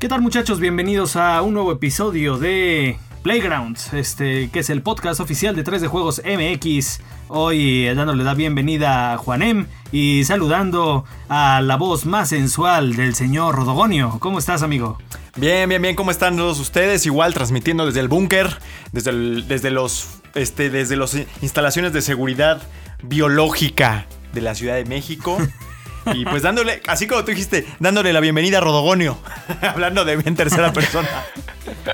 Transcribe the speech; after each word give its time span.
¿Qué 0.00 0.08
tal 0.08 0.22
muchachos? 0.22 0.60
Bienvenidos 0.60 1.16
a 1.16 1.42
un 1.42 1.52
nuevo 1.54 1.72
episodio 1.72 2.38
de 2.38 2.96
Playgrounds, 3.22 3.92
este, 3.92 4.48
que 4.50 4.60
es 4.60 4.70
el 4.70 4.80
podcast 4.82 5.20
oficial 5.20 5.54
de 5.54 5.62
3 5.62 5.82
de 5.82 5.88
Juegos 5.88 6.22
MX. 6.24 7.00
Hoy 7.28 7.86
eh, 7.86 7.94
dándole 7.94 8.24
la 8.24 8.32
bienvenida 8.34 9.12
a 9.12 9.18
Juanem 9.18 9.66
y 9.92 10.24
saludando 10.24 11.04
a 11.28 11.60
la 11.60 11.76
voz 11.76 12.06
más 12.06 12.30
sensual 12.30 12.96
del 12.96 13.14
señor 13.14 13.54
Rodogonio. 13.56 14.16
¿Cómo 14.20 14.38
estás, 14.38 14.62
amigo? 14.62 14.98
Bien, 15.36 15.68
bien, 15.68 15.82
bien. 15.82 15.94
¿Cómo 15.94 16.10
están 16.10 16.36
todos 16.36 16.58
ustedes? 16.60 17.04
Igual 17.04 17.34
transmitiendo 17.34 17.84
desde 17.84 18.00
el 18.00 18.08
búnker, 18.08 18.56
desde, 18.92 19.10
el- 19.10 19.46
desde 19.48 19.70
los, 19.70 20.08
este, 20.34 20.70
desde 20.70 20.96
las 20.96 21.14
instalaciones 21.42 21.92
de 21.92 22.00
seguridad 22.00 22.62
biológica 23.02 24.06
de 24.32 24.40
la 24.40 24.54
Ciudad 24.54 24.76
de 24.76 24.86
México. 24.86 25.36
Y 26.14 26.24
pues 26.24 26.42
dándole, 26.42 26.80
así 26.86 27.06
como 27.06 27.24
tú 27.24 27.30
dijiste, 27.30 27.66
dándole 27.78 28.12
la 28.12 28.20
bienvenida 28.20 28.58
a 28.58 28.60
Rodogonio. 28.60 29.18
Hablando 29.62 30.04
de 30.04 30.16
mí 30.16 30.22
en 30.26 30.36
tercera 30.36 30.72
persona. 30.72 31.08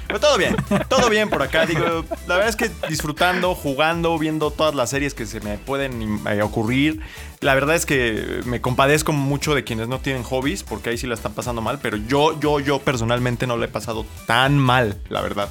Pero 0.06 0.20
todo 0.20 0.38
bien, 0.38 0.56
todo 0.88 1.10
bien 1.10 1.28
por 1.28 1.42
acá. 1.42 1.66
Digo, 1.66 2.04
la 2.26 2.36
verdad 2.36 2.48
es 2.48 2.56
que 2.56 2.70
disfrutando, 2.88 3.54
jugando, 3.54 4.18
viendo 4.18 4.50
todas 4.50 4.74
las 4.74 4.90
series 4.90 5.14
que 5.14 5.26
se 5.26 5.40
me 5.40 5.58
pueden 5.58 6.20
eh, 6.26 6.42
ocurrir. 6.42 7.00
La 7.40 7.54
verdad 7.54 7.76
es 7.76 7.84
que 7.84 8.40
me 8.44 8.60
compadezco 8.60 9.12
mucho 9.12 9.54
de 9.54 9.64
quienes 9.64 9.88
no 9.88 10.00
tienen 10.00 10.22
hobbies, 10.22 10.62
porque 10.62 10.90
ahí 10.90 10.98
sí 10.98 11.06
la 11.06 11.14
están 11.14 11.32
pasando 11.32 11.60
mal. 11.60 11.78
Pero 11.82 11.96
yo, 11.96 12.38
yo, 12.40 12.60
yo 12.60 12.78
personalmente 12.78 13.46
no 13.46 13.56
la 13.56 13.66
he 13.66 13.68
pasado 13.68 14.06
tan 14.26 14.58
mal, 14.58 14.98
la 15.08 15.20
verdad. 15.20 15.48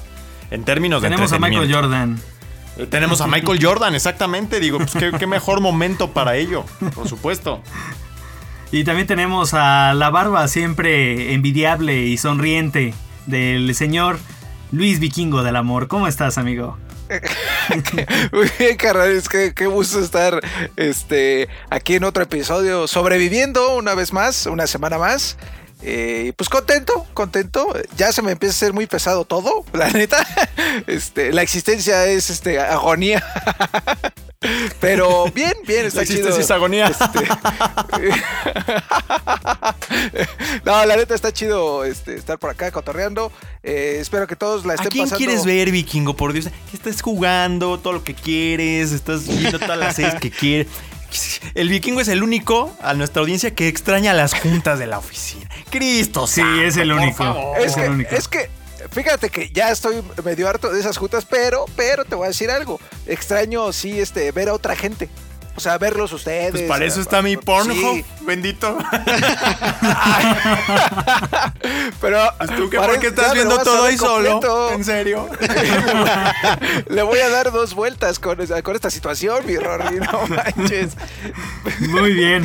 En 0.50 0.64
términos 0.64 1.02
de 1.02 1.08
Tenemos 1.08 1.32
a 1.32 1.38
Michael. 1.38 1.72
Jordan. 1.72 2.20
Eh, 2.78 2.86
Tenemos 2.86 3.20
a 3.20 3.26
Michael 3.26 3.58
Jordan, 3.62 3.94
exactamente. 3.94 4.60
Digo, 4.60 4.78
pues 4.78 4.92
qué, 4.92 5.12
qué 5.18 5.26
mejor 5.26 5.60
momento 5.60 6.10
para 6.12 6.36
ello, 6.36 6.64
por 6.94 7.08
supuesto. 7.08 7.62
Y 8.72 8.84
también 8.84 9.06
tenemos 9.06 9.54
a 9.54 9.94
la 9.94 10.10
barba 10.10 10.48
siempre 10.48 11.32
envidiable 11.34 12.02
y 12.02 12.18
sonriente 12.18 12.94
del 13.26 13.74
señor 13.74 14.18
Luis 14.72 14.98
Vikingo 14.98 15.42
del 15.42 15.56
Amor. 15.56 15.88
¿Cómo 15.88 16.08
estás, 16.08 16.36
amigo? 16.36 16.76
Muy 18.32 18.50
bien, 18.58 18.76
carnal, 18.76 19.12
es 19.12 19.28
que 19.28 19.54
qué 19.54 19.66
gusto 19.66 20.00
estar 20.00 20.40
este, 20.74 21.48
aquí 21.70 21.94
en 21.94 22.04
otro 22.04 22.24
episodio, 22.24 22.88
sobreviviendo 22.88 23.76
una 23.76 23.94
vez 23.94 24.12
más, 24.12 24.46
una 24.46 24.66
semana 24.66 24.98
más. 24.98 25.36
Eh, 25.82 26.32
pues 26.36 26.48
contento, 26.48 27.06
contento. 27.14 27.72
Ya 27.96 28.10
se 28.10 28.22
me 28.22 28.32
empieza 28.32 28.54
a 28.54 28.58
ser 28.58 28.72
muy 28.72 28.86
pesado 28.86 29.24
todo, 29.24 29.64
la 29.72 29.90
neta. 29.90 30.26
Este, 30.86 31.32
la 31.32 31.42
existencia 31.42 32.06
es 32.06 32.30
este, 32.30 32.58
agonía. 32.58 33.24
Pero 34.80 35.30
bien, 35.34 35.52
bien, 35.66 35.86
está 35.86 36.04
chido. 36.04 36.28
existencia 36.28 36.42
es 36.42 36.50
agonía. 36.50 36.88
Este, 36.88 37.20
no, 40.64 40.84
la 40.84 40.96
neta 40.96 41.14
está 41.14 41.32
chido 41.32 41.84
este, 41.84 42.16
estar 42.16 42.38
por 42.38 42.50
acá 42.50 42.70
cotorreando. 42.70 43.32
Eh, 43.62 43.98
espero 44.00 44.26
que 44.26 44.36
todos 44.36 44.64
la 44.64 44.72
¿A 44.72 44.76
estén 44.76 44.90
quién 44.90 45.04
pasando. 45.04 45.18
quieres 45.24 45.44
ver, 45.44 45.70
vikingo? 45.70 46.16
Por 46.16 46.32
Dios, 46.32 46.48
estás 46.72 47.02
jugando 47.02 47.78
todo 47.78 47.94
lo 47.94 48.04
que 48.04 48.14
quieres, 48.14 48.92
estás 48.92 49.26
viendo 49.26 49.58
todas 49.58 49.78
las 49.78 49.96
series 49.96 50.14
que 50.16 50.30
quieres. 50.30 50.68
El 51.54 51.68
vikingo 51.68 52.00
es 52.00 52.08
el 52.08 52.22
único 52.22 52.74
a 52.82 52.94
nuestra 52.94 53.20
audiencia 53.22 53.54
que 53.54 53.68
extraña 53.68 54.12
las 54.12 54.34
juntas 54.34 54.78
de 54.78 54.86
la 54.86 54.98
oficina. 54.98 55.48
Cristo, 55.70 56.26
Sí, 56.26 56.40
santo, 56.40 56.62
es 56.62 56.76
el 56.76 56.92
único. 56.92 57.54
Es 57.58 57.76
el 57.76 57.92
único. 57.92 58.14
es 58.14 58.28
que, 58.28 58.50
fíjate 58.90 59.30
que 59.30 59.50
ya 59.50 59.70
estoy 59.70 60.02
medio 60.24 60.48
harto 60.48 60.72
de 60.72 60.80
esas 60.80 60.96
juntas, 60.96 61.26
pero, 61.28 61.66
pero 61.76 62.04
te 62.04 62.14
voy 62.14 62.26
a 62.26 62.28
decir 62.28 62.50
algo. 62.50 62.80
Extraño, 63.06 63.72
sí, 63.72 64.00
este, 64.00 64.30
ver 64.32 64.48
a 64.48 64.54
otra 64.54 64.76
gente. 64.76 65.08
O 65.56 65.60
sea, 65.60 65.78
verlos 65.78 66.12
ustedes. 66.12 66.50
Pues 66.50 66.64
para 66.64 66.84
eso 66.84 66.98
eh, 66.98 67.02
está 67.02 67.22
mi 67.22 67.30
sí. 67.32 67.38
Pornhub, 67.38 68.04
bendito. 68.26 68.76
Pero 72.00 72.20
¿Tú 72.56 72.68
qué, 72.70 72.76
para- 72.76 72.92
por 72.92 73.00
qué 73.00 73.06
estás 73.08 73.32
viendo 73.32 73.56
todo 73.58 73.84
ahí 73.84 73.96
solo? 73.96 74.40
¿En 74.72 74.84
serio? 74.84 75.28
Le 76.88 77.02
voy 77.02 77.18
a 77.20 77.28
dar 77.30 77.52
dos 77.52 77.74
vueltas 77.74 78.18
con, 78.18 78.38
esta 78.40 78.90
situación, 78.90 79.46
mi 79.46 79.56
Rory, 79.56 79.98
no 80.00 80.26
manches. 80.28 80.96
Muy 81.88 82.12
bien. 82.12 82.44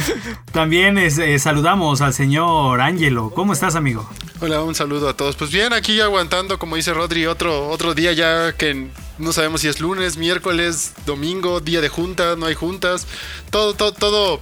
También 0.51 0.97
es, 0.97 1.17
eh, 1.17 1.37
saludamos 1.39 2.01
al 2.01 2.13
señor 2.13 2.79
Ángelo. 2.79 3.31
¿Cómo 3.31 3.51
estás, 3.53 3.75
amigo? 3.75 4.09
Hola, 4.39 4.61
un 4.61 4.73
saludo 4.73 5.09
a 5.09 5.13
todos. 5.15 5.35
Pues 5.35 5.51
bien, 5.51 5.73
aquí 5.73 5.99
aguantando, 5.99 6.57
como 6.57 6.75
dice 6.77 6.93
Rodri, 6.93 7.25
otro, 7.27 7.67
otro 7.69 7.93
día 7.93 8.13
ya 8.13 8.53
que 8.53 8.87
no 9.17 9.33
sabemos 9.33 9.61
si 9.61 9.67
es 9.67 9.79
lunes, 9.79 10.17
miércoles, 10.17 10.93
domingo, 11.05 11.59
día 11.59 11.81
de 11.81 11.89
junta, 11.89 12.35
no 12.35 12.45
hay 12.47 12.55
juntas. 12.55 13.07
Todo, 13.49 13.73
todo, 13.73 13.91
todo, 13.93 14.39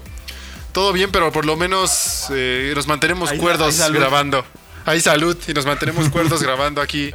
todo 0.72 0.94
bien, 0.94 1.10
pero 1.12 1.32
por 1.32 1.46
lo 1.46 1.56
menos 1.58 2.28
eh, 2.32 2.72
nos 2.76 2.88
mantenemos 2.88 3.32
Hay- 3.32 3.38
cuerdos 3.38 3.68
hay 3.68 3.74
salud. 3.74 4.00
grabando. 4.00 4.46
Hay 4.86 5.02
salud 5.02 5.38
y 5.48 5.54
nos 5.54 5.66
mantenemos 5.66 6.10
cuerdos 6.12 6.42
grabando 6.42 6.82
aquí, 6.82 7.12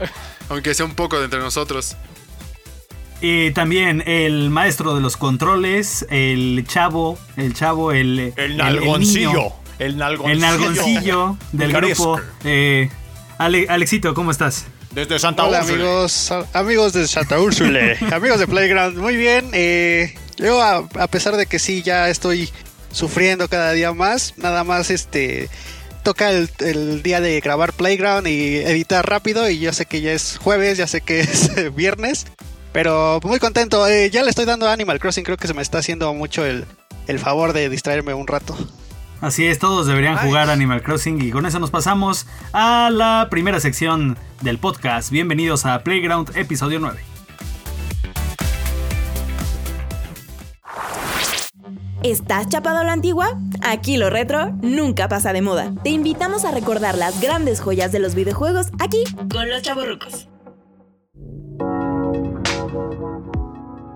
aunque 0.48 0.74
sea 0.74 0.86
un 0.86 0.94
poco 0.94 1.18
de 1.18 1.24
entre 1.24 1.40
nosotros. 1.40 1.96
Y 3.20 3.52
también 3.52 4.02
el 4.06 4.50
maestro 4.50 4.94
de 4.94 5.00
los 5.00 5.16
controles, 5.16 6.04
el 6.10 6.64
chavo, 6.68 7.18
el 7.36 7.54
chavo, 7.54 7.92
el... 7.92 8.34
El 8.36 8.56
nalgoncillo. 8.58 9.52
El 9.78 9.96
nalgoncillo. 9.96 10.32
el 10.34 10.40
nalgoncillo 10.40 11.36
del 11.52 11.68
Picaresco. 11.68 12.16
grupo. 12.16 12.28
Eh, 12.44 12.90
Ale- 13.38 13.66
Alexito, 13.70 14.12
¿cómo 14.14 14.30
estás? 14.30 14.66
Desde 14.94 15.18
Santa 15.18 15.44
Hola 15.44 15.60
Úrsula. 15.60 15.74
amigos, 15.82 16.32
amigos 16.52 16.92
de 16.92 17.08
Santa 17.08 17.40
Úrsula, 17.40 17.80
amigos 18.12 18.38
de 18.38 18.46
Playground, 18.46 18.96
muy 18.98 19.16
bien. 19.16 19.50
eh, 19.52 20.14
yo 20.36 20.60
a, 20.62 20.86
a 20.98 21.06
pesar 21.08 21.36
de 21.36 21.46
que 21.46 21.58
sí 21.58 21.82
ya 21.82 22.08
estoy 22.08 22.48
sufriendo 22.92 23.48
cada 23.48 23.72
día 23.72 23.92
más, 23.92 24.34
nada 24.36 24.62
más 24.62 24.90
este 24.90 25.48
toca 26.04 26.30
el, 26.30 26.48
el 26.60 27.02
día 27.02 27.20
de 27.20 27.40
grabar 27.40 27.72
Playground 27.72 28.28
y 28.28 28.56
editar 28.58 29.08
rápido 29.08 29.48
y 29.48 29.58
yo 29.58 29.72
sé 29.72 29.86
que 29.86 30.00
ya 30.00 30.12
es 30.12 30.38
jueves, 30.38 30.78
ya 30.78 30.86
sé 30.86 31.00
que 31.00 31.20
es 31.20 31.74
viernes, 31.74 32.26
pero 32.72 33.18
muy 33.24 33.40
contento. 33.40 33.86
eh, 33.88 34.10
ya 34.10 34.22
le 34.22 34.30
estoy 34.30 34.44
dando 34.44 34.68
a 34.68 34.72
Animal 34.72 35.00
Crossing, 35.00 35.24
creo 35.24 35.36
que 35.38 35.48
se 35.48 35.54
me 35.54 35.62
está 35.62 35.78
haciendo 35.78 36.12
mucho 36.14 36.44
el, 36.44 36.66
el 37.08 37.18
favor 37.18 37.52
de 37.52 37.68
distraerme 37.68 38.14
un 38.14 38.26
rato. 38.28 38.56
Así 39.24 39.46
es, 39.46 39.58
todos 39.58 39.86
deberían 39.86 40.18
jugar 40.18 40.50
Animal 40.50 40.82
Crossing 40.82 41.22
y 41.22 41.30
con 41.30 41.46
eso 41.46 41.58
nos 41.58 41.70
pasamos 41.70 42.26
a 42.52 42.90
la 42.92 43.28
primera 43.30 43.58
sección 43.58 44.18
del 44.42 44.58
podcast. 44.58 45.10
Bienvenidos 45.10 45.64
a 45.64 45.82
Playground, 45.82 46.36
episodio 46.36 46.78
9. 46.78 47.00
¿Estás 52.02 52.50
chapado 52.50 52.80
a 52.80 52.84
la 52.84 52.92
antigua? 52.92 53.38
Aquí 53.62 53.96
lo 53.96 54.10
retro 54.10 54.50
nunca 54.60 55.08
pasa 55.08 55.32
de 55.32 55.40
moda. 55.40 55.72
Te 55.82 55.88
invitamos 55.88 56.44
a 56.44 56.50
recordar 56.50 56.98
las 56.98 57.18
grandes 57.22 57.62
joyas 57.62 57.92
de 57.92 58.00
los 58.00 58.14
videojuegos 58.14 58.66
aquí 58.78 59.04
Con 59.32 59.48
los 59.48 59.62
chavorrucos. 59.62 60.28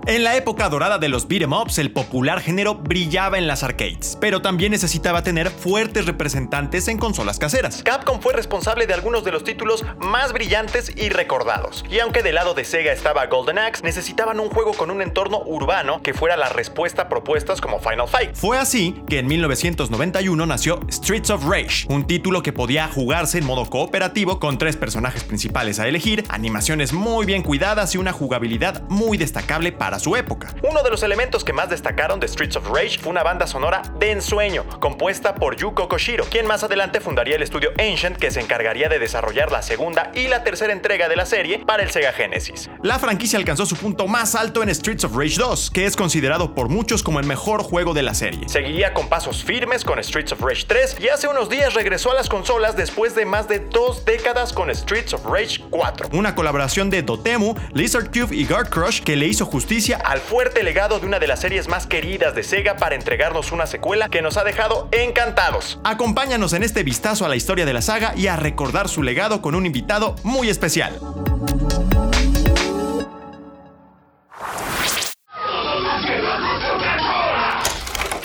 En 0.09 0.25
la 0.25 0.37
época 0.37 0.71
dorada 0.71 0.97
de 0.97 1.11
los 1.11 1.29
beat'em 1.29 1.53
ups, 1.53 1.77
el 1.77 1.93
popular 1.93 2.41
género 2.41 2.75
brillaba 2.77 3.37
en 3.37 3.47
las 3.47 3.63
arcades, 3.63 4.17
pero 4.19 4.41
también 4.41 4.73
necesitaba 4.73 5.23
tener 5.23 5.51
fuertes 5.51 6.07
representantes 6.07 6.89
en 6.89 6.97
consolas 6.97 7.39
caseras. 7.39 7.83
Capcom 7.83 8.19
fue 8.23 8.33
responsable 8.33 8.87
de 8.87 8.95
algunos 8.95 9.23
de 9.23 9.33
los 9.33 9.45
títulos 9.45 9.85
más 9.99 10.33
brillantes 10.33 10.91
y 10.97 11.11
recordados. 11.11 11.85
Y 11.91 11.99
aunque 11.99 12.23
del 12.23 12.37
lado 12.37 12.55
de 12.55 12.65
Sega 12.65 12.91
estaba 12.91 13.27
Golden 13.27 13.59
Axe, 13.59 13.83
necesitaban 13.85 14.41
un 14.41 14.49
juego 14.49 14.73
con 14.73 14.91
un 14.91 15.03
entorno 15.03 15.43
urbano 15.45 16.01
que 16.01 16.15
fuera 16.15 16.39
la 16.39 16.49
respuesta 16.49 17.03
a 17.03 17.09
propuestas 17.11 17.61
como 17.61 17.79
Final 17.79 18.09
Fight. 18.09 18.35
Fue 18.35 18.57
así 18.57 19.03
que 19.11 19.19
en 19.19 19.27
1991 19.27 20.47
nació 20.47 20.81
Streets 20.91 21.29
of 21.29 21.45
Rage, 21.45 21.87
un 21.91 22.07
título 22.07 22.43
que 22.43 22.55
podía 22.55 22.89
jugarse 22.89 23.37
en 23.37 23.45
modo 23.45 23.69
cooperativo 23.69 24.41
con 24.41 24.57
tres 24.57 24.75
personajes 24.77 25.23
principales 25.23 25.79
a 25.79 25.87
elegir, 25.87 26.25
animaciones 26.31 26.95
muy 26.95 27.27
bien 27.27 27.43
cuidadas 27.43 27.95
y 27.95 27.99
una 27.99 28.15
jugabilidad 28.15 28.89
muy 28.89 29.19
destacable 29.19 29.71
para 29.71 29.98
para 29.99 30.05
su 30.05 30.17
época. 30.17 30.55
Uno 30.63 30.83
de 30.83 30.91
los 30.91 31.03
elementos 31.03 31.45
que 31.45 31.53
más 31.53 31.71
destacaron 31.71 32.21
de 32.21 32.29
Streets 32.29 32.57
of 32.57 32.69
Rage 32.69 32.99
fue 32.99 33.11
una 33.11 33.23
banda 33.23 33.47
sonora 33.47 33.83
de 33.99 34.13
ensueño, 34.13 34.65
compuesta 34.81 35.35
por 35.35 35.57
Yuko 35.57 35.89
Koshiro, 35.89 36.25
quien 36.25 36.47
más 36.47 36.63
adelante 36.63 37.01
fundaría 37.01 37.37
el 37.37 37.43
estudio 37.43 37.71
Ancient 37.79 38.17
que 38.17 38.31
se 38.31 38.41
encargaría 38.41 38.89
de 38.89 38.99
desarrollar 38.99 39.51
la 39.51 39.63
segunda 39.63 40.11
y 40.15 40.29
la 40.29 40.45
tercera 40.45 40.73
entrega 40.73 41.09
de 41.09 41.17
la 41.17 41.27
serie 41.27 41.59
para 41.67 41.83
el 41.83 41.91
Sega 41.91 42.13
Genesis. 42.13 42.71
La 42.83 42.99
franquicia 42.99 43.39
alcanzó 43.39 43.67
su 43.67 43.77
punto 43.77 44.07
más 44.07 44.35
alto 44.35 44.63
en 44.63 44.75
Streets 44.75 45.05
of 45.05 45.17
Rage 45.17 45.37
2, 45.39 45.71
que 45.71 45.87
es 45.87 45.97
considerado 45.97 46.55
por 46.55 46.69
muchos 46.69 47.03
como 47.03 47.19
el 47.19 47.27
mejor 47.27 47.63
juego 47.63 47.95
de 47.95 48.03
la 48.03 48.15
serie. 48.15 48.49
Seguiría 48.49 48.95
con 48.95 49.09
pasos 49.09 49.43
firmes 49.43 49.85
con 49.85 50.03
Streets 50.03 50.33
of 50.33 50.41
Rage 50.41 50.65
3 50.67 50.99
y 51.01 51.09
hace 51.09 51.29
unos 51.29 51.49
días 51.49 51.75
regresó 51.75 52.13
a 52.13 52.15
las 52.15 52.29
consolas 52.29 52.77
después 52.77 53.15
de 53.15 53.25
más 53.25 53.49
de 53.49 53.61
dos 53.61 54.05
décadas 54.05 54.53
con 54.53 54.73
Streets 54.75 55.15
of 55.15 55.25
Rage 55.25 55.61
4. 55.71 56.11
Una 56.13 56.35
colaboración 56.35 56.91
de 56.91 57.03
Dotemu, 57.03 57.55
Lizard 57.73 58.11
Cube 58.11 58.35
y 58.37 58.47
Guard 58.47 58.69
Crush 58.69 59.01
que 59.01 59.17
le 59.17 59.27
hizo 59.27 59.47
justicia 59.47 59.88
al 59.97 60.21
fuerte 60.21 60.63
legado 60.63 61.01
de 61.01 61.07
una 61.07 61.19
de 61.19 61.27
las 61.27 61.41
series 61.41 61.69
más 61.69 61.87
queridas 61.87 62.35
de 62.35 62.43
Sega 62.43 62.77
para 62.77 62.95
entregarnos 62.95 63.53
una 63.53 63.67
secuela 63.67 64.09
que 64.09 64.23
nos 64.23 64.37
ha 64.37 64.45
dejado 64.45 64.89
encantados. 64.93 65.81
Acompáñanos 65.85 66.53
en 66.53 66.63
este 66.63 66.83
vistazo 66.83 67.25
a 67.25 67.29
la 67.29 67.37
historia 67.37 67.65
de 67.65 67.73
la 67.73 67.83
saga 67.83 68.13
y 68.17 68.27
a 68.27 68.37
recordar 68.37 68.89
su 68.89 69.03
legado 69.03 69.41
con 69.41 69.55
un 69.55 69.67
invitado 69.67 70.17
muy 70.23 70.51
especial. 70.51 70.99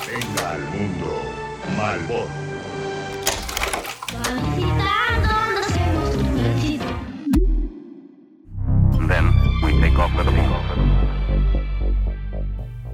Venga 0.06 0.51
al 0.51 0.62
mundo, 0.62 1.21
Malboro. 1.77 2.44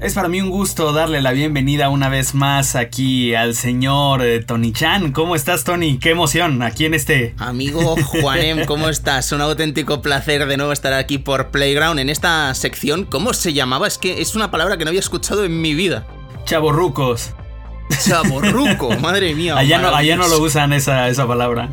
Es 0.02 0.14
para 0.14 0.30
mí 0.30 0.40
un 0.40 0.50
gusto 0.50 0.94
darle 0.94 1.22
la 1.22 1.34
bienvenida 1.34 1.90
una 1.90 2.08
vez 2.08 2.34
más 2.34 2.78
aquí 2.78 3.36
al 3.36 3.54
señor 3.54 4.22
eh, 4.22 4.42
Tony 4.42 4.72
Chan. 4.72 5.12
¿Cómo 5.12 5.36
estás, 5.36 5.66
Tony? 5.66 5.98
Qué 6.00 6.12
emoción 6.12 6.62
aquí 6.62 6.86
en 6.86 6.94
este. 6.94 7.36
Amigo 7.38 7.98
Juanem, 8.06 8.66
¿cómo 8.66 8.88
estás? 8.88 9.30
Un 9.34 9.42
auténtico 9.42 10.02
placer 10.02 10.46
de 10.46 10.56
nuevo 10.56 10.72
estar 10.72 10.94
aquí 10.94 11.18
por 11.18 11.52
Playground 11.52 12.00
en 12.00 12.10
esta 12.10 12.54
sección. 12.56 13.04
¿Cómo 13.04 13.34
se 13.34 13.52
llamaba? 13.52 13.88
Es 13.88 13.98
que 13.98 14.22
es 14.22 14.36
una 14.36 14.50
palabra 14.52 14.78
que 14.78 14.86
no 14.86 14.90
había 14.90 15.02
escuchado 15.02 15.44
en 15.44 15.62
mi 15.62 15.74
vida. 15.74 16.08
Chaborrucos. 16.46 17.34
Chaborruco, 18.02 18.92
madre 19.02 19.36
mía. 19.36 19.58
Allá 19.58 19.80
no, 19.80 19.94
allá 19.94 20.16
no 20.16 20.30
lo 20.30 20.40
usan 20.40 20.72
esa, 20.72 21.10
esa 21.10 21.28
palabra. 21.28 21.70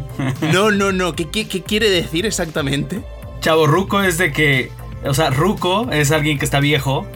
No, 0.52 0.72
no, 0.72 0.90
no. 0.90 1.14
¿Qué, 1.14 1.30
qué, 1.30 1.46
qué 1.46 1.62
quiere 1.62 1.88
decir 1.90 2.26
exactamente? 2.26 3.04
Chaborruco 3.38 4.02
es 4.02 4.18
de 4.18 4.32
que. 4.32 4.72
O 5.04 5.14
sea, 5.14 5.30
ruco 5.30 5.88
es 5.92 6.10
alguien 6.10 6.40
que 6.40 6.44
está 6.44 6.58
viejo. 6.58 7.06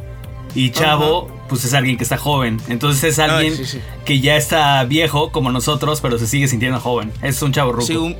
Y 0.55 0.71
chavo, 0.71 1.29
pues 1.49 1.65
es 1.65 1.75
alguien 1.75 1.97
que 1.97 2.03
está 2.05 2.17
joven. 2.19 2.61
Entonces 2.69 3.05
es 3.05 3.19
alguien 3.19 3.57
sí, 3.57 3.65
sí. 3.65 3.81
que 4.05 4.21
ya 4.21 4.37
está 4.37 4.83
viejo 4.85 5.31
como 5.33 5.53
nosotros, 5.53 6.01
pero 6.01 6.19
se 6.19 6.27
sigue 6.27 6.49
sintiendo 6.49 6.81
joven. 6.81 7.13
Es 7.23 7.41
un 7.43 7.53
chavo 7.53 7.73
ruco. 7.73 7.87
Sí, 7.87 7.97
un, 7.97 8.17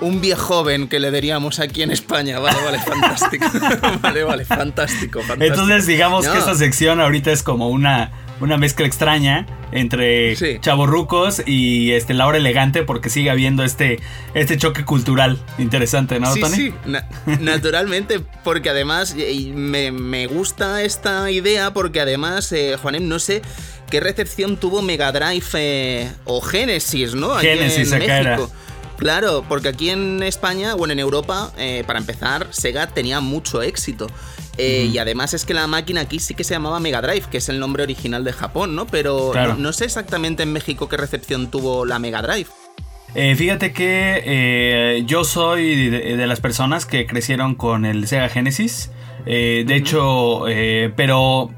un 0.00 0.20
viejo 0.20 0.42
joven 0.56 0.88
que 0.88 0.98
le 1.00 1.10
diríamos 1.10 1.60
aquí 1.60 1.82
en 1.82 1.90
España. 1.90 2.38
Vale, 2.40 2.58
vale, 2.64 2.78
fantástico. 2.80 3.46
vale, 4.02 4.24
vale, 4.24 4.44
fantástico, 4.44 5.20
fantástico. 5.20 5.44
Entonces 5.54 5.86
digamos 5.86 6.24
No. 6.24 6.32
que 6.32 6.38
esta 6.38 6.54
sección 6.54 7.00
ahorita 7.00 7.30
es 7.32 7.42
como 7.42 7.68
una, 7.68 8.10
una 8.40 8.56
mezcla 8.56 8.86
extraña 8.86 9.46
entre 9.72 10.36
Sí. 10.36 10.58
chavorrucos 10.60 11.42
y 11.46 11.92
este, 11.92 12.14
la 12.14 12.26
hora 12.26 12.38
elegante 12.38 12.82
porque 12.84 13.10
sigue 13.10 13.30
habiendo 13.30 13.64
este, 13.64 14.00
este 14.34 14.56
choque 14.56 14.84
cultural 14.84 15.38
interesante, 15.58 16.18
¿no, 16.20 16.32
sí, 16.32 16.40
Tony? 16.40 16.54
sí, 16.56 16.74
na- 16.86 17.06
naturalmente, 17.40 18.20
porque 18.44 18.70
además 18.70 19.14
me, 19.54 19.92
me 19.92 20.26
gusta 20.26 20.82
esta 20.82 21.30
idea, 21.30 21.72
porque 21.72 22.00
además, 22.00 22.50
eh, 22.52 22.76
Juanem, 22.80 23.08
no 23.08 23.18
sé 23.18 23.42
qué 23.90 24.00
recepción 24.00 24.56
tuvo 24.56 24.82
Mega 24.82 25.12
Drive 25.12 25.46
eh, 25.54 26.10
o 26.24 26.40
Genesis, 26.40 27.14
¿no? 27.14 27.34
Aquí 27.34 27.46
Genesis, 27.46 27.92
en 27.92 28.02
era. 28.02 28.22
México. 28.36 28.50
Claro, 28.98 29.44
porque 29.48 29.68
aquí 29.68 29.90
en 29.90 30.22
España, 30.24 30.74
bueno, 30.74 30.92
en 30.92 30.98
Europa, 30.98 31.52
eh, 31.56 31.84
para 31.86 32.00
empezar, 32.00 32.48
Sega 32.50 32.88
tenía 32.88 33.20
mucho 33.20 33.62
éxito. 33.62 34.08
Eh, 34.58 34.90
Y 34.92 34.98
además 34.98 35.34
es 35.34 35.44
que 35.44 35.54
la 35.54 35.66
máquina 35.66 36.00
aquí 36.02 36.18
sí 36.18 36.34
que 36.34 36.44
se 36.44 36.52
llamaba 36.54 36.80
Mega 36.80 37.00
Drive, 37.00 37.26
que 37.30 37.38
es 37.38 37.48
el 37.48 37.60
nombre 37.60 37.82
original 37.84 38.24
de 38.24 38.32
Japón, 38.32 38.74
¿no? 38.74 38.86
Pero 38.86 39.30
Claro. 39.32 39.54
no, 39.54 39.60
no 39.60 39.72
sé 39.72 39.84
exactamente 39.84 40.42
en 40.42 40.52
México 40.52 40.88
qué 40.88 40.96
recepción 40.96 41.50
tuvo 41.50 41.84
la 41.86 41.98
Mega 41.98 42.20
Drive. 42.22 42.48
Eh, 43.14 43.34
fíjate 43.36 43.72
que 43.72 44.22
eh, 44.24 45.02
yo 45.06 45.24
soy 45.24 45.88
de, 45.88 46.16
de 46.16 46.26
las 46.26 46.40
personas 46.40 46.84
que 46.86 47.06
crecieron 47.06 47.54
con 47.54 47.84
el 47.86 48.06
Sega 48.06 48.28
Genesis. 48.28 48.90
Eh, 49.26 49.64
de 49.66 49.76
hecho, 49.76 50.44
pero, 50.96 51.50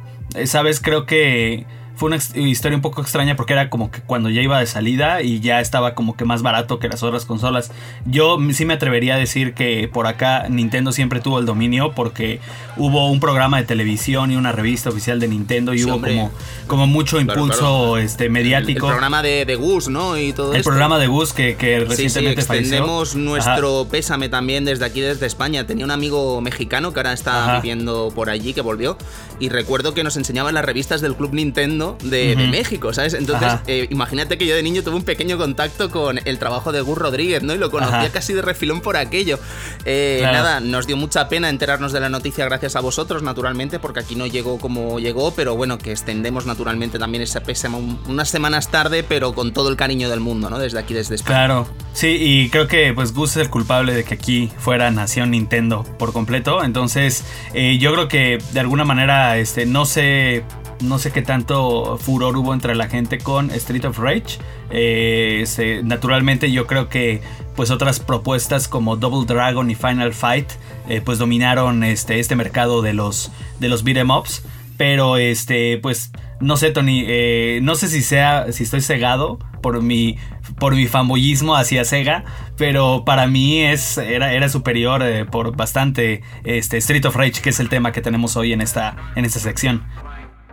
¿sabes? 0.44 0.81
Creo 0.81 1.06
que 1.06 1.67
fue 2.00 2.06
una 2.06 2.17
historia 2.17 2.76
un 2.76 2.81
poco 2.81 3.02
extraña 3.02 3.37
porque 3.37 3.52
era 3.52 3.69
como 3.69 3.91
que 3.91 4.00
cuando 4.00 4.31
ya 4.31 4.41
iba 4.41 4.58
de 4.58 4.64
salida 4.64 5.20
y 5.20 5.41
ya 5.41 5.61
estaba 5.61 5.94
como 5.94 6.17
que 6.17 6.25
más 6.25 6.41
barato 6.41 6.79
que 6.79 6.88
las 6.88 7.02
otras 7.02 7.26
consolas. 7.26 7.70
Yo 8.06 8.38
sí 8.55 8.64
me 8.64 8.73
atrevería 8.73 9.17
a 9.17 9.19
decir 9.19 9.52
que 9.52 9.87
por 9.93 10.06
acá 10.06 10.47
Nintendo 10.49 10.93
siempre 10.93 11.20
tuvo 11.20 11.38
el 11.38 11.44
dominio 11.44 11.93
porque 11.93 12.41
hubo 12.79 13.11
un 13.11 13.20
programa 13.20 13.58
de 13.58 13.64
televisión 13.64 14.32
y 14.32 14.37
una 14.37 14.50
revista 14.50 14.88
oficial 14.88 15.20
de 15.20 15.29
Nintendo 15.29 15.75
y 15.75 15.81
Sí, 15.81 15.85
hubo 15.85 15.97
hombre. 15.97 16.14
como, 16.17 16.31
como 16.69 16.87
mucho 16.87 17.19
Claro, 17.19 17.32
impulso 17.43 17.58
claro. 17.61 17.97
Este, 17.99 18.25
El, 18.25 18.31
mediático. 18.31 18.87
programa 18.87 19.23
de, 19.23 19.44
de 19.44 19.56
Gus, 19.56 19.88
¿no? 19.88 20.17
Y 20.17 20.32
todo 20.32 20.52
El 20.52 20.61
esto. 20.61 20.70
programa 20.70 20.99
de 20.99 21.06
Gus 21.06 21.35
que, 21.35 21.56
que 21.56 21.81
Sí, 21.81 21.82
sí, 21.82 21.88
recientemente 21.91 22.43
falleció. 22.43 22.76
extendemos 22.79 23.11
Ajá. 23.11 23.19
nuestro 23.19 23.87
pésame 23.91 24.31
también 24.31 24.64
desde 24.64 24.87
aquí, 24.87 25.02
desde 25.02 25.26
España. 25.26 25.67
Tenía 25.67 25.85
un 25.85 25.91
amigo 25.91 26.41
mexicano 26.41 26.94
que 26.94 27.00
ahora 27.00 27.12
está 27.12 27.44
Ajá. 27.44 27.56
viviendo 27.61 28.11
por 28.14 28.31
allí, 28.31 28.55
que 28.55 28.62
volvió. 28.62 28.97
Y 29.38 29.50
recuerdo 29.50 29.93
que 29.93 30.02
nos 30.02 30.17
enseñaban 30.17 30.55
las 30.55 30.64
revistas 30.64 31.02
del 31.02 31.14
Club 31.14 31.35
Nintendo 31.35 31.90
de. 32.03 32.37
México, 32.51 32.93
¿sabes? 32.93 33.15
Entonces, 33.15 33.53
eh, 33.67 33.87
imagínate 33.91 34.37
que 34.39 34.47
yo 34.47 34.55
de 34.57 34.63
niño 34.63 34.83
tuve 34.83 34.97
un 34.97 35.05
pequeño 35.05 35.39
contacto 35.39 35.91
con 35.91 36.19
el 36.25 36.39
trabajo 36.39 36.73
de 36.73 36.81
Gus 36.81 36.99
Rodríguez, 36.99 37.43
¿no? 37.43 37.55
Y 37.55 37.59
lo 37.59 37.71
conocía 37.71 37.99
Ajá. 38.01 38.09
casi 38.11 38.33
de 38.33 38.43
refilón 38.43 38.81
por 38.81 38.97
aquello. 38.97 39.39
Eh, 39.85 40.19
Claro. 40.21 40.39
Nada, 40.39 40.61
nos 40.61 40.87
dio 40.87 40.97
mucha 40.97 41.29
pena 41.29 41.49
enterarnos 41.49 41.93
de 41.93 42.01
la 42.01 42.09
noticia 42.09 42.45
gracias 42.45 42.77
a 42.77 42.81
vosotros, 42.81 43.23
naturalmente, 43.23 43.79
porque 43.79 44.01
aquí 44.01 44.15
no 44.17 44.27
llegó 44.27 44.59
como 44.59 44.99
llegó, 44.99 45.33
pero 45.35 45.57
bueno, 45.57 45.79
que 45.79 45.91
extendemos 45.93 46.47
naturalmente 46.47 46.99
también 46.99 47.23
ese 47.23 47.41
pésame 47.41 47.77
un- 47.77 48.01
unas 48.09 48.29
semanas 48.29 48.71
tarde, 48.71 49.03
pero 49.03 49.33
con 49.35 49.53
todo 49.53 49.69
el 49.69 49.77
cariño 49.77 50.09
del 50.11 50.21
mundo, 50.21 50.51
¿no? 50.51 50.59
Desde 50.59 50.79
aquí, 50.79 50.95
desde 50.95 51.15
España. 51.15 51.37
Claro, 51.47 51.69
sí, 51.93 52.09
y 52.21 52.51
creo 52.51 52.67
que 52.67 52.93
pues 52.95 53.13
Gus 53.15 53.31
es 53.33 53.37
el 53.45 53.51
culpable 53.51 53.95
de 53.95 54.05
que 54.05 54.15
aquí 54.15 54.51
fuera 54.59 54.91
nación 54.91 55.31
Nintendo 55.31 55.85
por 55.99 56.13
completo. 56.13 56.63
Entonces, 56.65 57.25
eh, 57.55 57.79
yo 57.79 57.93
creo 57.93 58.09
que 58.09 58.39
de 58.53 58.61
alguna 58.61 58.85
manera, 58.85 59.39
este, 59.39 59.67
no 59.67 59.85
sé, 59.87 60.45
no 60.81 60.99
sé 60.99 61.12
qué 61.12 61.23
tanto 61.23 61.99
furor 61.99 62.37
hubo 62.37 62.55
entre 62.55 62.75
la 62.75 62.88
gente 62.88 63.19
con 63.19 63.50
Street 63.50 63.85
of 63.85 63.99
Rage. 63.99 64.38
Eh, 64.71 65.44
naturalmente, 65.85 66.50
yo 66.50 66.67
creo 66.67 66.88
que 66.88 67.21
pues 67.56 67.71
otras 67.71 68.00
propuestas 68.00 68.69
como 68.69 68.97
Double 68.97 69.27
Dragon 69.27 69.71
y 69.71 69.75
Final 69.75 70.15
Fight, 70.15 70.50
eh, 70.88 71.03
pues 71.05 71.19
dominaron 71.19 71.85
este, 71.85 72.19
este 72.19 72.37
mercado 72.37 72.82
de 72.82 72.94
los 72.94 73.31
de 73.59 73.69
los 73.69 73.85
beat'em 73.85 74.11
ups. 74.11 74.43
Pero 74.77 75.19
este, 75.19 75.77
pues, 75.77 76.11
no 76.41 76.56
sé, 76.56 76.71
Tony, 76.71 77.05
eh, 77.06 77.61
no 77.62 77.75
sé 77.75 77.88
si 77.88 78.00
sea, 78.00 78.50
si 78.50 78.62
estoy 78.62 78.81
cegado 78.81 79.38
por 79.61 79.83
mi, 79.83 80.17
por 80.59 80.75
mi 80.75 80.87
fanboyismo 80.87 81.55
hacia 81.55 81.85
Sega, 81.85 82.25
pero 82.56 83.05
para 83.05 83.26
mí 83.26 83.61
es, 83.61 83.99
era, 83.99 84.33
era 84.33 84.49
superior 84.49 85.05
por 85.31 85.55
bastante 85.55 86.23
este, 86.45 86.78
Street 86.78 87.05
of 87.05 87.14
Rage, 87.14 87.43
que 87.43 87.50
es 87.50 87.61
el 87.61 87.69
tema 87.69 87.93
que 87.93 88.00
tenemos 88.00 88.37
hoy 88.37 88.55
en 88.55 88.62
esta, 88.62 88.97
en 89.16 89.26
esta 89.26 89.38
sección. 89.38 89.85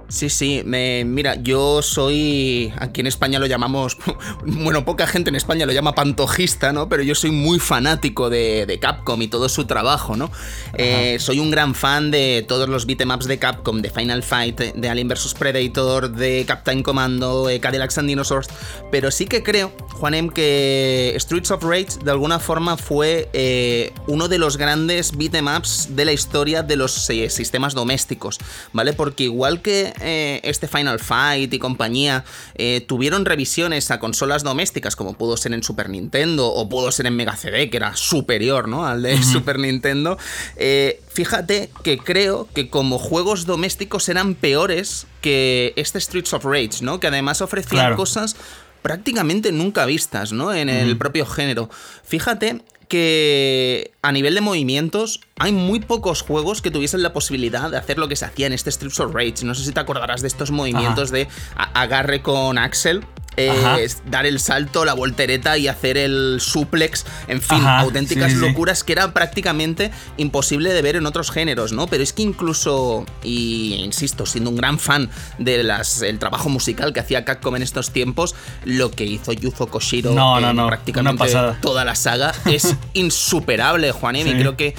Sí, 0.09 0.29
sí, 0.29 0.61
me, 0.63 1.03
mira, 1.03 1.35
yo 1.35 1.81
soy, 1.81 2.71
aquí 2.79 3.01
en 3.01 3.07
España 3.07 3.39
lo 3.39 3.45
llamamos, 3.45 3.97
bueno, 4.45 4.85
poca 4.85 5.05
gente 5.05 5.29
en 5.29 5.35
España 5.35 5.65
lo 5.65 5.73
llama 5.73 5.95
pantojista, 5.95 6.71
¿no? 6.71 6.87
Pero 6.87 7.03
yo 7.03 7.13
soy 7.13 7.31
muy 7.31 7.59
fanático 7.59 8.29
de, 8.29 8.65
de 8.65 8.79
Capcom 8.79 9.21
y 9.21 9.27
todo 9.27 9.49
su 9.49 9.65
trabajo, 9.65 10.15
¿no? 10.15 10.31
Eh, 10.75 11.17
soy 11.19 11.39
un 11.39 11.51
gran 11.51 11.75
fan 11.75 12.09
de 12.09 12.45
todos 12.47 12.69
los 12.69 12.85
beatemaps 12.85 13.25
de 13.27 13.37
Capcom, 13.37 13.81
de 13.81 13.89
Final 13.89 14.23
Fight, 14.23 14.57
de 14.57 14.89
Alien 14.89 15.09
vs 15.09 15.33
Predator, 15.37 16.09
de 16.09 16.45
Captain 16.47 16.83
Commando, 16.83 17.47
de 17.47 17.59
Cadillacs 17.59 17.97
and 17.97 18.07
Dinosaurs, 18.07 18.47
pero 18.89 19.11
sí 19.11 19.25
que 19.25 19.43
creo, 19.43 19.73
Juanem, 19.91 20.29
que 20.29 21.15
Streets 21.19 21.51
of 21.51 21.63
Rage 21.63 21.99
de 22.01 22.11
alguna 22.11 22.39
forma 22.39 22.77
fue 22.77 23.27
eh, 23.33 23.91
uno 24.07 24.29
de 24.29 24.37
los 24.37 24.55
grandes 24.55 25.17
beatemaps 25.17 25.97
de 25.97 26.05
la 26.05 26.13
historia 26.13 26.63
de 26.63 26.77
los 26.77 27.09
eh, 27.09 27.29
sistemas 27.29 27.73
domésticos, 27.73 28.39
¿vale? 28.71 28.93
Porque 28.93 29.25
igual 29.25 29.61
que 29.61 29.96
eh, 30.01 30.39
este 30.43 30.67
Final 30.67 30.99
Fight 30.99 31.53
y 31.53 31.59
compañía 31.59 32.23
eh, 32.55 32.83
tuvieron 32.87 33.25
revisiones 33.25 33.91
a 33.91 33.99
consolas 33.99 34.43
domésticas, 34.43 34.95
como 34.95 35.13
pudo 35.13 35.37
ser 35.37 35.53
en 35.53 35.63
Super 35.63 35.89
Nintendo 35.89 36.47
o 36.47 36.69
pudo 36.69 36.91
ser 36.91 37.05
en 37.07 37.15
Mega 37.15 37.35
CD, 37.35 37.69
que 37.69 37.77
era 37.77 37.95
superior, 37.95 38.67
¿no? 38.67 38.85
Al 38.85 39.01
de 39.01 39.21
Super 39.23 39.59
Nintendo. 39.59 40.17
eh, 40.55 41.01
fíjate 41.09 41.69
que 41.83 41.97
creo 41.97 42.47
que 42.53 42.69
como 42.69 42.99
juegos 42.99 43.45
domésticos 43.45 44.07
eran 44.09 44.35
peores 44.35 45.07
que 45.21 45.73
este 45.75 45.99
Streets 45.99 46.33
of 46.33 46.45
Rage, 46.45 46.81
¿no? 46.81 46.99
Que 46.99 47.07
además 47.07 47.41
ofrecía 47.41 47.67
Claro. 47.79 47.95
cosas 47.95 48.35
prácticamente 48.81 49.51
nunca 49.51 49.85
vistas, 49.85 50.31
¿no? 50.31 50.53
En 50.53 50.69
el 50.69 50.97
propio 50.97 51.25
género. 51.25 51.69
Fíjate 52.05 52.61
que 52.87 53.91
a 54.01 54.11
nivel 54.11 54.35
de 54.35 54.41
movimientos 54.41 55.21
hay 55.37 55.51
muy 55.51 55.79
pocos 55.79 56.21
juegos 56.21 56.61
que 56.61 56.71
tuviesen 56.71 57.03
la 57.03 57.13
posibilidad 57.13 57.69
de 57.69 57.77
hacer 57.77 57.97
lo 57.97 58.07
que 58.07 58.15
se 58.15 58.25
hacía 58.25 58.47
en 58.47 58.53
este 58.53 58.71
Strips 58.71 58.99
of 58.99 59.13
Rage. 59.13 59.43
No 59.43 59.55
sé 59.55 59.63
si 59.63 59.71
te 59.71 59.79
acordarás 59.79 60.21
de 60.21 60.27
estos 60.27 60.51
movimientos 60.51 61.11
de 61.11 61.27
agarre 61.55 62.21
con 62.21 62.57
Axel. 62.57 63.03
Eh, 63.37 63.87
dar 64.09 64.25
el 64.25 64.39
salto, 64.39 64.83
la 64.83 64.93
voltereta 64.93 65.57
y 65.57 65.67
hacer 65.67 65.97
el 65.97 66.39
suplex, 66.41 67.05
en 67.27 67.41
fin, 67.41 67.59
Ajá, 67.59 67.79
auténticas 67.79 68.31
sí, 68.31 68.37
sí, 68.37 68.41
sí. 68.43 68.47
locuras 68.47 68.83
que 68.83 68.93
era 68.93 69.13
prácticamente 69.13 69.91
imposible 70.17 70.73
de 70.73 70.81
ver 70.81 70.95
en 70.95 71.05
otros 71.05 71.31
géneros, 71.31 71.71
¿no? 71.71 71.87
Pero 71.87 72.03
es 72.03 72.13
que 72.13 72.23
incluso, 72.23 73.05
y 73.23 73.75
insisto, 73.75 74.25
siendo 74.25 74.49
un 74.49 74.55
gran 74.57 74.79
fan 74.79 75.09
del 75.37 75.71
trabajo 76.19 76.49
musical 76.49 76.93
que 76.93 76.99
hacía 76.99 77.23
Capcom 77.25 77.55
en 77.55 77.61
estos 77.63 77.91
tiempos, 77.91 78.35
lo 78.65 78.91
que 78.91 79.05
hizo 79.05 79.31
Yuzo 79.33 79.67
Koshiro 79.67 80.13
No, 80.13 80.37
en 80.37 80.43
no, 80.43 80.53
no, 80.53 80.67
prácticamente 80.67 81.25
toda 81.61 81.85
la 81.85 81.95
saga 81.95 82.33
es 82.45 82.75
insuperable, 82.93 83.91
Juanem, 83.91 84.27
y 84.27 84.31
Sí. 84.31 84.37
creo 84.39 84.57
que 84.57 84.75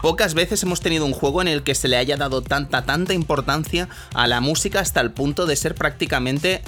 pocas 0.00 0.34
veces 0.34 0.62
hemos 0.62 0.80
tenido 0.80 1.04
un 1.06 1.12
juego 1.12 1.42
en 1.42 1.48
el 1.48 1.62
que 1.64 1.74
se 1.74 1.88
le 1.88 1.96
haya 1.96 2.16
dado 2.16 2.40
tanta, 2.42 2.84
tanta 2.84 3.14
importancia 3.14 3.88
a 4.14 4.26
la 4.28 4.40
música 4.40 4.78
hasta 4.80 5.00
el 5.00 5.10
punto 5.10 5.46
de 5.46 5.56
ser 5.56 5.74
prácticamente 5.74 6.62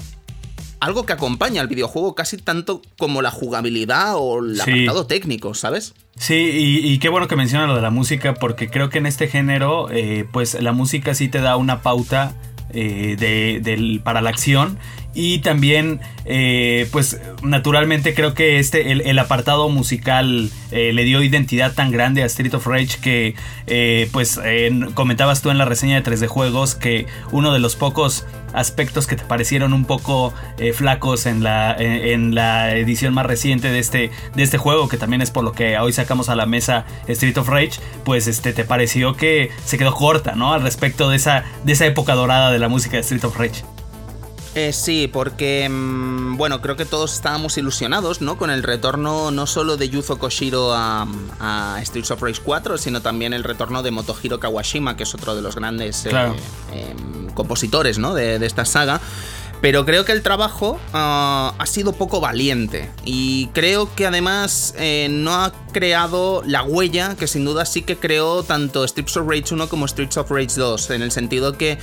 algo 0.80 1.04
que 1.06 1.12
acompaña 1.12 1.60
al 1.60 1.68
videojuego 1.68 2.14
casi 2.14 2.36
tanto 2.36 2.82
como 2.98 3.22
la 3.22 3.30
jugabilidad 3.30 4.14
o 4.16 4.40
el 4.44 4.56
Sí. 4.56 4.70
apartado 4.70 5.06
técnico, 5.06 5.54
¿sabes? 5.54 5.94
Sí, 6.16 6.34
y, 6.34 6.78
y 6.92 6.98
qué 6.98 7.08
bueno 7.08 7.28
que 7.28 7.36
menciona 7.36 7.66
lo 7.66 7.74
de 7.76 7.82
la 7.82 7.90
música, 7.90 8.34
porque 8.34 8.68
creo 8.68 8.88
que 8.90 8.98
en 8.98 9.06
este 9.06 9.28
género, 9.28 9.88
eh, 9.90 10.26
pues 10.32 10.60
la 10.60 10.72
música 10.72 11.14
sí 11.14 11.28
te 11.28 11.40
da 11.40 11.56
una 11.56 11.82
pauta 11.82 12.34
eh, 12.70 13.16
de, 13.18 13.60
del- 13.62 14.00
para 14.04 14.20
la 14.20 14.30
acción. 14.30 14.78
Y 15.14 15.38
también, 15.38 16.00
eh, 16.26 16.86
pues 16.92 17.20
naturalmente 17.42 18.14
creo 18.14 18.34
que 18.34 18.58
este, 18.58 18.92
el, 18.92 19.18
apartado 19.18 19.68
musical 19.68 20.50
eh, 20.70 20.92
le 20.92 21.04
dio 21.04 21.22
identidad 21.22 21.72
tan 21.72 21.90
grande 21.90 22.22
a 22.22 22.26
Street 22.26 22.54
of 22.54 22.66
Rage 22.66 22.98
que, 23.00 23.34
eh, 23.66 24.08
pues 24.12 24.38
comentabas 24.94 25.42
tú 25.42 25.50
en 25.50 25.58
la 25.58 25.64
reseña 25.64 26.00
de 26.00 26.08
3D 26.08 26.26
Juegos 26.28 26.74
que 26.74 27.06
uno 27.32 27.52
de 27.52 27.58
los 27.58 27.74
pocos 27.74 28.26
aspectos 28.52 29.06
que 29.06 29.16
te 29.16 29.24
parecieron 29.24 29.72
un 29.72 29.84
poco 29.84 30.32
flacos 30.74 31.26
en 31.26 31.42
la, 31.42 31.74
en 31.76 32.34
la 32.34 32.76
edición 32.76 33.12
más 33.12 33.26
reciente 33.26 33.70
de 33.70 33.78
este, 33.78 34.10
de 34.34 34.42
este 34.42 34.58
juego, 34.58 34.88
que 34.88 34.98
también 34.98 35.22
es 35.22 35.30
por 35.30 35.44
lo 35.44 35.52
que 35.52 35.78
hoy 35.78 35.92
sacamos 35.92 36.28
a 36.28 36.36
la 36.36 36.46
mesa 36.46 36.84
Street 37.08 37.36
of 37.38 37.48
Rage, 37.48 37.80
pues 38.04 38.26
este, 38.26 38.52
te 38.52 38.64
pareció 38.64 39.14
que 39.14 39.50
se 39.64 39.78
quedó 39.78 39.94
corta, 39.94 40.34
¿no? 40.34 40.52
Al 40.52 40.62
respecto 40.62 41.08
de 41.10 41.16
esa, 41.16 41.44
de 41.64 41.72
esa 41.72 41.86
época 41.86 42.14
dorada 42.14 42.50
de 42.50 42.58
la 42.58 42.68
música 42.68 42.96
de 42.96 43.00
Street 43.00 43.24
of 43.24 43.36
Rage. 43.36 43.77
Eh, 44.58 44.72
sí, 44.72 45.06
porque 45.06 45.68
mm, 45.68 46.36
bueno, 46.36 46.60
creo 46.60 46.74
que 46.74 46.84
todos 46.84 47.14
estábamos 47.14 47.56
ilusionados, 47.58 48.20
¿no? 48.20 48.36
Con 48.36 48.50
el 48.50 48.64
retorno 48.64 49.30
no 49.30 49.46
solo 49.46 49.76
de 49.76 49.88
Yuzo 49.88 50.18
Koshiro 50.18 50.74
a, 50.74 51.06
a 51.38 51.80
Streets 51.84 52.10
of 52.10 52.20
Rage 52.20 52.40
4, 52.42 52.76
sino 52.76 53.00
también 53.00 53.34
el 53.34 53.44
retorno 53.44 53.84
de 53.84 53.92
Motohiro 53.92 54.40
Kawashima, 54.40 54.96
que 54.96 55.04
es 55.04 55.14
otro 55.14 55.36
de 55.36 55.42
los 55.42 55.54
grandes 55.54 56.06
eh, 56.06 56.10
em, 56.72 57.30
compositores, 57.34 57.98
¿no? 57.98 58.14
De, 58.14 58.40
de 58.40 58.46
esta 58.46 58.64
saga. 58.64 59.00
Pero 59.60 59.84
creo 59.84 60.04
que 60.04 60.12
el 60.12 60.22
trabajo 60.22 60.80
ah, 60.92 61.54
ha 61.56 61.66
sido 61.66 61.92
poco 61.92 62.20
valiente. 62.20 62.90
Y 63.04 63.46
creo 63.48 63.94
que 63.94 64.06
además 64.06 64.74
eh, 64.76 65.08
no 65.08 65.34
ha 65.34 65.52
creado 65.72 66.42
la 66.46 66.64
huella 66.64 67.16
que 67.16 67.28
sin 67.28 67.44
duda 67.44 67.64
sí 67.64 67.82
que 67.82 67.96
creó 67.96 68.42
tanto 68.42 68.86
Streets 68.86 69.16
of 69.16 69.28
Rage 69.28 69.54
1 69.54 69.68
como 69.68 69.86
Streets 69.86 70.16
of 70.16 70.30
Rage 70.30 70.54
2. 70.56 70.90
En 70.90 71.02
el 71.02 71.12
sentido 71.12 71.56
que 71.56 71.78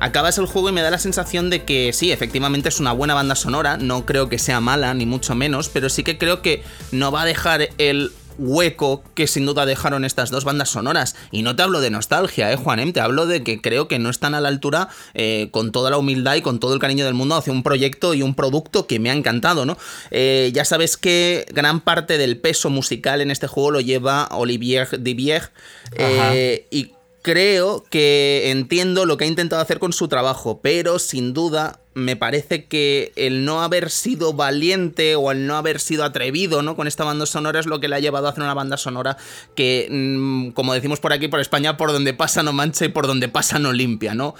acabas 0.00 0.38
el 0.38 0.46
juego 0.46 0.70
y 0.70 0.72
me 0.72 0.82
da 0.82 0.90
la 0.90 0.98
sensación 0.98 1.50
de 1.50 1.64
que 1.64 1.92
sí, 1.92 2.10
efectivamente 2.10 2.68
es 2.68 2.80
una 2.80 2.92
buena 2.92 3.14
banda 3.14 3.34
sonora. 3.34 3.76
No 3.76 4.06
creo 4.06 4.28
que 4.28 4.38
sea 4.38 4.60
mala, 4.60 4.92
ni 4.94 5.06
mucho 5.06 5.34
menos. 5.34 5.68
Pero 5.68 5.88
sí 5.88 6.02
que 6.02 6.18
creo 6.18 6.42
que 6.42 6.62
no 6.90 7.12
va 7.12 7.22
a 7.22 7.26
dejar 7.26 7.68
el 7.78 8.12
hueco 8.38 9.04
que 9.14 9.26
sin 9.26 9.44
duda 9.44 9.66
dejaron 9.66 10.04
estas 10.04 10.30
dos 10.30 10.44
bandas 10.44 10.70
sonoras. 10.70 11.14
Y 11.30 11.42
no 11.42 11.54
te 11.54 11.62
hablo 11.62 11.80
de 11.80 11.90
nostalgia, 11.90 12.50
eh, 12.50 12.56
Juanem, 12.56 12.92
te 12.92 13.00
hablo 13.00 13.26
de 13.26 13.44
que 13.44 13.60
creo 13.60 13.86
que 13.86 13.98
no 13.98 14.10
están 14.10 14.34
a 14.34 14.40
la 14.40 14.48
altura 14.48 14.88
eh, 15.14 15.48
con 15.50 15.72
toda 15.72 15.90
la 15.90 15.98
humildad 15.98 16.36
y 16.36 16.42
con 16.42 16.58
todo 16.58 16.72
el 16.74 16.80
cariño 16.80 17.04
del 17.04 17.14
mundo 17.14 17.36
hacia 17.36 17.52
un 17.52 17.62
proyecto 17.62 18.14
y 18.14 18.22
un 18.22 18.34
producto 18.34 18.86
que 18.86 18.98
me 18.98 19.10
ha 19.10 19.14
encantado, 19.14 19.66
¿no? 19.66 19.76
Eh, 20.10 20.50
ya 20.54 20.64
sabes 20.64 20.96
que 20.96 21.46
gran 21.52 21.80
parte 21.80 22.18
del 22.18 22.38
peso 22.38 22.70
musical 22.70 23.20
en 23.20 23.30
este 23.30 23.46
juego 23.46 23.72
lo 23.72 23.80
lleva 23.80 24.28
Olivier 24.32 25.02
Divier 25.02 25.50
eh, 25.96 26.66
y 26.70 26.92
creo 27.22 27.84
que 27.90 28.50
entiendo 28.50 29.06
lo 29.06 29.16
que 29.16 29.24
ha 29.24 29.28
intentado 29.28 29.62
hacer 29.62 29.78
con 29.78 29.92
su 29.92 30.08
trabajo, 30.08 30.60
pero 30.62 30.98
sin 30.98 31.32
duda 31.32 31.80
me 31.92 32.14
parece 32.16 32.66
que 32.66 33.12
el 33.16 33.44
no 33.44 33.62
haber 33.62 33.90
sido 33.90 34.32
valiente 34.32 35.16
o 35.16 35.32
el 35.32 35.46
no 35.46 35.56
haber 35.56 35.80
sido 35.80 36.04
atrevido 36.04 36.62
¿no? 36.62 36.76
con 36.76 36.86
esta 36.86 37.02
banda 37.02 37.26
sonora 37.26 37.58
es 37.58 37.66
lo 37.66 37.80
que 37.80 37.88
le 37.88 37.96
ha 37.96 37.98
llevado 37.98 38.26
a 38.26 38.30
hacer 38.30 38.44
una 38.44 38.54
banda 38.54 38.76
sonora 38.76 39.16
que, 39.56 39.88
mm, 39.90 40.50
como 40.50 40.72
decimos 40.72 41.00
por 41.00 41.12
aquí, 41.12 41.26
por 41.26 41.40
España, 41.40 41.76
por 41.76 41.92
donde 41.92 42.14
pasa 42.14 42.42
no 42.42 42.52
mancha 42.52 42.84
y 42.84 42.88
por 42.90 43.08
donde 43.08 43.28
pasa 43.28 43.58
no 43.58 43.72
limpia, 43.72 44.14
¿no? 44.14 44.34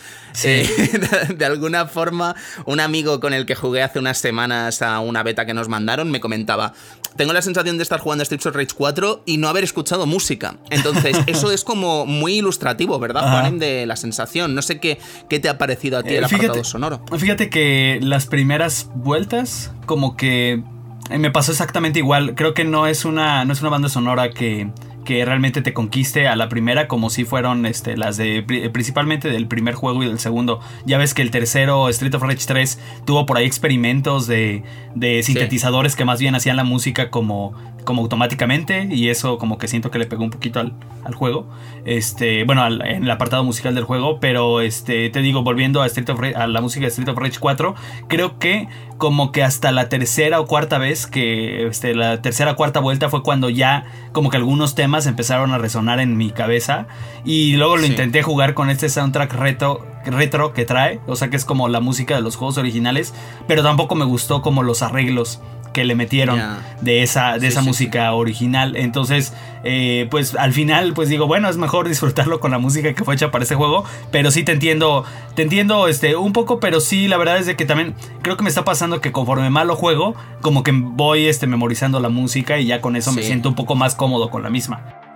Eh, 0.45 0.69
de, 1.29 1.35
de 1.35 1.45
alguna 1.45 1.87
forma, 1.87 2.37
un 2.67 2.79
amigo 2.79 3.19
con 3.19 3.35
el 3.35 3.47
que 3.47 3.57
jugué 3.57 3.83
hace 3.83 3.99
unas 3.99 4.19
semanas 4.19 4.81
a 4.81 5.01
una 5.01 5.23
beta 5.25 5.45
que 5.45 5.55
nos 5.55 5.69
mandaron 5.69 6.11
me 6.11 6.21
comentaba, 6.21 6.73
tengo 7.17 7.33
la 7.33 7.43
sensación 7.43 7.77
de 7.77 7.83
estar 7.83 8.01
jugando 8.01 8.25
Streets 8.25 8.47
of 8.47 8.55
Rage 8.55 8.75
4 8.77 9.23
y 9.27 9.37
no 9.37 9.49
haber 9.49 9.65
escuchado 9.65 10.07
música. 10.07 10.57
Entonces, 10.71 11.17
eso 11.27 11.51
es 11.53 11.65
como 11.65 12.07
muy 12.07 12.39
ilustrativo, 12.39 12.99
¿verdad. 12.99 13.23
Juanem, 13.23 13.59
de 13.59 13.87
la 13.87 13.97
sensación? 13.97 14.55
No 14.55 14.63
sé 14.63 14.81
qué, 14.81 14.99
qué 15.29 15.41
te 15.41 15.49
ha 15.49 15.59
parecido 15.59 15.99
a 15.99 16.03
ti 16.03 16.11
Eh, 16.11 16.19
el 16.19 16.25
apartado 16.25 16.65
sonoro. 16.65 17.03
Fíjate 17.19 17.51
que 17.51 17.99
las 18.03 18.27
primeras 18.27 18.89
vueltas, 18.95 19.73
como 19.87 20.17
que 20.17 20.63
eh, 21.11 21.19
me 21.19 21.31
pasó 21.31 21.53
exactamente 21.53 21.99
igual. 21.99 22.35
Creo 22.35 22.55
que 22.55 22.65
no 22.65 22.87
es 22.87 23.05
una, 23.05 23.45
no 23.45 23.53
es 23.53 23.61
una 23.61 23.71
banda 23.71 23.89
sonora 23.89 24.31
que, 24.31 24.71
que 25.05 25.25
realmente 25.25 25.63
te 25.63 25.73
conquiste 25.73 26.29
a 26.29 26.37
la 26.37 26.49
primera, 26.49 26.87
como 26.87 27.09
si 27.11 27.25
fueron 27.25 27.65
este, 27.67 27.97
las 27.97 28.17
de 28.17 28.43
pri- 28.43 28.69
principalmente 28.69 29.29
del 29.31 29.47
primer 29.47 29.75
juego 29.75 30.03
y 30.03 30.07
del 30.07 30.19
segundo. 30.19 30.61
Ya 30.85 30.99
ves 30.99 31.15
que 31.15 31.23
el 31.23 31.31
tercero, 31.31 31.89
Street 31.89 32.15
of 32.15 32.23
Rage 32.23 32.45
3, 32.47 32.79
tuvo 33.07 33.25
por 33.27 33.39
ahí 33.39 33.47
experimentos 33.47 34.27
de, 34.27 34.63
de 34.95 35.23
sintetizadores 35.23 35.97
que 35.97 36.05
más 36.05 36.21
bien 36.21 36.35
hacían 36.35 36.57
la 36.57 36.65
música 36.65 37.11
como, 37.11 37.55
como 37.85 38.03
automáticamente. 38.03 38.89
Y 38.91 39.09
eso 39.09 39.39
como 39.39 39.59
que 39.59 39.69
siento 39.69 39.91
que 39.91 39.99
le 39.99 40.07
pegó 40.07 40.25
un 40.25 40.31
poquito 40.31 40.61
al, 40.61 40.73
al 41.05 41.15
juego. 41.15 41.47
Este, 41.85 42.45
bueno, 42.45 42.63
al- 42.63 42.83
en 42.87 43.05
el 43.05 43.11
apartado 43.11 43.45
musical 43.45 43.75
del 43.75 43.85
juego. 43.85 44.21
Pero 44.21 44.61
este, 44.61 45.09
te 45.11 45.21
digo, 45.23 45.43
volviendo 45.43 45.83
a, 45.83 45.87
Street 45.87 46.09
of 46.11 46.21
Ra- 46.21 46.43
a 46.43 46.47
la 46.47 46.61
música 46.61 46.83
de 46.85 46.89
Street 46.89 47.09
of 47.09 47.19
Rage 47.19 47.39
4, 47.41 47.75
creo 48.09 48.39
que 48.39 48.69
como 48.99 49.33
que 49.33 49.43
hasta 49.43 49.73
la 49.73 49.89
tercera 49.89 50.41
o 50.41 50.47
cuarta 50.47 50.77
vez 50.77 51.07
que 51.07 51.67
este, 51.67 51.95
la 51.95 52.21
tercera 52.21 52.53
o 52.53 52.57
cuarta 52.57 52.81
vuelta 52.81 53.09
fue 53.09 53.23
cuando 53.23 53.49
ya 53.49 53.87
como 54.13 54.29
que 54.29 54.37
algunos 54.37 54.75
temas 54.75 55.07
empezaron 55.07 55.53
a 55.53 55.59
resonar 55.59 56.01
en 56.01 56.19
mi 56.19 56.31
cabeza 56.33 56.87
y 57.25 57.57
luego 57.57 57.77
lo 57.79 57.85
Sí. 57.85 57.89
intenté 57.93 58.23
jugar 58.23 58.53
con 58.53 58.69
este 58.69 58.91
soundtrack 58.91 59.33
retro, 59.33 59.87
retro 60.05 60.53
que 60.53 60.67
trae, 60.67 61.01
o 61.07 61.17
sea 61.17 61.31
que 61.31 61.37
es 61.37 61.47
como 61.47 61.69
la 61.69 61.81
música 61.81 62.15
de 62.15 62.21
los 62.21 62.37
juegos 62.37 62.59
originales, 62.59 63.15
pero 63.49 63.63
tampoco 63.63 63.95
me 63.95 64.05
gustó 64.05 64.43
como 64.43 64.63
los 64.63 64.83
arreglos 64.83 65.41
que 65.73 65.85
le 65.85 65.95
metieron 65.95 66.41
de 66.81 67.03
esa, 67.03 67.35
de 67.35 67.41
Sí, 67.41 67.47
esa 67.47 67.61
sí, 67.61 67.67
música 67.67 68.13
original. 68.13 68.77
Entonces, 68.77 69.33
eh, 69.65 70.07
pues 70.11 70.35
al 70.35 70.53
final, 70.53 70.93
pues 70.95 71.09
digo, 71.09 71.27
bueno, 71.27 71.49
es 71.49 71.57
mejor 71.57 71.89
disfrutarlo 71.89 72.41
con 72.41 72.51
la 72.51 72.59
música 72.59 72.93
que 72.95 73.05
fue 73.05 73.15
hecha 73.15 73.31
para 73.31 73.45
ese 73.45 73.55
juego. 73.55 73.85
Pero 74.11 74.31
sí 74.31 74.43
te 74.43 74.53
entiendo, 74.53 75.05
te 75.35 75.43
entiendo 75.43 75.89
este, 75.89 76.17
un 76.17 76.33
poco, 76.33 76.61
pero 76.61 76.81
sí, 76.81 77.09
la 77.09 77.17
verdad 77.17 77.39
es 77.39 77.47
de 77.47 77.57
que 77.57 77.65
también 77.65 77.95
creo 78.23 78.37
que 78.37 78.43
me 78.43 78.49
está 78.49 78.65
pasando 78.65 79.01
que 79.01 79.13
conforme 79.13 79.51
más 79.51 79.67
lo 79.67 79.77
juego, 79.77 80.15
como 80.41 80.63
que 80.63 80.73
voy 80.73 81.27
este, 81.27 81.47
memorizando 81.47 82.01
la 82.01 82.09
música 82.09 82.59
y 82.59 82.67
ya 82.67 82.81
con 82.81 82.97
eso 82.97 83.13
me 83.13 83.23
siento 83.23 83.49
un 83.49 83.55
poco 83.55 83.75
más 83.75 83.95
cómodo 83.95 84.31
con 84.31 84.43
la 84.43 84.51
misma. 84.51 85.10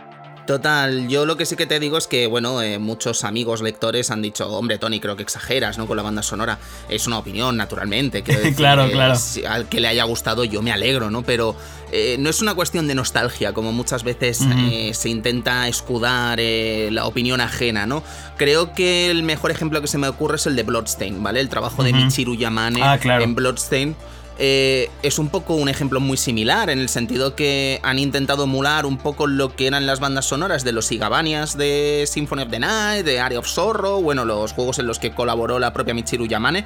Total, 0.46 1.08
yo 1.08 1.24
lo 1.24 1.38
que 1.38 1.46
sí 1.46 1.56
que 1.56 1.64
te 1.66 1.80
digo 1.80 1.96
es 1.96 2.06
que, 2.06 2.26
bueno, 2.26 2.60
eh, 2.60 2.78
muchos 2.78 3.24
amigos 3.24 3.62
lectores 3.62 4.10
han 4.10 4.20
dicho, 4.20 4.46
hombre, 4.50 4.76
Tony, 4.78 5.00
creo 5.00 5.16
que 5.16 5.22
exageras, 5.22 5.78
¿no? 5.78 5.86
Con 5.86 5.96
la 5.96 6.02
banda 6.02 6.22
sonora. 6.22 6.58
Es 6.90 7.06
una 7.06 7.16
opinión, 7.18 7.56
naturalmente. 7.56 8.20
decir, 8.26 8.54
Claro, 8.54 8.84
eh, 8.84 8.90
claro. 8.90 9.16
si- 9.16 9.46
al 9.46 9.70
que 9.70 9.80
le 9.80 9.88
haya 9.88 10.04
gustado, 10.04 10.44
yo 10.44 10.60
me 10.60 10.70
alegro, 10.70 11.10
¿no? 11.10 11.22
Pero 11.22 11.56
eh, 11.92 12.16
no 12.18 12.28
es 12.28 12.42
una 12.42 12.54
cuestión 12.54 12.86
de 12.86 12.94
nostalgia, 12.94 13.54
como 13.54 13.72
muchas 13.72 14.04
veces 14.04 14.40
eh, 14.58 14.90
se 14.92 15.08
intenta 15.08 15.66
escudar 15.66 16.38
la 16.38 17.06
opinión 17.06 17.40
ajena, 17.40 17.86
¿no? 17.86 18.02
Creo 18.36 18.74
que 18.74 19.10
el 19.10 19.22
mejor 19.22 19.50
ejemplo 19.50 19.80
que 19.80 19.86
se 19.86 19.96
me 19.96 20.08
ocurre 20.08 20.36
es 20.36 20.46
el 20.46 20.56
de 20.56 20.62
Bloodstain, 20.64 21.22
¿vale? 21.22 21.40
El 21.40 21.48
trabajo 21.48 21.82
de. 21.82 21.94
Michiru 21.94 22.34
Yamane 22.34 22.82
Ah, 22.82 22.98
claro. 22.98 23.24
en 23.24 23.34
Bloodstain. 23.34 23.96
Eh, 24.38 24.90
es 25.02 25.18
un 25.18 25.28
poco 25.28 25.54
un 25.54 25.68
ejemplo 25.68 26.00
muy 26.00 26.16
similar 26.16 26.68
en 26.68 26.80
el 26.80 26.88
sentido 26.88 27.36
que 27.36 27.80
han 27.82 27.98
intentado 27.98 28.44
emular 28.44 28.84
un 28.84 28.98
poco 28.98 29.26
lo 29.26 29.54
que 29.54 29.66
eran 29.66 29.86
las 29.86 30.00
bandas 30.00 30.24
sonoras 30.24 30.64
de 30.64 30.72
los 30.72 30.90
Igabanias 30.90 31.56
de 31.56 32.04
Symphony 32.08 32.42
of 32.42 32.50
the 32.50 32.58
Night, 32.58 33.04
de 33.04 33.20
Area 33.20 33.38
of 33.38 33.46
Sorrow, 33.46 34.02
bueno, 34.02 34.24
los 34.24 34.52
juegos 34.52 34.78
en 34.80 34.86
los 34.86 34.98
que 34.98 35.12
colaboró 35.12 35.58
la 35.58 35.72
propia 35.72 35.94
Michiru 35.94 36.26
Yamane. 36.26 36.64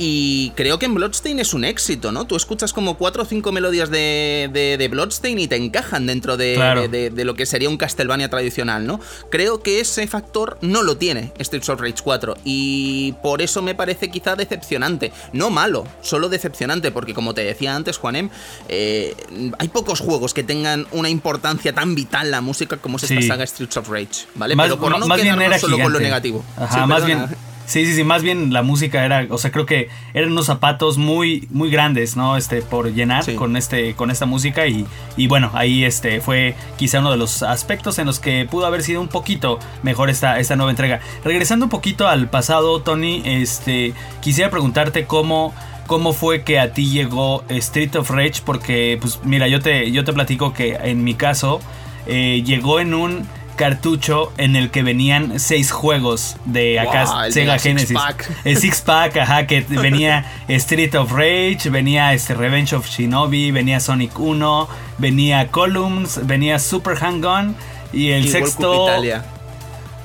Y 0.00 0.50
creo 0.54 0.78
que 0.78 0.86
en 0.86 0.94
Bloodstain 0.94 1.40
es 1.40 1.52
un 1.54 1.64
éxito, 1.64 2.12
¿no? 2.12 2.24
Tú 2.24 2.36
escuchas 2.36 2.72
como 2.72 2.96
cuatro 2.96 3.24
o 3.24 3.26
cinco 3.26 3.50
melodías 3.50 3.90
de, 3.90 4.48
de, 4.52 4.76
de 4.78 4.88
Bloodstain 4.88 5.36
y 5.40 5.48
te 5.48 5.56
encajan 5.56 6.06
dentro 6.06 6.36
de, 6.36 6.54
Claro. 6.54 6.82
lo 7.24 7.34
que 7.34 7.46
sería 7.46 7.68
un 7.68 7.76
Castlevania 7.76 8.30
tradicional, 8.30 8.86
¿no? 8.86 9.00
Creo 9.28 9.60
que 9.60 9.80
ese 9.80 10.06
factor 10.06 10.56
no 10.60 10.84
lo 10.84 10.96
tiene 10.96 11.32
Streets 11.40 11.68
of 11.68 11.80
Rage 11.80 11.96
4 12.04 12.36
y 12.44 13.12
por 13.24 13.42
eso 13.42 13.60
me 13.60 13.74
parece 13.74 14.08
quizá 14.08 14.36
decepcionante. 14.36 15.10
No 15.32 15.50
malo, 15.50 15.84
solo 16.00 16.28
decepcionante, 16.28 16.92
porque 16.92 17.12
como 17.12 17.34
te 17.34 17.42
decía 17.42 17.74
antes, 17.74 17.98
Juanem, 17.98 18.30
eh, 18.68 19.16
hay 19.58 19.66
pocos 19.68 19.98
juegos 19.98 20.32
que 20.32 20.44
tengan 20.44 20.86
una 20.92 21.08
importancia 21.08 21.74
tan 21.74 21.96
vital 21.96 22.30
la 22.30 22.40
música 22.40 22.76
como 22.76 22.98
es 22.98 23.02
esta 23.02 23.20
Sí. 23.20 23.26
saga 23.26 23.44
Streets 23.44 23.76
of 23.78 23.88
Rage, 23.88 24.26
¿vale? 24.36 24.54
Más, 24.54 24.66
Pero 24.68 24.78
por 24.80 24.90
no 24.96 25.06
bien 25.16 25.34
quedarnos 25.34 25.60
solo 25.60 25.76
con 25.78 25.92
lo 25.92 25.98
negativo. 25.98 26.44
Ajá, 26.56 26.82
Sí, 26.82 26.88
más 26.88 27.02
perdona. 27.02 27.26
bien. 27.26 27.38
Sí, 27.68 27.84
sí, 27.84 27.94
sí, 27.94 28.02
más 28.02 28.22
bien 28.22 28.50
la 28.54 28.62
música 28.62 29.04
era, 29.04 29.26
o 29.28 29.36
sea, 29.36 29.52
creo 29.52 29.66
que 29.66 29.90
eran 30.14 30.32
unos 30.32 30.46
zapatos 30.46 30.96
muy, 30.96 31.46
muy 31.50 31.70
grandes, 31.70 32.16
¿no? 32.16 32.38
Este, 32.38 32.62
por 32.62 32.90
llenar 32.94 33.24
Sí. 33.24 33.34
con 33.34 33.58
este, 33.58 33.92
con 33.94 34.10
esta 34.10 34.24
música 34.24 34.66
y, 34.66 34.86
y 35.18 35.26
bueno, 35.26 35.50
ahí 35.52 35.84
este 35.84 36.22
fue 36.22 36.54
quizá 36.78 37.00
uno 37.00 37.10
de 37.10 37.18
los 37.18 37.42
aspectos 37.42 37.98
en 37.98 38.06
los 38.06 38.20
que 38.20 38.46
pudo 38.50 38.64
haber 38.64 38.82
sido 38.82 39.02
un 39.02 39.08
poquito 39.08 39.58
mejor 39.82 40.08
esta, 40.08 40.38
esta 40.40 40.56
nueva 40.56 40.70
entrega. 40.70 41.00
Regresando 41.24 41.66
un 41.66 41.70
poquito 41.70 42.08
al 42.08 42.30
pasado, 42.30 42.80
Tony, 42.80 43.20
este, 43.26 43.92
quisiera 44.22 44.48
preguntarte 44.50 45.04
cómo, 45.04 45.52
cómo 45.86 46.14
fue 46.14 46.44
que 46.44 46.58
a 46.58 46.72
ti 46.72 46.88
llegó 46.88 47.44
Street 47.50 47.94
of 47.96 48.08
Rage, 48.08 48.40
porque, 48.46 48.96
pues, 48.98 49.20
mira, 49.24 49.46
yo 49.46 49.60
te, 49.60 49.92
yo 49.92 50.04
te 50.04 50.14
platico 50.14 50.54
que 50.54 50.72
en 50.82 51.04
mi 51.04 51.12
caso 51.12 51.60
eh, 52.06 52.42
llegó 52.46 52.80
en 52.80 52.94
un 52.94 53.28
cartucho 53.58 54.32
en 54.38 54.56
el 54.56 54.70
que 54.70 54.82
venían 54.82 55.38
seis 55.38 55.70
juegos 55.70 56.36
de 56.46 56.80
acá 56.80 57.04
Wow, 57.04 57.20
el 57.24 57.32
Sega 57.34 57.44
Mega 57.52 57.58
Six 57.58 57.62
Genesis. 57.74 57.98
Pack. 57.98 58.30
El 58.44 58.56
Six 58.56 58.80
Pack, 58.80 59.16
ajá, 59.18 59.46
que 59.46 59.60
venía 59.68 60.24
Street 60.48 60.94
of 60.94 61.12
Rage, 61.12 61.68
venía 61.70 62.14
este 62.14 62.32
Revenge 62.32 62.72
of 62.74 62.88
Shinobi, 62.88 63.50
venía 63.50 63.80
Sonic 63.80 64.18
1, 64.18 64.68
venía 64.96 65.48
Columns, 65.48 66.20
venía 66.26 66.58
Super 66.58 66.96
Hang-On 66.96 67.54
y 67.92 68.12
el 68.12 68.24
Y 68.24 68.28
sexto... 68.30 68.84
Italia. 68.88 69.24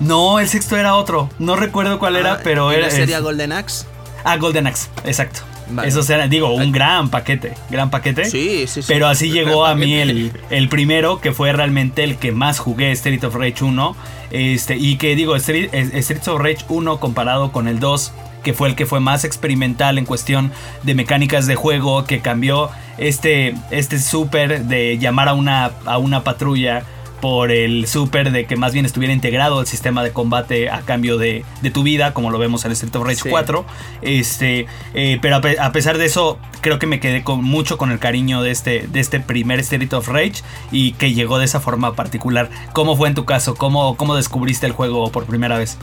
No, 0.01 0.39
el 0.41 0.49
sexto 0.49 0.75
era 0.75 0.95
otro. 0.95 1.29
No 1.39 1.55
recuerdo 1.55 1.99
cuál 1.99 2.17
era, 2.17 2.33
Ah, 2.33 2.39
pero 2.43 2.71
¿y 2.73 2.75
era... 2.75 2.87
la 2.87 2.91
serie 2.91 3.15
es- 3.15 3.21
Golden 3.21 3.53
Axe? 3.53 3.85
Ah, 4.25 4.35
Golden 4.37 4.67
Axe, 4.67 4.89
exacto. 5.05 5.41
Vale. 5.73 5.87
Eso 5.87 6.01
era, 6.13 6.27
digo, 6.27 6.53
un 6.53 6.71
gran 6.71 7.09
paquete, 7.09 7.53
gran 7.69 7.89
paquete. 7.89 8.25
Sí, 8.25 8.65
sí, 8.67 8.81
sí. 8.81 8.87
Pero 8.87 9.07
así 9.07 9.31
llegó 9.31 9.65
a 9.65 9.75
mí 9.75 9.95
el, 9.95 10.31
el 10.49 10.69
primero, 10.69 11.19
que 11.19 11.31
fue 11.31 11.51
realmente 11.51 12.03
el 12.03 12.17
que 12.17 12.31
más 12.31 12.59
jugué, 12.59 12.91
Street 12.91 13.23
of 13.23 13.35
Rage 13.35 13.63
1. 13.63 13.95
Este, 14.31 14.77
y 14.77 14.97
que 14.97 15.15
digo, 15.15 15.35
Street, 15.35 15.69
Street 15.73 16.27
of 16.27 16.41
Rage 16.41 16.65
1 16.67 16.99
comparado 16.99 17.51
con 17.51 17.67
el 17.67 17.79
2, 17.79 18.13
que 18.43 18.53
fue 18.53 18.67
el 18.67 18.75
que 18.75 18.85
fue 18.85 18.99
más 18.99 19.23
experimental 19.23 19.97
en 19.97 20.05
cuestión 20.05 20.51
de 20.83 20.95
mecánicas 20.95 21.47
de 21.47 21.55
juego, 21.55 22.05
que 22.05 22.19
cambió 22.19 22.69
este, 22.97 23.55
este 23.71 23.99
super 23.99 24.65
de 24.65 24.97
llamar 24.97 25.29
a 25.29 25.33
una, 25.33 25.71
a 25.85 25.97
una 25.97 26.23
patrulla 26.23 26.83
por 27.23 27.51
el 27.53 27.87
super 27.87 28.33
de 28.33 28.43
que 28.45 28.57
más 28.57 28.73
bien 28.73 28.85
estuviera 28.85 29.13
integrado 29.13 29.61
el 29.61 29.65
sistema 29.65 30.03
de 30.03 30.11
combate 30.11 30.69
a 30.69 30.81
cambio 30.81 31.17
de, 31.17 31.45
de 31.61 31.71
tu 31.71 31.81
vida, 31.81 32.13
como 32.13 32.31
lo 32.31 32.37
vemos 32.37 32.65
en 32.65 32.73
Street 32.73 32.93
of 32.97 33.05
Rage 33.05 33.21
Sí. 33.23 33.29
4. 33.29 33.65
Este, 34.01 34.65
eh, 34.93 35.19
pero 35.21 35.37
a, 35.37 35.41
pe- 35.41 35.57
a 35.57 35.71
pesar 35.71 35.97
de 35.97 36.03
eso, 36.03 36.37
creo 36.59 36.79
que 36.79 36.85
me 36.85 36.99
quedé 36.99 37.23
con 37.23 37.41
mucho 37.41 37.77
con 37.77 37.91
el 37.91 37.99
cariño 37.99 38.41
de 38.41 38.51
este, 38.51 38.87
de 38.89 38.99
este 38.99 39.21
primer 39.21 39.61
Street 39.61 39.93
of 39.93 40.09
Rage 40.09 40.43
y 40.73 40.91
que 40.95 41.13
llegó 41.13 41.39
de 41.39 41.45
esa 41.45 41.61
forma 41.61 41.95
particular. 41.95 42.49
¿Cómo 42.73 42.97
fue 42.97 43.07
en 43.07 43.15
tu 43.15 43.23
caso? 43.23 43.55
¿Cómo, 43.55 43.95
cómo 43.95 44.15
descubriste 44.17 44.65
el 44.65 44.73
juego 44.73 45.09
por 45.09 45.23
primera 45.25 45.57
vez? 45.57 45.77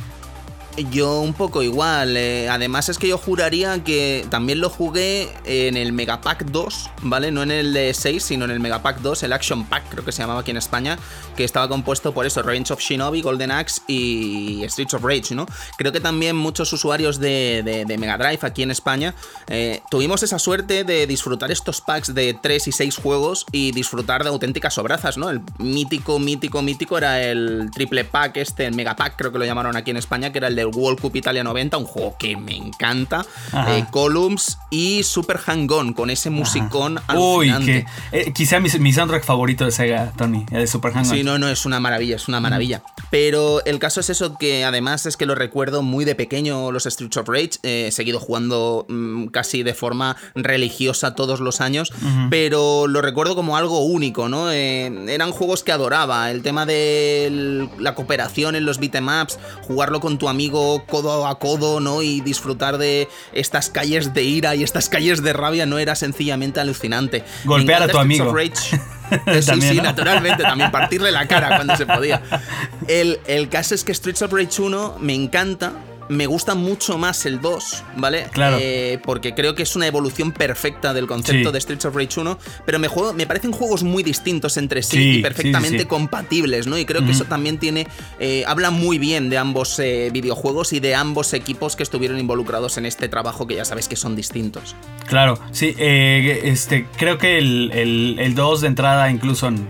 Yo 0.90 1.20
un 1.20 1.34
poco 1.34 1.62
igual. 1.62 2.16
eh, 2.16 2.48
además 2.48 2.88
es 2.88 2.96
que 2.96 3.08
yo 3.08 3.18
juraría 3.18 3.82
que 3.84 4.24
también 4.30 4.60
lo 4.60 4.70
jugué 4.70 5.28
en 5.44 5.76
el 5.76 5.92
Megapack 5.92 6.44
2, 6.46 6.90
¿vale? 7.02 7.30
No 7.32 7.42
en 7.42 7.50
el 7.50 7.72
de 7.74 7.92
6, 7.92 8.22
sino 8.22 8.44
en 8.46 8.50
el 8.52 8.60
Megapack 8.60 9.00
2, 9.00 9.24
el 9.24 9.32
Action 9.34 9.64
Pack 9.66 9.90
creo 9.90 10.04
que 10.04 10.12
se 10.12 10.22
llamaba 10.22 10.40
aquí 10.40 10.52
en 10.52 10.56
España, 10.56 10.98
que 11.36 11.44
estaba 11.44 11.68
compuesto 11.68 12.14
por 12.14 12.24
eso, 12.24 12.40
Revenge 12.42 12.72
of 12.72 12.80
Shinobi, 12.80 13.20
Golden 13.20 13.50
Axe 13.50 13.82
y 13.88 14.62
Streets 14.68 14.94
of 14.94 15.02
Rage, 15.04 15.34
¿no? 15.34 15.44
Creo 15.76 15.92
que 15.92 16.00
también 16.00 16.34
muchos 16.36 16.72
usuarios 16.72 17.18
de, 17.18 17.62
de- 17.64 17.84
de 17.84 17.98
Mega 17.98 18.16
Drive 18.16 18.38
aquí 18.42 18.62
en 18.62 18.70
España 18.70 19.14
eh, 19.48 19.82
tuvimos 19.90 20.22
esa 20.22 20.38
suerte 20.38 20.84
de 20.84 21.06
disfrutar 21.06 21.50
estos 21.50 21.80
packs 21.82 22.14
de 22.14 22.32
3 22.40 22.68
y 22.68 22.72
6 22.72 22.96
juegos 22.96 23.44
y 23.52 23.72
disfrutar 23.72 24.22
de 24.22 24.30
auténticas 24.30 24.78
obrazas, 24.78 25.18
¿no? 25.18 25.28
El 25.28 25.42
mítico, 25.58 26.18
mítico, 26.18 26.62
mítico 26.62 26.96
era 26.96 27.22
el 27.22 27.70
triple 27.74 28.04
pack, 28.04 28.38
este, 28.38 28.64
el 28.66 28.74
Megapack 28.74 29.16
creo 29.16 29.30
que 29.32 29.38
lo 29.38 29.44
llamaron 29.44 29.76
aquí 29.76 29.90
en 29.90 29.96
España, 29.98 30.32
que 30.32 30.38
era 30.38 30.48
el 30.48 30.56
del 30.56 30.69
World 30.74 31.00
Cup 31.00 31.16
Italia 31.16 31.44
90, 31.44 31.76
un 31.76 31.84
juego 31.84 32.16
que 32.18 32.36
me 32.36 32.56
encanta. 32.56 33.24
Eh, 33.68 33.84
Columns 33.90 34.58
y 34.70 35.02
Super 35.02 35.38
Hang-On, 35.38 35.92
con 35.92 36.10
ese 36.10 36.30
musicón 36.30 36.98
Uy, 37.14 37.48
alucinante. 37.50 37.86
que 38.12 38.20
eh, 38.20 38.32
quizá 38.32 38.60
mi, 38.60 38.68
mi 38.78 38.92
soundtrack 38.92 39.24
favorito 39.24 39.64
de 39.64 39.70
Sega, 39.72 40.12
Tony, 40.16 40.44
el 40.50 40.60
de 40.60 40.66
Super 40.66 40.92
Hang-On. 40.92 41.16
Sí, 41.16 41.22
no, 41.24 41.38
no, 41.38 41.48
es 41.48 41.66
una 41.66 41.80
maravilla, 41.80 42.16
es 42.16 42.28
una 42.28 42.40
maravilla. 42.40 42.82
Pero 43.10 43.64
el 43.64 43.78
caso 43.78 44.00
es 44.00 44.10
eso, 44.10 44.36
que 44.38 44.64
además 44.64 45.06
es 45.06 45.16
que 45.16 45.26
lo 45.26 45.34
recuerdo 45.34 45.82
muy 45.82 46.04
de 46.04 46.14
pequeño, 46.14 46.72
los 46.72 46.84
Streets 46.84 47.16
of 47.16 47.28
Rage. 47.28 47.50
eh, 47.62 47.86
he 47.88 47.92
seguido 47.92 48.20
jugando 48.20 48.86
mm, 48.88 49.26
casi 49.26 49.62
de 49.62 49.74
forma 49.74 50.16
religiosa 50.34 51.14
todos 51.14 51.40
los 51.40 51.60
años, 51.60 51.92
pero 52.30 52.86
lo 52.86 53.00
recuerdo 53.02 53.34
como 53.34 53.56
algo 53.56 53.84
único, 53.84 54.28
¿no? 54.28 54.50
Eran 54.50 55.30
juegos 55.32 55.62
que 55.64 55.72
adoraba. 55.72 56.30
El 56.30 56.42
tema 56.42 56.66
de 56.66 57.68
la 57.78 57.94
cooperación 57.94 58.56
en 58.56 58.64
los 58.64 58.78
beatemaps, 58.78 59.38
jugarlo 59.66 60.00
con 60.00 60.18
tu 60.18 60.28
amigo 60.28 60.49
codo 60.50 61.26
a 61.26 61.38
codo, 61.38 61.80
¿no? 61.80 62.02
Y 62.02 62.20
disfrutar 62.20 62.78
de 62.78 63.08
estas 63.32 63.70
calles 63.70 64.12
de 64.14 64.22
ira 64.22 64.54
y 64.54 64.62
estas 64.62 64.88
calles 64.88 65.22
de 65.22 65.32
rabia 65.32 65.66
no 65.66 65.78
era 65.78 65.94
sencillamente 65.94 66.60
alucinante. 66.60 67.24
Golpear 67.44 67.82
a 67.82 67.88
tu 67.88 67.98
amigo. 67.98 68.34
sí, 68.40 69.46
También, 69.46 69.72
sí, 69.72 69.76
¿no? 69.78 69.82
naturalmente, 69.84 70.42
también 70.42 70.70
partirle 70.70 71.10
la 71.10 71.26
cara 71.26 71.56
cuando 71.56 71.76
se 71.76 71.86
podía. 71.86 72.22
El, 72.88 73.20
el 73.26 73.48
caso 73.48 73.74
es 73.74 73.84
que 73.84 73.94
Streets 73.94 74.22
of 74.22 74.32
Rage 74.32 74.62
1 74.62 74.96
me 75.00 75.14
encanta. 75.14 75.72
Me 76.10 76.26
gusta 76.26 76.54
mucho 76.54 76.98
más 76.98 77.24
el 77.24 77.40
2, 77.40 77.84
¿vale? 77.96 78.26
Claro. 78.32 78.58
Eh, 78.60 78.98
porque 79.04 79.34
creo 79.34 79.54
que 79.54 79.62
es 79.62 79.76
una 79.76 79.86
evolución 79.86 80.32
perfecta 80.32 80.92
del 80.92 81.06
concepto 81.06 81.50
Sí. 81.50 81.52
de 81.52 81.60
Streets 81.60 81.84
of 81.86 81.94
Rage 81.94 82.20
1. 82.20 82.38
Pero 82.66 82.78
me, 82.78 82.88
juego- 82.88 83.12
me 83.12 83.26
parecen 83.26 83.52
juegos 83.52 83.82
muy 83.84 84.02
distintos 84.02 84.56
entre 84.56 84.82
sí, 84.82 84.96
Sí, 84.96 85.10
y 85.18 85.22
perfectamente 85.22 85.80
sí, 85.80 85.84
compatibles, 85.86 86.66
¿no? 86.66 86.76
Y 86.76 86.84
creo 86.84 87.04
que 87.04 87.12
eso 87.12 87.24
también 87.24 87.58
tiene. 87.58 87.86
eh, 88.18 88.44
habla 88.46 88.70
muy 88.70 88.98
bien 88.98 89.30
de 89.30 89.38
ambos 89.38 89.78
eh, 89.78 90.10
videojuegos 90.12 90.72
y 90.72 90.80
de 90.80 90.94
ambos 90.94 91.32
equipos 91.32 91.76
que 91.76 91.82
estuvieron 91.84 92.18
involucrados 92.18 92.76
en 92.76 92.86
este 92.86 93.08
trabajo, 93.08 93.46
que 93.46 93.54
ya 93.54 93.64
sabes 93.64 93.86
que 93.88 93.96
son 93.96 94.16
distintos. 94.16 94.74
Claro, 95.06 95.38
sí, 95.52 95.74
este, 95.78 96.86
creo 96.96 97.18
que 97.18 97.38
el, 97.38 97.70
el, 97.72 98.16
el 98.18 98.34
2 98.34 98.60
de 98.62 98.66
entrada, 98.68 99.10
incluso 99.10 99.46
en, 99.48 99.66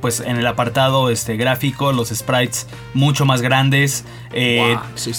pues 0.00 0.20
en 0.20 0.36
el 0.36 0.46
apartado 0.46 1.10
este, 1.10 1.36
gráfico, 1.36 1.92
los 1.92 2.08
sprites 2.08 2.66
mucho 2.94 3.24
más 3.26 3.42
grandes, 3.42 4.04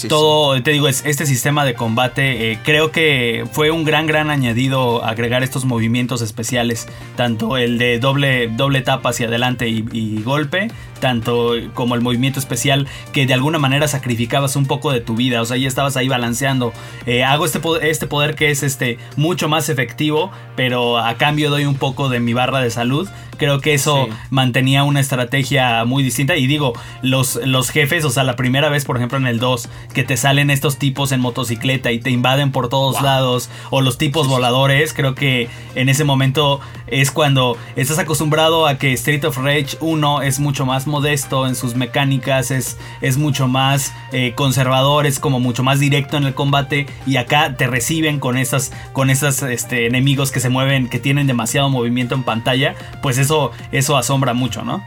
todo, 0.07 0.54
te 0.63 0.71
digo, 0.71 0.87
es, 0.87 1.05
este 1.05 1.25
sistema 1.25 1.65
de 1.65 1.73
combate, 1.73 2.51
eh, 2.51 2.59
creo 2.63 2.91
que 2.91 3.45
fue 3.51 3.71
un 3.71 3.83
gran, 3.83 4.07
gran 4.07 4.29
añadido 4.29 5.03
agregar 5.03 5.43
estos 5.43 5.65
movimientos 5.65 6.21
especiales, 6.21 6.87
tanto 7.15 7.57
el 7.57 7.77
de 7.77 7.99
doble, 7.99 8.47
doble 8.47 8.81
tapa 8.81 9.09
hacia 9.09 9.27
adelante 9.27 9.67
y, 9.67 9.85
y 9.91 10.21
golpe, 10.23 10.69
tanto 10.99 11.53
como 11.73 11.95
el 11.95 12.01
movimiento 12.01 12.39
especial 12.39 12.87
que 13.13 13.25
de 13.25 13.33
alguna 13.33 13.59
manera 13.59 13.87
sacrificabas 13.87 14.55
un 14.55 14.65
poco 14.65 14.91
de 14.91 15.01
tu 15.01 15.15
vida, 15.15 15.41
o 15.41 15.45
sea, 15.45 15.57
ya 15.57 15.67
estabas 15.67 15.97
ahí 15.97 16.07
balanceando. 16.07 16.73
Eh, 17.05 17.23
hago 17.23 17.45
este 17.45 17.59
poder, 17.59 17.85
este 17.85 18.07
poder 18.07 18.35
que 18.35 18.49
es 18.51 18.63
este 18.63 18.97
mucho 19.17 19.49
más 19.49 19.69
efectivo, 19.69 20.31
pero 20.55 20.97
a 20.97 21.15
cambio 21.15 21.49
doy 21.49 21.65
un 21.65 21.75
poco 21.75 22.09
de 22.09 22.19
mi 22.19 22.33
barra 22.33 22.59
de 22.61 22.69
salud. 22.71 23.07
Creo 23.37 23.59
que 23.59 23.73
eso 23.73 24.05
Sí. 24.05 24.13
mantenía 24.29 24.85
una 24.85 25.01
estrategia 25.01 25.83
muy 25.83 26.03
distinta. 26.03 26.37
Y 26.37 26.47
digo, 26.47 26.71
los, 27.01 27.35
los 27.43 27.69
jefes, 27.69 28.05
o 28.05 28.09
sea, 28.09 28.23
la 28.23 28.37
primera 28.37 28.69
vez, 28.69 28.85
por 28.85 28.95
ejemplo, 28.95 29.17
en 29.17 29.27
el 29.27 29.39
2, 29.39 29.67
que 29.93 30.05
te 30.05 30.15
salen 30.15 30.49
estos 30.49 30.77
tipos 30.77 31.11
en 31.11 31.19
motocicleta 31.19 31.91
y 31.91 31.99
te 31.99 32.11
invaden 32.11 32.53
por 32.53 32.69
todos 32.69 33.01
lados, 33.01 33.49
o 33.71 33.81
los 33.81 33.97
tipos 33.97 34.29
voladores, 34.29 34.93
creo 34.93 35.15
que 35.15 35.49
en 35.75 35.89
ese 35.89 36.05
momento 36.05 36.61
es 36.87 37.11
cuando 37.11 37.57
estás 37.75 37.99
acostumbrado 37.99 38.67
a 38.67 38.77
que 38.77 38.93
Street 38.93 39.25
of 39.25 39.35
Rage 39.37 39.75
1 39.81 40.21
es 40.21 40.39
mucho 40.39 40.65
modesto 40.87 41.47
en 41.47 41.55
sus 41.55 41.75
mecánicas, 41.75 42.51
es, 42.51 42.77
es 43.01 43.17
mucho 43.17 43.47
más 43.47 43.93
eh, 44.11 44.33
conservador, 44.35 45.05
es 45.05 45.19
como 45.19 45.39
mucho 45.39 45.63
más 45.63 45.79
directo 45.79 46.17
en 46.17 46.25
el 46.25 46.33
combate, 46.33 46.85
y 47.05 47.17
acá 47.17 47.55
te 47.57 47.67
reciben 47.67 48.19
con 48.19 48.37
esas, 48.37 48.71
con 48.93 49.09
esas 49.09 49.41
este, 49.43 49.87
enemigos 49.87 50.31
que 50.31 50.39
se 50.39 50.49
mueven, 50.49 50.89
que 50.89 50.99
tienen 50.99 51.27
demasiado 51.27 51.69
movimiento 51.69 52.15
en 52.15 52.23
pantalla, 52.23 52.75
pues 53.01 53.17
eso, 53.17 53.51
eso 53.71 53.97
asombra 53.97 54.33
mucho, 54.33 54.63
¿no? 54.63 54.83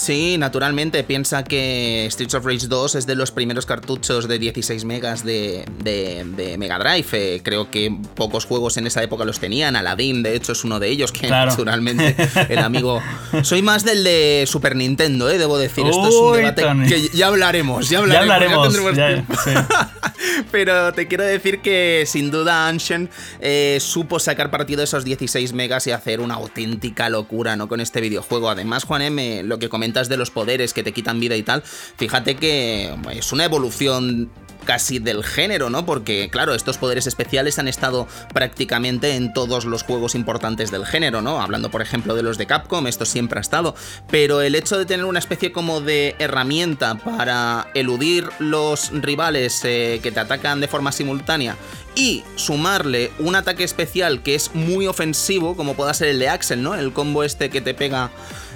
Sí, 0.00 0.38
naturalmente. 0.38 1.04
Piensa 1.04 1.44
que 1.44 2.06
Streets 2.10 2.32
of 2.34 2.46
Rage 2.46 2.68
2 2.68 2.94
es 2.94 3.06
de 3.06 3.14
los 3.14 3.32
primeros 3.32 3.66
cartuchos 3.66 4.28
de 4.28 4.38
16 4.38 4.86
megas 4.86 5.26
de, 5.26 5.66
de- 5.84 6.24
de 6.24 6.56
Mega 6.56 6.78
Drive. 6.78 7.06
Eh, 7.12 7.40
creo 7.44 7.70
que 7.70 7.94
pocos 8.14 8.46
juegos 8.46 8.78
en 8.78 8.86
esa 8.86 9.02
época 9.02 9.26
los 9.26 9.40
tenían. 9.40 9.76
Aladdin, 9.76 10.22
de 10.22 10.34
hecho, 10.34 10.52
es 10.52 10.64
uno 10.64 10.80
de 10.80 10.88
ellos, 10.88 11.12
que 11.12 11.26
Claro. 11.26 11.50
naturalmente 11.50 12.16
el 12.48 12.58
amigo. 12.60 13.02
Soy 13.42 13.60
más 13.60 13.84
del 13.84 14.02
de 14.02 14.44
Super 14.46 14.74
Nintendo, 14.74 15.28
eh, 15.28 15.36
debo 15.36 15.58
decir. 15.58 15.84
Esto 15.86 16.08
es 16.08 16.14
un 16.14 16.32
debate 16.36 16.62
Tony. 16.62 16.88
que 16.88 17.08
ya 17.12 17.26
hablaremos, 17.26 17.90
ya 17.90 17.98
Ya 18.06 18.20
hablaremos. 18.20 18.74
hablaremos. 18.74 18.96
ya- 18.96 19.24
sí. 19.44 19.50
Pero 20.50 20.92
te 20.94 21.06
quiero 21.08 21.24
decir 21.24 21.60
que 21.60 22.04
sin 22.06 22.30
duda 22.30 22.68
Anshen 22.68 23.10
eh, 23.40 23.78
supo 23.80 24.18
sacar 24.18 24.50
partido 24.50 24.78
de 24.78 24.84
esos 24.84 25.04
16 25.04 25.52
megas 25.52 25.86
y 25.86 25.92
hacer 25.92 26.20
una 26.20 26.34
auténtica 26.34 27.08
locura 27.08 27.56
¿no? 27.56 27.68
con 27.68 27.80
este 27.80 28.00
videojuego. 28.00 28.48
Además, 28.50 28.84
Juan 28.84 29.02
M, 29.02 29.42
lo 29.44 29.58
que 29.58 29.68
de 29.92 30.16
los 30.16 30.30
poderes 30.30 30.72
que 30.72 30.82
te 30.82 30.92
quitan 30.92 31.20
vida 31.20 31.36
y 31.36 31.42
tal, 31.42 31.62
fíjate 31.62 32.36
que 32.36 32.94
es 33.12 33.32
una 33.32 33.44
evolución 33.44 34.30
casi 34.64 34.98
del 34.98 35.24
género, 35.24 35.70
¿no? 35.70 35.84
Porque, 35.84 36.28
claro, 36.30 36.54
estos 36.54 36.78
poderes 36.78 37.06
especiales 37.06 37.58
han 37.58 37.68
estado 37.68 38.06
prácticamente 38.32 39.16
en 39.16 39.32
todos 39.32 39.64
los 39.64 39.82
juegos 39.82 40.14
importantes 40.14 40.70
del 40.70 40.86
género, 40.86 41.22
¿no? 41.22 41.40
Hablando, 41.40 41.70
por 41.70 41.82
ejemplo, 41.82 42.14
de 42.14 42.22
los 42.22 42.38
de 42.38 42.46
Capcom, 42.46 42.86
esto 42.86 43.04
siempre 43.04 43.38
ha 43.38 43.42
estado. 43.42 43.74
Pero 44.10 44.40
el 44.42 44.54
hecho 44.54 44.78
de 44.78 44.86
tener 44.86 45.06
una 45.06 45.18
especie 45.18 45.52
como 45.52 45.80
de 45.80 46.14
herramienta 46.18 46.96
para 46.96 47.68
eludir 47.74 48.28
los 48.38 48.90
rivales 48.92 49.60
eh, 49.64 50.00
que 50.02 50.12
te 50.12 50.20
atacan 50.20 50.60
de 50.60 50.68
forma 50.68 50.92
simultánea 50.92 51.56
y 51.96 52.22
sumarle 52.36 53.10
un 53.18 53.34
ataque 53.34 53.64
especial 53.64 54.22
que 54.22 54.34
es 54.34 54.54
muy 54.54 54.86
ofensivo, 54.86 55.56
como 55.56 55.74
pueda 55.74 55.92
ser 55.94 56.08
el 56.08 56.18
de 56.18 56.28
Axel, 56.28 56.62
¿no? 56.62 56.74
El 56.74 56.92
combo 56.92 57.24
este 57.24 57.50
que 57.50 57.60
te 57.60 57.74
pega 57.74 58.10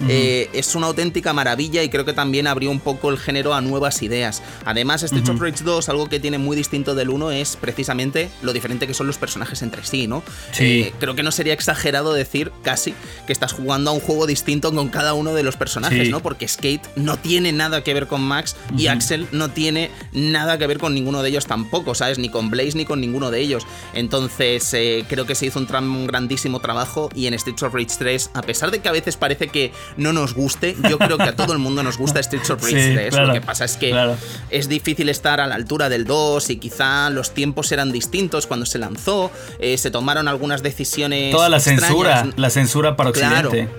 eh, 0.09 0.51
es 0.53 0.75
una 0.75 0.88
auténtica 0.88 1.33
maravilla 1.33 1.83
y 1.83 1.88
creo 1.88 2.05
que 2.05 2.12
también 2.12 2.47
abrió 2.47 2.70
un 2.70 2.81
poco 2.81 3.11
el 3.11 3.18
género 3.18 3.55
a 3.55 3.61
nuevas 3.61 4.03
ideas. 4.03 4.42
Además, 4.64 5.03
Streets 5.03 5.29
of 5.29 5.40
Rage 5.40 5.62
2, 5.64 5.88
algo 5.88 6.09
que 6.09 6.18
tiene 6.20 6.38
muy 6.38 6.57
distinto 6.57 6.94
del 6.94 7.11
1 7.11 7.31
es 7.33 7.57
precisamente 7.57 8.29
lo 8.42 8.53
diferente 8.53 8.87
que 8.87 8.94
son 8.94 9.07
los 9.07 9.18
personajes 9.18 9.62
entre 9.62 9.85
sí, 9.85 10.07
¿no? 10.07 10.23
Sí. 10.53 10.64
Eh, 10.83 10.94
creo 10.99 11.14
que 11.14 11.23
no 11.23 11.31
sería 11.31 11.53
exagerado 11.55 12.12
decir 12.12 12.51
casi 12.62 12.94
que 13.27 13.33
estás 13.33 13.53
jugando 13.53 13.90
a 13.90 13.94
un 13.94 14.01
juego 14.01 14.27
distinto 14.27 14.73
con 14.75 14.88
cada 14.88 15.14
uno 15.14 15.35
de 15.35 15.42
los 15.42 15.57
personajes, 15.57 16.07
Sí. 16.07 16.11
¿no? 16.11 16.20
Porque 16.20 16.49
Skate 16.49 16.83
no 16.97 17.16
tiene 17.18 17.53
nada 17.53 17.85
que 17.85 17.94
ver 17.94 18.07
con 18.07 18.20
Max 18.23 18.57
y 18.77 18.88
Axel 18.88 19.27
no 19.33 19.51
tiene 19.51 19.90
nada 20.12 20.59
que 20.59 20.66
ver 20.66 20.79
con 20.79 20.94
ninguno 20.94 21.23
de 21.23 21.29
ellos 21.31 21.47
tampoco, 21.47 21.94
¿sabes? 21.94 22.18
Ni 22.18 22.29
con 22.29 22.51
Blaze 22.51 22.77
ni 22.77 22.85
con 22.85 23.01
ninguno 23.01 23.23
de 23.30 23.40
ellos. 23.40 23.66
Entonces, 23.94 24.72
eh, 24.74 25.04
creo 25.08 25.26
que 25.26 25.34
se 25.34 25.46
hizo 25.46 25.58
un, 25.58 26.06
grandísimo 26.06 26.60
trabajo 26.60 27.08
y 27.14 27.26
en 27.26 27.38
Streets 27.38 27.62
of 27.62 27.74
Rage 27.74 27.87
3, 27.98 28.30
a 28.34 28.42
pesar 28.42 28.70
de 28.70 28.80
que 28.80 28.88
a 28.88 28.92
veces 28.92 29.16
parece 29.16 29.48
que 29.48 29.72
no 29.96 30.12
nos 30.12 30.34
guste, 30.34 30.76
yo 30.88 30.98
creo 30.98 31.16
que 31.18 31.24
a 31.24 31.37
todo 31.37 31.52
el 31.52 31.58
mundo 31.58 31.82
nos 31.82 31.96
gusta 31.98 32.22
Streets 32.22 32.50
of 32.50 32.62
Rage 32.62 32.88
Sí, 32.88 32.94
3. 32.94 33.10
claro, 33.10 33.26
Lo 33.28 33.32
que 33.34 33.40
pasa 33.40 33.64
es 33.64 33.76
que 33.76 33.90
claro. 33.90 34.16
es 34.50 34.68
difícil 34.68 35.08
estar 35.08 35.40
a 35.40 35.46
la 35.46 35.54
altura 35.54 35.88
del 35.88 36.04
2 36.04 36.50
y 36.50 36.56
quizá 36.56 37.10
los 37.10 37.32
tiempos 37.34 37.70
eran 37.72 37.92
distintos 37.92 38.46
cuando 38.46 38.66
se 38.66 38.78
lanzó, 38.78 39.30
eh, 39.58 39.78
se 39.78 39.90
tomaron 39.90 40.28
algunas 40.28 40.62
decisiones. 40.62 41.32
Toda 41.32 41.48
la 41.48 41.56
extrañas. 41.58 41.84
censura, 41.87 42.26
la 42.37 42.50
censura 42.50 42.96
para 42.96 43.12
Claro. 43.12 43.48
Occidente. 43.50 43.72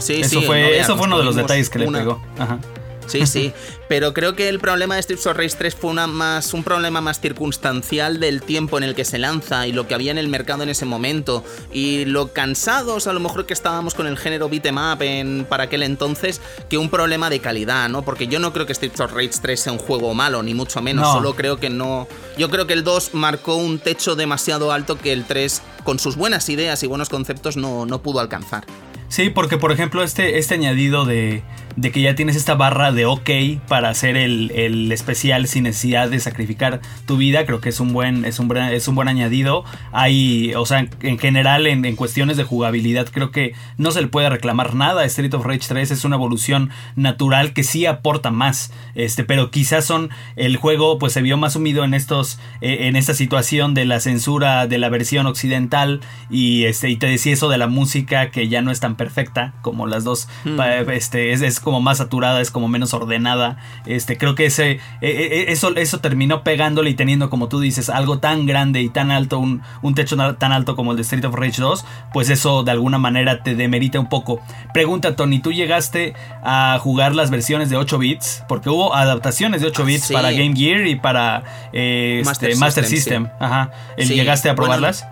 Sí, 0.00 0.20
eso 0.20 0.40
sí, 0.40 0.46
fue, 0.46 0.60
no 0.62 0.66
eso 0.68 0.96
fue 0.96 1.06
uno 1.06 1.18
de 1.18 1.24
los 1.24 1.34
detalles 1.36 1.70
que 1.70 1.78
le 1.78 1.90
pegó. 1.90 2.22
Ajá. 2.38 2.58
Sí, 3.06 3.26
sí. 3.26 3.52
Pero 3.88 4.14
creo 4.14 4.34
que 4.34 4.48
el 4.48 4.58
problema 4.58 4.96
de 4.96 5.02
Streets 5.02 5.26
of 5.26 5.36
Rage 5.36 5.56
3 5.56 5.74
fue 5.74 5.90
una 5.90 6.06
más, 6.06 6.54
un 6.54 6.64
problema 6.64 7.00
más 7.00 7.20
circunstancial 7.20 8.20
del 8.20 8.42
tiempo 8.42 8.78
en 8.78 8.84
el 8.84 8.94
que 8.94 9.04
se 9.04 9.18
lanza 9.18 9.66
y 9.66 9.72
lo 9.72 9.86
que 9.86 9.94
había 9.94 10.10
en 10.10 10.18
el 10.18 10.28
mercado 10.28 10.62
en 10.62 10.68
ese 10.68 10.84
momento. 10.84 11.44
Y 11.72 12.04
lo 12.06 12.32
cansados 12.32 13.06
a 13.06 13.12
lo 13.12 13.20
mejor 13.20 13.46
que 13.46 13.52
estábamos 13.52 13.94
con 13.94 14.06
el 14.06 14.16
género 14.16 14.48
beat'em 14.48 14.78
up 14.78 15.02
en, 15.02 15.46
para 15.48 15.64
aquel 15.64 15.82
entonces, 15.82 16.40
que 16.68 16.78
un 16.78 16.88
problema 16.88 17.28
de 17.30 17.40
calidad, 17.40 17.88
¿no? 17.88 18.02
Porque 18.02 18.26
yo 18.28 18.38
no 18.38 18.52
creo 18.52 18.66
que 18.66 18.74
Streets 18.74 19.00
of 19.00 19.12
Rage 19.12 19.32
3 19.40 19.60
sea 19.60 19.72
un 19.72 19.78
juego 19.78 20.14
malo, 20.14 20.42
ni 20.42 20.54
mucho 20.54 20.80
menos. 20.80 21.06
No. 21.06 21.12
Solo 21.14 21.34
creo 21.34 21.58
que 21.58 21.70
no. 21.70 22.08
Yo 22.38 22.50
creo 22.50 22.66
que 22.66 22.72
el 22.72 22.84
2 22.84 23.14
marcó 23.14 23.56
un 23.56 23.78
techo 23.78 24.16
demasiado 24.16 24.72
alto 24.72 24.96
que 24.96 25.12
el 25.12 25.24
3, 25.24 25.62
con 25.84 25.98
sus 25.98 26.16
buenas 26.16 26.48
ideas 26.48 26.82
y 26.82 26.86
buenos 26.86 27.08
conceptos, 27.08 27.56
no, 27.56 27.86
no 27.86 28.02
pudo 28.02 28.20
alcanzar. 28.20 28.64
Sí, 29.08 29.28
porque 29.28 29.58
por 29.58 29.72
ejemplo 29.72 30.02
este, 30.02 30.38
este 30.38 30.54
añadido 30.54 31.04
de, 31.04 31.42
de 31.76 31.90
que 31.90 32.00
ya 32.02 32.14
tienes 32.14 32.36
esta 32.36 32.54
barra 32.54 32.92
de 32.92 33.06
OK 33.06 33.30
para 33.68 33.88
hacer 33.88 34.16
el, 34.16 34.50
el 34.54 34.90
especial 34.92 35.46
sin 35.46 35.64
necesidad 35.64 36.08
de 36.10 36.20
sacrificar 36.20 36.80
tu 37.06 37.16
vida, 37.16 37.46
creo 37.46 37.60
que 37.60 37.68
es 37.70 37.80
un 37.80 37.92
buen, 37.92 38.24
es 38.24 38.38
un, 38.38 38.54
es 38.56 38.88
un 38.88 38.94
buen 38.94 39.08
añadido. 39.08 39.64
Hay, 39.92 40.54
o 40.54 40.66
sea, 40.66 40.86
en 41.02 41.18
general 41.18 41.66
en, 41.66 41.84
en 41.84 41.96
cuestiones 41.96 42.36
de 42.36 42.44
jugabilidad 42.44 43.06
creo 43.12 43.30
que 43.30 43.54
no 43.78 43.90
se 43.90 44.00
le 44.02 44.08
puede 44.08 44.28
reclamar 44.28 44.74
nada. 44.74 45.04
Street 45.04 45.34
of 45.34 45.44
Rage 45.44 45.66
3 45.68 45.90
es 45.90 46.04
una 46.04 46.16
evolución 46.16 46.70
natural 46.96 47.52
que 47.52 47.62
sí 47.64 47.86
aporta 47.86 48.30
más, 48.30 48.72
este, 48.94 49.24
pero 49.24 49.50
quizás 49.50 49.84
son 49.84 50.10
el 50.36 50.56
juego 50.56 50.98
pues 50.98 51.12
se 51.12 51.22
vio 51.22 51.36
más 51.36 51.54
sumido 51.54 51.84
en 51.84 51.94
estos, 51.94 52.38
eh, 52.60 52.88
en 52.88 52.96
esta 52.96 53.14
situación 53.14 53.74
de 53.74 53.84
la 53.84 54.00
censura 54.00 54.66
de 54.66 54.78
la 54.78 54.88
versión 54.88 55.26
occidental 55.26 56.00
y 56.30 56.64
este 56.64 56.90
y 56.90 56.96
te 56.96 57.06
decía 57.06 57.32
eso 57.32 57.48
de 57.48 57.58
la 57.58 57.66
música 57.66 58.30
que 58.30 58.48
ya 58.48 58.62
no 58.62 58.70
es 58.70 58.80
tan 58.80 58.96
perfecta 58.96 59.54
como 59.62 59.86
las 59.86 60.04
dos 60.04 60.28
pa- 60.56 60.78
este 60.80 61.32
es, 61.32 61.42
es 61.42 61.60
como 61.62 61.80
más 61.80 61.98
saturada 61.98 62.40
es 62.40 62.50
como 62.50 62.68
menos 62.68 62.92
ordenada 62.94 63.56
este 63.86 64.18
creo 64.18 64.34
que 64.34 64.46
ese 64.46 64.72
eh, 64.72 64.80
eh, 65.00 65.44
eso 65.48 65.74
eso 65.76 66.00
terminó 66.00 66.42
pegándole 66.42 66.90
y 66.90 66.94
teniendo 66.94 67.30
como 67.30 67.48
tú 67.48 67.60
dices 67.60 67.88
algo 67.88 68.18
tan 68.18 68.46
grande 68.46 68.80
y 68.82 68.88
tan 68.88 69.10
alto 69.10 69.38
un, 69.38 69.62
un 69.82 69.94
techo 69.94 70.16
tan 70.34 70.52
alto 70.52 70.76
como 70.76 70.90
el 70.92 70.96
de 70.96 71.02
Street 71.02 71.24
of 71.24 71.34
Rage 71.34 71.60
2 71.60 71.84
pues 72.12 72.28
eso 72.30 72.62
de 72.62 72.70
alguna 72.72 72.98
manera 72.98 73.42
te 73.42 73.54
demerita 73.54 73.98
un 74.00 74.08
poco 74.08 74.40
pregunta 74.74 75.16
Tony 75.16 75.38
tú 75.40 75.52
llegaste 75.52 76.14
a 76.42 76.78
jugar 76.80 77.14
las 77.14 77.30
versiones 77.30 77.70
de 77.70 77.76
8 77.76 77.98
bits 77.98 78.44
porque 78.48 78.68
hubo 78.68 78.94
adaptaciones 78.94 79.60
de 79.62 79.68
8 79.68 79.84
bits 79.84 80.04
Sí. 80.04 80.14
para 80.14 80.32
Game 80.32 80.54
Gear 80.56 80.86
y 80.86 80.96
para 80.96 81.44
eh, 81.72 82.18
este, 82.20 82.24
Master 82.28 82.56
Master, 82.56 82.84
System, 82.84 83.24
System, 83.24 83.28
ajá 83.40 83.70
¿El- 83.96 84.06
Sí, 84.08 84.14
llegaste 84.14 84.48
a 84.48 84.52
bueno, 84.52 84.62
probarlas 84.64 85.06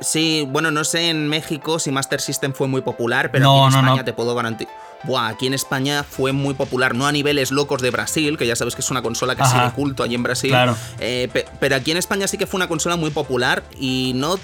Sí, 0.00 0.46
bueno, 0.50 0.70
no 0.70 0.84
sé 0.84 1.08
en 1.08 1.26
México 1.28 1.78
si 1.78 1.90
Master 1.90 2.20
System 2.20 2.52
fue 2.52 2.68
muy 2.68 2.82
popular, 2.82 3.30
pero 3.30 3.44
No, 3.46 3.64
aquí 3.66 3.74
en 3.76 3.80
no. 3.80 3.86
España 3.88 4.04
te 4.04 4.12
puedo 4.12 4.34
garantizar. 4.34 4.74
Buah, 5.04 5.28
aquí 5.28 5.46
en 5.46 5.54
España 5.54 6.02
fue 6.02 6.32
muy 6.32 6.54
popular, 6.54 6.94
no 6.94 7.06
a 7.06 7.12
niveles 7.12 7.50
locos 7.52 7.80
de 7.82 7.90
Brasil, 7.90 8.36
que 8.38 8.46
ya 8.46 8.56
sabes 8.56 8.74
que 8.74 8.80
es 8.80 8.90
una 8.90 9.02
consola 9.02 9.36
casi 9.36 9.54
Ajá. 9.56 9.66
de 9.66 9.72
culto 9.72 10.02
allí 10.02 10.14
en 10.14 10.22
Brasil. 10.22 10.50
Claro. 10.50 10.76
Eh, 10.98 11.28
pe- 11.32 11.46
pero 11.60 11.76
aquí 11.76 11.90
en 11.92 11.96
España 11.96 12.26
sí 12.26 12.38
que 12.38 12.46
fue 12.46 12.58
una 12.58 12.66
consola 12.68 12.96
muy 12.96 13.10
popular 13.10 13.62
y 13.78 14.12
no 14.14 14.38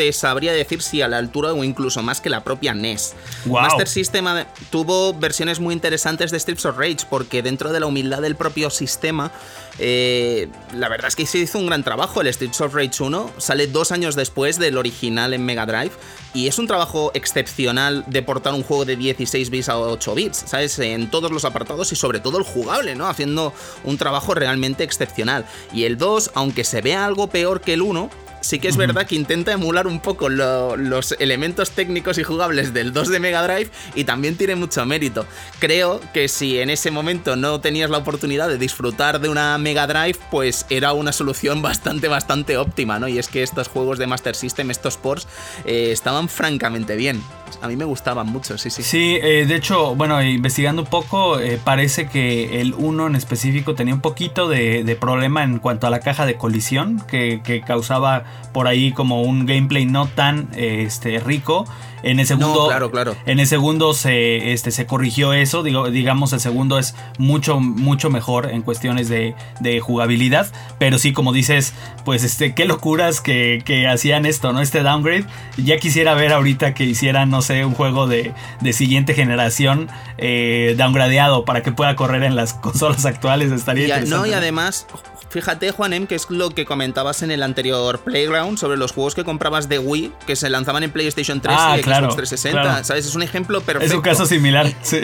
te 0.00 0.14
sabría 0.14 0.54
decir 0.54 0.80
si 0.80 1.02
a 1.02 1.08
la 1.08 1.18
altura 1.18 1.52
o 1.52 1.62
incluso 1.62 2.02
más 2.02 2.22
que 2.22 2.30
la 2.30 2.42
propia 2.42 2.72
NES. 2.72 3.12
Master 3.44 3.86
System 3.86 4.24
tuvo 4.70 5.12
versiones 5.12 5.60
muy 5.60 5.74
interesantes 5.74 6.30
de 6.30 6.40
Streets 6.40 6.64
of 6.64 6.78
Rage 6.78 7.00
porque 7.10 7.42
dentro 7.42 7.70
de 7.70 7.80
la 7.80 7.86
humildad 7.86 8.22
del 8.22 8.34
propio 8.34 8.70
sistema, 8.70 9.30
eh, 9.78 10.48
la 10.74 10.88
verdad 10.88 11.08
es 11.08 11.16
que 11.16 11.26
se 11.26 11.36
hizo 11.36 11.58
un 11.58 11.66
gran 11.66 11.84
trabajo. 11.84 12.22
El 12.22 12.32
Streets 12.32 12.62
of 12.62 12.74
Rage 12.74 13.02
1 13.02 13.30
sale 13.36 13.66
dos 13.66 13.92
años 13.92 14.16
después 14.16 14.58
del 14.58 14.78
original 14.78 15.34
en 15.34 15.44
Mega 15.44 15.66
Drive 15.66 15.92
y 16.32 16.48
es 16.48 16.58
un 16.58 16.66
trabajo 16.66 17.10
excepcional 17.12 18.02
de 18.06 18.22
portar 18.22 18.54
un 18.54 18.62
juego 18.62 18.86
de 18.86 18.96
16 18.96 19.50
bits 19.50 19.68
a 19.68 19.78
8 19.78 20.14
bits, 20.14 20.44
¿sabes? 20.46 20.78
En 20.78 21.10
todos 21.10 21.30
los 21.30 21.44
apartados 21.44 21.92
y 21.92 21.96
sobre 21.96 22.20
todo 22.20 22.38
el 22.38 22.44
jugable, 22.44 22.94
¿no? 22.94 23.06
Haciendo 23.06 23.52
un 23.84 23.98
trabajo 23.98 24.32
realmente 24.32 24.82
excepcional. 24.82 25.44
Y 25.74 25.84
el 25.84 25.98
2, 25.98 26.30
aunque 26.36 26.64
se 26.64 26.80
vea 26.80 27.04
algo 27.04 27.26
peor 27.26 27.60
que 27.60 27.74
el 27.74 27.82
1, 27.82 28.08
sí 28.40 28.58
que 28.58 28.68
es 28.68 28.76
verdad 28.76 29.06
que 29.06 29.14
intenta 29.14 29.52
emular 29.52 29.86
un 29.86 30.00
poco 30.00 30.28
lo- 30.28 30.76
los 30.76 31.12
elementos 31.18 31.70
técnicos 31.72 32.18
y 32.18 32.22
jugables 32.22 32.72
del 32.74 32.92
2 32.92 33.08
de 33.08 33.20
Mega 33.20 33.42
Drive 33.46 33.70
y 33.94 34.04
también 34.04 34.36
tiene 34.36 34.54
mucho 34.56 34.84
mérito. 34.86 35.26
Creo 35.58 36.00
que 36.14 36.28
si 36.28 36.58
en 36.58 36.70
ese 36.70 36.90
momento 36.90 37.36
no 37.36 37.60
tenías 37.60 37.90
la 37.90 37.98
oportunidad 37.98 38.48
de 38.48 38.58
disfrutar 38.58 39.20
de 39.20 39.28
una 39.28 39.56
Mega 39.58 39.86
Drive, 39.86 40.18
pues 40.30 40.66
era 40.70 40.92
una 40.92 41.12
solución 41.12 41.62
bastante, 41.62 42.08
bastante 42.08 42.56
óptima, 42.56 42.98
¿no? 42.98 43.08
Y 43.08 43.18
es 43.18 43.28
que 43.28 43.42
estos 43.42 43.68
juegos 43.68 43.98
de 43.98 44.06
Master 44.06 44.34
System, 44.34 44.70
estos 44.70 44.96
ports, 44.96 45.26
eh, 45.64 45.90
estaban 45.92 46.28
francamente 46.28 46.96
bien. 46.96 47.22
A 47.62 47.68
mí 47.68 47.76
me 47.76 47.84
gustaban 47.84 48.26
mucho, 48.26 48.58
sí, 48.58 48.70
sí. 48.70 48.82
Sí, 48.82 49.18
eh, 49.22 49.46
de 49.46 49.56
hecho, 49.56 49.94
bueno, 49.94 50.22
investigando 50.22 50.82
un 50.82 50.88
poco, 50.88 51.38
eh, 51.38 51.58
parece 51.62 52.08
que 52.08 52.60
el 52.60 52.74
1 52.74 53.08
en 53.08 53.16
específico 53.16 53.74
tenía 53.74 53.94
un 53.94 54.00
poquito 54.00 54.48
de, 54.48 54.84
de 54.84 54.96
problema 54.96 55.42
en 55.42 55.58
cuanto 55.58 55.86
a 55.86 55.90
la 55.90 56.00
caja 56.00 56.26
de 56.26 56.36
colisión, 56.36 57.02
que, 57.08 57.40
que 57.44 57.60
causaba 57.60 58.24
por 58.52 58.66
ahí 58.66 58.92
como 58.92 59.22
un 59.22 59.46
gameplay 59.46 59.86
no 59.86 60.06
tan 60.06 60.48
eh, 60.54 60.84
este, 60.86 61.18
rico. 61.20 61.66
En 62.02 62.20
el 62.20 62.26
segundo, 62.26 62.62
No, 62.62 62.66
claro, 62.68 62.90
claro. 62.90 63.16
En 63.26 63.40
el 63.40 63.46
segundo 63.46 63.94
se, 63.94 64.52
este, 64.52 64.70
se 64.70 64.86
corrigió 64.86 65.32
eso, 65.32 65.62
digo, 65.62 65.90
digamos 65.90 66.32
el 66.32 66.40
segundo 66.40 66.78
es 66.78 66.94
mucho, 67.18 67.60
mucho 67.60 68.10
mejor 68.10 68.50
en 68.50 68.62
cuestiones 68.62 69.08
de, 69.08 69.34
de 69.60 69.80
jugabilidad, 69.80 70.48
pero 70.78 70.98
sí, 70.98 71.12
como 71.12 71.32
dices, 71.32 71.74
pues 72.04 72.24
este, 72.24 72.54
qué 72.54 72.64
locuras 72.64 73.20
que, 73.20 73.62
que 73.64 73.86
hacían 73.88 74.26
esto, 74.26 74.52
¿no? 74.52 74.60
Este 74.60 74.82
downgrade, 74.82 75.24
ya 75.56 75.76
quisiera 75.78 76.14
ver 76.14 76.32
ahorita 76.32 76.74
que 76.74 76.84
hicieran, 76.84 77.30
no 77.30 77.42
sé, 77.42 77.64
un 77.64 77.74
juego 77.74 78.06
de, 78.06 78.32
de 78.60 78.72
siguiente 78.72 79.14
generación 79.14 79.88
eh, 80.18 80.74
downgradeado 80.78 81.44
para 81.44 81.62
que 81.62 81.72
pueda 81.72 81.96
correr 81.96 82.22
en 82.24 82.36
las 82.36 82.54
consolas 82.60 83.04
actuales, 83.06 83.52
estaría 83.52 83.84
Y 83.84 83.86
interesante. 83.90 84.16
no, 84.16 84.26
y 84.26 84.32
además, 84.32 84.86
fíjate, 85.30 85.70
Juanem, 85.70 86.06
que 86.06 86.14
es 86.16 86.28
lo 86.30 86.50
que 86.50 86.64
comentabas 86.66 87.22
en 87.22 87.30
el 87.30 87.42
anterior 87.42 87.98
Playground 88.00 88.58
sobre 88.58 88.76
los 88.76 88.92
juegos 88.92 89.14
que 89.14 89.24
comprabas 89.24 89.68
de 89.68 89.78
Wii, 89.78 90.12
que 90.26 90.36
se 90.36 90.50
lanzaban 90.50 90.82
en 90.82 90.90
PlayStation 90.90 91.40
3 91.40 91.56
Ah, 91.58 91.76
y 91.78 91.82
claro, 91.82 92.06
Xbox 92.06 92.16
360. 92.16 92.60
claro. 92.62 92.84
¿Sabes? 92.84 93.06
Es 93.06 93.14
un 93.14 93.22
ejemplo 93.22 93.60
perfecto. 93.62 93.86
Es 93.86 93.94
un 93.96 94.02
caso 94.02 94.26
similar, 94.26 94.70
sí. 94.82 95.00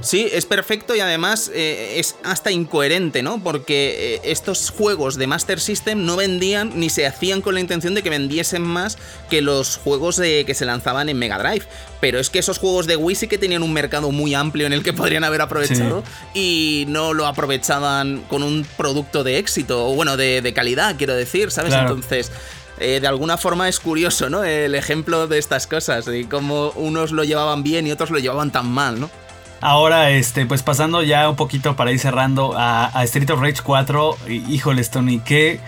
Sí, 0.00 0.28
es 0.32 0.46
perfecto 0.46 0.94
y 0.96 1.00
además 1.00 1.50
eh, 1.54 1.94
es 1.98 2.16
hasta 2.24 2.50
incoherente, 2.50 3.22
¿no? 3.22 3.42
Porque 3.42 4.14
eh, 4.14 4.20
estos 4.24 4.70
juegos 4.70 5.16
de 5.16 5.26
Master 5.26 5.60
System 5.60 6.06
no 6.06 6.16
vendían 6.16 6.72
ni 6.74 6.88
se 6.88 7.06
hacían 7.06 7.42
con 7.42 7.54
la 7.54 7.60
intención 7.60 7.94
de 7.94 8.02
que 8.02 8.08
vendiesen 8.08 8.62
más 8.62 8.96
que 9.28 9.42
los 9.42 9.76
juegos 9.76 10.16
de, 10.16 10.44
que 10.46 10.54
se 10.54 10.64
lanzaban 10.64 11.08
en 11.08 11.18
Mega 11.18 11.38
Drive. 11.38 11.66
Pero 12.00 12.18
es 12.18 12.30
que 12.30 12.38
esos 12.38 12.58
juegos 12.58 12.86
de 12.86 12.96
Wii 12.96 13.14
sí 13.14 13.28
que 13.28 13.36
tenían 13.36 13.62
un 13.62 13.72
mercado 13.72 14.10
muy 14.10 14.34
amplio 14.34 14.66
en 14.66 14.72
el 14.72 14.82
que 14.82 14.92
podrían 14.94 15.22
haber 15.22 15.42
aprovechado 15.42 16.02
y 16.34 16.86
no 16.88 17.12
lo 17.12 17.26
aprovechaban 17.26 18.24
con 18.28 18.42
un 18.42 18.66
producto 18.76 19.22
de 19.22 19.38
éxito, 19.38 19.86
o 19.86 19.94
bueno, 19.94 20.16
de, 20.16 20.40
de 20.40 20.54
calidad, 20.54 20.96
quiero 20.96 21.14
decir, 21.14 21.50
¿sabes? 21.50 21.72
Claro. 21.72 21.94
Entonces, 21.94 22.32
eh, 22.78 22.98
de 23.00 23.06
alguna 23.06 23.36
forma 23.36 23.68
es 23.68 23.78
curioso, 23.78 24.30
¿no? 24.30 24.42
El 24.42 24.74
ejemplo 24.74 25.26
de 25.26 25.38
estas 25.38 25.66
cosas, 25.66 26.08
y 26.08 26.24
cómo 26.24 26.70
unos 26.70 27.12
lo 27.12 27.24
llevaban 27.24 27.62
bien 27.62 27.86
y 27.86 27.92
otros 27.92 28.10
lo 28.10 28.18
llevaban 28.18 28.50
tan 28.50 28.66
mal, 28.66 28.98
¿no? 28.98 29.10
Ahora, 29.60 30.10
este, 30.10 30.46
pues 30.46 30.62
pasando 30.62 31.02
ya 31.02 31.28
un 31.28 31.36
poquito 31.36 31.76
para 31.76 31.92
ir 31.92 31.98
cerrando 31.98 32.54
a, 32.56 32.90
Street 33.04 33.30
of 33.30 33.40
Rage 33.40 33.62
4. 33.62 34.16
y- 34.28 34.54
Híjoles, 34.54 34.90
Tony, 34.90 35.18
qué, 35.20 35.60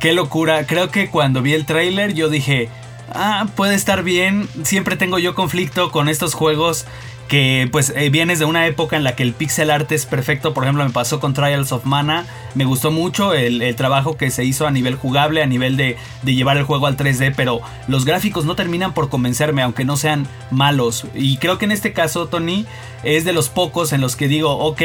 qué 0.00 0.12
locura. 0.12 0.66
Creo 0.66 0.90
que 0.90 1.08
cuando 1.10 1.42
vi 1.42 1.54
el 1.54 1.64
tráiler 1.64 2.12
yo 2.14 2.28
dije, 2.28 2.68
ah, 3.14 3.46
puede 3.54 3.74
estar 3.76 4.02
bien. 4.02 4.48
Siempre 4.64 4.96
tengo 4.96 5.18
yo 5.20 5.34
conflicto 5.36 5.92
con 5.92 6.08
estos 6.08 6.34
juegos 6.34 6.86
que 7.28 7.68
pues 7.70 7.92
eh, 7.96 8.08
vienes 8.10 8.38
de 8.38 8.44
una 8.44 8.66
época 8.66 8.96
en 8.96 9.04
la 9.04 9.16
que 9.16 9.22
el 9.22 9.32
pixel 9.32 9.70
art 9.70 9.90
es 9.92 10.06
perfecto. 10.06 10.54
Por 10.54 10.64
ejemplo, 10.64 10.84
me 10.84 10.90
pasó 10.90 11.20
con 11.20 11.34
Trials 11.34 11.72
of 11.72 11.84
Mana. 11.84 12.26
Me 12.54 12.64
gustó 12.64 12.90
mucho 12.90 13.34
el, 13.34 13.74
trabajo 13.76 14.16
que 14.16 14.30
se 14.30 14.44
hizo 14.44 14.66
a 14.66 14.70
nivel 14.70 14.94
jugable, 14.94 15.42
a 15.42 15.46
nivel 15.46 15.76
de, 15.76 15.96
de 16.22 16.34
llevar 16.34 16.56
el 16.56 16.64
juego 16.64 16.86
al 16.86 16.96
3D, 16.96 17.34
pero 17.36 17.60
los 17.88 18.04
gráficos 18.04 18.44
no 18.44 18.56
terminan 18.56 18.94
por 18.94 19.08
convencerme, 19.08 19.62
aunque 19.62 19.84
no 19.84 19.96
sean 19.96 20.26
malos. 20.50 21.06
Y 21.14 21.36
creo 21.38 21.58
que 21.58 21.64
en 21.66 21.72
este 21.72 21.92
caso, 21.92 22.28
Tony, 22.28 22.64
es 23.02 23.24
de 23.24 23.32
los 23.32 23.48
pocos 23.48 23.92
en 23.92 24.00
los 24.00 24.16
que 24.16 24.28
digo, 24.28 24.56
ok, 24.56 24.82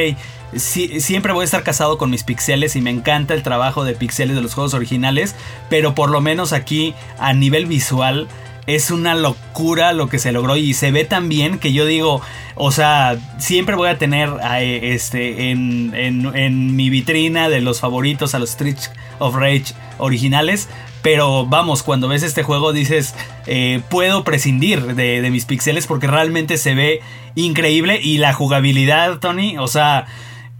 siempre 0.55 1.33
voy 1.33 1.43
a 1.43 1.45
estar 1.45 1.63
casado 1.63 1.97
con 1.97 2.09
mis 2.09 2.23
pixeles 2.23 2.75
y 2.75 2.81
me 2.81 2.89
encanta 2.89 3.33
el 3.33 3.43
trabajo 3.43 3.85
de 3.85 3.93
pixeles 3.93 4.35
de 4.35 4.41
los 4.41 4.53
juegos 4.53 4.73
originales, 4.73 5.35
pero 5.69 5.95
por 5.95 6.09
lo 6.09 6.21
menos 6.21 6.53
aquí 6.53 6.93
a 7.17 7.33
nivel 7.33 7.65
visual 7.65 8.27
es 8.67 8.91
una 8.91 9.15
locura 9.15 9.91
lo 9.93 10.07
que 10.07 10.19
se 10.19 10.31
logró 10.31 10.55
y 10.55 10.73
se 10.73 10.91
ve 10.91 11.03
tan 11.05 11.29
bien 11.29 11.57
que 11.59 11.73
yo 11.73 11.85
digo, 11.85 12.21
o 12.55 12.71
sea, 12.71 13.17
siempre 13.37 13.75
voy 13.75 13.89
a 13.89 13.97
tener 13.97 14.29
eh, 14.55 14.91
este, 14.93 15.49
en, 15.51 15.93
en- 15.95 16.35
en 16.35 16.75
mi 16.75 16.89
vitrina 16.89 17.49
de 17.49 17.61
los 17.61 17.79
favoritos 17.79 18.35
a 18.35 18.39
los 18.39 18.51
Street 18.51 18.77
of 19.19 19.35
Rage 19.35 19.73
originales. 19.97 20.69
Pero 21.01 21.47
vamos, 21.47 21.81
cuando 21.81 22.07
ves 22.07 22.21
este 22.21 22.43
juego 22.43 22.73
dices, 22.73 23.15
eh, 23.47 23.81
puedo 23.89 24.23
prescindir 24.23 24.93
de, 24.93 25.21
de 25.23 25.31
mis 25.31 25.45
pixeles 25.45 25.87
porque 25.87 26.05
realmente 26.05 26.57
se 26.57 26.75
ve 26.75 26.99
increíble 27.33 27.99
y 27.99 28.19
la 28.19 28.33
jugabilidad, 28.33 29.17
Tony, 29.17 29.57
o 29.57 29.67
sea, 29.67 30.05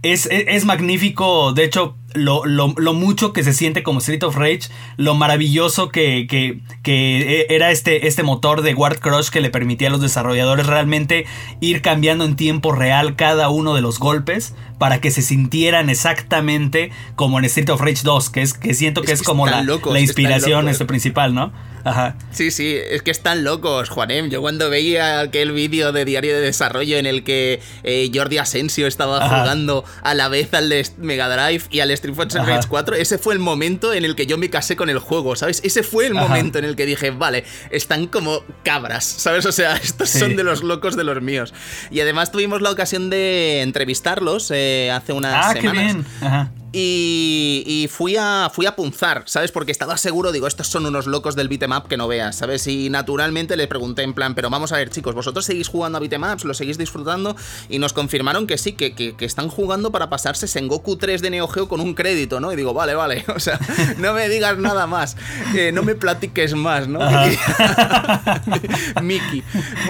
es- 0.02 0.26
es 0.30 0.64
magnífico. 0.64 1.52
De 1.52 1.62
hecho, 1.62 1.96
lo, 2.14 2.44
lo- 2.46 2.74
lo 2.76 2.94
mucho 2.94 3.32
que 3.32 3.42
se 3.44 3.52
siente 3.52 3.82
como 3.82 3.98
Street 4.00 4.22
of 4.22 4.36
Rage, 4.36 4.68
lo 4.96 5.14
maravilloso 5.14 5.88
que, 5.88 6.26
que- 6.28 6.60
que 6.82 7.46
era 7.48 7.70
este, 7.70 8.06
este 8.06 8.22
motor 8.22 8.62
de 8.62 8.74
Ward 8.74 8.98
Crush 9.00 9.28
que 9.30 9.40
le 9.40 9.50
permitía 9.50 9.88
a 9.88 9.90
los 9.90 10.00
desarrolladores 10.00 10.66
realmente 10.66 11.26
ir 11.60 11.82
cambiando 11.82 12.24
en 12.24 12.36
tiempo 12.36 12.72
real 12.72 13.16
cada 13.16 13.48
uno 13.50 13.74
de 13.74 13.80
los 13.82 13.98
golpes 13.98 14.54
para 14.78 15.00
que 15.00 15.10
se 15.10 15.22
sintieran 15.22 15.88
exactamente 15.90 16.90
como 17.14 17.38
en 17.38 17.44
Street 17.44 17.68
of 17.70 17.80
Rage 17.80 18.00
2, 18.02 18.30
que 18.30 18.42
es 18.42 18.54
que 18.54 18.74
siento 18.74 19.02
que 19.02 19.12
Es 19.12 19.22
como 19.22 19.46
la, 19.46 19.62
locos, 19.62 19.92
la 19.92 20.00
inspiración 20.00 20.68
este 20.68 20.84
principal, 20.86 21.34
¿no? 21.34 21.52
Ajá. 21.84 22.16
Sí, 22.30 22.50
sí, 22.50 22.76
es 22.90 23.02
que 23.02 23.10
están 23.10 23.44
locos, 23.44 23.88
Juanem. 23.88 24.30
Yo 24.30 24.40
cuando 24.40 24.70
veía 24.70 25.20
aquel 25.20 25.52
vídeo 25.52 25.92
de 25.92 26.04
diario 26.04 26.34
de 26.34 26.40
desarrollo 26.40 26.96
en 26.98 27.06
el 27.06 27.24
que 27.24 27.60
eh, 27.82 28.10
Jordi 28.14 28.38
Asensio 28.38 28.86
estaba 28.86 29.24
Ajá. 29.24 29.40
jugando 29.40 29.84
a 30.02 30.14
la 30.14 30.28
vez 30.28 30.52
al 30.54 30.72
Mega 30.98 31.28
Drive 31.28 31.64
y 31.70 31.80
al 31.80 31.90
Street 31.90 32.14
Fighter 32.14 32.40
Ajá. 32.40 32.56
Rage 32.56 32.68
4, 32.68 32.96
ese 32.96 33.18
fue 33.18 33.34
el 33.34 33.40
momento 33.40 33.92
en 33.92 34.04
el 34.04 34.14
que 34.14 34.26
yo 34.26 34.38
me 34.38 34.50
casé 34.50 34.76
con 34.76 34.90
el 34.90 34.98
juego, 34.98 35.36
¿sabes? 35.36 35.60
Ese 35.64 35.82
fue 35.82 36.06
el 36.06 36.16
Ajá. 36.16 36.28
momento 36.28 36.58
en 36.58 36.64
el 36.64 36.76
que 36.76 36.86
dije, 36.86 37.10
vale, 37.10 37.44
están 37.70 38.06
como 38.06 38.42
cabras, 38.64 39.04
¿sabes? 39.04 39.46
O 39.46 39.52
sea, 39.52 39.76
estos 39.82 40.08
Sí. 40.10 40.18
son 40.18 40.36
de 40.36 40.44
los 40.44 40.62
locos 40.62 40.96
de 40.96 41.04
los 41.04 41.20
míos. 41.22 41.52
Y 41.90 42.00
además 42.00 42.30
tuvimos 42.32 42.62
la 42.62 42.70
ocasión 42.70 43.10
de 43.10 43.62
entrevistarlos 43.62 44.50
eh, 44.54 44.90
hace 44.92 45.12
unas 45.12 45.46
Ah, 45.48 45.54
qué 45.54 45.60
semanas. 45.62 45.84
bien. 45.84 46.06
Ajá. 46.20 46.50
Y, 46.74 47.64
y 47.66 47.88
fui, 47.88 48.16
a, 48.18 48.50
fui 48.52 48.64
a 48.64 48.74
punzar, 48.74 49.24
¿sabes? 49.26 49.52
Porque 49.52 49.72
estaba 49.72 49.98
seguro, 49.98 50.32
digo, 50.32 50.46
estos 50.46 50.68
son 50.68 50.86
unos 50.86 51.06
locos 51.06 51.36
del 51.36 51.48
beat'em 51.48 51.70
up 51.72 51.86
que 51.86 51.98
no 51.98 52.08
veas, 52.08 52.36
¿sabes? 52.36 52.66
Y 52.66 52.88
naturalmente 52.88 53.56
les 53.58 53.66
pregunté 53.66 54.02
en 54.02 54.14
plan, 54.14 54.34
pero 54.34 54.48
vamos 54.48 54.72
a 54.72 54.76
ver, 54.78 54.88
chicos, 54.88 55.14
¿vosotros 55.14 55.44
seguís 55.44 55.68
jugando 55.68 55.98
a 55.98 56.00
beat'em 56.00 56.22
ups? 56.22 56.44
¿Lo 56.44 56.54
seguís 56.54 56.78
disfrutando? 56.78 57.36
Y 57.68 57.78
nos 57.78 57.92
confirmaron 57.92 58.46
que 58.46 58.56
sí, 58.56 58.72
que, 58.72 58.94
que- 58.94 59.14
que 59.14 59.24
están 59.26 59.48
jugando 59.48 59.92
para 59.92 60.08
pasarse 60.08 60.46
Sengoku 60.46 60.96
3 60.96 61.20
de 61.20 61.30
Neo 61.30 61.46
Geo 61.48 61.68
con 61.68 61.80
un 61.80 61.92
crédito, 61.94 62.40
¿no? 62.40 62.50
Y 62.52 62.56
digo, 62.56 62.72
vale, 62.72 62.94
vale, 62.94 63.22
o 63.36 63.38
sea, 63.38 63.58
no 63.98 64.14
me 64.14 64.28
digas 64.30 64.56
nada 64.56 64.86
más, 64.86 65.16
eh, 65.54 65.72
no 65.74 65.82
me 65.82 65.94
platiques 65.94 66.54
más, 66.54 66.88
¿no? 66.88 67.00
Miki. 69.02 69.42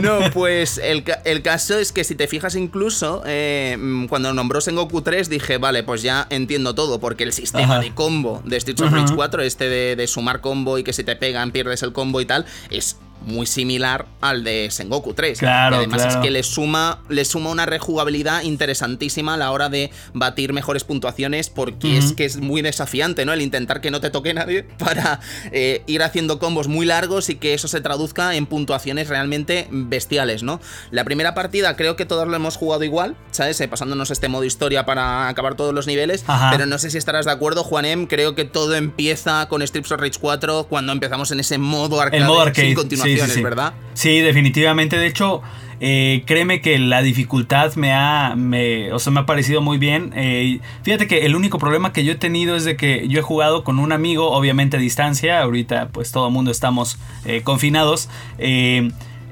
No, 0.03 0.19
pues 0.33 0.79
el, 0.79 1.05
el 1.25 1.43
caso 1.43 1.79
es 1.79 1.93
que 1.93 2.05
si 2.05 2.15
te 2.15 2.27
fijas 2.27 2.55
incluso, 2.57 3.23
eh, 3.27 3.77
cuando 4.09 4.33
nombró 4.35 4.61
Sengoku 4.61 5.03
3 5.03 5.29
dije, 5.29 5.59
vale, 5.59 5.83
pues 5.83 6.03
ya 6.03 6.27
entiendo 6.31 6.72
todo, 6.75 7.01
porque 7.01 7.25
el 7.25 7.33
sistema 7.33 7.65
Ajá. 7.65 7.81
de 7.81 7.95
combo 7.95 8.43
de 8.45 8.59
Streets 8.61 8.83
of. 8.83 8.93
Rage 8.93 9.15
4, 9.15 9.43
este 9.43 9.69
de, 9.69 9.97
de 9.97 10.07
sumar 10.07 10.41
combo 10.41 10.79
y 10.79 10.85
que 10.85 10.93
si 10.93 11.05
te 11.05 11.17
pegan 11.17 11.51
pierdes 11.53 11.83
el 11.83 11.93
combo 11.93 12.21
y 12.21 12.27
tal, 12.27 12.47
es 12.71 12.99
muy 13.27 13.47
similar 13.47 14.07
al 14.21 14.45
de 14.45 14.69
Sengoku 14.71 15.15
3. 15.15 15.39
Claro, 15.39 15.77
y 15.77 15.79
además 15.79 16.03
claro. 16.03 16.19
es 16.19 16.25
que 16.25 16.31
le 16.31 16.43
suma, 16.43 17.01
le 17.09 17.25
suma 17.25 17.51
una 17.51 17.67
rejugabilidad 17.67 18.43
interesantísima 18.43 19.35
a 19.35 19.37
la 19.37 19.51
hora 19.51 19.69
de 19.69 19.91
batir 20.15 20.53
mejores 20.53 20.85
puntuaciones 20.85 21.51
porque 21.51 21.99
es 21.99 22.13
que 22.13 22.25
es 22.25 22.39
muy 22.39 22.63
desafiante, 22.63 23.25
¿no? 23.25 23.33
El 23.33 23.43
intentar 23.43 23.81
que 23.81 23.91
no 23.91 24.01
te 24.01 24.11
toque 24.11 24.35
nadie 24.35 24.63
para 24.79 25.21
eh, 25.53 25.83
ir 25.87 26.03
haciendo 26.03 26.39
combos 26.39 26.69
muy 26.69 26.87
largos 26.87 27.29
y 27.29 27.37
que 27.37 27.55
eso 27.55 27.69
se 27.69 27.81
traduzca 27.81 28.35
en 28.35 28.47
puntuaciones 28.47 29.09
realmente 29.09 29.69
bestiales, 29.71 30.43
¿no? 30.43 30.61
La 30.91 31.05
primera 31.05 31.35
partida 31.35 31.77
creo 31.77 31.97
que 31.97 32.07
todos 32.07 32.27
lo 32.27 32.35
hemos 32.37 32.57
jugado 32.57 32.85
igual, 32.85 33.17
¿sabes? 33.31 33.61
Eh, 33.61 33.69
pasándonos 33.69 34.11
este 34.11 34.29
modo 34.29 34.45
historia 34.45 34.85
para 34.85 35.29
acabar 35.29 35.55
todos 35.55 35.75
los 35.75 35.87
niveles, 35.87 36.25
Ajá. 36.27 36.51
pero 36.51 36.67
no 36.67 36.79
sé 36.79 36.91
si 36.91 36.99
estarás 36.99 37.27
de 37.27 37.33
acuerdo, 37.33 37.65
Juanem, 37.65 38.07
creo 38.07 38.35
que 38.35 38.45
todo 38.45 38.75
empieza 38.75 39.49
con 39.49 39.67
Streets 39.67 39.93
of 39.93 40.01
Rage 40.01 40.19
4 40.21 40.67
cuando 40.69 40.93
empezamos 40.93 41.31
en 41.31 41.41
ese 41.41 41.59
modo 41.59 42.01
arcade, 42.01 42.23
El 42.23 42.29
modo 42.29 42.41
arcade. 42.43 42.69
sin 42.69 42.75
continuaciones, 42.75 43.12
sí, 43.12 43.12
sí, 43.19 43.31
sí. 43.31 43.43
¿verdad? 43.43 43.75
Sí, 43.95 44.21
definitivamente. 44.21 44.97
De 44.99 45.07
hecho, 45.07 45.43
eh, 45.81 46.23
créeme 46.27 46.61
que 46.61 46.79
la 46.79 47.03
dificultad 47.03 47.75
me 47.75 47.93
ha, 47.93 48.35
me, 48.37 48.93
o 48.93 48.99
sea, 48.99 49.13
me 49.13 49.21
ha 49.21 49.27
parecido 49.27 49.61
muy 49.61 49.79
bien. 49.79 50.13
Eh, 50.17 50.61
fíjate 50.83 51.07
que 51.09 51.27
el 51.27 51.35
único 51.37 51.59
problema 51.59 51.93
que 51.93 52.05
yo 52.05 52.13
he 52.13 52.17
tenido 52.17 52.55
es 52.57 52.65
de 52.65 52.77
que 52.77 53.09
yo 53.09 53.19
he 53.19 53.23
jugado 53.23 53.65
con 53.65 53.79
un 53.79 53.93
amigo, 53.93 54.31
obviamente 54.31 54.77
a 54.77 54.81
distancia. 54.81 55.41
Ahorita, 55.43 55.89
pues 55.93 56.13
todo 56.13 56.29
el 56.29 56.33
mundo 56.33 56.51
estamos 56.51 56.99
eh, 57.25 57.43
confinados. 57.43 58.09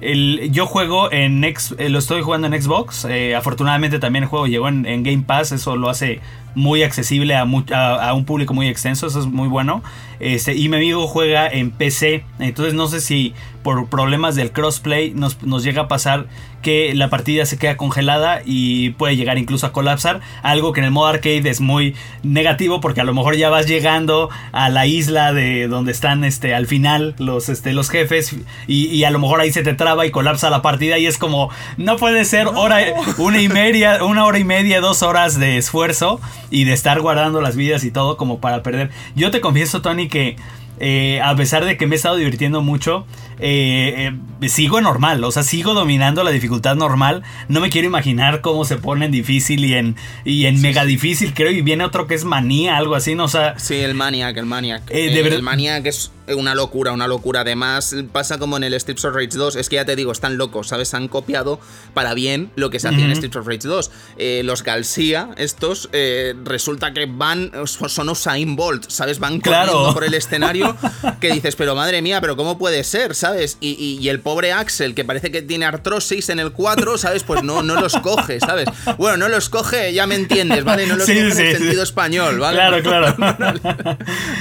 El- 0.00 0.50
yo 0.50 0.64
juego 0.66 1.12
en 1.12 1.44
X, 1.44 1.74
eh, 1.78 1.90
lo 1.90 1.98
estoy 1.98 2.22
jugando 2.22 2.46
en 2.46 2.60
Xbox. 2.60 3.06
afortunadamente 3.36 3.98
también 3.98 4.22
el 4.24 4.28
juego 4.30 4.46
llegó 4.46 4.66
en, 4.68 4.86
en 4.86 5.02
Game 5.02 5.24
Pass. 5.26 5.52
Eso 5.52 5.76
lo 5.76 5.90
hace 5.90 6.20
muy 6.54 6.82
accesible 6.82 7.34
a, 7.36 7.44
un 7.44 8.24
público 8.24 8.54
muy 8.54 8.68
extenso. 8.68 9.06
Eso 9.06 9.20
es 9.20 9.26
muy 9.26 9.48
bueno. 9.48 9.82
Este, 10.18 10.54
y 10.54 10.68
mi 10.68 10.76
amigo 10.76 11.06
juega 11.06 11.48
en 11.48 11.70
PC. 11.70 12.24
Entonces 12.38 12.74
no 12.74 12.86
sé 12.88 13.00
si 13.00 13.34
por 13.62 13.88
problemas 13.88 14.36
del 14.36 14.52
crossplay 14.52 15.12
nos 15.14 15.64
llega 15.64 15.82
a 15.82 15.88
pasar 15.88 16.26
que 16.62 16.94
la 16.94 17.08
partida 17.08 17.46
se 17.46 17.58
queda 17.58 17.76
congelada 17.76 18.42
y 18.44 18.90
puede 18.90 19.16
llegar 19.16 19.38
incluso 19.38 19.66
a 19.66 19.72
colapsar. 19.72 20.20
Algo 20.42 20.72
que 20.72 20.80
en 20.80 20.86
el 20.86 20.90
modo 20.90 21.06
arcade 21.06 21.48
es 21.48 21.60
muy 21.60 21.94
negativo 22.22 22.80
porque 22.80 23.00
a 23.00 23.04
lo 23.04 23.14
mejor 23.14 23.36
ya 23.36 23.50
vas 23.50 23.66
llegando 23.66 24.30
a 24.52 24.68
la 24.68 24.86
isla 24.86 25.32
de 25.32 25.68
donde 25.68 25.92
están 25.92 26.24
este, 26.24 26.54
al 26.54 26.66
final 26.66 27.14
los, 27.18 27.48
este, 27.48 27.72
los 27.72 27.90
jefes 27.90 28.36
y, 28.66 28.86
y 28.86 29.04
a 29.04 29.10
lo 29.10 29.18
mejor 29.18 29.40
ahí 29.40 29.52
se 29.52 29.62
te 29.62 29.74
traba 29.74 30.06
y 30.06 30.10
colapsa 30.10 30.50
la 30.50 30.62
partida 30.62 30.98
y 30.98 31.06
es 31.06 31.18
como 31.18 31.50
no 31.76 31.96
puede 31.96 32.24
ser 32.24 32.48
hora 32.48 32.78
una 33.18 33.40
y 33.40 33.48
media 33.48 34.04
una 34.04 34.24
hora 34.24 34.38
y 34.38 34.44
media 34.44 34.80
dos 34.80 35.02
horas 35.02 35.38
de 35.38 35.56
esfuerzo 35.56 36.20
y 36.50 36.64
de 36.64 36.72
estar 36.72 37.00
guardando 37.00 37.40
las 37.40 37.56
vidas 37.56 37.84
y 37.84 37.90
todo 37.90 38.16
como 38.16 38.40
para 38.40 38.62
perder 38.62 38.90
yo 39.14 39.30
te 39.30 39.40
confieso 39.40 39.82
Tony 39.82 40.08
que 40.08 40.36
eh, 40.80 41.20
a 41.22 41.36
pesar 41.36 41.64
de 41.64 41.76
que 41.76 41.86
me 41.86 41.94
he 41.94 41.96
estado 41.96 42.16
divirtiendo 42.16 42.62
mucho, 42.62 43.06
eh, 43.38 44.10
eh, 44.42 44.48
sigo 44.48 44.80
normal, 44.80 45.22
o 45.24 45.30
sea, 45.30 45.42
sigo 45.42 45.74
dominando 45.74 46.24
la 46.24 46.30
dificultad 46.30 46.74
normal. 46.74 47.22
No 47.48 47.60
me 47.60 47.70
quiero 47.70 47.86
imaginar 47.86 48.40
cómo 48.40 48.64
se 48.64 48.76
pone 48.76 49.04
en 49.06 49.12
difícil 49.12 49.64
y 49.64 49.74
en, 49.74 49.96
y 50.24 50.46
en 50.46 50.60
mega 50.60 50.84
difícil, 50.84 51.32
creo. 51.34 51.50
Y 51.50 51.62
viene 51.62 51.84
otro 51.84 52.06
que 52.06 52.14
es 52.14 52.24
manía, 52.24 52.76
algo 52.76 52.94
así, 52.94 53.14
¿no? 53.14 53.24
O 53.24 53.28
sea, 53.28 53.58
Sí, 53.58 53.76
el 53.76 53.94
Maniac, 53.94 54.36
el 54.36 54.46
Maniac. 54.46 54.82
Eh, 54.90 55.10
de 55.12 55.22
verdad- 55.22 55.38
el 55.38 55.42
Maniac 55.44 55.86
es, 55.86 56.10
una 56.34 56.54
locura, 56.54 56.92
una 56.92 57.06
locura. 57.08 57.40
Además, 57.40 57.94
pasa 58.12 58.38
como 58.38 58.56
en 58.56 58.64
el 58.64 58.78
Streets 58.80 59.04
of 59.04 59.14
Rage 59.14 59.28
2, 59.36 59.56
es 59.56 59.68
que 59.68 59.76
ya 59.76 59.84
te 59.84 59.96
digo, 59.96 60.12
están 60.12 60.36
locos, 60.36 60.68
¿sabes? 60.68 60.94
Han 60.94 61.08
copiado 61.08 61.60
para 61.94 62.14
bien 62.14 62.50
lo 62.56 62.70
que 62.70 62.78
se 62.80 62.88
hacía 62.88 63.04
en 63.04 63.14
Streets 63.16 63.36
of 63.36 63.46
Rage 63.46 63.66
2. 63.68 63.90
Eh, 64.18 64.42
los 64.44 64.62
García, 64.62 65.30
estos, 65.36 65.88
eh, 65.92 66.34
resulta 66.44 66.92
que 66.92 67.06
van, 67.06 67.50
son 67.66 68.08
Usain 68.08 68.56
Bolt, 68.56 68.88
¿sabes? 68.90 69.18
Van 69.18 69.40
Claro. 69.40 69.72
corriendo 69.72 69.94
por 69.94 70.04
el 70.04 70.14
escenario 70.14 70.76
que 71.20 71.32
dices, 71.32 71.56
pero 71.56 71.74
madre 71.74 72.02
mía, 72.02 72.20
pero 72.20 72.36
¿cómo 72.36 72.58
puede 72.58 72.84
ser, 72.84 73.14
¿sabes? 73.14 73.56
Y, 73.60 73.70
y- 73.70 73.98
y 74.00 74.08
el 74.08 74.20
pobre 74.20 74.52
Axel, 74.52 74.94
que 74.94 75.04
parece 75.04 75.30
que 75.30 75.42
tiene 75.42 75.66
artrosis 75.66 76.28
en 76.30 76.38
el 76.40 76.52
4, 76.52 76.98
¿sabes? 76.98 77.22
Pues 77.24 77.42
no, 77.42 77.62
no 77.62 77.80
los 77.80 77.94
coge, 77.98 78.40
¿sabes? 78.40 78.66
Bueno, 78.98 79.16
no 79.16 79.28
los 79.28 79.48
coge, 79.48 79.92
ya 79.92 80.06
me 80.06 80.14
entiendes, 80.14 80.64
¿vale? 80.64 80.86
No 80.86 80.96
los 80.96 81.06
Sí, 81.06 81.12
coge 81.14 81.20
en 81.20 81.26
el 81.26 81.32
sí. 81.52 81.58
sentido 81.58 81.82
español, 81.82 82.38
¿vale? 82.38 82.56
Claro, 82.56 82.82
claro. 82.82 83.16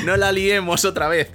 no 0.06 0.18
la 0.18 0.32
liemos 0.32 0.86
otra 0.86 1.08
vez. 1.08 1.30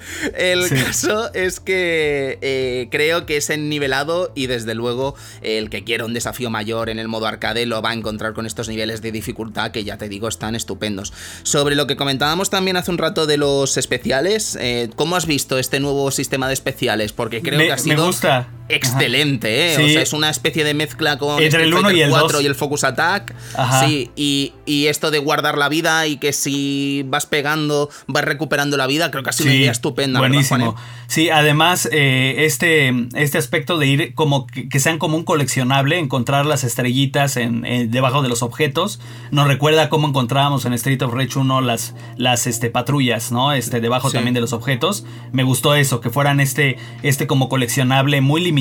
El 0.53 0.65
Sí. 0.69 0.75
caso 0.77 1.33
es 1.33 1.61
que 1.61 2.39
eh, 2.43 2.89
creo 2.91 3.27
que 3.27 3.37
es 3.37 3.49
nivelado 3.57 4.31
y 4.35 4.47
desde 4.47 4.75
luego 4.75 5.15
el 5.43 5.71
que 5.71 5.85
quiera 5.85 6.05
un 6.05 6.15
desafío 6.15 6.51
mayor 6.51 6.89
en 6.91 6.99
el 6.99 7.09
modo 7.09 7.27
arcade 7.27 7.67
lo 7.67 7.81
va 7.83 7.91
a 7.91 7.95
encontrar 7.95 8.35
con 8.35 8.47
estos 8.47 8.69
niveles 8.69 9.01
de 9.03 9.13
dificultad 9.13 9.71
que 9.71 9.85
ya 9.85 9.97
te 9.99 10.09
digo 10.09 10.29
están 10.29 10.55
estupendos. 10.55 11.13
Sobre 11.45 11.77
lo 11.77 11.87
que 11.87 11.97
comentábamos 11.97 12.51
también 12.51 12.77
hace 12.77 12.91
un 12.91 12.99
rato 12.99 13.27
de 13.27 13.37
los 13.37 13.77
especiales, 13.77 14.57
eh, 14.61 14.91
¿cómo 14.97 15.17
has 15.17 15.27
visto 15.27 15.59
este 15.59 15.81
nuevo 15.81 16.11
sistema 16.11 16.49
de 16.49 16.55
especiales? 16.55 17.13
Porque 17.13 17.41
creo 17.43 17.59
Me- 17.59 17.67
que 17.67 17.73
ha 17.73 17.77
me 17.77 17.83
sido 17.83 18.07
gusta. 18.07 18.49
Excelente, 18.69 19.73
¿eh? 19.73 19.77
Sí. 19.77 19.83
O 19.85 19.89
sea, 19.89 20.03
es 20.03 20.13
una 20.13 20.31
especie 20.31 20.65
de 20.65 20.75
mezcla 20.75 21.19
con 21.19 21.43
Entre 21.43 21.63
el 21.63 21.69
Street 21.69 21.79
uno 21.79 21.91
y 21.91 21.95
Fighter 21.95 22.05
el 22.07 22.11
4 22.11 22.29
dos. 22.33 22.43
y 22.43 22.47
el 22.47 22.55
Focus 22.55 22.85
Attack. 22.85 23.35
Ajá. 23.57 23.87
Sí, 23.87 24.11
y, 24.17 24.53
y 24.67 24.87
esto 24.87 25.11
de 25.11 25.19
guardar 25.19 25.59
la 25.59 25.69
vida 25.69 26.07
y 26.07 26.17
que 26.19 26.33
si 26.33 27.05
vas 27.07 27.27
pegando 27.27 27.91
vas 28.07 28.25
recuperando 28.25 28.77
la 28.77 28.87
vida, 28.87 29.11
creo 29.11 29.23
que 29.23 29.31
ha 29.31 29.33
sido 29.33 29.51
una 29.51 29.57
idea 29.59 29.73
estupenda. 29.73 30.21
¿verdad, 30.21 30.33
Buenísimo. 30.35 30.77
Sí, 31.07 31.29
además, 31.31 31.89
eh, 31.93 32.37
este, 32.39 32.93
este 33.15 33.39
aspecto 33.39 33.77
de 33.79 33.87
ir 33.87 34.15
como 34.15 34.47
que, 34.47 34.69
que 34.69 34.81
sean 34.81 34.99
como 34.99 35.17
un 35.17 35.25
coleccionable, 35.25 35.99
encontrar 35.99 36.47
las 36.47 36.65
estrellitas 36.65 37.37
en, 37.37 37.65
en- 37.67 37.91
debajo 37.91 38.23
de 38.23 38.29
los 38.29 38.43
objetos, 38.43 39.01
nos 39.31 39.47
recuerda 39.47 39.89
cómo 39.91 40.09
encontrábamos 40.09 40.65
en 40.65 40.73
Street 40.73 41.03
of 41.03 41.13
Rage 41.13 41.39
1 41.39 41.61
las, 41.61 41.95
las 42.17 42.47
este, 42.47 42.71
patrullas, 42.71 43.31
¿no? 43.33 43.53
Este, 43.53 43.81
debajo 43.81 44.09
Sí. 44.09 44.15
también 44.15 44.35
de 44.35 44.41
los 44.41 44.53
objetos. 44.53 45.05
Me 45.33 45.43
gustó 45.43 45.75
eso, 45.75 46.01
que 46.01 46.09
fueran 46.11 46.41
este, 46.41 46.77
este 47.03 47.27
como 47.27 47.49
coleccionable 47.49 48.21
muy 48.23 48.41
limitado, 48.43 48.54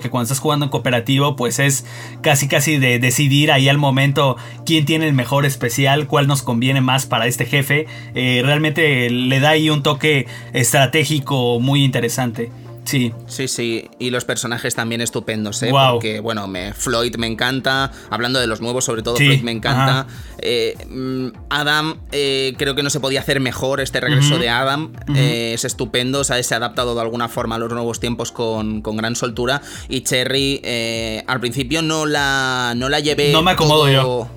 que 0.00 0.10
cuando 0.10 0.24
estás 0.24 0.38
jugando 0.38 0.64
en 0.64 0.70
cooperativo, 0.70 1.36
pues 1.36 1.58
es 1.58 1.84
casi 2.22 2.48
casi 2.48 2.78
de 2.78 2.98
decidir 2.98 3.52
ahí 3.52 3.68
al 3.68 3.78
momento 3.78 4.36
quién 4.64 4.84
tiene 4.84 5.06
el 5.06 5.14
mejor 5.14 5.44
especial, 5.44 6.06
cuál 6.06 6.26
nos 6.26 6.42
conviene 6.42 6.80
más 6.80 7.06
para 7.06 7.26
este 7.26 7.46
jefe. 7.46 7.86
Eh, 8.14 8.42
realmente 8.44 9.10
le 9.10 9.40
da 9.40 9.50
ahí 9.50 9.70
un 9.70 9.82
toque 9.82 10.26
estratégico 10.52 11.60
muy 11.60 11.84
interesante. 11.84 12.50
Sí. 12.90 13.12
Sí, 13.26 13.48
sí, 13.48 13.88
y 13.98 14.10
los 14.10 14.24
personajes 14.24 14.74
también 14.74 15.00
estupendos, 15.00 15.62
¿eh? 15.62 15.70
Guau. 15.70 15.94
Porque, 15.94 16.20
bueno, 16.20 16.46
me, 16.48 16.72
Floyd 16.74 17.14
me 17.16 17.26
encanta, 17.26 17.92
hablando 18.10 18.40
de 18.40 18.46
los 18.46 18.60
nuevos, 18.60 18.84
sobre 18.84 19.02
todo 19.02 19.16
Sí, 19.16 19.26
Floyd 19.26 19.42
me 19.42 19.52
encanta. 19.52 20.06
Eh, 20.38 20.76
mm, 20.88 21.28
Adam, 21.50 21.98
eh, 22.12 22.54
creo 22.58 22.74
que 22.74 22.82
no 22.82 22.90
se 22.90 23.00
podía 23.00 23.20
hacer 23.20 23.40
mejor 23.40 23.80
este 23.80 24.00
regreso 24.00 24.38
de 24.38 24.48
Adam, 24.48 24.92
eh, 25.14 25.52
es 25.54 25.64
estupendo, 25.64 26.24
¿sabes? 26.24 26.46
Se 26.46 26.54
ha 26.54 26.56
adaptado 26.58 26.94
de 26.94 27.00
alguna 27.02 27.28
forma 27.28 27.56
a 27.56 27.58
los 27.58 27.70
nuevos 27.72 28.00
tiempos 28.00 28.32
con, 28.32 28.82
con 28.82 28.96
gran 28.96 29.16
soltura. 29.16 29.62
Y 29.88 30.00
Cherry, 30.02 30.60
eh, 30.64 31.24
al 31.26 31.40
principio 31.40 31.82
no 31.82 32.06
la, 32.06 32.74
no 32.76 32.88
la 32.88 33.00
llevé. 33.00 33.32
No 33.32 33.42
me 33.42 33.52
acomodo 33.52 33.84
todo- 33.84 33.88
yo. 33.90 34.28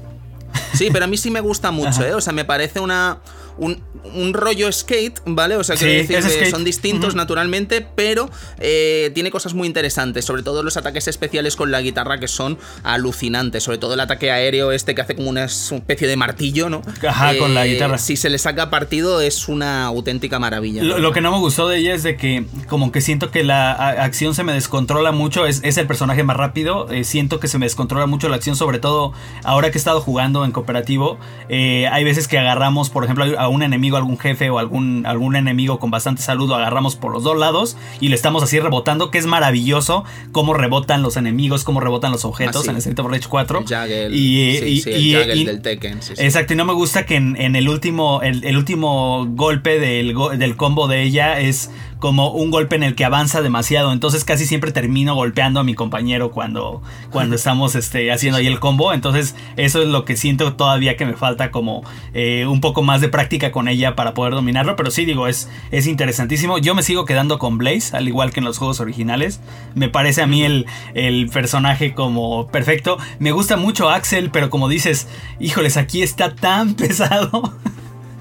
Sí, 0.74 0.90
pero 0.92 1.06
a 1.06 1.08
mí 1.08 1.18
sí 1.18 1.32
me 1.32 1.40
gusta 1.42 1.72
mucho, 1.72 2.04
¿eh? 2.06 2.14
O 2.14 2.22
sea, 2.22 2.34
me 2.34 2.46
parece 2.46 2.80
una. 2.80 3.20
Un, 3.58 3.82
un 4.16 4.34
rollo 4.34 4.72
skate, 4.72 5.20
¿vale? 5.26 5.56
O 5.58 5.64
sea, 5.64 5.78
Sí, 5.78 5.86
decir 5.86 6.18
que 6.18 6.22
skate. 6.24 6.50
son 6.52 6.64
distintos 6.64 7.16
naturalmente, 7.16 7.86
pero 7.96 8.30
eh, 8.60 9.12
tiene 9.14 9.32
cosas 9.32 9.54
muy 9.54 9.68
interesantes, 9.68 10.26
sobre 10.26 10.44
todo 10.44 10.64
los 10.64 10.78
ataques 10.78 11.08
especiales 11.08 11.56
con 11.56 11.72
la 11.72 11.82
guitarra 11.82 12.20
que 12.20 12.28
son 12.28 12.58
alucinantes, 12.84 13.64
sobre 13.64 13.78
todo 13.78 13.94
el 13.96 14.00
ataque 14.00 14.32
aéreo 14.32 14.72
este 14.72 14.96
que 14.96 15.02
hace 15.02 15.16
como 15.16 15.30
una 15.30 15.46
especie 15.46 16.08
de 16.08 16.16
martillo, 16.16 16.70
¿no? 16.70 16.82
Eh, 17.02 17.08
Ajá, 17.08 17.38
con 17.38 17.54
la 17.54 17.66
guitarra. 17.66 17.98
Si 17.98 18.16
se 18.16 18.30
le 18.30 18.38
saca 18.38 18.70
partido 18.70 19.22
es 19.22 19.48
una 19.48 19.86
auténtica 19.86 20.40
maravilla. 20.40 20.84
Lo, 20.84 21.00
lo 21.00 21.12
que 21.12 21.22
no 21.22 21.32
me 21.32 21.38
gustó 21.40 21.68
de 21.68 21.78
ella 21.80 21.94
es 21.94 22.04
de 22.04 22.16
que 22.16 22.46
como 22.68 22.92
que 22.92 23.02
siento 23.02 23.32
que 23.32 23.44
la 23.44 23.72
acción 23.72 24.36
se 24.36 24.44
me 24.44 24.54
descontrola 24.54 25.12
mucho, 25.12 25.46
es, 25.46 25.62
es 25.64 25.78
el 25.78 25.88
personaje 25.88 26.24
más 26.24 26.38
rápido, 26.38 26.90
eh, 26.92 27.04
siento 27.04 27.40
que 27.40 27.48
se 27.48 27.58
me 27.58 27.66
descontrola 27.66 28.06
mucho 28.06 28.30
la 28.30 28.36
acción, 28.36 28.56
sobre 28.56 28.80
todo 28.80 29.14
ahora 29.44 29.72
que 29.72 29.78
he 29.78 29.80
estado 29.80 30.02
jugando 30.02 30.46
en 30.46 30.52
cooperativo, 30.52 31.18
eh, 31.50 31.88
hay 31.92 32.04
veces 32.04 32.28
que 32.28 32.38
agarramos, 32.38 32.90
por 32.90 33.04
ejemplo, 33.04 33.26
a 33.44 33.48
un 33.50 33.64
enemigo, 33.64 33.98
algún 33.98 34.18
jefe 34.18 34.50
o 34.50 34.60
algún, 34.60 35.06
algún 35.06 35.36
enemigo 35.36 35.80
con 35.80 35.92
bastante 35.92 36.22
salud, 36.22 36.48
lo 36.50 36.56
agarramos 36.56 36.96
por 36.96 37.12
los 37.14 37.24
dos 37.24 37.38
lados 37.38 37.78
y 38.00 38.10
le 38.10 38.16
estamos 38.16 38.42
así 38.44 38.60
rebotando, 38.60 39.12
que 39.12 39.18
es 39.18 39.26
maravilloso 39.26 40.04
cómo 40.32 40.54
rebotan 40.54 41.02
los 41.04 41.18
enemigos, 41.18 41.64
cómo 41.64 41.80
rebotan 41.80 42.12
los 42.12 42.26
objetos 42.26 42.58
Ah, 42.58 42.64
sí. 42.64 42.70
en 42.72 42.78
Street 42.78 43.00
of 43.00 43.12
Rage 43.12 43.28
4. 43.30 43.60
El 43.60 43.66
Jaggle, 43.68 44.10
y, 44.16 44.58
sí, 44.58 44.66
y- 44.66 44.82
sí, 44.82 44.90
el 44.92 45.02
y- 45.06 45.14
Jaggle 45.14 45.36
y- 45.36 45.46
del 45.46 45.62
Tekken. 45.62 46.00
Exacto, 46.18 46.54
y 46.54 46.56
no 46.56 46.66
me 46.66 46.74
gusta 46.74 47.06
que 47.06 47.16
en, 47.16 47.36
en 47.40 47.56
el 47.56 47.70
último 47.70 48.22
el, 48.24 48.44
el 48.44 48.58
último 48.58 49.26
golpe 49.30 49.80
del, 49.80 50.16
del 50.38 50.56
combo 50.56 50.88
de 50.88 51.04
ella 51.04 51.40
es 51.40 51.70
como 52.04 52.32
un 52.32 52.52
golpe 52.52 52.76
en 52.76 52.84
el 52.84 52.96
que 52.96 53.06
avanza 53.06 53.42
demasiado, 53.42 53.94
entonces 53.94 54.26
casi 54.26 54.46
siempre 54.46 54.74
termino 54.74 55.16
golpeando 55.16 55.62
a 55.62 55.64
mi 55.64 55.74
compañero 55.74 56.32
cuando, 56.32 56.82
cuando 57.12 57.34
estamos 57.38 57.76
este, 57.76 58.12
haciendo 58.12 58.40
ahí 58.40 58.46
el 58.48 58.60
combo, 58.60 58.92
entonces 58.92 59.38
eso 59.56 59.82
es 59.82 59.88
lo 59.88 60.04
que 60.04 60.18
siento 60.18 60.52
todavía 60.58 60.98
que 60.98 61.06
me 61.06 61.14
falta 61.14 61.50
como 61.50 61.82
eh, 62.14 62.46
un 62.46 62.60
poco 62.60 62.84
más 62.84 63.00
de 63.00 63.08
práctica 63.08 63.54
con 63.54 63.70
ella 63.70 63.96
para 63.96 64.14
poder 64.14 64.34
dominarlo, 64.34 64.76
pero 64.76 64.92
sí 64.92 65.06
digo, 65.06 65.28
es, 65.28 65.50
es 65.72 65.88
interesantísimo, 65.88 66.58
yo 66.58 66.76
me 66.76 66.84
sigo 66.84 67.06
quedando 67.06 67.40
con 67.40 67.58
Blaze, 67.58 67.96
al 67.96 68.06
igual 68.06 68.34
que 68.34 68.42
en 68.42 68.46
los 68.48 68.58
juegos 68.58 68.82
originales, 68.82 69.40
me 69.74 69.88
parece 69.88 70.22
a 70.24 70.28
mí 70.28 70.44
el, 70.44 70.66
el 70.96 71.30
personaje 71.30 71.94
como 71.94 72.48
perfecto, 72.48 72.98
me 73.20 73.32
gusta 73.32 73.56
mucho 73.56 73.90
Axel, 73.90 74.30
pero 74.30 74.50
como 74.50 74.68
dices, 74.68 75.08
híjoles, 75.40 75.78
aquí 75.78 76.02
está 76.04 76.36
tan 76.36 76.74
pesado. 76.76 77.54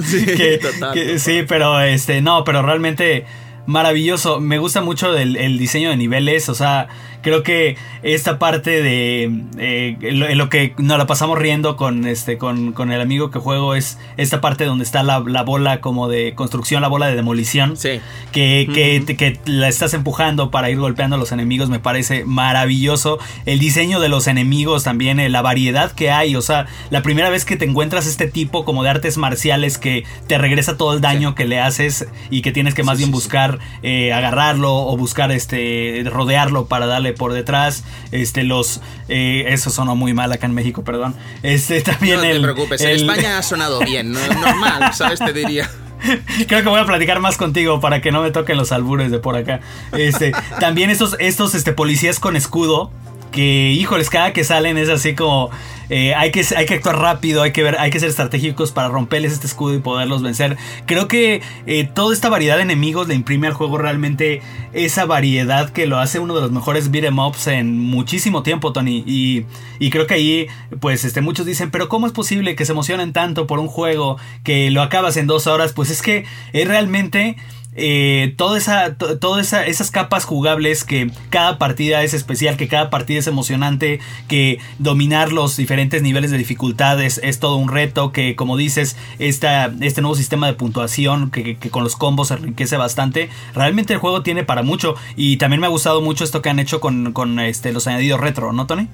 que, 0.09 0.59
total, 0.59 0.95
que- 0.95 1.01
total. 1.05 1.18
sí, 1.18 1.40
pero 1.49 1.81
este, 1.81 2.21
no, 2.23 2.45
pero 2.45 2.62
realmente 2.62 3.27
maravilloso. 3.66 4.40
Me 4.40 4.59
gusta 4.59 4.81
mucho 4.81 5.16
el, 5.16 5.37
el 5.37 5.59
diseño 5.59 5.90
de 5.90 5.96
niveles. 5.96 6.48
O 6.48 6.55
sea, 6.55 6.88
creo 7.23 7.43
que 7.43 7.77
esta 8.03 8.39
parte 8.39 8.83
de 8.83 9.43
eh, 9.59 9.97
lo, 10.13 10.29
en 10.29 10.39
lo 10.39 10.49
que 10.49 10.75
nos 10.79 10.99
la 10.99 11.07
pasamos 11.07 11.39
riendo 11.39 11.77
con 11.77 12.07
este, 12.07 12.39
con, 12.39 12.73
con 12.73 12.93
el 12.93 13.01
amigo 13.01 13.31
que 13.31 13.39
juego 13.39 13.75
es 13.75 13.99
esta 14.17 14.41
parte 14.41 14.65
donde 14.65 14.85
está 14.85 15.03
la, 15.03 15.21
la 15.21 15.43
bola 15.43 15.81
como 15.81 16.09
de 16.09 16.35
construcción, 16.35 16.83
la 16.83 16.89
bola 16.89 17.07
de 17.07 17.17
demolición. 17.17 17.77
Sí. 17.77 18.01
Que, 18.33 18.69
que, 18.73 19.17
que 19.17 19.39
la 19.47 19.69
estás 19.69 19.95
empujando 19.95 20.51
para 20.51 20.71
ir 20.71 20.79
golpeando 20.79 21.17
a 21.17 21.19
los 21.19 21.33
enemigos. 21.33 21.69
Me 21.69 21.79
parece 21.79 22.25
maravilloso. 22.25 23.19
El 23.47 23.59
diseño 23.59 24.01
de 24.01 24.09
los 24.09 24.27
enemigos 24.27 24.85
también, 24.85 25.21
eh, 25.21 25.29
la 25.29 25.43
variedad 25.43 25.93
que 25.93 26.11
hay. 26.11 26.37
O 26.37 26.43
sea, 26.43 26.67
la 26.91 27.03
primera 27.03 27.31
vez 27.31 27.45
que 27.45 27.57
te 27.57 27.65
encuentras 27.65 28.07
este 28.07 28.27
tipo 28.27 28.65
como 28.65 28.83
de 28.83 28.91
artes 28.91 29.17
marciales 29.17 29.79
que 29.79 30.05
te 30.27 30.39
regresa 30.39 30.77
todo 30.77 30.95
el 30.95 31.01
daño 31.01 31.35
que 31.35 31.45
le 31.45 31.61
haces 31.61 32.07
y 32.31 32.43
que 32.43 32.53
tienes 32.53 32.75
que 32.75 32.83
más 32.83 32.99
bien 32.99 33.11
buscar 33.11 33.59
eh, 33.83 34.13
agarrarlo 34.13 34.75
o 34.75 34.97
buscar 34.97 35.31
este 35.31 36.03
rodearlo 36.07 36.67
para 36.67 36.87
darle 36.87 37.12
por 37.12 37.33
detrás. 37.33 37.85
Este, 38.11 38.42
los. 38.44 38.81
eh, 39.09 39.44
eso 39.48 39.70
sonó 39.70 39.96
muy 39.96 40.14
mal 40.14 40.33
acá 40.33 40.46
en 40.46 40.55
México, 40.55 40.85
perdón. 40.85 41.14
Este 41.42 41.81
también 41.83 42.16
No 42.16 42.22
te 42.22 42.31
el. 42.33 42.42
preocupes, 42.42 42.81
en 42.83 42.90
España 42.90 43.38
ha 43.38 43.42
sonado 43.42 43.81
bien, 43.81 44.12
¿no? 44.12 44.20
normal, 44.27 44.92
¿sabes? 44.94 45.18
Te 45.18 45.33
diría. 45.33 45.70
Creo 46.48 46.62
que 46.62 46.68
voy 46.68 46.81
a 46.81 46.85
platicar 46.85 47.20
más 47.20 47.37
contigo 47.37 47.81
para 47.81 48.01
que 48.01 48.11
no 48.11 48.22
me 48.22 48.31
toquen 48.33 48.57
los 48.57 48.72
albures 48.72 49.11
de 49.11 49.18
por 49.18 49.37
acá. 49.37 49.61
Este, 49.92 50.33
también 50.59 50.90
estos, 50.90 51.16
estos 51.20 51.55
este, 51.55 51.72
policías 51.72 52.18
con 52.18 52.35
escudo. 52.37 52.90
Que, 53.33 53.73
híjoles, 53.73 54.11
cada 54.11 54.33
que 54.33 54.45
salen 54.45 54.79
es 54.79 54.88
así 54.88 55.14
como. 55.14 55.51
eh, 55.88 56.14
hay, 56.14 56.31
que, 56.31 56.42
hay 56.57 56.64
que 56.64 56.75
actuar 56.75 56.99
rápido, 56.99 57.42
hay 57.42 57.53
que, 57.53 57.62
ver, 57.62 57.77
hay 57.79 57.90
que 57.90 58.01
ser 58.01 58.09
estratégicos 58.09 58.73
para 58.73 58.88
romperles 58.88 59.33
este 59.33 59.47
escudo 59.47 59.75
y 59.75 59.79
poderlos 59.79 60.23
vencer. 60.23 60.57
Creo 60.87 61.07
que 61.07 61.42
eh, 61.66 61.85
toda 61.92 62.14
esta 62.14 62.31
variedad 62.31 62.57
de 62.57 62.62
enemigos 62.62 63.09
le 63.09 63.14
imprime 63.14 63.47
al 63.47 63.53
juego 63.53 63.77
realmente 63.77 64.40
esa 64.73 65.05
variedad 65.05 65.68
que 65.71 65.87
lo 65.87 65.99
hace 65.99 66.18
uno 66.18 66.35
de 66.35 66.40
los 66.40 66.51
mejores 66.51 66.90
beat'em 66.90 67.18
ups 67.18 67.47
en 67.49 67.79
muchísimo 67.79 68.42
tiempo, 68.42 68.73
Tony. 68.73 69.05
Y, 69.07 69.45
y 69.79 69.90
creo 69.90 70.07
que 70.07 70.14
ahí, 70.14 70.47
pues, 70.81 71.05
este, 71.05 71.21
muchos 71.21 71.45
dicen, 71.45 71.71
pero 71.71 71.88
¿cómo 71.88 72.07
es 72.07 72.12
posible 72.14 72.55
que 72.57 72.64
se 72.64 72.73
emocionen 72.73 73.12
tanto 73.12 73.47
por 73.47 73.59
un 73.59 73.68
juego 73.68 74.16
que 74.45 74.71
lo 74.71 74.81
acabas 74.81 75.18
en 75.18 75.27
dos 75.27 75.47
horas? 75.47 75.75
Pues 75.75 75.90
es 75.90 76.01
que 76.01 76.25
es 76.55 76.66
realmente 76.68 77.37
eh, 77.75 78.35
toda 78.37 78.59
esa, 78.59 78.95
to- 78.97 79.19
toda 79.19 79.41
esa- 79.41 79.65
esas 79.67 79.91
capas 79.91 80.25
jugables 80.25 80.85
que 80.85 81.11
cada 81.31 81.59
partida 81.59 82.03
es 82.03 82.13
especial, 82.15 82.57
que 82.57 82.69
cada 82.69 82.91
partida 82.91 83.19
es 83.19 83.27
emocionante, 83.27 83.99
que 84.29 84.59
dominar 84.79 85.33
los 85.33 85.57
diferentes 85.57 86.03
niveles 86.03 86.31
de 86.31 86.39
dificultad 86.39 87.01
es, 87.03 87.21
todo 87.41 87.57
un 87.57 87.69
reto, 87.71 88.13
que 88.13 88.37
como 88.37 88.57
dices, 88.57 88.97
esta, 89.19 89.73
este 89.81 90.01
nuevo 90.03 90.15
sistema 90.15 90.47
de 90.47 90.53
puntuación 90.55 91.31
que 91.31 91.57
con 91.71 91.83
los 91.83 91.97
combos 91.97 92.29
se 92.29 92.35
enriquece 92.35 92.77
bastante, 92.77 93.31
realmente 93.55 93.95
el 93.95 93.99
juego 93.99 94.23
tiene 94.23 94.45
para 94.45 94.63
mucho 94.63 94.95
y 95.17 95.39
también 95.39 95.61
me 95.61 95.67
ha 95.67 95.71
gustado 95.71 96.03
mucho 96.03 96.25
esto 96.25 96.43
que 96.43 96.51
han 96.51 96.59
hecho 96.59 96.81
con, 96.81 97.13
con, 97.13 97.41
este, 97.41 97.73
los 97.73 97.87
añadidos 97.87 98.21
retro, 98.21 98.53
¿no, 98.53 98.67
Tony? 98.67 98.89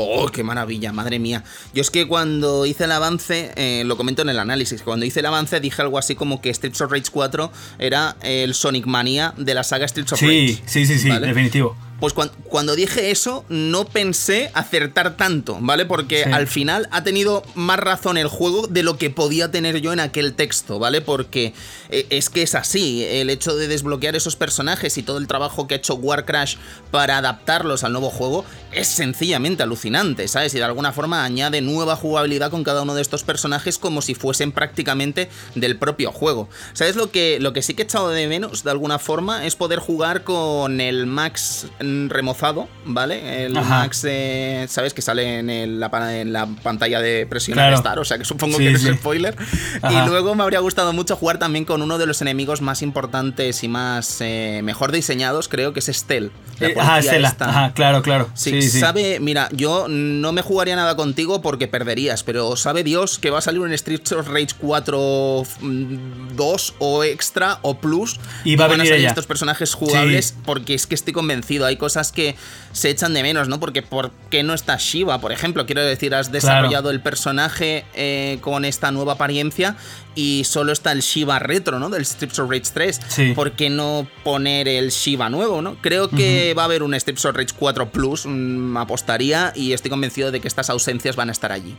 Oh, 0.00 0.28
qué 0.28 0.44
maravilla, 0.44 0.92
madre 0.92 1.18
mía. 1.18 1.42
Yo 1.74 1.82
es 1.82 1.90
que 1.90 2.06
cuando 2.06 2.66
hice 2.66 2.84
el 2.84 2.92
avance, 2.92 3.50
eh, 3.56 3.82
lo 3.84 3.96
comento 3.96 4.22
en 4.22 4.28
el 4.28 4.38
análisis, 4.38 4.82
cuando 4.82 5.04
hice 5.04 5.18
el 5.20 5.26
avance 5.26 5.58
dije 5.58 5.82
algo 5.82 5.98
así 5.98 6.14
como 6.14 6.40
que 6.40 6.54
Streets 6.54 6.80
of 6.82 6.92
Rage 6.92 7.10
4 7.10 7.50
era 7.80 8.16
el 8.22 8.54
Sonic 8.54 8.86
Mania 8.86 9.34
de 9.36 9.54
la 9.54 9.64
saga 9.64 9.88
Streets 9.88 10.12
of 10.12 10.22
Rage. 10.22 10.30
Sí, 10.30 10.62
sí, 10.66 10.86
sí, 10.86 10.98
sí, 11.00 11.08
¿vale? 11.08 11.26
definitivo. 11.26 11.76
Pues 12.00 12.12
cuan- 12.12 12.30
cuando 12.44 12.76
dije 12.76 13.10
eso, 13.10 13.44
no 13.48 13.84
pensé 13.84 14.52
acertar 14.54 15.16
tanto, 15.16 15.58
¿vale? 15.60 15.84
Porque 15.84 16.22
Sí. 16.24 16.30
al 16.32 16.46
final 16.46 16.88
ha 16.92 17.02
tenido 17.02 17.42
más 17.56 17.80
razón 17.80 18.16
el 18.18 18.28
juego 18.28 18.68
de 18.68 18.84
lo 18.84 18.96
que 18.98 19.10
podía 19.10 19.50
tener 19.50 19.80
yo 19.80 19.92
en 19.92 19.98
aquel 19.98 20.34
texto, 20.34 20.78
¿vale? 20.78 21.00
Porque 21.00 21.54
eh, 21.90 22.06
es 22.10 22.30
que 22.30 22.42
es 22.42 22.54
así, 22.54 23.02
el 23.04 23.30
hecho 23.30 23.56
de 23.56 23.66
desbloquear 23.66 24.14
esos 24.14 24.36
personajes 24.36 24.96
y 24.98 25.02
todo 25.02 25.18
el 25.18 25.26
trabajo 25.26 25.66
que 25.66 25.74
ha 25.74 25.76
hecho 25.78 25.94
Warcrash 25.94 26.56
para 26.90 27.18
adaptarlos 27.18 27.82
al 27.82 27.92
nuevo 27.92 28.10
juego 28.10 28.44
es 28.72 28.86
sencillamente 28.88 29.62
alucinante, 29.62 30.28
¿sabes? 30.28 30.54
Y 30.54 30.58
de 30.58 30.64
alguna 30.64 30.92
forma 30.92 31.24
añade 31.24 31.62
nueva 31.62 31.96
jugabilidad 31.96 32.50
con 32.50 32.62
cada 32.62 32.82
uno 32.82 32.94
de 32.94 33.02
estos 33.02 33.24
personajes 33.24 33.78
como 33.78 34.02
si 34.02 34.14
fuesen 34.14 34.52
prácticamente 34.52 35.30
del 35.54 35.78
propio 35.78 36.12
juego. 36.12 36.48
¿Sabes 36.74 36.94
lo 36.94 37.10
que, 37.10 37.38
lo 37.40 37.52
que 37.52 37.62
sí 37.62 37.74
que 37.74 37.82
he 37.82 37.84
echado 37.86 38.10
de 38.10 38.28
menos 38.28 38.62
de 38.62 38.70
alguna 38.70 38.98
forma? 38.98 39.46
Es 39.46 39.56
poder 39.56 39.78
jugar 39.78 40.22
con 40.24 40.80
el 40.80 41.06
Max 41.06 41.66
remozado, 42.08 42.68
¿vale? 42.84 43.44
El 43.46 43.56
Ajá. 43.56 43.68
Max, 43.80 44.04
eh, 44.08 44.66
¿sabes? 44.68 44.94
Que 44.94 45.02
sale 45.02 45.38
en, 45.38 45.50
el- 45.50 45.80
la, 45.80 46.20
en 46.20 46.32
la 46.32 46.46
pantalla 46.46 47.00
de 47.00 47.26
presionar 47.26 47.66
Claro. 47.68 47.76
Star, 47.76 47.98
o 47.98 48.04
sea 48.04 48.18
que 48.18 48.24
supongo 48.24 48.56
Sí, 48.58 48.64
que 48.64 48.70
no 48.70 48.76
es 48.76 48.82
sí. 48.82 48.94
spoiler. 48.94 49.36
Ajá. 49.82 50.04
Y 50.04 50.08
luego 50.08 50.34
me 50.34 50.42
habría 50.42 50.60
gustado 50.60 50.92
mucho 50.92 51.16
jugar 51.16 51.38
también 51.38 51.64
con 51.64 51.82
uno 51.82 51.98
de 51.98 52.06
los 52.06 52.20
enemigos 52.22 52.60
más 52.60 52.82
importantes 52.82 53.62
y 53.64 53.68
más 53.68 54.18
eh, 54.20 54.60
mejor 54.64 54.92
diseñados, 54.92 55.48
creo 55.48 55.72
que 55.72 55.80
es 55.80 55.88
Estel. 55.88 56.30
la 56.60 56.68
Eh, 56.68 56.74
ajá, 56.78 56.90
policía 56.94 57.10
Estela. 57.12 57.36
Ajá, 57.40 57.72
claro, 57.74 58.02
claro. 58.02 58.28
Sí, 58.34 58.50
Sí, 58.62 58.70
sí. 58.70 58.80
sabe, 58.80 59.20
mira, 59.20 59.48
yo 59.52 59.86
no 59.88 60.32
me 60.32 60.42
jugaría 60.42 60.76
nada 60.76 60.96
contigo 60.96 61.40
porque 61.42 61.68
perderías, 61.68 62.22
pero 62.24 62.56
sabe 62.56 62.82
Dios 62.84 63.18
que 63.18 63.30
va 63.30 63.38
a 63.38 63.42
salir 63.42 63.60
un 63.60 63.76
Streets 63.76 64.12
of 64.12 64.28
Rage 64.28 64.48
4 64.58 65.42
mm, 65.60 66.36
2 66.36 66.74
o 66.78 67.04
extra 67.04 67.58
o 67.62 67.78
plus 67.78 68.18
Y 68.44 68.56
va 68.56 68.64
a 68.64 68.68
van 68.68 68.78
venir 68.78 68.90
salir 68.90 69.00
ella. 69.00 69.08
estos 69.10 69.26
personajes 69.26 69.74
jugables 69.74 70.26
Sí. 70.28 70.34
porque 70.44 70.74
es 70.74 70.86
que 70.86 70.94
estoy 70.94 71.12
convencido, 71.12 71.64
hay 71.66 71.76
cosas 71.78 72.12
que 72.12 72.36
se 72.72 72.90
echan 72.90 73.14
de 73.14 73.22
menos, 73.22 73.48
¿no? 73.48 73.58
Porque 73.58 73.82
¿por 73.82 74.10
qué 74.30 74.42
no 74.42 74.54
está 74.54 74.76
Shiva, 74.76 75.20
por 75.20 75.32
ejemplo? 75.32 75.66
Quiero 75.66 75.82
decir, 75.82 76.14
has 76.14 76.30
desarrollado 76.30 76.90
el 76.90 77.00
personaje 77.00 77.84
eh, 77.94 78.38
con 78.40 78.64
esta 78.64 78.90
nueva 78.92 79.14
apariencia 79.14 79.76
y 80.14 80.44
solo 80.44 80.72
está 80.72 80.92
el 80.92 81.00
Shiva 81.00 81.38
retro, 81.38 81.78
¿no? 81.78 81.88
Del 81.90 82.04
Streets 82.04 82.38
of 82.38 82.50
Rage 82.50 82.70
3. 82.72 83.00
Sí. 83.08 83.32
¿Por 83.34 83.52
qué 83.52 83.70
no 83.70 84.06
poner 84.24 84.68
el 84.68 84.90
Shiva 84.90 85.30
nuevo, 85.30 85.62
no? 85.62 85.76
Creo 85.80 86.10
que 86.10 86.54
va 86.54 86.62
a 86.62 86.64
haber 86.66 86.82
un 86.82 86.98
Streets 86.98 87.24
of 87.24 87.36
Rage 87.36 87.54
4 87.58 87.90
Plus, 87.90 88.26
mm, 88.26 88.76
apostaría, 88.76 89.52
y 89.54 89.72
estoy 89.72 89.90
convencido 89.90 90.30
de 90.30 90.40
que 90.40 90.48
estas 90.48 90.70
ausencias 90.70 91.16
van 91.16 91.28
a 91.28 91.32
estar 91.32 91.52
allí. 91.52 91.76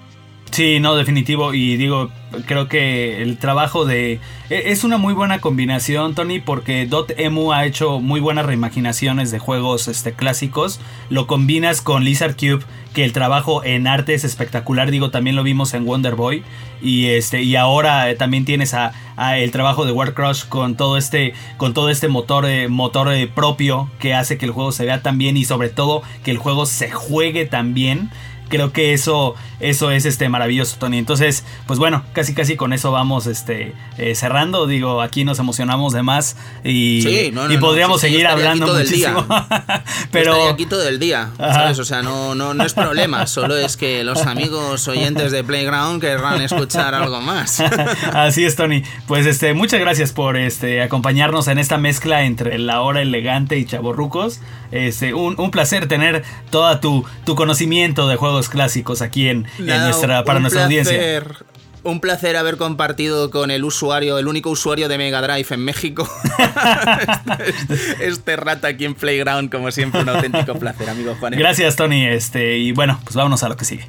Sí, 0.52 0.80
no, 0.80 0.96
definitivo. 0.96 1.54
Y 1.54 1.78
digo, 1.78 2.10
creo 2.46 2.68
que 2.68 3.22
el 3.22 3.38
trabajo 3.38 3.86
de. 3.86 4.14
e- 4.50 4.72
Es 4.72 4.84
una 4.84 4.98
muy 4.98 5.14
buena 5.14 5.40
combinación, 5.40 6.16
Tony, 6.16 6.40
porque 6.40 6.86
Dotemu 6.88 7.54
ha 7.54 7.66
hecho 7.66 8.00
muy 8.00 8.20
buenas 8.20 8.46
reimaginaciones 8.46 9.32
de 9.32 9.40
juegos 9.40 9.88
este, 9.88 10.14
clásicos. 10.14 10.80
Lo 11.10 11.28
combinas 11.28 11.82
con 11.82 12.04
Lizard 12.04 12.36
Cube, 12.36 12.64
que 12.94 13.06
el 13.06 13.14
trabajo 13.14 13.64
en 13.64 13.86
arte 13.86 14.16
es 14.16 14.24
espectacular. 14.24 14.90
Digo, 14.92 15.12
también 15.12 15.36
lo 15.36 15.44
vimos 15.44 15.74
en 15.76 15.86
Wonder 15.86 16.16
Boy. 16.16 16.44
Y 16.82 17.08
este. 17.08 17.44
Y 17.44 17.56
ahora 17.56 18.10
eh, 18.10 18.16
también 18.16 18.44
tienes 18.44 18.74
a, 18.74 18.94
a 19.18 19.38
el 19.38 19.52
trabajo 19.52 19.86
de 19.86 19.92
Warcrush 19.92 20.46
con 20.46 20.76
todo 20.76 20.98
este. 20.98 21.34
Con 21.58 21.74
todo 21.76 21.90
este 21.90 22.08
motor, 22.08 22.46
eh, 22.48 22.68
motor 22.70 23.14
eh, 23.14 23.28
propio 23.28 23.90
que 24.00 24.16
hace 24.16 24.38
que 24.40 24.46
el 24.46 24.52
juego 24.52 24.72
se 24.72 24.84
vea 24.86 25.04
tan 25.04 25.20
bien. 25.20 25.38
Y 25.38 25.46
sobre 25.46 25.70
todo 25.70 26.02
que 26.24 26.32
el 26.32 26.38
juego 26.38 26.66
se 26.66 26.90
juegue 26.90 27.46
tan 27.46 27.74
bien 27.76 28.10
creo 28.50 28.72
que 28.72 28.94
eso 28.94 29.36
eso 29.60 29.92
es 29.92 30.06
este 30.06 30.30
maravilloso 30.30 30.78
Tony 30.80 30.98
entonces 30.98 31.44
pues 31.68 31.80
bueno 31.80 32.04
casi 32.14 32.34
casi 32.34 32.56
con 32.56 32.74
eso 32.74 32.92
vamos 32.92 33.28
este 33.28 33.74
eh, 33.98 34.16
cerrando 34.16 34.68
digo 34.68 35.02
aquí 35.02 35.24
nos 35.24 35.40
emocionamos 35.40 35.94
de 35.94 36.04
más 36.04 36.36
y, 36.64 37.02
Sí, 37.02 37.32
no, 37.32 37.48
no, 37.48 37.54
y 37.54 37.56
no, 37.56 37.62
podríamos 37.62 38.02
sí, 38.02 38.08
seguir 38.08 38.26
estaría 38.26 38.52
aquí 38.52 38.60
hablando 38.60 38.66
todo 38.68 38.80
el 38.80 38.90
día. 38.90 39.12
muchísimo 39.12 39.48
Pero 40.12 40.50
aquí 40.50 40.66
todo 40.66 40.88
el 40.88 41.00
día. 41.00 41.32
¿sabes? 41.38 41.80
O 41.80 41.86
sea, 41.86 42.02
no, 42.02 42.36
no, 42.36 42.54
no 42.54 42.64
es 42.64 42.74
problema, 42.74 43.28
solo 43.28 43.58
es 43.58 43.78
que 43.78 44.04
los 44.04 44.26
amigos 44.26 44.88
oyentes 44.88 45.32
de 45.32 45.44
Playground 45.44 46.02
querrán 46.02 46.42
escuchar 46.42 46.96
algo 46.96 47.22
más. 47.22 47.60
Así 48.14 48.46
es, 48.46 48.56
Tony. 48.56 48.84
Pues 49.08 49.26
este, 49.26 49.54
muchas 49.54 49.80
gracias 49.80 50.12
por 50.12 50.38
este 50.38 50.82
acompañarnos 50.82 51.48
en 51.48 51.60
esta 51.60 51.78
mezcla 51.78 52.24
entre 52.24 52.58
la 52.58 52.82
hora 52.82 53.02
elegante 53.02 53.58
y 53.58 53.66
chaborrucos. 53.66 54.40
Este, 54.72 55.14
un, 55.14 55.40
un 55.40 55.52
placer 55.52 55.88
tener 55.88 56.24
todo 56.52 56.80
tu, 56.80 57.06
tu 57.26 57.36
conocimiento 57.36 58.08
de 58.08 58.16
juegos 58.16 58.39
clásicos 58.48 59.02
aquí 59.02 59.28
en, 59.28 59.48
nuestra, 59.58 60.24
para 60.24 60.40
nuestra 60.40 60.64
audiencia. 60.66 60.94
placer- 60.98 61.44
Un 61.84 62.00
placer 62.02 62.36
haber 62.38 62.58
compartido 62.58 63.32
con 63.32 63.52
el 63.52 63.64
usuario, 63.64 64.20
el 64.20 64.28
único 64.28 64.50
usuario 64.50 64.88
de 64.90 64.98
Mega 64.98 65.22
Drive 65.22 65.48
en 65.52 65.64
México. 65.66 66.08
este, 67.46 68.06
este 68.08 68.36
rata 68.36 68.68
aquí 68.68 68.86
en 68.86 68.96
Playground, 68.96 69.50
como 69.52 69.72
siempre, 69.72 70.02
un 70.02 70.10
auténtico 70.10 70.56
placer, 70.60 70.90
amigo 70.90 71.16
Juan. 71.20 71.34
Gracias, 71.38 71.76
Tony. 71.76 72.06
Este, 72.06 72.58
y 72.58 72.72
bueno, 72.74 73.00
pues 73.04 73.16
vámonos 73.16 73.44
a 73.44 73.50
lo 73.50 73.56
que 73.58 73.66
sigue. 73.66 73.88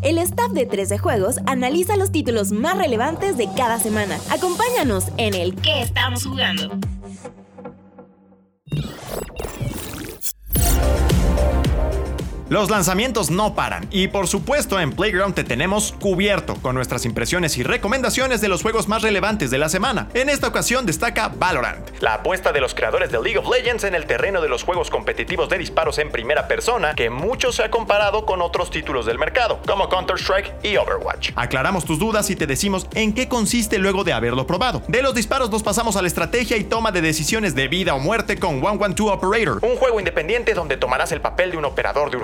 El 0.00 0.18
staff 0.18 0.52
de 0.52 0.68
3D 0.68 0.98
Juegos 0.98 1.38
analiza 1.46 1.96
los 1.96 2.12
títulos 2.12 2.52
más 2.52 2.78
relevantes 2.78 3.36
de 3.36 3.48
cada 3.56 3.80
semana. 3.80 4.16
Acompáñanos 4.30 5.06
en 5.16 5.34
el 5.34 5.56
¿Qué 5.56 5.82
estamos 5.82 6.24
jugando? 6.24 6.78
Los 12.50 12.70
lanzamientos 12.70 13.30
no 13.30 13.54
paran 13.54 13.86
y 13.90 14.08
por 14.08 14.26
supuesto 14.26 14.80
en 14.80 14.92
Playground 14.92 15.34
te 15.34 15.44
tenemos 15.44 15.94
cubierto 16.00 16.54
con 16.62 16.74
nuestras 16.74 17.04
impresiones 17.04 17.58
y 17.58 17.62
recomendaciones 17.62 18.40
de 18.40 18.48
los 18.48 18.62
juegos 18.62 18.88
más 18.88 19.02
relevantes 19.02 19.50
de 19.50 19.58
la 19.58 19.68
semana. 19.68 20.08
En 20.14 20.30
esta 20.30 20.48
ocasión 20.48 20.86
destaca 20.86 21.28
Valorant, 21.28 21.86
la 22.00 22.14
apuesta 22.14 22.50
de 22.50 22.62
los 22.62 22.74
creadores 22.74 23.12
de 23.12 23.20
League 23.20 23.36
of 23.36 23.54
Legends 23.54 23.84
en 23.84 23.94
el 23.94 24.06
terreno 24.06 24.40
de 24.40 24.48
los 24.48 24.62
juegos 24.62 24.88
competitivos 24.88 25.50
de 25.50 25.58
disparos 25.58 25.98
en 25.98 26.10
primera 26.10 26.48
persona 26.48 26.94
que 26.94 27.10
mucho 27.10 27.52
se 27.52 27.64
ha 27.64 27.70
comparado 27.70 28.24
con 28.24 28.40
otros 28.40 28.70
títulos 28.70 29.04
del 29.04 29.18
mercado, 29.18 29.60
como 29.66 29.90
Counter-Strike 29.90 30.54
y 30.62 30.78
Overwatch. 30.78 31.32
Aclaramos 31.36 31.84
tus 31.84 31.98
dudas 31.98 32.30
y 32.30 32.36
te 32.36 32.46
decimos 32.46 32.86
en 32.94 33.12
qué 33.12 33.28
consiste 33.28 33.76
luego 33.76 34.04
de 34.04 34.14
haberlo 34.14 34.46
probado. 34.46 34.82
De 34.88 35.02
los 35.02 35.14
disparos 35.14 35.50
nos 35.50 35.62
pasamos 35.62 35.96
a 35.96 36.02
la 36.02 36.08
estrategia 36.08 36.56
y 36.56 36.64
toma 36.64 36.92
de 36.92 37.02
decisiones 37.02 37.54
de 37.54 37.68
vida 37.68 37.94
o 37.94 37.98
muerte 37.98 38.38
con 38.38 38.62
112 38.62 39.02
Operator, 39.12 39.58
un 39.60 39.76
juego 39.76 39.98
independiente 39.98 40.54
donde 40.54 40.78
tomarás 40.78 41.12
el 41.12 41.20
papel 41.20 41.50
de 41.50 41.58
un 41.58 41.66
operador 41.66 42.10
de 42.10 42.16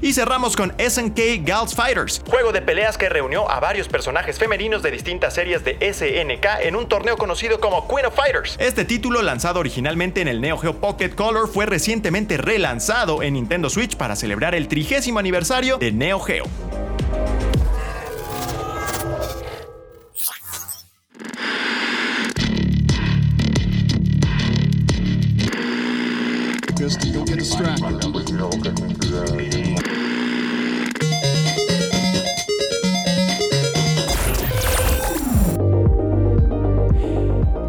Y 0.00 0.12
cerramos 0.14 0.56
con 0.56 0.72
SNK 0.78 1.44
Gals 1.44 1.74
Fighters, 1.74 2.22
juego 2.28 2.52
de 2.52 2.62
peleas 2.62 2.96
que 2.96 3.08
reunió 3.08 3.50
a 3.50 3.60
varios 3.60 3.88
personajes 3.88 4.38
femeninos 4.38 4.82
de 4.82 4.90
distintas 4.90 5.34
series 5.34 5.64
de 5.64 5.76
SNK 5.92 6.64
en 6.66 6.76
un 6.76 6.88
torneo 6.88 7.16
conocido 7.16 7.60
como 7.60 7.86
Queen 7.86 8.06
of 8.06 8.14
Fighters. 8.14 8.56
Este 8.58 8.84
título, 8.84 9.20
lanzado 9.22 9.60
originalmente 9.60 10.22
en 10.22 10.28
el 10.28 10.40
Neo 10.40 10.56
Geo 10.56 10.80
Pocket 10.80 11.10
Color, 11.10 11.48
fue 11.48 11.66
recientemente 11.66 12.38
relanzado 12.38 13.22
en 13.22 13.34
Nintendo 13.34 13.68
Switch 13.68 13.96
para 13.96 14.16
celebrar 14.16 14.54
el 14.54 14.68
trigésimo 14.68 15.18
aniversario 15.18 15.76
de 15.76 15.92
Neo 15.92 16.20
Geo. 16.20 16.44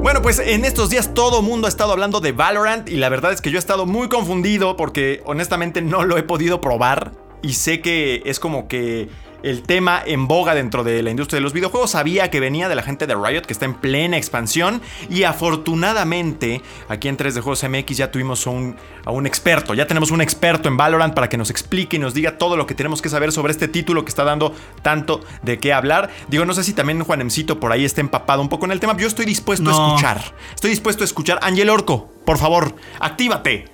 Bueno, 0.02 0.24
pues 0.24 0.40
en 0.40 0.66
estos 0.66 0.90
días 0.90 1.14
todo 1.14 1.44
mundo 1.44 1.68
ha 1.68 1.70
estado 1.70 1.92
hablando 1.92 2.22
de 2.22 2.32
Valorant 2.32 2.90
y 2.90 2.96
la 2.96 3.08
verdad 3.08 3.34
es 3.34 3.40
que 3.40 3.52
yo 3.52 3.58
he 3.58 3.60
estado 3.60 3.86
muy 3.86 4.10
confundido 4.10 4.76
porque 4.76 5.22
honestamente 5.26 5.84
no 5.84 6.04
lo 6.06 6.18
he 6.18 6.24
podido 6.24 6.60
probar 6.60 7.12
y 7.44 7.54
sé 7.54 7.82
que 7.82 8.24
es 8.26 8.40
como 8.40 8.68
que 8.68 9.10
el 9.44 9.64
tema 9.64 10.02
en 10.06 10.28
boga 10.28 10.54
dentro 10.56 10.84
de 10.84 11.02
la 11.02 11.10
industria 11.10 11.38
de 11.38 11.42
los 11.42 11.54
videojuegos. 11.54 11.92
Sabía 11.92 12.30
que 12.30 12.40
venía 12.40 12.70
de 12.70 12.76
la 12.76 12.84
gente 12.84 13.08
de 13.08 13.16
Riot, 13.16 13.42
que 13.42 13.54
está 13.54 13.66
en 13.66 13.76
plena 13.76 14.18
expansión. 14.18 14.82
Y 15.10 15.24
afortunadamente, 15.24 16.62
aquí 16.88 17.08
en 17.08 17.18
3 17.18 17.36
de 17.36 17.42
Juegos 17.42 17.64
MX 17.64 17.98
ya 17.98 18.12
tuvimos 18.12 18.46
a 18.48 18.50
un, 18.50 18.76
a 19.06 19.12
un 19.12 19.26
experto. 19.26 19.74
Ya 19.74 19.88
tenemos 19.88 20.12
un 20.12 20.22
experto 20.22 20.68
en 20.68 20.78
Valorant 20.78 21.14
para 21.14 21.30
que 21.30 21.38
nos 21.38 21.50
explique 21.50 21.98
y 21.98 22.00
nos 22.00 22.14
diga 22.14 22.38
todo 22.38 22.58
lo 22.58 22.66
que 22.66 22.76
tenemos 22.76 23.02
que 23.02 23.10
saber 23.10 23.32
sobre 23.32 23.52
este 23.52 23.68
título 23.68 24.04
que 24.04 24.10
está 24.10 24.24
dando 24.24 24.54
tanto 24.82 25.22
de 25.42 25.58
qué 25.60 25.74
hablar. 25.74 26.10
Digo, 26.28 26.46
no 26.46 26.54
sé 26.54 26.64
si 26.64 26.74
también 26.74 27.04
Juanemcito 27.04 27.60
por 27.60 27.72
ahí 27.72 27.86
está 27.86 28.02
empapado 28.02 28.42
un 28.42 28.50
poco 28.50 28.66
en 28.66 28.72
el 28.72 28.80
tema. 28.80 28.96
Yo 28.98 29.08
estoy 29.08 29.26
dispuesto 29.26 29.70
a 29.70 29.74
escuchar. 29.74 30.22
Estoy 30.54 30.70
dispuesto 30.70 31.04
a 31.04 31.06
escuchar. 31.06 31.40
Ángel 31.42 31.70
Orco, 31.70 32.10
por 32.26 32.38
favor, 32.38 32.76
actívate. 33.00 33.71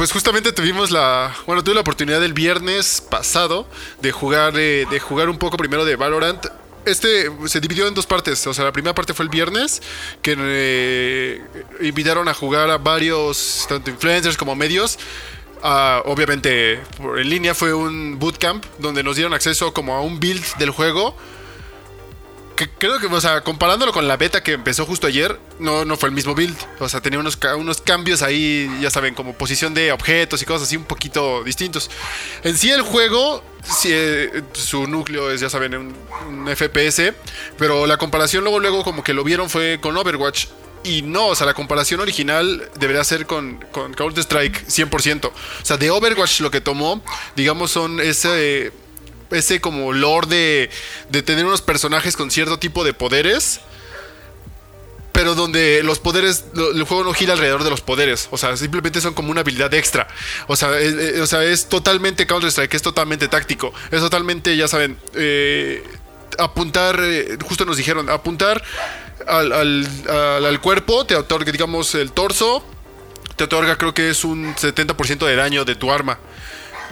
Pues 0.00 0.12
justamente 0.12 0.52
tuvimos 0.52 0.90
la, 0.90 1.36
bueno, 1.44 1.62
tuve 1.62 1.74
la 1.74 1.82
oportunidad 1.82 2.24
el 2.24 2.32
viernes 2.32 3.02
pasado 3.02 3.66
de 4.00 4.12
jugar, 4.12 4.54
eh, 4.56 4.86
de 4.90 4.98
jugar 4.98 5.28
un 5.28 5.36
poco 5.36 5.58
primero 5.58 5.84
de 5.84 5.94
Valorant. 5.94 6.42
este 6.86 7.30
se 7.44 7.60
dividió 7.60 7.86
en 7.86 7.92
dos 7.92 8.06
partes. 8.06 8.46
O 8.46 8.54
sea, 8.54 8.64
la 8.64 8.72
primera 8.72 8.94
parte 8.94 9.12
fue 9.12 9.26
el 9.26 9.28
viernes, 9.28 9.82
que 10.22 10.36
eh, 10.38 11.42
invitaron 11.82 12.28
a 12.28 12.32
jugar 12.32 12.70
a 12.70 12.78
varios, 12.78 13.66
tanto 13.68 13.90
influencers 13.90 14.38
como 14.38 14.56
medios. 14.56 14.98
Ah, 15.62 16.00
obviamente, 16.06 16.80
en 17.18 17.28
línea 17.28 17.54
fue 17.54 17.74
un 17.74 18.18
bootcamp 18.18 18.64
donde 18.78 19.02
nos 19.02 19.16
dieron 19.16 19.34
acceso 19.34 19.74
como 19.74 19.94
a 19.94 20.00
un 20.00 20.18
build 20.18 20.56
del 20.56 20.70
juego. 20.70 21.14
Creo 22.78 22.98
que, 22.98 23.06
o 23.06 23.20
sea, 23.20 23.42
comparándolo 23.42 23.92
con 23.92 24.06
la 24.08 24.16
beta 24.16 24.42
que 24.42 24.52
empezó 24.52 24.86
justo 24.86 25.06
ayer, 25.06 25.38
no, 25.58 25.84
no 25.84 25.96
fue 25.96 26.08
el 26.08 26.14
mismo 26.14 26.34
build. 26.34 26.56
O 26.78 26.88
sea, 26.88 27.00
tenía 27.00 27.18
unos, 27.18 27.38
unos 27.56 27.80
cambios 27.80 28.22
ahí, 28.22 28.70
ya 28.80 28.90
saben, 28.90 29.14
como 29.14 29.34
posición 29.34 29.74
de 29.74 29.92
objetos 29.92 30.42
y 30.42 30.44
cosas 30.44 30.68
así 30.68 30.76
un 30.76 30.84
poquito 30.84 31.44
distintos. 31.44 31.90
En 32.42 32.56
sí 32.56 32.70
el 32.70 32.82
juego, 32.82 33.42
sí, 33.62 33.88
eh, 33.92 34.42
su 34.52 34.86
núcleo 34.86 35.30
es, 35.30 35.40
ya 35.40 35.48
saben, 35.50 35.74
un, 35.74 35.94
un 36.28 36.48
FPS, 36.56 37.14
pero 37.58 37.86
la 37.86 37.96
comparación 37.96 38.44
luego, 38.44 38.60
luego 38.60 38.84
como 38.84 39.02
que 39.02 39.14
lo 39.14 39.24
vieron 39.24 39.48
fue 39.48 39.78
con 39.80 39.96
Overwatch. 39.96 40.46
Y 40.82 41.02
no, 41.02 41.26
o 41.26 41.34
sea, 41.34 41.46
la 41.46 41.54
comparación 41.54 42.00
original 42.00 42.70
debería 42.78 43.04
ser 43.04 43.26
con, 43.26 43.62
con 43.70 43.92
Counter-Strike 43.92 44.66
100%. 44.66 45.26
O 45.26 45.32
sea, 45.62 45.76
de 45.76 45.90
Overwatch 45.90 46.40
lo 46.40 46.50
que 46.50 46.62
tomó, 46.62 47.02
digamos, 47.36 47.70
son 47.70 48.00
ese, 48.00 48.72
ese 49.30 49.60
como 49.60 49.92
lore 49.92 50.26
de, 50.28 50.70
de 51.10 51.22
tener 51.22 51.44
unos 51.46 51.62
personajes 51.62 52.16
con 52.16 52.30
cierto 52.30 52.58
tipo 52.58 52.84
de 52.84 52.92
poderes. 52.92 53.60
Pero 55.12 55.34
donde 55.34 55.82
los 55.82 55.98
poderes, 55.98 56.44
el 56.54 56.82
juego 56.84 57.02
no 57.02 57.12
gira 57.12 57.32
alrededor 57.32 57.64
de 57.64 57.70
los 57.70 57.80
poderes. 57.80 58.28
O 58.30 58.38
sea, 58.38 58.56
simplemente 58.56 59.00
son 59.00 59.12
como 59.12 59.30
una 59.32 59.40
habilidad 59.40 59.74
extra. 59.74 60.06
O 60.46 60.54
sea, 60.54 60.78
es, 60.78 60.94
es- 60.94 61.20
o 61.20 61.26
sea, 61.26 61.42
es 61.42 61.68
totalmente 61.68 62.26
Counter-Strike, 62.26 62.72
es 62.74 62.82
totalmente 62.82 63.26
táctico. 63.26 63.72
Es 63.90 64.00
totalmente, 64.00 64.56
ya 64.56 64.68
saben, 64.68 64.96
eh, 65.14 65.82
apuntar, 66.38 67.00
eh, 67.02 67.36
justo 67.44 67.64
nos 67.64 67.76
dijeron, 67.76 68.08
apuntar 68.08 68.62
al, 69.26 69.52
al- 69.52 69.88
al- 70.08 70.46
al 70.46 70.60
cuerpo, 70.60 71.04
te 71.04 71.16
otorga, 71.16 71.50
digamos, 71.50 71.94
el 71.96 72.12
torso, 72.12 72.64
te 73.34 73.44
otorga 73.44 73.76
creo 73.76 73.92
que 73.92 74.10
es 74.10 74.24
un 74.24 74.54
70% 74.54 75.26
de 75.26 75.34
daño 75.34 75.64
de 75.64 75.74
tu 75.74 75.90
arma. 75.92 76.20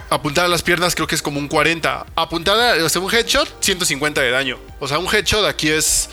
Apuntar 0.09 0.45
a 0.45 0.47
las 0.47 0.63
piernas 0.63 0.95
creo 0.95 1.07
que 1.07 1.15
es 1.15 1.21
como 1.21 1.39
un 1.39 1.47
40. 1.47 2.05
Apuntar 2.15 2.59
a 2.59 2.83
o 2.83 2.89
sea, 2.89 3.01
un 3.01 3.13
headshot, 3.13 3.47
150 3.63 4.21
de 4.21 4.31
daño. 4.31 4.57
O 4.79 4.87
sea, 4.87 4.99
un 4.99 5.13
headshot 5.13 5.45
aquí 5.45 5.69
es 5.69 6.09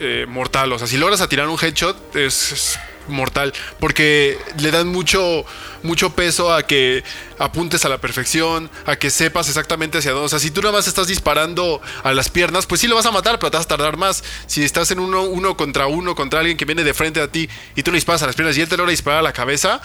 eh, 0.00 0.26
mortal. 0.28 0.72
O 0.72 0.78
sea, 0.78 0.86
si 0.86 0.96
logras 0.96 1.20
atirar 1.20 1.48
un 1.48 1.58
headshot 1.60 2.16
es, 2.16 2.52
es 2.52 2.78
mortal. 3.08 3.52
Porque 3.78 4.38
le 4.58 4.70
dan 4.70 4.88
mucho, 4.88 5.44
mucho 5.82 6.10
peso 6.14 6.52
a 6.52 6.64
que 6.64 7.04
apuntes 7.38 7.84
a 7.84 7.88
la 7.88 7.98
perfección, 7.98 8.70
a 8.84 8.96
que 8.96 9.10
sepas 9.10 9.48
exactamente 9.48 9.98
hacia 9.98 10.12
dónde. 10.12 10.26
O 10.26 10.28
sea, 10.28 10.38
si 10.38 10.50
tú 10.50 10.60
nada 10.60 10.72
más 10.72 10.88
estás 10.88 11.06
disparando 11.06 11.80
a 12.02 12.12
las 12.12 12.30
piernas, 12.30 12.66
pues 12.66 12.80
sí 12.80 12.88
lo 12.88 12.96
vas 12.96 13.06
a 13.06 13.12
matar, 13.12 13.38
pero 13.38 13.50
te 13.50 13.56
vas 13.56 13.66
a 13.66 13.68
tardar 13.68 13.96
más. 13.96 14.24
Si 14.46 14.64
estás 14.64 14.90
en 14.90 15.00
uno, 15.00 15.22
uno 15.22 15.56
contra 15.56 15.86
uno, 15.86 16.14
contra 16.14 16.40
alguien 16.40 16.56
que 16.56 16.64
viene 16.64 16.84
de 16.84 16.94
frente 16.94 17.20
a 17.20 17.28
ti 17.28 17.48
y 17.74 17.82
tú 17.82 17.90
le 17.90 17.96
disparas 17.96 18.22
a 18.22 18.26
las 18.26 18.36
piernas 18.36 18.56
y 18.56 18.60
él 18.60 18.68
te 18.68 18.76
logra 18.76 18.90
disparar 18.90 19.20
a 19.20 19.22
la 19.22 19.32
cabeza, 19.32 19.80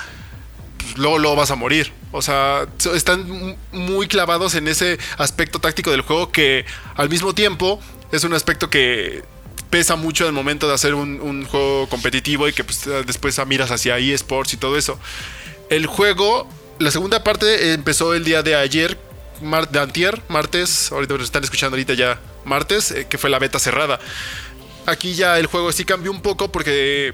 pues, 0.82 0.98
luego, 0.98 1.20
luego 1.20 1.36
vas 1.36 1.52
a 1.52 1.56
morir. 1.56 1.92
O 2.12 2.22
sea, 2.22 2.68
están 2.94 3.30
mu- 3.30 3.56
muy 3.72 4.08
clavados 4.08 4.56
en 4.56 4.68
ese 4.68 4.98
aspecto 5.18 5.60
táctico 5.60 5.92
del 5.92 6.02
juego 6.02 6.32
que 6.32 6.66
al 6.96 7.10
mismo 7.10 7.34
tiempo 7.34 7.80
es 8.12 8.24
un 8.24 8.34
aspecto 8.34 8.70
que 8.70 9.24
pesa 9.70 9.96
mucho 9.96 10.28
al 10.28 10.34
momento 10.34 10.68
de 10.68 10.74
hacer 10.74 10.94
un, 10.94 11.46
juego 11.46 11.88
competitivo 11.88 12.48
y 12.48 12.54
que 12.54 12.64
pues, 12.64 12.86
después 13.08 13.40
miras 13.48 13.72
hacia 13.72 13.98
eSports 13.98 14.54
y 14.54 14.58
todo 14.58 14.78
eso. 14.78 15.00
El 15.70 15.86
juego, 15.88 16.48
la 16.80 16.92
segunda 16.92 17.24
parte 17.24 17.72
empezó 17.74 18.14
el 18.14 18.26
día 18.26 18.44
de 18.44 18.56
ayer, 18.56 18.98
de 19.72 19.80
antier, 19.80 20.22
martes, 20.28 20.92
ahorita 20.92 21.14
nos 21.14 21.24
están 21.24 21.44
escuchando 21.44 21.76
ahorita 21.76 21.94
ya 21.94 22.20
martes, 22.44 22.92
eh, 22.92 23.08
que 23.10 23.18
fue 23.18 23.30
la 23.30 23.40
beta 23.40 23.60
cerrada. 23.60 24.00
Aquí 24.86 25.14
ya 25.14 25.40
el 25.40 25.46
juego 25.46 25.72
sí 25.72 25.86
cambió 25.86 26.12
un 26.12 26.22
poco 26.22 26.52
porque 26.52 27.14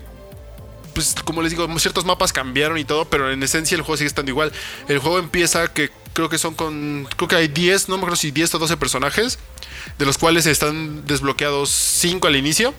pues 0.98 1.14
como 1.24 1.44
les 1.44 1.52
digo, 1.52 1.68
ciertos 1.78 2.06
mapas 2.06 2.34
cambiaron 2.34 2.80
y 2.80 2.84
todo, 2.84 3.06
pero 3.06 3.32
en 3.32 3.44
esencia 3.44 3.76
el 3.76 3.84
juego 3.84 3.98
sigue 3.98 4.08
estando 4.08 4.32
igual. 4.32 4.52
El 4.88 4.98
juego 4.98 5.20
empieza 5.20 5.72
que 5.72 5.92
creo 6.14 6.28
que 6.28 6.40
son 6.40 6.56
con, 6.56 7.08
creo 7.16 7.28
que 7.28 7.36
hay 7.36 7.48
10, 7.48 7.88
no 7.88 7.98
me 7.98 8.00
acuerdo 8.00 8.16
si 8.16 8.32
10 8.32 8.56
o 8.56 8.58
12 8.58 8.78
personajes, 8.78 9.38
de 10.00 10.06
los 10.08 10.18
cuales 10.18 10.48
están 10.48 11.06
desbloqueados 11.06 11.70
5 11.70 12.26
al 12.26 12.36
inicio. 12.36 12.74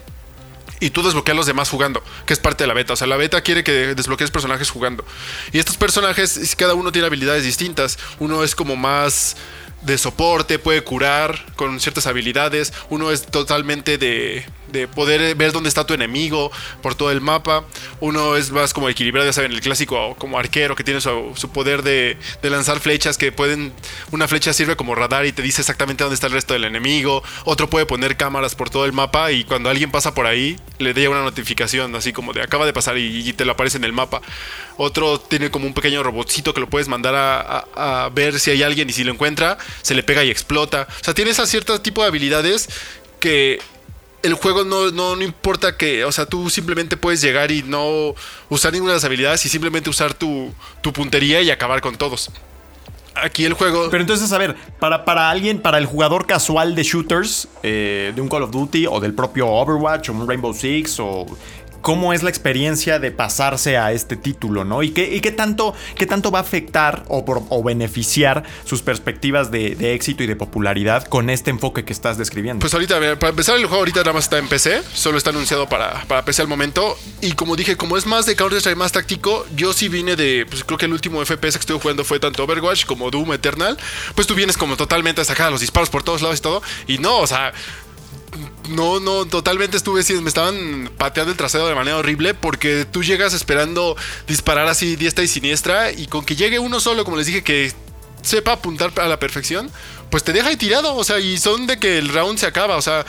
Y 0.80 0.90
tú 0.90 1.04
desbloqueas 1.04 1.36
los 1.36 1.46
demás 1.46 1.70
jugando, 1.70 2.02
que 2.26 2.32
es 2.32 2.40
parte 2.40 2.64
de 2.64 2.68
la 2.68 2.74
beta. 2.74 2.94
O 2.94 2.96
sea, 2.96 3.06
la 3.06 3.16
beta 3.16 3.40
quiere 3.40 3.62
que 3.62 3.94
desbloquees 3.94 4.32
personajes 4.32 4.70
jugando. 4.70 5.04
Y 5.52 5.60
estos 5.60 5.76
personajes, 5.76 6.56
cada 6.56 6.74
uno 6.74 6.90
tiene 6.90 7.06
habilidades 7.06 7.44
distintas. 7.44 8.00
Uno 8.18 8.42
es 8.42 8.56
como 8.56 8.74
más 8.74 9.36
de 9.82 9.96
soporte, 9.96 10.58
puede 10.58 10.82
curar 10.82 11.44
con 11.54 11.78
ciertas 11.78 12.06
habilidades. 12.06 12.72
Uno 12.90 13.12
es 13.12 13.26
totalmente 13.26 13.96
de, 13.98 14.44
de 14.72 14.88
poder 14.88 15.34
ver 15.34 15.52
dónde 15.52 15.68
está 15.68 15.86
tu 15.86 15.94
enemigo 15.94 16.50
por 16.82 16.94
todo 16.94 17.10
el 17.10 17.20
mapa. 17.20 17.64
Uno 18.00 18.36
es 18.36 18.50
más 18.50 18.72
como 18.72 18.88
equilibrado, 18.88 19.26
ya 19.26 19.32
saben, 19.32 19.52
el 19.52 19.60
clásico 19.60 20.14
como 20.18 20.38
arquero 20.38 20.76
que 20.76 20.84
tiene 20.84 21.00
su, 21.00 21.34
poder 21.52 21.82
de, 21.82 22.16
lanzar 22.42 22.80
flechas 22.80 23.18
que 23.18 23.32
pueden... 23.32 23.72
Una 24.10 24.28
flecha 24.28 24.52
sirve 24.52 24.76
como 24.76 24.94
radar 24.94 25.26
y 25.26 25.32
te 25.32 25.42
dice 25.42 25.62
exactamente 25.62 26.04
dónde 26.04 26.14
está 26.14 26.26
el 26.26 26.32
resto 26.32 26.54
del 26.54 26.64
enemigo. 26.64 27.22
Otro 27.44 27.68
puede 27.68 27.86
poner 27.86 28.16
cámaras 28.16 28.54
por 28.54 28.70
todo 28.70 28.84
el 28.84 28.92
mapa 28.92 29.32
y 29.32 29.44
cuando 29.44 29.70
alguien 29.70 29.90
pasa 29.90 30.14
por 30.14 30.26
ahí 30.26 30.58
le 30.78 30.94
llega 30.94 31.10
una 31.10 31.22
notificación 31.22 31.94
así 31.96 32.12
como 32.12 32.32
de 32.32 32.42
acaba 32.42 32.66
de 32.66 32.72
pasar 32.72 32.98
y, 32.98 33.32
te 33.32 33.44
lo 33.44 33.52
aparece 33.52 33.76
en 33.78 33.84
el 33.84 33.92
mapa. 33.92 34.20
Otro 34.76 35.20
tiene 35.20 35.50
como 35.50 35.66
un 35.66 35.74
pequeño 35.74 36.02
robotcito 36.02 36.54
que 36.54 36.60
lo 36.60 36.68
puedes 36.68 36.88
mandar 36.88 37.14
a, 37.14 37.40
a- 37.74 38.04
a 38.04 38.08
ver 38.10 38.38
si 38.40 38.50
hay 38.50 38.62
alguien 38.62 38.88
y 38.88 38.92
si 38.92 39.04
lo 39.04 39.12
encuentra 39.12 39.58
se 39.82 39.94
le 39.94 40.02
pega 40.02 40.24
y 40.24 40.30
explota. 40.30 40.86
O 41.00 41.04
sea, 41.04 41.14
tiene 41.14 41.30
ese 41.32 41.46
cierto 41.46 41.80
tipo 41.80 42.02
de 42.02 42.08
habilidades 42.08 42.68
que 43.20 43.60
el 44.22 44.34
juego 44.34 44.64
no, 44.64 44.90
no, 44.90 45.16
no 45.16 45.22
importa 45.22 45.76
que, 45.76 46.04
o 46.04 46.12
sea, 46.12 46.26
tú 46.26 46.50
simplemente 46.50 46.96
puedes 46.96 47.20
llegar 47.20 47.50
y 47.50 47.62
no 47.62 48.14
usar 48.48 48.72
ninguna 48.72 48.92
de 48.92 48.96
las 48.96 49.04
habilidades 49.04 49.44
y 49.46 49.48
simplemente 49.48 49.90
usar 49.90 50.14
tu, 50.14 50.52
tu 50.80 50.92
puntería 50.92 51.40
y 51.42 51.50
acabar 51.50 51.80
con 51.80 51.96
todos. 51.96 52.30
Aquí 53.14 53.44
el 53.44 53.54
juego... 53.54 53.88
Pero 53.90 54.00
entonces, 54.00 54.30
a 54.32 54.38
ver, 54.38 54.56
para, 54.78 55.04
para 55.04 55.30
alguien, 55.30 55.60
para 55.60 55.78
el 55.78 55.86
jugador 55.86 56.26
casual 56.26 56.74
de 56.74 56.82
shooters, 56.84 57.48
eh, 57.62 58.12
de 58.14 58.20
un 58.20 58.28
Call 58.28 58.44
of 58.44 58.50
Duty 58.50 58.86
o 58.86 59.00
del 59.00 59.14
propio 59.14 59.48
Overwatch 59.48 60.10
o 60.10 60.12
un 60.12 60.28
Rainbow 60.28 60.54
Six 60.54 61.00
o... 61.00 61.26
¿Cómo 61.88 62.12
es 62.12 62.22
la 62.22 62.28
experiencia 62.28 62.98
de 62.98 63.10
pasarse 63.10 63.78
a 63.78 63.92
este 63.92 64.14
título, 64.14 64.62
no? 64.62 64.82
¿Y 64.82 64.90
qué, 64.90 65.32
tanto, 65.32 65.72
qué 65.96 66.04
tanto 66.04 66.30
va 66.30 66.40
a 66.40 66.42
afectar 66.42 67.06
o, 67.08 67.62
beneficiar 67.62 68.42
sus 68.66 68.82
perspectivas 68.82 69.50
de, 69.50 69.94
éxito 69.94 70.22
y 70.22 70.26
de 70.26 70.36
popularidad 70.36 71.04
con 71.04 71.30
este 71.30 71.48
enfoque 71.48 71.86
que 71.86 71.94
estás 71.94 72.18
describiendo? 72.18 72.60
Pues 72.60 72.74
ahorita, 72.74 73.18
para 73.18 73.30
empezar 73.30 73.56
el 73.56 73.62
juego 73.62 73.78
ahorita 73.78 74.00
nada 74.00 74.12
más 74.12 74.24
está 74.24 74.36
en 74.36 74.48
PC, 74.48 74.82
solo 74.92 75.16
está 75.16 75.30
anunciado 75.30 75.66
para, 75.66 76.04
para 76.04 76.26
PC 76.26 76.42
al 76.42 76.48
momento. 76.48 76.94
Y 77.22 77.32
como 77.32 77.56
dije, 77.56 77.78
como 77.78 77.96
es 77.96 78.04
más 78.04 78.26
de 78.26 78.36
Counter-Strike, 78.36 78.76
más 78.76 78.92
táctico, 78.92 79.46
yo 79.56 79.72
sí 79.72 79.88
vine 79.88 80.14
de, 80.14 80.44
pues 80.46 80.64
creo 80.64 80.76
que 80.76 80.84
el 80.84 80.92
último 80.92 81.24
FPS 81.24 81.54
que 81.54 81.60
estuve 81.60 81.80
jugando 81.80 82.04
fue 82.04 82.20
tanto 82.20 82.44
Overwatch 82.44 82.84
como 82.84 83.10
Doom 83.10 83.32
Eternal. 83.32 83.78
Pues 84.14 84.26
tú 84.26 84.34
vienes 84.34 84.58
como 84.58 84.76
totalmente 84.76 85.22
a 85.22 85.24
sacar 85.24 85.50
los 85.50 85.62
disparos 85.62 85.88
por 85.88 86.02
todos 86.02 86.20
lados 86.20 86.38
y 86.38 86.42
todo. 86.42 86.62
Y 86.86 86.98
no, 86.98 87.16
o 87.16 87.26
sea, 87.26 87.54
no, 88.70 89.00
no, 89.00 89.24
totalmente 89.26 89.76
estuve, 89.76 90.02
sí, 90.02 90.14
me 90.14 90.28
estaban 90.28 90.90
pateando 90.98 91.32
el 91.32 91.36
trasero 91.36 91.66
de 91.66 91.74
manera 91.74 91.96
horrible 91.96 92.34
porque 92.34 92.86
tú 92.90 93.02
llegas 93.02 93.32
esperando 93.32 93.96
disparar 94.26 94.68
así 94.68 94.96
diestra 94.96 95.24
y 95.24 95.28
siniestra 95.28 95.92
y 95.92 96.06
con 96.06 96.24
que 96.24 96.36
llegue 96.36 96.58
uno 96.58 96.80
solo, 96.80 97.04
como 97.04 97.16
les 97.16 97.26
dije, 97.26 97.42
que 97.42 97.72
sepa 98.22 98.52
apuntar 98.52 98.92
a 98.96 99.08
la 99.08 99.18
perfección, 99.18 99.70
pues 100.10 100.22
te 100.24 100.32
deja 100.32 100.48
ahí 100.48 100.56
tirado, 100.56 100.94
o 100.94 101.04
sea, 101.04 101.18
y 101.18 101.38
son 101.38 101.66
de 101.66 101.78
que 101.78 101.98
el 101.98 102.08
round 102.08 102.38
se 102.38 102.46
acaba, 102.46 102.76
o 102.76 102.82
sea, 102.82 103.06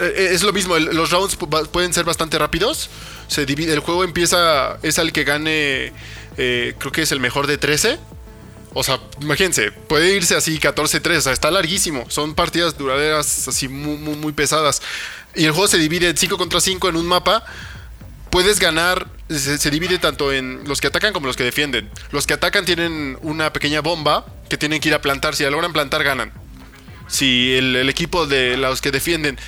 eh, 0.00 0.30
es 0.32 0.42
lo 0.42 0.52
mismo, 0.52 0.78
los 0.78 1.10
rounds 1.10 1.36
pueden 1.70 1.92
ser 1.92 2.04
bastante 2.04 2.38
rápidos, 2.38 2.90
se 3.28 3.46
divide, 3.46 3.72
el 3.72 3.80
juego 3.80 4.04
empieza, 4.04 4.78
es 4.82 4.98
al 4.98 5.12
que 5.12 5.24
gane, 5.24 5.92
eh, 6.36 6.74
creo 6.78 6.92
que 6.92 7.02
es 7.02 7.12
el 7.12 7.20
mejor 7.20 7.46
de 7.46 7.58
13. 7.58 7.98
O 8.74 8.82
sea, 8.82 9.00
imagínense, 9.20 9.70
puede 9.70 10.16
irse 10.16 10.34
así 10.34 10.58
14-3, 10.58 11.18
o 11.18 11.20
sea, 11.20 11.32
está 11.32 11.50
larguísimo. 11.50 12.06
Son 12.08 12.34
partidas 12.34 12.78
duraderas 12.78 13.48
así 13.48 13.68
muy, 13.68 13.96
muy, 13.96 14.32
pesadas. 14.32 14.80
Y 15.34 15.44
el 15.44 15.52
juego 15.52 15.68
se 15.68 15.78
divide 15.78 16.08
en 16.08 16.16
5 16.16 16.38
contra 16.38 16.60
5 16.60 16.88
en 16.88 16.96
un 16.96 17.06
mapa. 17.06 17.44
Puedes 18.30 18.60
ganar, 18.60 19.08
se, 19.28 19.70
divide 19.70 19.98
tanto 19.98 20.32
en 20.32 20.62
los 20.66 20.80
que 20.80 20.86
atacan 20.86 21.12
como 21.12 21.26
los 21.26 21.36
que 21.36 21.44
defienden. 21.44 21.90
Los 22.12 22.26
que 22.26 22.32
atacan 22.32 22.64
tienen 22.64 23.18
una 23.20 23.52
pequeña 23.52 23.82
bomba 23.82 24.24
que 24.48 24.56
tienen 24.56 24.80
que 24.80 24.88
ir 24.88 24.94
a 24.94 25.02
plantar. 25.02 25.36
Si 25.36 25.42
la 25.42 25.50
logran 25.50 25.74
plantar, 25.74 26.02
ganan. 26.02 26.32
Si 27.08 27.52
el, 27.54 27.88
equipo 27.90 28.26
de 28.26 28.56
los 28.56 28.80
que 28.80 28.90
defienden 28.90 29.38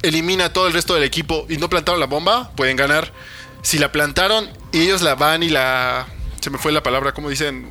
elimina 0.00 0.54
todo 0.54 0.66
el 0.66 0.72
resto 0.72 0.94
del 0.94 1.02
equipo 1.02 1.44
y 1.50 1.58
no 1.58 1.68
plantaron 1.68 2.00
la 2.00 2.06
bomba, 2.06 2.50
pueden 2.56 2.76
ganar. 2.76 3.12
Si 3.60 3.78
la 3.78 3.92
plantaron 3.92 4.48
y 4.72 4.80
ellos 4.80 5.02
la 5.02 5.14
van 5.16 5.42
y 5.42 5.50
la... 5.50 6.06
Se 6.40 6.50
me 6.50 6.58
fue 6.58 6.72
la 6.72 6.82
palabra, 6.82 7.12
¿cómo 7.12 7.28
dicen? 7.28 7.70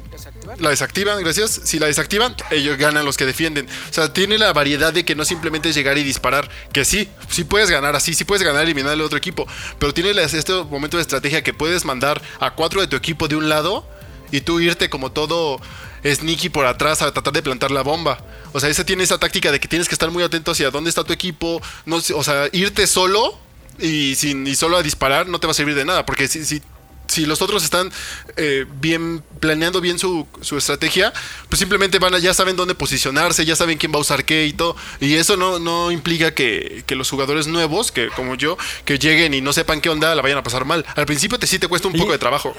La 0.59 0.69
desactivan, 0.69 1.21
gracias. 1.23 1.61
Si 1.63 1.79
la 1.79 1.87
desactivan, 1.87 2.35
ellos 2.51 2.77
ganan 2.77 3.03
los 3.03 3.17
que 3.17 3.25
defienden. 3.25 3.67
O 3.89 3.93
sea, 3.93 4.13
tiene 4.13 4.37
la 4.37 4.53
variedad 4.53 4.93
de 4.93 5.03
que 5.05 5.15
no 5.15 5.25
simplemente 5.25 5.69
es 5.69 5.75
llegar 5.75 5.97
y 5.97 6.03
disparar. 6.03 6.49
Que 6.71 6.85
sí, 6.85 7.09
sí 7.29 7.43
puedes 7.43 7.71
ganar 7.71 7.95
así, 7.95 8.13
sí 8.13 8.25
puedes 8.25 8.43
ganar 8.43 8.63
eliminar 8.63 8.93
al 8.93 9.01
otro 9.01 9.17
equipo. 9.17 9.47
Pero 9.79 9.93
tiene 9.93 10.11
este 10.11 10.53
momento 10.69 10.97
de 10.97 11.01
estrategia 11.01 11.43
que 11.43 11.53
puedes 11.53 11.85
mandar 11.85 12.21
a 12.39 12.51
cuatro 12.51 12.81
de 12.81 12.87
tu 12.87 12.95
equipo 12.95 13.27
de 13.27 13.35
un 13.35 13.49
lado 13.49 13.87
y 14.31 14.41
tú 14.41 14.59
irte 14.59 14.89
como 14.89 15.11
todo 15.11 15.59
sneaky 16.03 16.49
por 16.49 16.65
atrás 16.65 17.01
a 17.01 17.11
tratar 17.11 17.33
de 17.33 17.41
plantar 17.41 17.71
la 17.71 17.81
bomba. 17.81 18.19
O 18.53 18.59
sea, 18.59 18.69
ese 18.69 18.83
tiene 18.83 19.03
esa 19.03 19.17
táctica 19.17 19.51
de 19.51 19.59
que 19.59 19.67
tienes 19.67 19.87
que 19.87 19.95
estar 19.95 20.09
muy 20.11 20.23
atento 20.23 20.51
hacia 20.51 20.71
dónde 20.71 20.89
está 20.89 21.03
tu 21.03 21.13
equipo. 21.13 21.61
No, 21.85 21.97
o 21.97 22.23
sea, 22.23 22.49
irte 22.51 22.87
solo 22.87 23.37
y, 23.79 24.15
sin, 24.15 24.45
y 24.47 24.55
solo 24.55 24.77
a 24.77 24.83
disparar 24.83 25.27
no 25.27 25.39
te 25.39 25.47
va 25.47 25.51
a 25.51 25.55
servir 25.55 25.75
de 25.75 25.85
nada. 25.85 26.05
Porque 26.05 26.27
si, 26.27 26.45
si, 26.45 26.61
si 27.09 27.25
los 27.25 27.41
otros 27.41 27.63
están 27.63 27.91
eh, 28.37 28.65
bien 28.79 29.21
planeando 29.41 29.81
bien 29.81 29.99
su, 29.99 30.25
su 30.41 30.57
estrategia, 30.57 31.11
pues 31.49 31.59
simplemente 31.59 31.99
van 31.99 32.13
a, 32.13 32.19
ya 32.19 32.33
saben 32.33 32.55
dónde 32.55 32.75
posicionarse, 32.75 33.43
ya 33.45 33.55
saben 33.55 33.77
quién 33.77 33.91
va 33.91 33.97
a 33.97 34.01
usar 34.01 34.23
qué 34.23 34.45
y 34.45 34.53
todo. 34.53 34.75
Y 35.01 35.15
eso 35.15 35.35
no, 35.35 35.59
no 35.59 35.91
implica 35.91 36.33
que, 36.33 36.83
que 36.85 36.95
los 36.95 37.09
jugadores 37.09 37.47
nuevos, 37.47 37.91
que 37.91 38.07
como 38.09 38.35
yo, 38.35 38.57
que 38.85 38.97
lleguen 38.99 39.33
y 39.33 39.41
no 39.41 39.51
sepan 39.51 39.81
qué 39.81 39.89
onda, 39.89 40.15
la 40.15 40.21
vayan 40.21 40.37
a 40.37 40.43
pasar 40.43 40.63
mal. 40.65 40.85
Al 40.95 41.05
principio 41.05 41.37
te 41.39 41.47
sí 41.47 41.59
te 41.59 41.67
cuesta 41.67 41.87
un 41.89 41.95
Y- 41.95 41.99
poco 41.99 42.11
de 42.13 42.17
trabajo. 42.19 42.55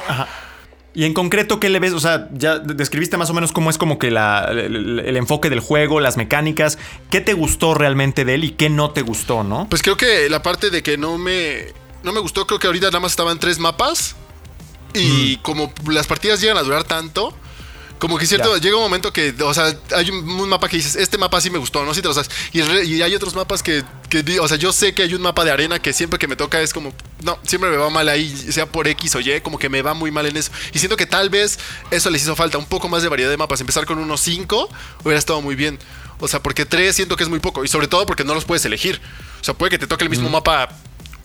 Y 0.93 1.05
en 1.05 1.15
concreto, 1.15 1.61
¿qué 1.61 1.69
le 1.69 1.79
ves? 1.79 1.93
O 1.93 2.01
sea, 2.01 2.29
ya 2.33 2.59
describiste 2.59 3.17
más 3.17 3.31
o 3.31 3.33
menos 3.35 3.53
cómo 3.53 3.71
es 3.71 3.79
como 3.79 3.97
que 4.01 4.11
la- 4.11 4.49
el, 4.51 4.99
el 5.07 5.17
enfoque 5.17 5.49
del 5.49 5.61
juego, 5.61 6.01
las 6.01 6.17
mecánicas. 6.17 6.79
¿Qué 7.13 7.21
te 7.21 7.33
gustó 7.33 7.75
realmente 7.75 8.25
de 8.25 8.35
él 8.35 8.43
y 8.43 8.51
qué 8.51 8.71
no 8.71 8.91
te 8.91 9.03
gustó, 9.03 9.45
no? 9.45 9.69
Pues 9.71 9.83
creo 9.83 9.97
que 9.97 10.29
la 10.29 10.43
parte 10.43 10.71
de 10.71 10.83
que 10.83 10.99
no 10.99 11.17
me, 11.17 11.67
no 12.03 12.13
me 12.13 12.19
gustó, 12.19 12.45
creo 12.45 12.59
que 12.59 12.67
ahorita 12.67 12.87
nada 12.87 12.99
más 12.99 13.13
estaban 13.13 13.39
tres 13.39 13.61
mapas. 13.61 14.17
Y 14.95 15.37
como 15.39 15.73
las 15.89 16.07
partidas 16.07 16.41
llegan 16.41 16.57
a 16.57 16.63
durar 16.63 16.85
tanto, 16.85 17.35
como 18.01 18.17
que 18.17 18.27
cierto, 18.27 18.57
llega 18.57 18.77
un 18.77 18.83
momento 18.83 19.13
que, 19.13 19.35
o 19.43 19.53
sea, 19.53 19.77
hay 19.95 20.09
un, 20.09 20.49
mapa 20.49 20.71
que 20.71 20.79
dices, 20.79 20.97
este 20.97 21.19
mapa 21.19 21.39
sí 21.39 21.51
me 21.51 21.59
gustó, 21.59 21.85
¿no? 21.85 21.93
Sí 21.93 22.01
te 22.01 22.09
lo 22.09 22.15
sabes. 22.15 22.31
Y, 22.51 22.61
el 22.61 22.67
re- 22.67 22.85
y 22.87 23.03
hay 23.03 23.15
otros 23.15 23.35
mapas 23.35 23.63
que, 23.63 23.85
o 24.41 24.49
sea, 24.49 24.57
yo 24.57 24.73
sé 24.73 24.95
que 24.95 25.03
hay 25.03 25.13
un 25.13 25.21
mapa 25.21 25.45
de 25.45 25.51
arena 25.51 25.79
que 25.79 25.93
siempre 25.93 26.19
que 26.19 26.27
me 26.27 26.35
toca 26.35 26.63
es 26.63 26.73
como, 26.73 26.95
no, 27.23 27.39
siempre 27.47 27.69
me 27.69 27.77
va 27.77 27.91
mal 27.91 28.09
ahí, 28.09 28.35
sea 28.51 28.65
por 28.65 28.89
X 28.89 29.17
o 29.17 29.21
Y, 29.21 29.43
como 29.43 29.59
que 29.59 29.69
me 29.69 29.83
va 29.83 29.93
muy 29.93 30.11
mal 30.11 30.25
en 30.25 30.39
eso. 30.39 30.51
Y 30.73 30.79
siento 30.79 30.97
que 30.97 31.05
tal 31.05 31.29
vez 31.29 31.59
eso 31.91 32.09
les 32.09 32.23
hizo 32.23 32.35
falta, 32.35 32.57
un 32.57 32.65
poco 32.65 32.89
más 32.89 33.03
de 33.03 33.11
variedad 33.11 33.31
de 33.31 33.37
mapas. 33.37 33.61
Empezar 33.61 33.85
con 33.85 33.99
unos 33.99 34.23
5 34.23 34.71
hubiera 35.05 35.19
estado 35.19 35.43
muy 35.43 35.55
bien. 35.55 35.79
O 36.21 36.27
sea, 36.27 36.43
porque 36.43 36.65
3 36.65 36.97
siento 36.97 37.17
que 37.17 37.25
es 37.25 37.29
muy 37.29 37.41
poco. 37.41 37.65
Y 37.67 37.69
sobre 37.69 37.87
todo 37.87 38.07
porque 38.07 38.25
no 38.25 38.33
los 38.33 38.47
puedes 38.47 38.65
elegir. 38.65 38.99
O 39.43 39.45
sea, 39.45 39.53
puede 39.53 39.71
que 39.71 39.79
te 39.79 39.87
toque 39.87 40.05
el 40.05 40.11
mismo 40.11 40.31
mapa 40.31 40.71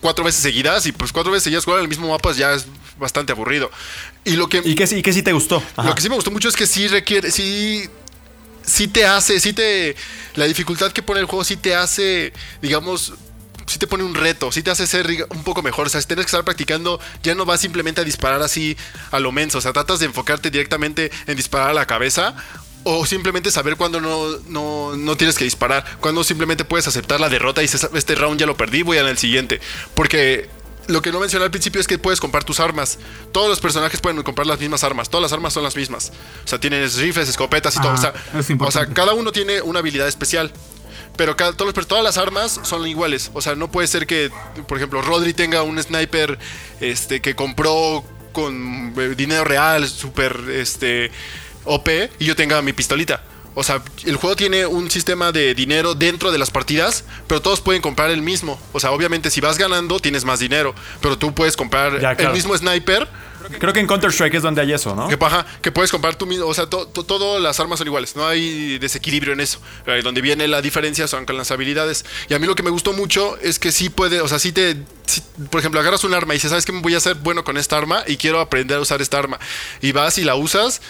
cuatro 0.01 0.25
veces 0.25 0.41
seguidas 0.41 0.85
y 0.85 0.91
pues 0.91 1.13
cuatro 1.13 1.31
veces 1.31 1.45
seguidas 1.45 1.63
jugar 1.63 1.79
el 1.79 1.87
mismo 1.87 2.09
mapa 2.09 2.33
ya 2.33 2.53
es 2.53 2.67
bastante 2.97 3.31
aburrido. 3.31 3.69
Y 4.23 4.31
lo 4.37 4.47
que, 4.49 4.61
¿Y 4.63 4.75
qué, 4.75 4.87
sí- 4.87 4.97
y 4.97 5.01
qué 5.01 5.13
sí 5.13 5.21
te 5.23 5.33
gustó? 5.33 5.61
Ajá. 5.75 5.89
lo 5.89 5.95
que 5.95 6.01
sí 6.01 6.09
me 6.09 6.15
gustó 6.15 6.31
mucho 6.31 6.49
es 6.49 6.55
que 6.55 6.67
sí 6.67 6.87
requiere, 6.87 7.31
sí, 7.31 7.89
sí 8.63 8.87
te 8.87 9.05
hace, 9.05 9.39
sí 9.39 9.53
te, 9.53 9.95
la 10.35 10.45
dificultad 10.45 10.91
que 10.91 11.01
pone 11.03 11.19
el 11.19 11.25
juego 11.25 11.43
sí 11.43 11.57
te 11.57 11.75
hace, 11.75 12.33
digamos, 12.61 13.13
sí 13.67 13.79
te 13.79 13.87
pone 13.87 14.03
un 14.03 14.13
reto, 14.15 14.51
sí 14.51 14.61
te 14.63 14.71
hace 14.71 14.85
ser 14.87 15.07
un 15.29 15.43
poco 15.43 15.61
mejor. 15.63 15.87
O 15.87 15.89
sea, 15.89 15.99
si 16.01 16.07
tienes 16.07 16.25
que 16.25 16.29
estar 16.29 16.43
practicando, 16.45 16.99
ya 17.23 17.35
no 17.35 17.45
vas 17.45 17.59
simplemente 17.61 18.01
a 18.01 18.03
disparar 18.03 18.41
así 18.41 18.77
a 19.11 19.19
lo 19.19 19.31
menso. 19.31 19.57
O 19.57 19.61
sea, 19.61 19.73
tratas 19.73 19.99
de 19.99 20.05
enfocarte 20.05 20.51
directamente 20.51 21.11
en 21.27 21.35
disparar 21.35 21.71
a 21.71 21.73
la 21.73 21.85
cabeza. 21.87 22.35
O 22.87 23.03
simplemente 23.07 23.49
saber 23.49 23.77
cuándo 23.77 23.99
no, 23.99 24.37
no, 24.47 24.95
no 24.95 25.17
tienes 25.17 25.35
que 25.39 25.43
disparar. 25.43 25.83
Cuando 25.99 26.23
simplemente 26.23 26.65
puedes 26.65 26.87
aceptar 26.87 27.19
la 27.19 27.29
derrota 27.29 27.61
y 27.61 27.65
dices, 27.65 27.87
este 27.95 28.13
round 28.13 28.39
ya 28.39 28.45
lo 28.45 28.55
perdí, 28.55 28.83
voy 28.83 28.99
al 28.99 29.17
siguiente. 29.17 29.59
Porque 29.95 30.47
lo 30.87 31.01
que 31.01 31.11
no 31.11 31.19
mencioné 31.19 31.45
al 31.45 31.51
principio 31.51 31.81
es 31.81 31.87
que 31.87 31.97
puedes 31.97 32.19
comprar 32.19 32.43
tus 32.43 32.59
armas. 32.59 32.97
Todos 33.31 33.49
los 33.49 33.59
personajes 33.59 33.99
pueden 34.01 34.21
comprar 34.23 34.45
las 34.47 34.59
mismas 34.59 34.83
armas. 34.83 35.09
Todas 35.09 35.23
las 35.23 35.33
armas 35.33 35.53
son 35.53 35.63
las 35.63 35.75
mismas. 35.75 36.11
O 36.43 36.47
sea, 36.47 36.59
tienes 36.59 36.95
rifles, 36.97 37.27
escopetas 37.29 37.75
y 37.75 37.81
todo. 37.81 37.91
Ah, 37.91 37.95
O 38.67 38.71
sea, 38.71 38.83
o 38.83 38.93
cada 38.93 39.13
uno 39.13 39.31
tiene 39.31 39.61
una 39.61 39.79
habilidad 39.79 40.07
especial. 40.07 40.51
Pero 41.17 41.37
cada- 41.37 41.53
todos 41.53 41.67
los- 41.67 41.73
pero 41.73 41.87
todas 41.87 42.03
las 42.03 42.17
armas 42.17 42.59
son 42.63 42.85
iguales. 42.87 43.31
O 43.33 43.41
sea, 43.41 43.55
no 43.55 43.71
puede 43.71 43.87
ser 43.87 44.05
que, 44.05 44.29
por 44.67 44.77
ejemplo, 44.77 45.01
Rodri 45.01 45.33
tenga 45.33 45.61
un 45.63 45.81
sniper 45.81 46.37
este, 46.81 47.21
que 47.21 47.35
compró 47.35 48.03
con 48.33 48.93
eh, 48.97 49.13
dinero 49.15 49.45
real, 49.45 49.87
súper 49.87 50.37
este, 50.51 51.09
OP, 51.63 52.09
y 52.19 52.25
yo 52.25 52.35
tenga 52.35 52.61
mi 52.61 52.73
pistolita. 52.73 53.23
O 53.55 53.63
sea, 53.63 53.81
el 54.05 54.17
juego 54.17 54.35
tiene 54.35 54.65
un 54.65 54.91
sistema 54.91 55.31
de 55.31 55.55
dinero 55.55 55.95
dentro 55.95 56.31
de 56.31 56.37
las 56.37 56.51
partidas, 56.51 57.05
pero 57.27 57.41
todos 57.41 57.61
pueden 57.61 57.81
comprar 57.81 58.09
el 58.11 58.21
mismo. 58.21 58.59
O 58.73 58.79
sea, 58.79 58.91
obviamente 58.91 59.31
si 59.31 59.41
vas 59.41 59.57
ganando 59.57 59.99
tienes 59.99 60.25
más 60.25 60.39
dinero, 60.39 60.75
pero 61.01 61.17
tú 61.17 61.33
puedes 61.33 61.55
comprar 61.55 61.93
Ya, 62.01 62.15
claro. 62.15 62.31
el 62.31 62.35
mismo 62.35 62.55
sniper 62.57 63.07
Creo 63.59 63.73
que 63.73 63.79
en 63.79 63.85
Counter-Strike 63.85 64.33
es 64.33 64.41
donde 64.41 64.59
hay 64.61 64.73
eso, 64.73 64.95
¿no? 64.95 65.07
que 65.07 65.19
paja, 65.19 65.45
que 65.61 65.71
puedes 65.71 65.91
comprar 65.91 66.15
tú 66.15 66.25
mismo, 66.25 66.47
o 66.47 66.53
sea, 66.55 66.65
to- 66.67 66.87
to- 66.87 67.03
todas 67.03 67.39
las 67.39 67.59
armas 67.59 67.77
son 67.77 67.87
iguales, 67.87 68.15
no 68.15 68.25
hay 68.27 68.79
desequilibrio 68.79 69.33
en 69.33 69.39
eso. 69.39 69.59
Eh, 69.85 70.01
Donde 70.03 70.19
viene 70.21 70.47
la 70.47 70.63
diferencia 70.63 71.07
son 71.07 71.27
con 71.27 71.37
las 71.37 71.51
habilidades. 71.51 72.05
Y 72.27 72.33
a 72.33 72.39
mí 72.39 72.47
lo 72.47 72.55
que 72.55 72.63
me 72.63 72.71
gustó 72.71 72.91
mucho 72.93 73.37
es 73.43 73.59
que 73.59 73.71
sí 73.71 73.89
puede, 73.89 74.19
o 74.21 74.27
sea, 74.27 74.39
sí 74.39 74.51
te, 74.51 74.77
sí- 75.05 75.21
por 75.51 75.59
ejemplo, 75.59 75.79
agarras 75.79 76.03
un 76.03 76.15
arma 76.15 76.33
y 76.33 76.37
dices, 76.37 76.49
¿sabes 76.49 76.65
qué? 76.65 76.71
Voy 76.71 76.95
a 76.95 76.99
ser 76.99 77.17
bueno 77.17 77.43
con 77.43 77.55
esta 77.57 77.77
arma 77.77 78.03
y 78.07 78.17
quiero 78.17 78.39
aprender 78.41 78.77
a 78.77 78.81
usar 78.81 78.99
esta 79.03 79.19
arma. 79.19 79.39
Y 79.79 79.91
vas 79.91 80.17
y 80.17 80.23
la 80.23 80.33
usas. 80.33 80.81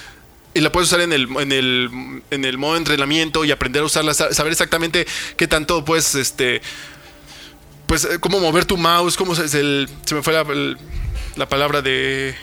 Y 0.56 0.62
la 0.62 0.72
puedes 0.72 0.88
usar 0.90 1.02
en 1.02 1.14
el, 1.14 1.28
en 1.38 1.52
el, 1.52 2.22
en 2.32 2.46
el 2.46 2.58
modo 2.58 2.74
de 2.74 2.80
entrenamiento 2.80 3.46
y 3.46 3.52
aprender 3.52 3.84
a 3.84 3.86
usarla, 3.86 4.14
sa- 4.16 4.34
saber 4.34 4.52
exactamente 4.54 5.06
qué 5.38 5.48
tanto 5.48 5.86
puedes, 5.86 6.16
este, 6.16 6.62
pues, 7.88 8.06
eh, 8.06 8.20
cómo 8.20 8.40
mover 8.40 8.66
tu 8.66 8.78
mouse, 8.78 9.16
cómo 9.18 9.36
se, 9.36 9.44
el- 9.60 9.90
se 10.06 10.16
me 10.16 10.24
fue 10.24 10.34
la, 10.34 10.42
el- 10.42 10.78
la 11.36 11.48
palabra 11.48 11.82
de... 11.82 12.36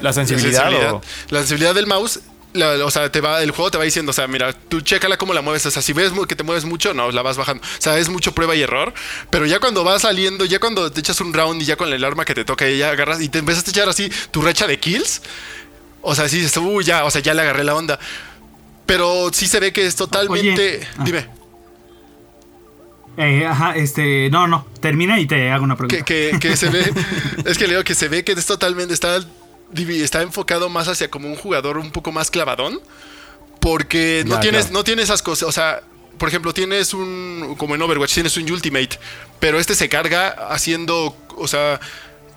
La 0.00 0.12
sensibilidad. 0.12 0.62
sensibilidad. 0.62 0.94
o- 0.94 1.02
La 1.30 1.38
sensibilidad 1.40 1.74
del 1.74 1.86
mouse. 1.86 2.20
la- 2.54 2.84
o 2.84 2.90
sea, 2.90 3.10
te 3.12 3.20
va, 3.20 3.42
el 3.42 3.50
juego 3.50 3.70
te 3.70 3.78
va 3.78 3.84
diciendo, 3.84 4.10
o 4.10 4.12
sea, 4.12 4.26
mira, 4.26 4.52
tú 4.52 4.80
chécala 4.80 5.16
cómo 5.16 5.32
la 5.34 5.40
mueves. 5.42 5.64
O 5.66 5.70
sea, 5.70 5.82
si 5.82 5.92
ves 5.92 6.12
que 6.28 6.36
te 6.36 6.42
mueves 6.44 6.64
mucho, 6.64 6.92
no, 6.94 7.10
la 7.10 7.22
vas 7.22 7.36
bajando. 7.36 7.62
O 7.62 7.80
sea, 7.82 7.98
es 7.98 8.08
mucho 8.08 8.32
prueba 8.32 8.54
y 8.56 8.62
error. 8.62 8.92
Pero 9.30 9.46
ya 9.46 9.58
cuando 9.60 9.84
vas 9.84 10.02
saliendo, 10.02 10.44
ya 10.44 10.58
cuando 10.58 10.90
te 10.92 11.00
echas 11.00 11.20
un 11.20 11.32
round 11.32 11.62
y 11.62 11.64
ya 11.64 11.76
con 11.76 11.92
el 11.92 12.04
arma 12.04 12.24
que 12.24 12.34
te 12.34 12.44
toca, 12.44 12.68
y 12.68 12.78
ya 12.78 12.90
agarras 12.90 13.20
y 13.20 13.28
te 13.28 13.38
empiezas 13.38 13.66
a 13.66 13.70
echar 13.70 13.88
así 13.88 14.10
tu 14.30 14.40
recha 14.42 14.66
de 14.66 14.78
kills. 14.78 15.22
O 16.02 16.14
sea, 16.14 16.28
sí, 16.28 16.36
dices, 16.38 16.56
uy, 16.58 16.84
ya, 16.84 17.04
o 17.04 17.10
sea, 17.10 17.20
ya 17.22 17.32
le 17.34 17.42
agarré 17.42 17.64
la 17.64 17.74
onda. 17.74 17.98
Pero 18.86 19.30
sí 19.32 19.46
se 19.46 19.60
ve 19.60 19.72
que 19.72 19.86
es 19.86 19.94
totalmente. 19.96 20.78
Oye. 20.78 20.88
Ah. 20.98 21.02
Dime. 21.04 21.28
Eh, 23.16 23.44
ajá, 23.46 23.76
este. 23.76 24.30
No, 24.30 24.46
no. 24.48 24.66
Termina 24.80 25.20
y 25.20 25.26
te 25.26 25.50
hago 25.50 25.64
una 25.64 25.76
pregunta. 25.76 26.04
que, 26.04 26.30
que- 26.32 26.38
que 26.38 26.56
se 26.56 26.70
ve. 26.70 26.92
es 27.44 27.58
que 27.58 27.68
leo 27.68 27.84
que 27.84 27.94
se 27.94 28.08
ve 28.08 28.24
que 28.24 28.32
es 28.32 28.46
totalmente. 28.46 28.94
Está, 28.94 29.18
está 29.74 30.22
enfocado 30.22 30.68
más 30.68 30.88
hacia 30.88 31.10
como 31.10 31.28
un 31.28 31.36
jugador 31.36 31.78
un 31.78 31.90
poco 31.90 32.10
más 32.10 32.30
clavadón. 32.30 32.80
Porque 33.60 34.24
no 34.26 34.36
Ya, 34.36 34.40
tienes, 34.40 34.70
no 34.72 34.82
tienes 34.82 35.04
esas 35.04 35.22
cosas. 35.22 35.48
O 35.48 35.52
sea, 35.52 35.82
por 36.18 36.28
ejemplo, 36.28 36.52
tienes 36.54 36.94
un. 36.94 37.54
Como 37.58 37.74
en 37.74 37.82
Overwatch, 37.82 38.14
tienes 38.14 38.36
un 38.36 38.50
Ultimate. 38.50 38.98
Pero 39.38 39.58
este 39.60 39.74
se 39.74 39.88
carga 39.88 40.28
haciendo. 40.50 41.16
O 41.36 41.46
sea. 41.46 41.80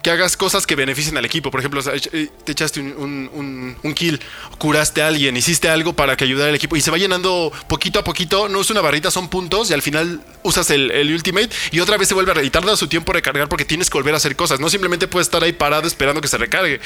Que 0.06 0.12
hagas 0.12 0.38
cosas 0.38 0.68
que 0.68 0.76
beneficien 0.76 1.18
al 1.18 1.26
equipo. 1.26 1.50
Por 1.50 1.62
ejemplo, 1.62 1.82
eh, 1.92 2.30
te 2.44 2.52
echaste 2.52 2.80
un, 2.80 3.76
un- 3.82 3.94
kill, 3.96 4.20
curaste 4.60 5.02
a 5.02 5.08
alguien, 5.08 5.36
hiciste 5.36 5.68
algo 5.68 5.94
para 5.94 6.16
que 6.16 6.26
ayudara 6.26 6.50
al 6.50 6.56
equipo. 6.56 6.76
Y 6.76 6.82
se 6.82 6.92
va 6.92 7.00
llenando 7.00 7.52
poquito 7.68 7.98
a 7.98 8.04
poquito. 8.04 8.48
No 8.48 8.62
es 8.62 8.70
una 8.70 8.82
barrita, 8.82 9.10
son 9.10 9.30
puntos. 9.30 9.72
Y 9.72 9.74
al 9.74 9.82
final 9.82 10.22
usas 10.44 10.70
el, 10.70 10.92
el 10.92 11.12
ultimate 11.12 11.50
y 11.72 11.80
otra 11.80 11.98
vez 11.98 12.08
se 12.08 12.14
vuelve 12.14 12.40
a 12.40 12.44
y 12.44 12.52
tarda 12.52 12.78
su 12.78 12.88
tiempo 12.88 13.14
recargar 13.14 13.50
porque 13.50 13.66
tienes 13.66 13.90
que 13.90 13.98
volver 13.98 14.14
a 14.14 14.18
hacer 14.18 14.36
cosas. 14.36 14.60
No 14.60 14.70
simplemente 14.70 15.08
puedes 15.08 15.26
estar 15.26 15.44
ahí 15.44 15.54
parado 15.54 15.88
esperando 15.88 16.22
que 16.22 16.28
se 16.28 16.38
recargue. 16.38 16.80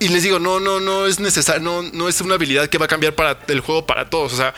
Y 0.00 0.08
les 0.08 0.24
digo, 0.24 0.40
no, 0.40 0.58
no, 0.58 0.80
no 0.80 1.06
es 1.06 1.20
necesario, 1.20 1.62
no, 1.62 1.82
no 1.92 2.08
es 2.08 2.20
una 2.22 2.34
habilidad 2.34 2.66
que 2.68 2.76
va 2.76 2.86
a 2.86 2.88
cambiar 2.88 3.14
para 3.14 3.38
el 3.46 3.60
juego 3.60 3.86
para 3.86 4.10
todos. 4.10 4.32
O 4.32 4.36
sea, 4.36 4.52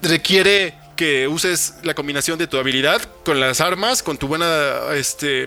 requiere 0.00 0.72
que 0.96 1.28
uses 1.28 1.74
la 1.82 1.92
combinación 1.92 2.38
de 2.38 2.46
tu 2.46 2.56
habilidad 2.56 3.02
con 3.22 3.38
las 3.38 3.60
armas, 3.60 4.02
con 4.02 4.16
tu 4.16 4.28
buena, 4.28 4.94
este, 4.94 5.46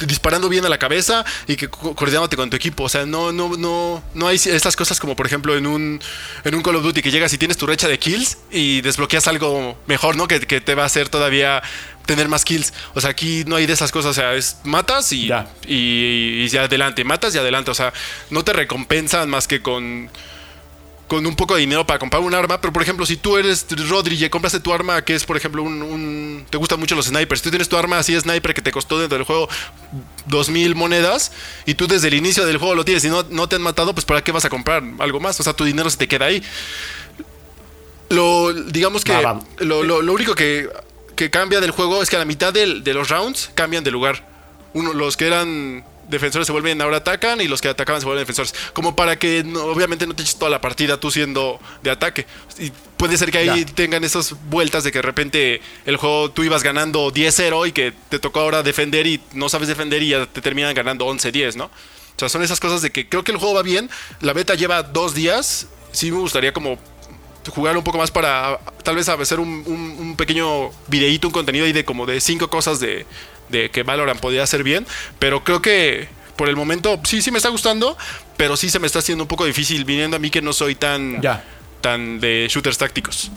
disparando 0.00 0.48
bien 0.48 0.64
a 0.64 0.68
la 0.68 0.78
cabeza 0.78 1.24
y 1.46 1.56
que 1.56 1.68
co- 1.68 1.94
coordinándote 1.94 2.36
con 2.36 2.50
tu 2.50 2.56
equipo. 2.56 2.84
O 2.84 2.88
sea, 2.88 3.06
no, 3.06 3.32
no, 3.32 3.56
no, 3.56 4.02
no 4.14 4.28
hay 4.28 4.36
estas 4.36 4.76
cosas 4.76 4.98
como 5.00 5.16
por 5.16 5.26
ejemplo 5.26 5.56
en 5.56 5.66
un, 5.66 6.00
en 6.44 6.54
un 6.54 6.62
Call 6.62 6.76
of 6.76 6.82
Duty 6.82 7.02
que 7.02 7.10
llegas 7.10 7.32
y 7.32 7.38
tienes 7.38 7.56
tu 7.56 7.66
recha 7.66 7.88
de 7.88 7.98
kills 7.98 8.38
y 8.50 8.80
desbloqueas 8.80 9.26
algo 9.28 9.78
mejor, 9.86 10.16
¿no? 10.16 10.28
Que, 10.28 10.40
que 10.40 10.60
te 10.60 10.74
va 10.74 10.84
a 10.84 10.86
hacer 10.86 11.08
todavía 11.08 11.62
tener 12.06 12.28
más 12.28 12.44
kills. 12.44 12.72
O 12.94 13.00
sea, 13.00 13.10
aquí 13.10 13.44
no 13.46 13.56
hay 13.56 13.66
de 13.66 13.72
esas 13.72 13.90
cosas. 13.92 14.10
O 14.12 14.14
sea, 14.14 14.34
es 14.34 14.58
matas 14.64 15.10
y, 15.12 15.26
Ya. 15.26 15.48
y, 15.66 16.42
y 16.44 16.48
ya 16.48 16.62
adelante, 16.64 17.02
matas 17.04 17.34
y 17.34 17.38
adelante. 17.38 17.70
O 17.70 17.74
sea, 17.74 17.92
no 18.30 18.44
te 18.44 18.52
recompensan 18.52 19.28
más 19.28 19.48
que 19.48 19.60
con 19.62 20.08
con 21.08 21.24
un 21.24 21.36
poco 21.36 21.54
de 21.54 21.60
dinero 21.60 21.86
para 21.86 21.98
comprar 22.00 22.20
un 22.20 22.34
arma, 22.34 22.60
pero 22.60 22.72
por 22.72 22.82
ejemplo, 22.82 23.06
si 23.06 23.16
tú 23.16 23.36
eres 23.36 23.66
Rodri 23.88 24.22
y 24.24 24.28
compraste 24.28 24.58
tu 24.58 24.72
arma, 24.72 25.02
que 25.04 25.14
es 25.14 25.24
por 25.24 25.36
ejemplo 25.36 25.62
un, 25.62 25.80
un- 25.82 26.46
te 26.50 26.56
gustan 26.58 26.80
mucho 26.80 26.94
los 26.96 27.06
snipers, 27.06 27.42
tú 27.42 27.50
tienes 27.50 27.68
tu 27.68 27.76
arma 27.76 27.98
así 27.98 28.18
sniper 28.18 28.54
que 28.54 28.60
te 28.62 28.72
costó 28.72 28.98
dentro 28.98 29.16
del 29.16 29.24
juego 29.26 29.48
dos 30.26 30.48
mil 30.48 30.74
monedas 30.74 31.30
y 31.64 31.74
tú 31.74 31.86
desde 31.86 32.08
el 32.08 32.14
inicio 32.14 32.44
del 32.44 32.56
juego 32.58 32.74
lo 32.74 32.84
tienes 32.84 33.04
y 33.04 33.08
no, 33.08 33.24
no 33.30 33.48
te 33.48 33.54
han 33.56 33.62
matado, 33.62 33.94
pues 33.94 34.04
para 34.04 34.24
qué 34.24 34.32
vas 34.32 34.44
a 34.44 34.48
comprar 34.50 34.82
algo 34.98 35.20
más, 35.20 35.38
o 35.38 35.42
sea, 35.44 35.52
tu 35.52 35.64
dinero 35.64 35.88
se 35.90 35.96
te 35.96 36.08
queda 36.08 36.26
ahí. 36.26 36.42
Lo, 38.08 38.52
digamos 38.52 39.04
que. 39.04 39.12
Lo, 39.58 39.82
lo- 39.82 40.02
lo 40.02 40.12
único 40.12 40.34
que, 40.34 40.68
que 41.16 41.30
cambia 41.30 41.60
del 41.60 41.70
juego 41.72 42.02
es 42.02 42.10
que 42.10 42.16
a 42.16 42.20
la 42.20 42.24
mitad 42.24 42.52
del- 42.52 42.84
de 42.84 42.94
los 42.94 43.08
rounds 43.08 43.50
cambian 43.54 43.82
de 43.84 43.90
lugar. 43.90 44.26
Uno, 44.74 44.92
los 44.92 45.16
que 45.16 45.26
eran 45.26 45.84
defensores 46.08 46.46
se 46.46 46.52
vuelven 46.52 46.80
ahora 46.80 46.98
atacan 46.98 47.40
y 47.40 47.48
los 47.48 47.60
que 47.60 47.68
atacaban 47.68 48.00
se 48.00 48.06
vuelven 48.06 48.22
defensores. 48.22 48.54
Como 48.72 48.94
para 48.96 49.18
que 49.18 49.42
no- 49.44 49.64
obviamente 49.64 50.06
no 50.06 50.14
te 50.14 50.22
eches 50.22 50.36
toda 50.38 50.50
la 50.50 50.60
partida 50.60 50.98
tú 51.00 51.10
siendo 51.10 51.58
de 51.82 51.90
ataque. 51.90 52.26
Y 52.58 52.70
puede 52.96 53.16
ser 53.16 53.30
que 53.30 53.38
ahí 53.38 53.64
Ya. 53.64 53.66
tengan 53.74 54.04
esas 54.04 54.34
vueltas 54.48 54.84
de 54.84 54.92
que 54.92 54.98
de 54.98 55.02
repente 55.02 55.60
el 55.84 55.96
juego 55.96 56.30
tú 56.30 56.44
ibas 56.44 56.62
ganando 56.62 57.10
10-0 57.12 57.66
y 57.66 57.72
que 57.72 57.92
te 58.08 58.18
tocó 58.18 58.40
ahora 58.40 58.62
defender 58.62 59.06
y 59.06 59.20
no 59.32 59.48
sabes 59.48 59.68
defender 59.68 60.02
y 60.02 60.08
ya 60.10 60.26
te 60.26 60.40
terminan 60.40 60.74
ganando 60.74 61.06
11-10, 61.06 61.56
¿no? 61.56 61.64
O 61.66 62.18
sea, 62.18 62.28
son 62.28 62.42
esas 62.42 62.60
cosas 62.60 62.80
de 62.82 62.90
que 62.90 63.08
creo 63.08 63.24
que 63.24 63.32
el 63.32 63.38
juego 63.38 63.54
va 63.54 63.62
bien. 63.62 63.90
La 64.20 64.32
beta 64.32 64.54
lleva 64.54 64.82
dos 64.82 65.14
días. 65.14 65.66
Sí 65.92 66.10
me 66.10 66.18
gustaría 66.18 66.52
como 66.52 66.78
jugar 67.54 67.76
un 67.76 67.84
poco 67.84 67.98
más 67.98 68.10
para 68.10 68.58
tal 68.82 68.96
vez 68.96 69.08
hacer 69.08 69.38
un, 69.38 69.62
un- 69.66 69.96
un 70.00 70.16
pequeño 70.16 70.70
videíto, 70.88 71.28
un 71.28 71.32
contenido 71.32 71.64
ahí 71.66 71.72
de 71.72 71.84
como 71.84 72.04
de 72.06 72.20
cinco 72.20 72.48
cosas 72.50 72.80
de, 72.80 73.06
de 73.48 73.70
que 73.70 73.82
Valorant 73.82 74.20
podría 74.20 74.42
hacer 74.42 74.62
bien. 74.62 74.86
Pero 75.18 75.44
creo 75.44 75.60
que 75.62 76.08
por 76.36 76.48
el 76.48 76.56
momento 76.56 77.00
sí, 77.04 77.22
sí 77.22 77.30
me 77.30 77.38
está 77.38 77.48
gustando, 77.48 77.96
pero 78.36 78.56
sí 78.56 78.68
se 78.70 78.78
me 78.78 78.86
está 78.86 78.98
haciendo 78.98 79.24
un 79.24 79.28
poco 79.28 79.44
difícil 79.46 79.84
viniendo 79.84 80.16
a 80.16 80.20
mí 80.20 80.30
que 80.30 80.42
no 80.42 80.52
soy 80.52 80.74
tan, 80.74 81.20
Ya. 81.22 81.42
tan 81.80 82.20
de 82.20 82.46
shooters 82.50 82.78
tácticos. 82.78 83.30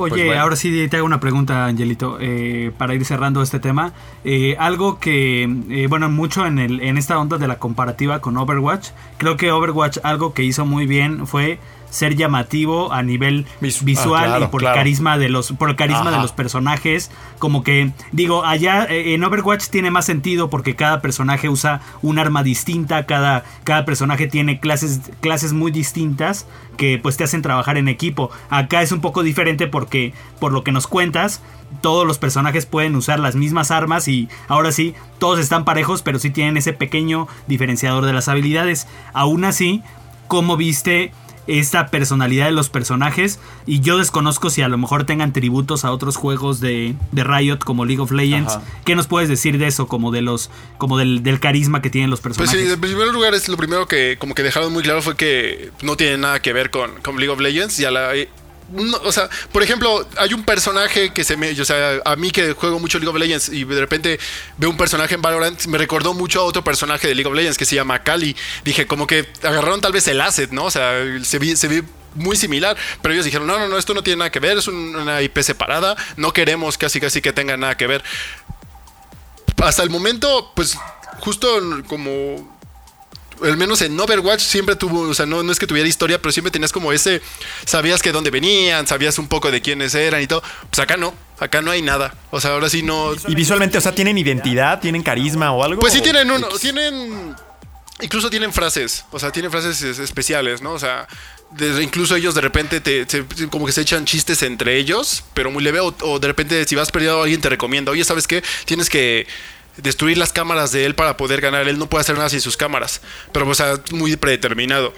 Oye, 0.00 0.10
Pues 0.10 0.24
bueno. 0.26 0.40
ahora 0.40 0.54
sí 0.54 0.86
te 0.88 0.96
hago 0.96 1.06
una 1.06 1.18
pregunta, 1.18 1.66
Angelito, 1.66 2.18
eh, 2.20 2.70
para 2.78 2.94
ir 2.94 3.04
cerrando 3.04 3.42
este 3.42 3.58
tema. 3.58 3.92
Eh, 4.22 4.54
algo 4.60 5.00
que, 5.00 5.42
eh, 5.42 5.86
bueno, 5.88 6.08
mucho 6.08 6.46
en, 6.46 6.60
el, 6.60 6.80
en 6.82 6.98
esta 6.98 7.18
onda 7.18 7.36
de 7.36 7.48
la 7.48 7.58
comparativa 7.58 8.20
con 8.20 8.36
Overwatch, 8.36 8.90
creo 9.16 9.36
que 9.36 9.50
Overwatch 9.50 9.98
algo 10.04 10.34
que 10.34 10.44
hizo 10.44 10.64
muy 10.64 10.86
bien 10.86 11.26
fue 11.26 11.58
ser 11.90 12.16
llamativo 12.16 12.92
a 12.92 13.02
nivel 13.02 13.46
visual 13.60 14.24
ah, 14.24 14.26
claro, 14.26 14.44
y 14.44 14.48
por 14.48 14.60
claro. 14.60 14.74
el 14.74 14.80
carisma 14.80 15.18
de 15.18 15.28
los 15.28 15.52
por 15.52 15.70
el 15.70 15.76
carisma 15.76 16.10
de 16.10 16.18
los 16.18 16.32
personajes 16.32 17.10
como 17.38 17.62
que 17.62 17.92
digo 18.12 18.44
allá 18.44 18.84
eh, 18.84 19.14
en 19.14 19.24
Overwatch 19.24 19.68
tiene 19.68 19.90
más 19.90 20.04
sentido 20.04 20.50
porque 20.50 20.76
cada 20.76 21.00
personaje 21.00 21.48
usa 21.48 21.80
un 22.02 22.18
arma 22.18 22.42
distinta 22.42 23.06
cada 23.06 23.44
cada 23.64 23.84
personaje 23.84 24.26
tiene 24.26 24.60
clases 24.60 25.00
clases 25.20 25.52
muy 25.52 25.70
distintas 25.70 26.46
que 26.78 26.98
pues 26.98 27.18
te 27.18 27.24
hacen 27.24 27.42
trabajar 27.42 27.76
en 27.76 27.88
equipo. 27.88 28.30
Acá 28.48 28.80
es 28.80 28.92
un 28.92 29.02
poco 29.02 29.22
diferente 29.22 29.66
porque 29.66 30.14
por 30.38 30.52
lo 30.52 30.64
que 30.64 30.72
nos 30.72 30.86
cuentas 30.86 31.42
todos 31.82 32.06
los 32.06 32.16
personajes 32.16 32.64
pueden 32.64 32.96
usar 32.96 33.20
las 33.20 33.34
mismas 33.34 33.70
armas 33.70 34.08
y 34.08 34.30
ahora 34.46 34.72
sí 34.72 34.94
todos 35.18 35.38
están 35.38 35.66
parejos 35.66 36.00
pero 36.00 36.18
sí 36.18 36.30
tienen 36.30 36.56
ese 36.56 36.72
pequeño 36.72 37.28
diferenciador 37.46 38.06
de 38.06 38.14
las 38.14 38.28
habilidades. 38.28 38.86
Aún 39.12 39.44
así 39.44 39.82
cómo 40.28 40.56
viste 40.56 41.12
esta 41.48 41.88
personalidad 41.88 42.44
de 42.46 42.52
los 42.52 42.68
personajes 42.68 43.40
y 43.66 43.80
yo 43.80 43.98
desconozco 43.98 44.50
si 44.50 44.62
a 44.62 44.68
lo 44.68 44.78
mejor 44.78 45.04
tengan 45.04 45.32
tributos 45.32 45.84
a 45.84 45.90
otros 45.90 46.16
juegos 46.16 46.60
de, 46.60 46.94
de 47.10 47.24
Riot 47.24 47.58
como 47.64 47.84
League 47.84 48.00
of 48.02 48.12
Legends. 48.12 48.52
Ajá. 48.54 48.62
¿Qué 48.84 48.94
nos 48.94 49.08
puedes 49.08 49.28
decir 49.28 49.58
de 49.58 49.66
eso? 49.66 49.88
Como 49.88 50.12
de 50.12 50.22
los 50.22 50.50
como 50.76 50.98
del, 50.98 51.22
del 51.24 51.40
carisma 51.40 51.82
que 51.82 51.90
tienen 51.90 52.10
los 52.10 52.20
Pues 52.20 52.36
personajes. 52.36 52.66
sí, 52.68 52.72
en 52.72 52.80
primer 52.80 53.08
lugar 53.08 53.34
es 53.34 53.48
lo 53.48 53.56
primero 53.56 53.88
que 53.88 54.16
como 54.18 54.34
que 54.34 54.42
dejaron 54.42 54.72
muy 54.72 54.82
claro 54.82 55.02
fue 55.02 55.16
que 55.16 55.70
no 55.82 55.96
tiene 55.96 56.18
nada 56.18 56.40
que 56.40 56.52
ver 56.52 56.70
con, 56.70 56.90
con 57.02 57.16
League 57.16 57.30
of 57.32 57.40
Legends 57.40 57.80
y 57.80 57.84
a 57.86 57.90
la 57.90 58.12
no, 58.70 58.96
o 58.98 59.12
sea, 59.12 59.28
por 59.52 59.62
ejemplo, 59.62 60.06
hay 60.18 60.34
un 60.34 60.44
personaje 60.44 61.12
que 61.12 61.24
se 61.24 61.36
me, 61.36 61.50
o 61.60 61.64
sea, 61.64 62.00
a 62.04 62.16
mí 62.16 62.30
que 62.30 62.52
juego 62.52 62.78
mucho 62.78 62.98
League 62.98 63.10
of 63.10 63.16
Legends 63.18 63.48
y 63.48 63.64
de 63.64 63.80
repente 63.80 64.18
veo 64.56 64.70
un 64.70 64.76
personaje 64.76 65.14
en 65.14 65.22
Valorant, 65.22 65.64
me 65.66 65.78
recordó 65.78 66.14
mucho 66.14 66.40
a 66.40 66.44
otro 66.44 66.62
personaje 66.62 67.08
de 67.08 67.14
League 67.14 67.28
of 67.28 67.34
Legends 67.34 67.56
que 67.58 67.64
se 67.64 67.74
llama 67.76 68.02
Kali. 68.02 68.36
Dije, 68.64 68.86
como 68.86 69.06
que 69.06 69.28
agarraron 69.42 69.80
tal 69.80 69.92
vez 69.92 70.06
el 70.08 70.20
asset, 70.20 70.50
¿no? 70.50 70.64
O 70.64 70.70
sea, 70.70 70.92
se 71.22 71.38
ve, 71.38 71.56
se 71.56 71.82
muy 72.14 72.36
similar, 72.36 72.76
pero 73.02 73.12
ellos 73.14 73.24
dijeron, 73.24 73.46
no, 73.46 73.58
no, 73.58 73.68
no, 73.68 73.78
esto 73.78 73.94
no 73.94 74.02
tiene 74.02 74.18
nada 74.18 74.32
que 74.32 74.40
ver, 74.40 74.58
es 74.58 74.66
un- 74.66 74.96
una 74.96 75.22
IP 75.22 75.38
separada, 75.42 75.94
no 76.16 76.32
queremos 76.32 76.76
casi 76.78 77.00
casi 77.00 77.20
que 77.20 77.32
tenga 77.32 77.56
nada 77.56 77.76
que 77.76 77.86
ver 77.86 78.02
hasta 79.58 79.82
el 79.82 79.90
momento, 79.90 80.52
pues 80.54 80.76
justo 81.20 81.48
como 81.86 82.57
al 83.42 83.56
menos 83.56 83.82
en 83.82 83.98
Overwatch 83.98 84.40
siempre 84.40 84.76
tuvo, 84.76 85.02
o 85.08 85.14
sea, 85.14 85.26
no, 85.26 85.42
no 85.42 85.52
es 85.52 85.58
que 85.58 85.66
tuviera 85.66 85.88
historia, 85.88 86.20
pero 86.20 86.32
siempre 86.32 86.50
tenías 86.50 86.72
como 86.72 86.92
ese, 86.92 87.20
sabías 87.64 88.02
que 88.02 88.12
dónde 88.12 88.30
venían, 88.30 88.86
sabías 88.86 89.18
un 89.18 89.28
poco 89.28 89.50
de 89.50 89.60
quiénes 89.62 89.94
eran 89.94 90.22
y 90.22 90.26
todo. 90.26 90.42
Pues 90.70 90.78
acá 90.80 90.96
no, 90.96 91.14
acá 91.38 91.60
no 91.62 91.70
hay 91.70 91.82
nada. 91.82 92.14
O 92.30 92.40
sea, 92.40 92.52
ahora 92.52 92.68
sí 92.68 92.82
no. 92.82 93.12
Y 93.26 93.34
visualmente, 93.34 93.78
o 93.78 93.80
sea, 93.80 93.92
¿tienen 93.94 94.18
identidad? 94.18 94.80
¿Tienen 94.80 95.02
carisma 95.02 95.52
o 95.52 95.62
algo? 95.64 95.80
Pues 95.80 95.92
sí 95.92 96.00
¿O- 96.00 96.02
tienen 96.02 96.30
uno, 96.30 96.48
tienen, 96.60 97.34
incluso 98.00 98.30
tienen 98.30 98.52
frases, 98.52 99.04
o 99.10 99.18
sea, 99.18 99.30
tienen 99.32 99.50
frases 99.50 99.82
es- 99.82 99.98
especiales, 99.98 100.62
¿no? 100.62 100.72
O 100.72 100.78
sea, 100.78 101.06
incluso 101.80 102.14
ellos 102.14 102.34
de 102.34 102.40
repente 102.42 102.80
te, 102.80 103.06
como 103.50 103.64
que 103.66 103.72
se 103.72 103.80
echan 103.80 104.04
chistes 104.04 104.42
entre 104.42 104.76
ellos, 104.76 105.24
pero 105.34 105.50
muy 105.50 105.62
leve, 105.64 105.80
o, 105.80 105.94
o 106.02 106.18
de 106.18 106.26
repente 106.28 106.64
si 106.66 106.74
vas 106.74 106.90
perdido 106.92 107.22
alguien 107.22 107.40
te 107.40 107.48
recomienda, 107.48 107.90
oye, 107.90 108.04
¿sabes 108.04 108.26
qué? 108.26 108.42
Tienes 108.66 108.88
que 108.90 109.26
destruir 109.82 110.18
las 110.18 110.32
cámaras 110.32 110.72
de 110.72 110.84
él 110.84 110.94
para 110.94 111.16
poder 111.16 111.40
ganar, 111.40 111.68
él 111.68 111.78
no 111.78 111.88
puede 111.88 112.02
hacer 112.02 112.16
nada 112.16 112.28
sin 112.28 112.40
sus 112.40 112.56
cámaras, 112.56 113.00
pero 113.32 113.48
o 113.48 113.54
sea, 113.54 113.80
muy 113.92 114.16
predeterminado. 114.16 114.92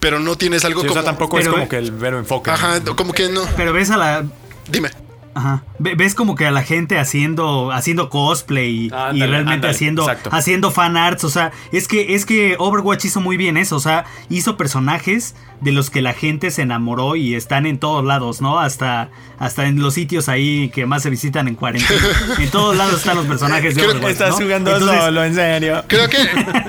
Pero 0.00 0.20
no 0.20 0.36
tienes 0.36 0.64
algo 0.64 0.82
Sí, 0.82 0.86
o 0.86 0.90
como... 0.90 1.00
sea, 1.00 1.10
tampoco 1.10 1.38
es 1.40 1.48
como 1.48 1.68
que 1.68 1.76
el 1.76 1.90
vero 1.90 2.18
enfoque. 2.18 2.50
Ajá, 2.50 2.80
como 2.96 3.12
que 3.12 3.28
no. 3.28 3.42
Pero 3.56 3.72
ves 3.72 3.90
a 3.90 3.96
la 3.96 4.24
Dime. 4.68 4.90
Ajá. 5.38 5.62
Ves 5.78 6.14
como 6.14 6.34
que 6.34 6.46
a 6.46 6.50
la 6.50 6.62
gente 6.62 6.98
haciendo 6.98 7.70
haciendo 7.72 8.10
cosplay 8.10 8.86
y- 9.14 9.20
realmente 9.20 9.68
haciendo 9.68 10.02
exacto. 10.02 10.30
haciendo 10.32 10.70
fan 10.70 10.96
arts, 10.96 11.22
o 11.24 11.30
sea, 11.30 11.52
es 11.72 11.86
que 11.86 12.14
es 12.14 12.26
que 12.26 12.56
Overwatch 12.58 13.04
hizo 13.04 13.20
muy 13.20 13.36
bien 13.36 13.56
eso, 13.56 13.76
o 13.76 13.80
sea, 13.80 14.04
hizo 14.28 14.56
personajes 14.56 15.34
de 15.60 15.72
los 15.72 15.90
que 15.90 16.02
la 16.02 16.12
gente 16.12 16.50
se 16.50 16.62
enamoró 16.62 17.16
y 17.16 17.34
están 17.34 17.66
en 17.66 17.78
todos 17.78 18.04
lados, 18.04 18.40
¿no? 18.40 18.58
Hasta 18.58 19.10
hasta 19.40 19.66
en 19.66 19.80
los 19.80 19.94
sitios 19.94 20.28
ahí 20.28 20.68
que 20.70 20.86
más 20.86 21.02
se 21.04 21.10
visitan 21.10 21.46
en 21.46 21.54
cuarentena. 21.54 22.00
en 22.38 22.50
todos 22.50 22.76
lados 22.76 22.94
están 22.96 23.16
los 23.16 23.26
personajes 23.26 23.74
de 23.76 23.80
Creo 23.82 23.92
que 23.92 23.98
Overwatch, 23.98 24.12
Estás 24.12 24.30
¿no? 24.30 24.36
jugando 24.44 24.72
Entonces, 24.74 25.00
solo, 25.00 25.24
en 25.24 25.34
serio. 25.36 25.84
Creo 25.86 26.08
que, 26.08 26.16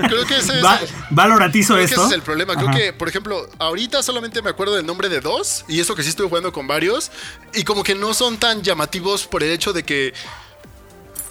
creo 0.07 0.25
que 0.27 0.37
ese 0.37 0.59
es... 0.59 0.63
Va- 0.63 0.79
Valorant 1.09 1.55
hizo 1.55 1.73
Creo 1.73 1.85
que 1.87 1.91
esto. 1.93 2.01
ese 2.05 2.09
es 2.13 2.15
el 2.15 2.21
problema. 2.21 2.53
Creo 2.55 2.69
Ajá. 2.69 2.77
que, 2.77 2.93
por 2.93 3.09
ejemplo, 3.09 3.47
ahorita 3.57 4.03
solamente 4.03 4.43
me 4.43 4.51
acuerdo 4.51 4.75
del 4.75 4.85
nombre 4.85 5.09
de 5.09 5.19
dos. 5.19 5.65
Y 5.67 5.79
eso 5.79 5.95
que 5.95 6.03
sí 6.03 6.09
estuve 6.09 6.27
jugando 6.29 6.53
con 6.53 6.67
varios. 6.67 7.11
Y 7.55 7.63
como 7.63 7.83
que 7.83 7.95
no 7.95 8.13
son 8.13 8.37
tan 8.37 8.58
llamativos 8.63 9.25
por 9.27 9.43
el 9.43 9.51
hecho 9.51 9.73
de 9.73 9.83
que. 9.83 10.13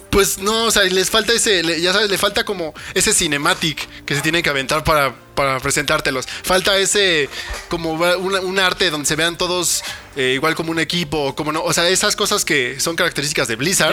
Pues 0.09 0.39
no, 0.39 0.63
o 0.65 0.71
sea, 0.71 0.83
les 0.85 1.11
falta 1.11 1.33
ese, 1.33 1.61
ya 1.79 1.93
sabes, 1.93 2.09
le 2.09 2.17
falta 2.17 2.43
como 2.43 2.73
ese 2.95 3.13
cinematic 3.13 3.87
que 4.05 4.15
se 4.15 4.21
tiene 4.21 4.41
que 4.41 4.49
aventar 4.49 4.83
para, 4.83 5.13
para 5.35 5.59
presentártelos. 5.59 6.25
Falta 6.27 6.75
ese, 6.79 7.29
como 7.69 7.91
un 7.93 8.57
arte 8.59 8.89
donde 8.89 9.05
se 9.05 9.15
vean 9.15 9.37
todos 9.37 9.83
eh, 10.15 10.31
igual 10.33 10.55
como 10.55 10.71
un 10.71 10.79
equipo, 10.79 11.35
como 11.35 11.51
no, 11.51 11.61
o 11.61 11.71
sea, 11.73 11.87
esas 11.89 12.15
cosas 12.15 12.43
que 12.43 12.79
son 12.79 12.95
características 12.95 13.47
de 13.47 13.55
Blizzard. 13.55 13.91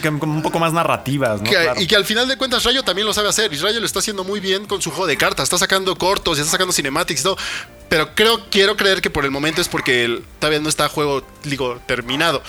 Que- 0.00 0.08
como 0.20 0.34
un 0.34 0.42
poco 0.42 0.60
más 0.60 0.72
narrativas, 0.72 1.38
¿no? 1.42 1.50
Que- 1.50 1.56
Claro. 1.56 1.80
Y 1.80 1.88
que 1.88 1.96
al 1.96 2.04
final 2.04 2.28
de 2.28 2.36
cuentas 2.38 2.62
Rayo 2.62 2.84
también 2.84 3.04
lo 3.04 3.12
sabe 3.12 3.28
hacer. 3.28 3.52
Y 3.52 3.56
Rayo 3.56 3.80
lo 3.80 3.86
está 3.86 3.98
haciendo 3.98 4.22
muy 4.22 4.38
bien 4.38 4.66
con 4.66 4.80
su 4.80 4.90
juego 4.90 5.08
de 5.08 5.16
cartas. 5.16 5.42
Está 5.46 5.58
sacando 5.58 5.98
cortos 5.98 6.38
y 6.38 6.42
está 6.42 6.52
sacando 6.52 6.72
cinematics 6.72 7.22
y 7.22 7.24
todo. 7.24 7.36
Pero 7.88 8.14
creo, 8.14 8.48
quiero 8.50 8.76
creer 8.76 9.02
que 9.02 9.10
por 9.10 9.24
el 9.24 9.32
momento 9.32 9.60
es 9.60 9.66
porque 9.68 10.04
el- 10.04 10.24
todavía 10.38 10.60
no 10.60 10.68
está 10.68 10.88
juego, 10.88 11.26
digo, 11.42 11.80
terminado. 11.88 12.40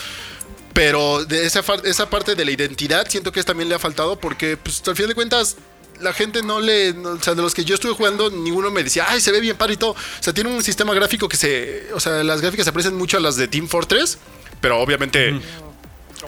Pero 0.78 1.26
de 1.26 1.46
esa, 1.46 1.64
esa 1.86 2.08
parte 2.10 2.36
de 2.36 2.46
la 2.46 2.52
identidad 2.52 3.08
siento 3.10 3.32
que 3.32 3.42
también 3.44 3.68
le 3.68 3.74
ha 3.76 3.80
faltado 3.80 4.20
porque 4.20 4.58
pues, 4.58 4.84
al 4.88 4.96
final 4.96 5.10
de 5.10 5.16
cuentas 5.16 5.56
la 6.00 6.14
gente 6.14 6.44
no 6.44 6.60
le... 6.60 6.94
no- 6.94 7.10
o 7.14 7.20
sea, 7.24 7.34
de 7.34 7.42
los 7.42 7.56
que 7.56 7.66
yo 7.66 7.74
estuve 7.74 7.94
jugando, 7.94 8.30
ninguno 8.30 8.70
me 8.70 8.84
decía, 8.84 9.06
ay, 9.10 9.20
se 9.20 9.32
ve 9.32 9.40
bien 9.42 9.58
padre 9.58 9.74
y 9.74 9.78
todo. 9.78 9.92
O 9.94 9.98
sea, 10.24 10.32
tiene 10.34 10.52
un 10.52 10.62
sistema 10.64 10.94
gráfico 10.94 11.28
que 11.28 11.36
se... 11.38 11.88
O 11.96 12.00
sea, 12.00 12.24
las 12.24 12.42
gráficas 12.42 12.66
se 12.66 12.72
parecen 12.72 12.96
mucho 12.96 13.18
a 13.18 13.20
las 13.20 13.36
de 13.38 13.48
Team 13.48 13.68
Fortress. 13.68 14.20
Pero 14.62 14.80
obviamente... 14.80 15.30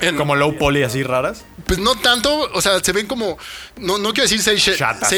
en- 0.02 0.18
Como 0.18 0.36
low 0.36 0.58
poly 0.58 0.82
así 0.82 1.04
raras. 1.04 1.44
pues 1.68 1.78
no 1.78 1.94
tanto, 1.96 2.50
o 2.54 2.62
sea, 2.62 2.80
se 2.84 2.92
ven 2.94 3.06
como. 3.08 3.38
No, 3.78 3.98
no 3.98 4.14
quiero 4.14 4.30
decir 4.30 4.42
cel 4.42 4.58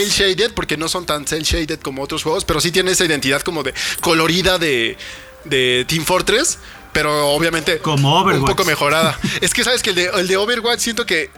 shaded, 0.10 0.54
porque 0.54 0.76
no 0.76 0.88
son 0.90 1.06
tan 1.06 1.26
cel 1.28 1.44
shaded 1.44 1.80
como 1.80 2.02
otros 2.02 2.24
juegos, 2.24 2.46
pero 2.46 2.60
sí 2.62 2.72
tiene 2.72 2.92
esa 2.92 3.06
identidad 3.06 3.42
como 3.42 3.64
de 3.64 3.74
colorida 4.02 4.58
de, 4.58 4.98
de 5.46 5.86
Team 5.88 6.04
Fortress, 6.06 6.58
pero 6.94 7.30
obviamente 7.30 7.80
Como 7.80 8.10
un 8.16 8.24
Overwatch. 8.24 8.50
poco 8.50 8.66
mejorada. 8.66 9.18
es 9.42 9.54
que 9.54 9.64
sabes 9.64 9.82
que 9.82 9.92
el 9.92 9.96
de, 9.96 10.06
el 10.16 10.28
de 10.28 10.38
Overwatch 10.38 10.80
siento 10.80 11.06
que 11.06 11.30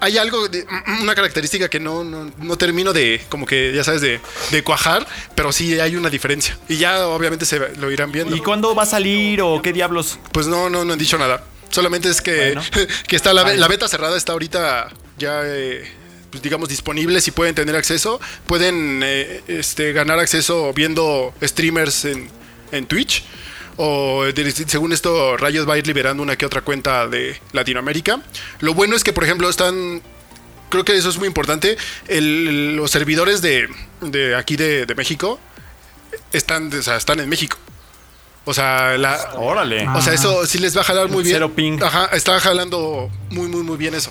hay 0.00 0.16
algo, 0.16 0.48
de, 0.48 0.64
una 1.02 1.14
característica 1.14 1.68
que 1.68 1.80
no, 1.80 2.04
no, 2.04 2.30
no 2.38 2.56
termino 2.56 2.92
de, 2.92 3.20
como 3.28 3.46
que, 3.46 3.72
ya 3.74 3.82
sabes, 3.82 4.00
de, 4.00 4.20
de 4.50 4.62
cuajar, 4.62 5.06
pero 5.34 5.50
sí 5.52 5.78
hay 5.80 5.96
una 5.96 6.08
diferencia. 6.08 6.56
Y 6.68 6.76
ya 6.76 7.06
obviamente 7.08 7.44
se 7.44 7.58
lo 7.76 7.90
irán 7.90 8.12
viendo. 8.12 8.36
¿Y 8.36 8.40
cuándo 8.40 8.74
va 8.74 8.84
a 8.84 8.86
salir 8.86 9.42
o 9.42 9.60
qué 9.60 9.72
diablos? 9.72 10.18
Pues 10.32 10.46
no, 10.46 10.70
no, 10.70 10.84
no 10.84 10.92
han 10.92 10.98
dicho 10.98 11.18
nada. 11.18 11.44
Solamente 11.70 12.08
es 12.08 12.20
que, 12.20 12.52
Bueno. 12.54 12.62
que 13.08 13.16
está 13.16 13.32
la, 13.34 13.54
la 13.54 13.68
beta 13.68 13.88
cerrada, 13.88 14.16
está 14.16 14.32
ahorita 14.32 14.88
ya, 15.18 15.42
eh, 15.44 15.84
pues, 16.30 16.42
digamos, 16.42 16.68
disponible. 16.68 17.20
Si 17.20 17.30
pueden 17.30 17.54
tener 17.54 17.74
acceso, 17.76 18.20
pueden 18.46 19.00
eh, 19.04 19.42
este, 19.48 19.92
ganar 19.92 20.18
acceso 20.18 20.72
viendo 20.72 21.34
streamers 21.42 22.04
en, 22.04 22.30
en 22.72 22.86
Twitch. 22.86 23.24
O 23.80 24.24
de- 24.24 24.50
según 24.50 24.92
esto, 24.92 25.36
Rayos 25.36 25.68
va 25.68 25.74
a 25.74 25.78
ir 25.78 25.86
liberando 25.86 26.22
una 26.22 26.36
que 26.36 26.44
otra 26.44 26.60
cuenta 26.62 27.06
de 27.06 27.40
Latinoamérica. 27.52 28.20
Lo 28.60 28.74
bueno 28.74 28.96
es 28.96 29.04
que, 29.04 29.12
por 29.12 29.24
ejemplo, 29.24 29.48
están. 29.48 30.02
Creo 30.68 30.84
que 30.84 30.96
eso 30.96 31.08
es 31.08 31.16
muy 31.16 31.26
importante. 31.28 31.78
el- 32.08 32.74
los 32.76 32.90
servidores 32.90 33.40
de, 33.40 33.68
de 34.00 34.34
aquí 34.36 34.56
de, 34.56 34.84
de 34.84 34.94
México 34.94 35.38
están, 36.32 36.72
o 36.76 36.82
sea, 36.82 36.96
están 36.96 37.20
en 37.20 37.28
México. 37.28 37.56
O 38.44 38.54
sea, 38.54 38.96
la, 38.98 39.32
Órale. 39.36 39.86
o 39.88 40.00
sea, 40.02 40.12
eso 40.14 40.44
sí 40.46 40.58
les 40.58 40.76
va 40.76 40.80
a 40.80 40.84
jalar 40.84 41.08
muy 41.08 41.22
bien. 41.22 41.36
Cero 41.36 41.52
ping. 41.54 41.82
Ajá, 41.82 42.06
está 42.12 42.40
jalando 42.40 43.10
muy, 43.30 43.46
muy, 43.48 43.62
muy 43.62 43.76
bien 43.76 43.94
eso. 43.94 44.10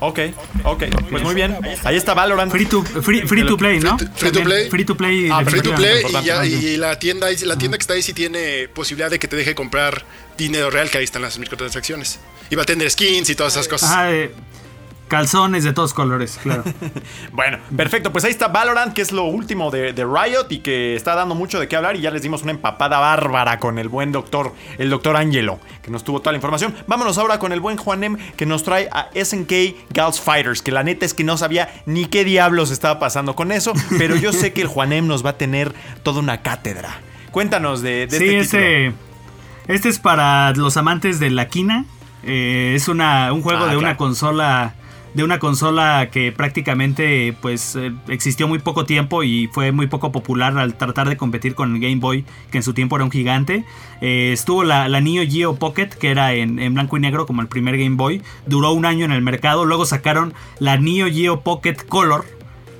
Ok, 0.00 0.18
ok. 0.64 0.82
Pues 1.10 1.22
muy 1.22 1.34
bien. 1.34 1.56
Ahí 1.84 1.96
está 1.96 2.14
Valorant. 2.14 2.50
Free 2.52 2.66
to, 2.66 2.82
free, 2.82 3.22
free 3.22 3.44
to 3.46 3.56
play, 3.56 3.80
¿no? 3.80 3.96
Free 3.98 4.06
to- 4.08 4.12
free 4.14 4.30
to 4.30 4.38
También, 4.38 4.44
play. 4.44 4.70
Free 4.70 4.84
to 4.84 4.96
play. 4.96 5.28
Ah, 5.30 5.42
Free 5.44 5.60
to 5.60 5.70
definitivamente. 5.70 6.00
play 6.08 6.22
y, 6.22 6.26
ya- 6.26 6.44
Importante. 6.44 6.66
y 6.72 6.76
la 6.76 6.98
tienda 6.98 7.26
la 7.44 7.56
tienda 7.58 7.78
que 7.78 7.82
está 7.82 7.94
ahí 7.94 8.02
sí 8.02 8.12
tiene 8.12 8.68
posibilidad 8.68 9.10
de 9.10 9.18
que 9.18 9.28
te 9.28 9.36
deje 9.36 9.54
comprar 9.54 10.04
dinero 10.36 10.70
real, 10.70 10.90
que 10.90 10.98
ahí 10.98 11.04
están 11.04 11.22
las 11.22 11.38
microtransacciones. 11.38 12.18
Y 12.50 12.54
va 12.54 12.62
a 12.62 12.66
tener 12.66 12.90
skins 12.90 13.30
y 13.30 13.34
todas 13.34 13.54
esas 13.54 13.68
cosas. 13.68 13.90
Ajá, 13.90 14.12
eh, 14.12 14.30
Calzones 15.08 15.62
de 15.64 15.72
todos 15.74 15.92
colores, 15.92 16.38
claro. 16.42 16.64
Bueno, 17.32 17.58
perfecto. 17.76 18.12
Pues 18.12 18.24
ahí 18.24 18.30
está 18.30 18.48
Valorant, 18.48 18.94
que 18.94 19.02
es 19.02 19.12
lo 19.12 19.24
último 19.24 19.70
de, 19.70 19.92
de 19.92 20.04
Riot 20.04 20.46
y 20.50 20.58
que 20.58 20.96
está 20.96 21.14
dando 21.14 21.34
mucho 21.34 21.60
de 21.60 21.68
qué 21.68 21.76
hablar. 21.76 21.96
Y 21.96 22.00
ya 22.00 22.10
les 22.10 22.22
dimos 22.22 22.42
una 22.42 22.52
empapada 22.52 22.98
bárbara 22.98 23.58
con 23.58 23.78
el 23.78 23.88
buen 23.88 24.10
doctor, 24.10 24.54
el 24.78 24.88
doctor 24.88 25.16
Angelo, 25.16 25.60
que 25.82 25.90
nos 25.90 26.02
tuvo 26.02 26.20
toda 26.20 26.32
la 26.32 26.38
información. 26.38 26.74
Vámonos 26.86 27.18
ahora 27.18 27.38
con 27.38 27.52
el 27.52 27.60
buen 27.60 27.76
Juanem, 27.76 28.16
que 28.36 28.46
nos 28.46 28.62
trae 28.62 28.88
a 28.90 29.10
SNK 29.14 29.50
Girls 29.94 30.20
Fighters, 30.20 30.62
que 30.62 30.72
la 30.72 30.82
neta 30.82 31.04
es 31.04 31.12
que 31.14 31.24
no 31.24 31.36
sabía 31.36 31.68
ni 31.84 32.06
qué 32.06 32.24
diablos 32.24 32.70
estaba 32.70 32.98
pasando 32.98 33.34
con 33.36 33.52
eso, 33.52 33.72
pero 33.98 34.16
yo 34.16 34.32
sé 34.32 34.52
que 34.52 34.62
el 34.62 34.68
Juanem 34.68 35.06
nos 35.06 35.24
va 35.24 35.30
a 35.30 35.38
tener 35.38 35.74
toda 36.02 36.20
una 36.20 36.42
cátedra. 36.42 37.00
Cuéntanos 37.30 37.82
de, 37.82 38.06
de 38.06 38.18
sí, 38.18 38.34
este 38.34 38.86
este, 38.86 38.94
este 39.68 39.88
es 39.88 39.98
para 39.98 40.52
los 40.52 40.76
amantes 40.76 41.20
de 41.20 41.30
la 41.30 41.48
quina. 41.48 41.84
Eh, 42.24 42.74
es 42.76 42.88
una, 42.88 43.32
un 43.32 43.42
juego 43.42 43.64
Ah, 43.64 43.70
de 43.70 43.76
una 43.76 43.96
consola 43.96 44.74
de 45.14 45.24
una 45.24 45.38
consola 45.38 46.08
que 46.10 46.32
prácticamente 46.32 47.34
pues 47.40 47.76
eh, 47.76 47.92
existió 48.08 48.48
muy 48.48 48.58
poco 48.58 48.84
tiempo 48.84 49.22
y 49.22 49.48
fue 49.52 49.72
muy 49.72 49.86
poco 49.86 50.12
popular 50.12 50.56
al 50.58 50.74
tratar 50.76 51.08
de 51.08 51.16
competir 51.16 51.54
con 51.54 51.74
el 51.74 51.80
Game 51.80 51.96
Boy 51.96 52.24
que 52.50 52.58
en 52.58 52.62
su 52.62 52.74
tiempo 52.74 52.96
era 52.96 53.04
un 53.04 53.10
gigante. 53.10 53.64
Eh, 54.00 54.30
estuvo 54.32 54.64
la, 54.64 54.88
la 54.88 55.00
Neo 55.00 55.24
Geo 55.28 55.56
Pocket 55.56 55.88
que 55.88 56.10
era 56.10 56.34
en, 56.34 56.58
en 56.58 56.74
blanco 56.74 56.96
y 56.96 57.00
negro 57.00 57.26
como 57.26 57.42
el 57.42 57.48
primer 57.48 57.76
Game 57.76 57.96
Boy. 57.96 58.22
Duró 58.46 58.72
un 58.72 58.86
año 58.86 59.04
en 59.04 59.12
el 59.12 59.22
mercado. 59.22 59.64
Luego 59.64 59.84
sacaron 59.84 60.34
la 60.58 60.76
Neo 60.76 61.08
Geo 61.08 61.40
Pocket 61.40 61.76
Color 61.88 62.24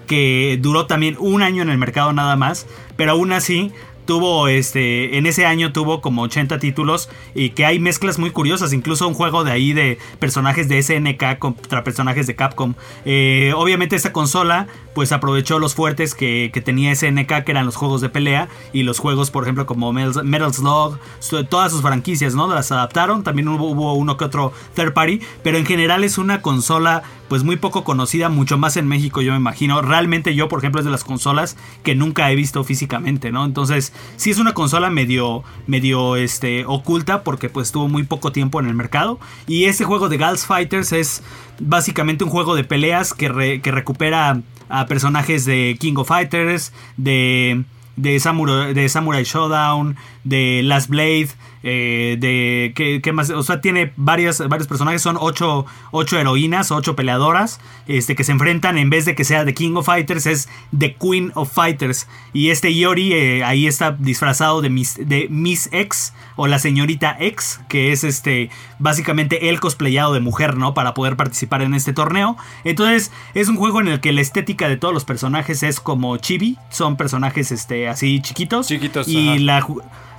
que 0.07 0.59
duró 0.61 0.87
también 0.87 1.16
un 1.18 1.43
año 1.43 1.62
en 1.62 1.70
el 1.70 1.78
mercado 1.78 2.12
nada 2.12 2.37
más, 2.37 2.66
pero 2.97 3.12
aún 3.12 3.33
así 3.33 3.72
tuvo 4.05 4.48
este 4.48 5.16
en 5.16 5.26
ese 5.26 5.46
año 5.46 5.72
tuvo 5.72 6.00
como 6.00 6.22
80 6.22 6.59
títulos 6.59 7.09
y 7.34 7.50
que 7.50 7.64
hay 7.64 7.78
mezclas 7.78 8.18
muy 8.18 8.30
curiosas 8.30 8.72
incluso 8.72 9.07
un 9.07 9.14
juego 9.14 9.44
de 9.44 9.53
ahí 9.53 9.72
de 9.72 9.98
personajes 10.18 10.68
de 10.68 10.82
SNK 10.82 11.38
contra 11.38 11.84
personajes 11.84 12.26
de 12.26 12.34
Capcom. 12.34 12.74
Eh, 13.05 13.53
obviamente 13.57 13.96
esta 13.96 14.12
consola 14.12 14.66
pues 14.94 15.12
aprovechó 15.12 15.59
los 15.59 15.74
fuertes 15.74 16.14
que, 16.14 16.50
que 16.53 16.61
tenía 16.61 16.94
SNK 16.94 17.44
que 17.44 17.53
eran 17.53 17.66
los 17.66 17.76
juegos 17.76 18.00
de 18.00 18.09
pelea 18.09 18.48
y 18.72 18.82
los 18.82 18.98
juegos 18.98 19.30
por 19.30 19.44
ejemplo 19.44 19.66
como 19.66 19.92
Metal, 19.92 20.53
Slug 20.53 20.98
todas 21.48 21.72
sus 21.72 21.82
franquicias 21.82 22.34
no 22.34 22.46
las 22.48 22.72
adaptaron 22.72 23.22
también 23.22 23.48
hubo 23.48 23.94
uno 23.94 24.16
que 24.16 24.24
otro 24.24 24.53
third 24.74 24.92
party 24.92 25.20
pero 25.42 25.59
en 25.59 25.66
general 25.66 26.05
es 26.05 26.18
una 26.18 26.42
consola 26.42 27.03
pues 27.33 27.45
muy 27.45 27.57
poco 27.57 27.83
conocida, 27.83 28.28
mucho 28.28 28.59
más 28.59 28.76
en 28.76 28.87
México 28.87 29.22
yo 29.22 29.33
me 29.33 29.39
imagino. 29.39 29.80
Realmente 29.80 30.35
yo, 30.35 30.51
por 30.51 30.59
ejemplo, 30.59 30.80
es 30.80 30.85
de 30.85 30.91
las 30.91 31.03
consolas 31.03 31.57
que 31.83 31.95
nunca 31.95 32.30
he 32.30 32.37
visto 32.37 32.62
físicamente, 32.62 33.33
¿no? 33.33 33.47
Entonces, 33.47 33.95
sí 34.16 34.28
es 34.28 34.39
una 34.39 34.53
consola 34.53 34.91
medio, 34.91 35.43
medio, 35.66 36.16
este, 36.16 36.66
oculta 36.66 37.22
porque 37.24 37.49
pues 37.49 37.68
estuvo 37.68 37.89
muy 37.89 38.03
poco 38.03 38.33
tiempo 38.33 38.61
en 38.61 38.66
el 38.66 38.74
mercado. 38.74 39.18
Y 39.47 39.64
este 39.64 39.85
juego 39.85 40.11
de 40.11 40.18
Gals 40.18 40.45
Fighters 40.45 40.93
es 40.93 41.22
básicamente 41.59 42.22
un 42.22 42.28
juego 42.28 42.55
de 42.55 42.64
peleas 42.64 43.14
que, 43.14 43.61
que 43.62 43.70
recupera 43.70 44.43
a 44.68 44.85
personajes 44.85 45.47
de 45.47 45.78
King 45.80 45.95
of 45.97 46.09
Fighters, 46.09 46.74
de 46.99 47.64
de 47.97 48.18
Samurai, 48.20 48.74
de 48.74 48.89
Samurai 48.89 49.24
Showdown, 49.24 49.97
de 50.24 50.62
Last 50.62 50.89
Blade, 50.89 51.28
eh, 51.63 52.17
de 52.19 52.73
¿qué, 52.75 53.01
qué 53.03 53.13
más, 53.13 53.31
o 53.31 53.43
sea, 53.43 53.61
tiene 53.61 53.93
varias, 53.97 54.47
varios 54.49 54.69
personajes, 54.69 55.03
son 55.03 55.17
ocho, 55.21 55.67
ocho 55.91 56.19
heroínas, 56.19 56.71
ocho 56.71 56.97
peleadoras, 56.97 57.61
este, 57.87 58.15
que 58.15 58.25
se 58.25 58.33
enfrentan 58.33 58.79
en 58.79 58.91
vez 58.91 59.05
de 59.05 59.15
que 59.15 59.25
sea 59.25 59.45
The 59.45 59.55
King 59.55 59.75
of 59.77 59.87
Fighters, 59.87 60.27
es 60.27 60.49
The 60.77 60.95
Queen 60.95 61.33
of 61.35 61.53
Fighters. 61.53 62.09
Y 62.33 62.51
este 62.51 62.75
Yori 62.75 63.13
eh, 63.13 63.45
ahí 63.45 63.67
está 63.67 63.93
disfrazado 63.93 64.63
de 64.63 64.71
Miss, 64.71 64.99
de 65.01 65.29
Miss 65.31 65.69
X 65.73 66.13
o 66.37 66.47
la 66.47 66.59
señorita 66.59 67.17
X, 67.19 67.61
que 67.69 67.93
es 67.93 68.05
este, 68.05 68.51
básicamente 68.79 69.49
el 69.49 69.61
cosplayado 69.61 70.15
de 70.15 70.21
mujer, 70.21 70.57
¿no? 70.57 70.75
Para 70.75 70.95
poder 70.95 71.17
participar 71.17 71.63
en 71.63 71.75
este 71.75 71.93
torneo. 71.93 72.37
Entonces, 72.65 73.13
es 73.35 73.49
un 73.49 73.57
juego 73.57 73.81
en 73.81 73.89
el 73.89 74.01
que 74.01 74.13
la 74.13 74.21
estética 74.21 74.69
de 74.69 74.77
todos 74.77 74.95
los 74.95 75.05
personajes 75.05 75.63
es 75.63 75.81
como 75.81 76.17
chibi, 76.17 76.57
son 76.71 76.97
personajes 76.97 77.53
este, 77.53 77.89
así 77.89 78.21
chiquitos. 78.21 78.67
Chiquitos, 78.69 79.09
Y 79.09 79.29
ajá. 79.29 79.39
la, 79.41 79.67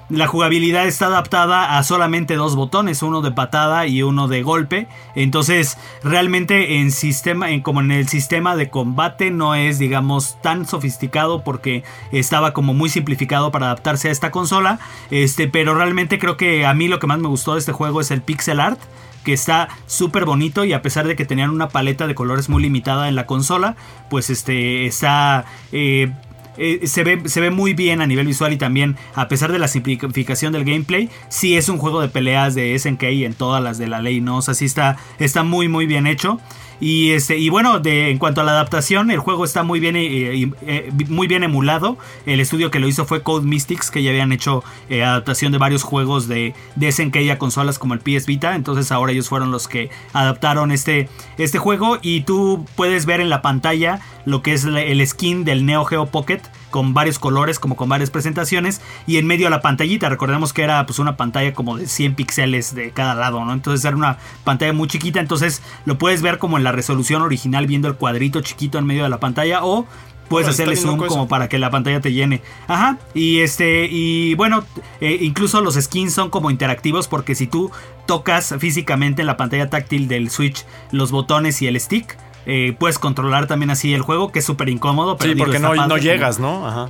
la 0.09 0.27
jugabilidad 0.27 0.85
está 0.85 1.07
adaptada 1.07 1.77
a 1.77 1.83
solamente 1.83 2.35
dos 2.35 2.55
botones, 2.55 3.01
uno 3.01 3.21
de 3.21 3.31
patada 3.31 3.87
y 3.87 4.03
uno 4.03 4.27
de 4.27 4.43
golpe. 4.43 4.87
Entonces, 5.15 5.77
realmente 6.03 6.79
en 6.79 6.91
sistema, 6.91 7.49
en, 7.51 7.61
como 7.61 7.81
en 7.81 7.91
el 7.91 8.07
sistema 8.07 8.55
de 8.55 8.69
combate 8.69 9.31
no 9.31 9.55
es, 9.55 9.79
digamos, 9.79 10.37
tan 10.41 10.65
sofisticado 10.65 11.43
porque 11.43 11.83
estaba 12.11 12.53
como 12.53 12.73
muy 12.73 12.89
simplificado 12.89 13.51
para 13.51 13.67
adaptarse 13.67 14.09
a 14.09 14.11
esta 14.11 14.31
consola. 14.31 14.79
Este, 15.09 15.47
pero 15.47 15.73
realmente 15.73 16.19
creo 16.19 16.37
que 16.37 16.65
a 16.65 16.73
mí 16.73 16.87
lo 16.87 16.99
que 16.99 17.07
más 17.07 17.19
me 17.19 17.27
gustó 17.27 17.53
de 17.53 17.59
este 17.59 17.71
juego 17.71 18.01
es 18.01 18.11
el 18.11 18.21
pixel 18.21 18.59
art 18.59 18.79
que 19.23 19.33
está 19.33 19.69
súper 19.85 20.25
bonito 20.25 20.65
y 20.65 20.73
a 20.73 20.81
pesar 20.81 21.07
de 21.07 21.15
que 21.15 21.25
tenían 21.25 21.49
una 21.49 21.69
paleta 21.69 22.07
de 22.07 22.15
colores 22.15 22.49
muy 22.49 22.61
limitada 22.61 23.07
en 23.07 23.15
la 23.15 23.25
consola, 23.25 23.75
pues 24.09 24.29
este 24.29 24.85
está... 24.85 25.45
eh, 25.71 26.11
eh, 26.57 26.87
se, 26.87 27.03
ve, 27.03 27.21
se 27.25 27.41
ve 27.41 27.49
muy 27.49 27.73
bien 27.73 28.01
a 28.01 28.07
nivel 28.07 28.27
visual 28.27 28.53
y 28.53 28.57
también 28.57 28.95
a 29.15 29.27
pesar 29.27 29.51
de 29.51 29.59
la 29.59 29.67
simplificación 29.67 30.53
del 30.53 30.65
gameplay, 30.65 31.09
sí 31.29 31.57
es 31.57 31.69
un 31.69 31.77
juego 31.77 32.01
de 32.01 32.09
peleas 32.09 32.55
de 32.55 32.77
SNK 32.77 33.03
en 33.03 33.33
todas 33.33 33.63
las 33.63 33.77
de 33.77 33.87
la 33.87 34.01
ley, 34.01 34.21
¿no? 34.21 34.37
O 34.37 34.41
sea, 34.41 34.53
está, 34.53 34.97
está 35.19 35.43
muy 35.43 35.67
muy 35.67 35.85
bien 35.85 36.07
hecho. 36.07 36.39
Y, 36.83 37.11
este, 37.11 37.37
y 37.37 37.47
bueno, 37.47 37.79
de, 37.79 38.11
en 38.11 38.17
cuanto 38.17 38.41
a 38.41 38.43
la 38.43 38.51
adaptación, 38.51 39.09
el 39.09 39.19
juego 39.19 39.45
está 39.45 39.63
muy 39.63 39.79
bien, 39.79 39.95
eh, 39.95 40.01
eh, 40.03 40.51
eh, 40.67 40.91
muy 41.07 41.27
bien 41.27 41.45
emulado. 41.45 41.97
El 42.25 42.41
estudio 42.41 42.71
que 42.71 42.79
lo 42.81 42.89
hizo 42.89 43.05
fue 43.05 43.23
Code 43.23 43.47
Mystics, 43.47 43.89
que 43.89 44.03
ya 44.03 44.09
habían 44.09 44.33
hecho 44.33 44.65
adaptación 44.91 45.53
de 45.53 45.59
varios 45.59 45.83
juegos 45.83 46.27
de, 46.27 46.53
de 46.75 46.91
SNK 46.91 47.15
a 47.31 47.37
consolas 47.37 47.79
como 47.79 47.93
el 47.93 48.01
PS 48.01 48.25
Vita. 48.25 48.53
Entonces 48.55 48.91
ahora 48.91 49.13
ellos 49.13 49.29
fueron 49.29 49.49
los 49.49 49.69
que 49.69 49.91
adaptaron 50.11 50.71
este, 50.73 51.07
este 51.37 51.57
juego. 51.57 51.99
Y 52.01 52.23
tú 52.23 52.65
puedes 52.75 53.05
ver 53.05 53.21
en 53.21 53.29
la 53.29 53.41
pantalla 53.41 54.01
lo 54.25 54.41
que 54.41 54.51
es 54.51 54.65
el 54.65 55.07
skin 55.07 55.45
del 55.45 55.65
Neo 55.65 55.85
Geo 55.85 56.07
Pocket 56.07 56.41
con 56.73 56.95
varios 56.95 57.19
colores, 57.19 57.59
como 57.59 57.75
con 57.75 57.87
varias 57.87 58.09
presentaciones, 58.09 58.81
y 59.05 59.17
en 59.17 59.27
medio 59.27 59.45
a 59.45 59.51
la 59.51 59.61
pantallita, 59.61 60.09
recordemos 60.09 60.53
que 60.53 60.63
era 60.63 60.83
pues 60.87 60.97
una 60.97 61.15
pantalla 61.15 61.53
como 61.53 61.77
de 61.77 61.85
100 61.85 62.15
píxeles 62.15 62.73
de 62.73 62.89
cada 62.89 63.13
lado, 63.13 63.45
¿no? 63.45 63.53
Entonces 63.53 63.85
era 63.85 63.95
una 63.95 64.17
pantalla 64.43 64.73
muy 64.73 64.87
chiquita, 64.87 65.19
entonces 65.19 65.61
lo 65.85 65.99
puedes 65.99 66.23
ver 66.23 66.39
como 66.39 66.57
en 66.57 66.63
la 66.63 66.71
resolución 66.71 67.21
original 67.21 67.67
viendo 67.67 67.87
el 67.87 67.93
cuadrito 67.93 68.41
chiquito 68.41 68.79
en 68.79 68.87
medio 68.87 69.03
de 69.03 69.09
la 69.09 69.19
pantalla 69.19 69.63
o 69.63 69.85
puedes 70.29 70.49
hacerle 70.49 70.75
zoom 70.75 70.97
como 70.97 71.27
para 71.27 71.47
que 71.47 71.59
la 71.59 71.69
pantalla 71.69 72.01
te 72.01 72.11
llene. 72.11 72.41
Ajá, 72.67 72.97
y 73.13 73.41
este, 73.41 73.87
y 73.87 74.33
bueno, 74.33 74.63
eh, 74.99 75.19
incluso 75.21 75.61
los 75.61 75.75
skins 75.75 76.11
son 76.11 76.31
como 76.31 76.49
interactivos 76.49 77.07
porque 77.07 77.35
si 77.35 77.45
tú 77.45 77.69
tocas 78.07 78.55
físicamente 78.57 79.21
en 79.21 79.27
la 79.27 79.37
pantalla 79.37 79.69
táctil 79.69 80.07
del 80.07 80.31
Switch 80.31 80.65
los 80.89 81.11
botones 81.11 81.61
y 81.61 81.67
el 81.67 81.79
stick, 81.79 82.17
eh, 82.45 82.75
puedes 82.77 82.99
controlar 82.99 83.47
también 83.47 83.69
así 83.69 83.93
el 83.93 84.01
juego, 84.01 84.31
que 84.31 84.39
es 84.39 84.45
súper 84.45 84.69
incómodo. 84.69 85.17
Pero 85.17 85.29
Sí, 85.31 85.35
digo, 85.35 85.45
porque 85.45 85.59
no, 85.59 85.75
no 85.87 85.97
llegas, 85.97 86.39
¿no? 86.39 86.67
Ajá. 86.67 86.89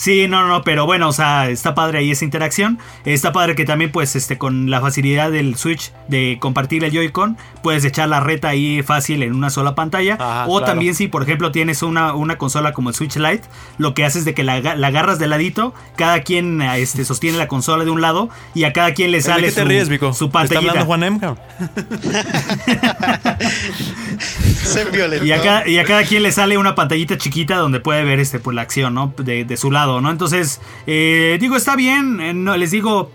Sí, 0.00 0.28
no, 0.28 0.48
no, 0.48 0.62
pero 0.62 0.86
bueno, 0.86 1.08
o 1.08 1.12
sea, 1.12 1.50
está 1.50 1.74
padre 1.74 1.98
ahí 1.98 2.10
esa 2.10 2.24
interacción. 2.24 2.78
Está 3.04 3.32
padre 3.32 3.54
que 3.54 3.66
también, 3.66 3.92
pues, 3.92 4.16
este, 4.16 4.38
con 4.38 4.70
la 4.70 4.80
facilidad 4.80 5.30
del 5.30 5.56
Switch 5.56 5.92
de 6.08 6.38
compartir 6.40 6.82
el 6.84 6.90
Joy-Con, 6.90 7.36
puedes 7.62 7.84
echar 7.84 8.08
la 8.08 8.20
reta 8.20 8.48
ahí 8.48 8.82
fácil 8.82 9.22
en 9.22 9.34
una 9.34 9.50
sola 9.50 9.74
pantalla. 9.74 10.14
Ajá, 10.14 10.46
o 10.46 10.56
claro. 10.56 10.64
también, 10.64 10.94
si 10.94 11.08
por 11.08 11.22
ejemplo 11.22 11.52
tienes 11.52 11.82
una, 11.82 12.14
una 12.14 12.38
consola 12.38 12.72
como 12.72 12.88
el 12.88 12.94
Switch 12.94 13.16
Lite, 13.16 13.42
lo 13.76 13.92
que 13.92 14.06
haces 14.06 14.20
es 14.20 14.24
de 14.24 14.32
que 14.32 14.42
la, 14.42 14.58
la 14.74 14.86
agarras 14.86 15.18
de 15.18 15.26
ladito, 15.26 15.74
cada 15.96 16.22
quien 16.22 16.62
este, 16.62 17.04
sostiene 17.04 17.36
la 17.36 17.46
consola 17.46 17.84
de 17.84 17.90
un 17.90 18.00
lado 18.00 18.30
y 18.54 18.64
a 18.64 18.72
cada 18.72 18.94
quien 18.94 19.10
le 19.10 19.18
¿De 19.18 19.24
sale 19.24 19.48
qué 19.48 19.52
te 19.52 19.60
su, 19.60 19.68
ríes, 19.68 19.90
Vico? 19.90 20.14
su 20.14 20.24
¿Está 20.24 20.38
pantallita. 20.38 20.70
hablando 20.70 20.86
Juan 20.86 21.02
M, 21.02 21.20
violento. 24.92 25.26
Y 25.26 25.32
a, 25.32 25.42
cada, 25.42 25.68
y 25.68 25.78
a 25.78 25.84
cada 25.84 26.04
quien 26.04 26.22
le 26.22 26.32
sale 26.32 26.56
una 26.56 26.74
pantallita 26.74 27.18
chiquita 27.18 27.56
donde 27.56 27.80
puede 27.80 28.02
ver 28.04 28.18
este, 28.18 28.38
pues, 28.38 28.54
la 28.54 28.62
acción, 28.62 28.94
¿no? 28.94 29.12
De, 29.18 29.44
de 29.44 29.56
su 29.58 29.70
lado, 29.70 29.89
¿no? 30.00 30.10
Entonces, 30.10 30.60
eh, 30.86 31.38
digo, 31.40 31.56
está 31.56 31.74
bien. 31.74 32.20
eh, 32.20 32.34
no, 32.34 32.56
les 32.56 32.70
digo, 32.70 33.10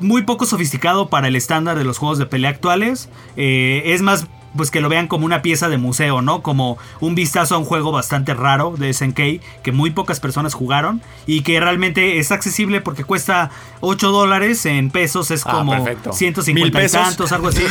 muy 0.00 0.22
poco 0.22 0.46
sofisticado 0.46 1.08
para 1.08 1.28
el 1.28 1.36
estándar 1.36 1.78
de 1.78 1.84
los 1.84 1.98
juegos 1.98 2.18
de 2.18 2.26
pelea 2.26 2.50
actuales. 2.50 3.08
Eh, 3.36 3.82
es 3.86 4.02
más, 4.02 4.26
pues 4.56 4.70
que 4.72 4.80
lo 4.80 4.88
vean 4.88 5.06
como 5.06 5.24
una 5.26 5.42
pieza 5.42 5.68
de 5.68 5.78
museo, 5.78 6.22
¿no? 6.22 6.42
Como 6.42 6.76
un 6.98 7.14
vistazo 7.14 7.54
a 7.54 7.58
un 7.58 7.64
juego 7.64 7.92
bastante 7.92 8.34
raro 8.34 8.74
de 8.76 8.92
SNK 8.92 9.20
que 9.62 9.72
muy 9.72 9.90
pocas 9.92 10.18
personas 10.18 10.54
jugaron 10.54 11.00
y 11.26 11.42
que 11.42 11.60
realmente 11.60 12.18
es 12.18 12.32
accesible 12.32 12.80
porque 12.80 13.04
cuesta 13.04 13.50
8 13.78 14.10
dólares 14.10 14.66
en 14.66 14.90
pesos, 14.90 15.30
es 15.30 15.44
Ah, 15.46 15.52
como 15.52 15.70
perfecto. 15.72 16.12
150 16.12 16.52
¿Mil 16.60 16.68
y 16.68 16.82
pesos? 16.84 17.00
tantos, 17.00 17.30
algo 17.30 17.46
así. 17.48 17.62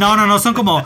No, 0.00 0.16
no, 0.16 0.26
no, 0.26 0.38
son 0.40 0.54
como 0.54 0.82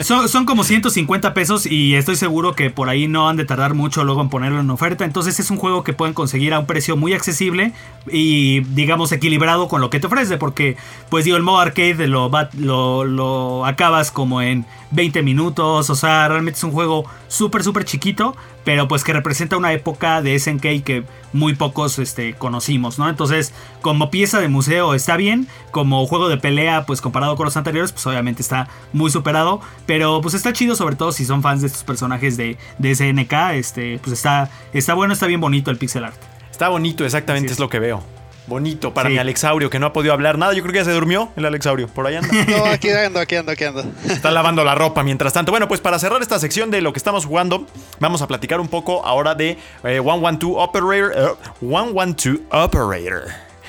son, 0.00 0.44
como 0.46 0.64
150 0.64 1.34
pesos 1.34 1.66
y 1.66 1.94
estoy 1.94 2.16
seguro 2.16 2.54
que 2.54 2.70
por 2.70 2.88
ahí 2.88 3.08
no 3.08 3.28
han 3.28 3.36
de 3.36 3.44
tardar 3.44 3.74
mucho 3.74 4.04
luego 4.04 4.20
en 4.20 4.28
ponerlo 4.28 4.60
en 4.60 4.70
oferta. 4.70 5.04
Entonces 5.04 5.38
es 5.40 5.50
un 5.50 5.58
juego 5.58 5.84
que 5.84 5.92
pueden 5.92 6.14
conseguir 6.14 6.54
a 6.54 6.58
un 6.58 6.66
precio 6.66 6.96
muy 6.96 7.12
accesible 7.12 7.72
y 8.10 8.60
digamos 8.60 9.12
equilibrado 9.12 9.68
con 9.68 9.80
lo 9.80 9.90
que 9.90 10.00
te 10.00 10.06
ofrece. 10.06 10.36
Porque 10.36 10.76
pues 11.08 11.24
digo, 11.24 11.36
el 11.36 11.42
modo 11.42 11.58
arcade 11.58 12.06
lo, 12.06 12.30
lo, 12.58 13.04
lo 13.04 13.66
acabas 13.66 14.10
como 14.10 14.42
en 14.42 14.66
20 14.90 15.22
minutos. 15.22 15.90
O 15.90 15.94
sea, 15.94 16.28
realmente 16.28 16.58
es 16.58 16.64
un 16.64 16.72
juego 16.72 17.04
súper, 17.28 17.62
súper 17.62 17.84
chiquito. 17.84 18.36
Pero 18.64 18.88
pues 18.88 19.04
que 19.04 19.12
representa 19.12 19.56
una 19.56 19.72
época 19.72 20.22
de 20.22 20.38
SNK 20.38 20.82
que 20.82 21.04
muy 21.32 21.54
pocos 21.54 21.98
este, 21.98 22.34
conocimos, 22.34 22.98
¿no? 22.98 23.08
Entonces, 23.08 23.52
como 23.82 24.10
pieza 24.10 24.40
de 24.40 24.48
museo 24.48 24.94
está 24.94 25.16
bien. 25.16 25.46
Como 25.70 26.06
juego 26.06 26.28
de 26.28 26.38
pelea, 26.38 26.86
pues 26.86 27.00
comparado 27.00 27.36
con 27.36 27.44
los 27.44 27.56
anteriores, 27.56 27.92
pues 27.92 28.06
obviamente 28.06 28.42
está 28.42 28.68
muy 28.92 29.10
superado. 29.10 29.60
pero 29.86 30.20
pues 30.20 30.34
está 30.34 30.52
chido, 30.52 30.76
sobre 30.76 30.96
todo 30.96 31.12
si 31.12 31.24
son 31.24 31.42
fans 31.42 31.60
de 31.60 31.66
estos 31.66 31.84
personajes 31.84 32.36
de, 32.36 32.56
de 32.78 32.94
SNK. 32.94 33.32
Este, 33.54 33.98
pues 33.98 34.12
está, 34.12 34.50
está 34.72 34.94
bueno, 34.94 35.12
está 35.12 35.26
bien 35.26 35.40
bonito 35.40 35.70
el 35.70 35.76
pixel 35.76 36.04
art. 36.04 36.16
Está 36.50 36.68
bonito, 36.68 37.04
exactamente 37.04 37.52
es. 37.52 37.58
lo 37.58 37.68
que 37.68 37.80
veo. 37.80 38.02
Bonito 38.46 38.92
para 38.92 39.08
Sí. 39.08 39.14
mi 39.14 39.18
Alexaurio, 39.18 39.70
que 39.70 39.78
no 39.78 39.86
ha 39.86 39.92
podido 39.92 40.12
hablar 40.12 40.36
nada. 40.36 40.52
Yo 40.52 40.62
creo 40.62 40.72
que 40.72 40.78
ya 40.80 40.84
se 40.84 40.92
durmió 40.92 41.30
el 41.36 41.46
Alexaurio. 41.46 41.88
Por 41.88 42.06
ahí 42.06 42.16
anda. 42.16 42.28
No, 42.48 42.64
aquí 42.66 42.90
ando, 42.90 43.18
aquí 43.20 43.36
ando, 43.36 43.52
aquí 43.52 43.64
ando. 43.64 43.84
Está 44.08 44.30
lavando 44.30 44.64
la 44.64 44.74
ropa 44.74 45.02
mientras 45.02 45.32
tanto. 45.32 45.50
Bueno, 45.50 45.66
pues 45.68 45.80
para 45.80 45.98
cerrar 45.98 46.20
esta 46.20 46.38
sección 46.38 46.70
de 46.70 46.80
lo 46.82 46.92
que 46.92 46.98
estamos 46.98 47.24
jugando, 47.24 47.66
vamos 48.00 48.20
a 48.22 48.26
platicar 48.26 48.60
un 48.60 48.68
poco 48.68 49.04
ahora 49.06 49.34
de 49.34 49.56
eh, 49.84 50.00
112 50.02 50.46
Operator. 50.58 51.12
eh, 51.16 51.34
112 51.60 52.40
Operator. 52.50 53.22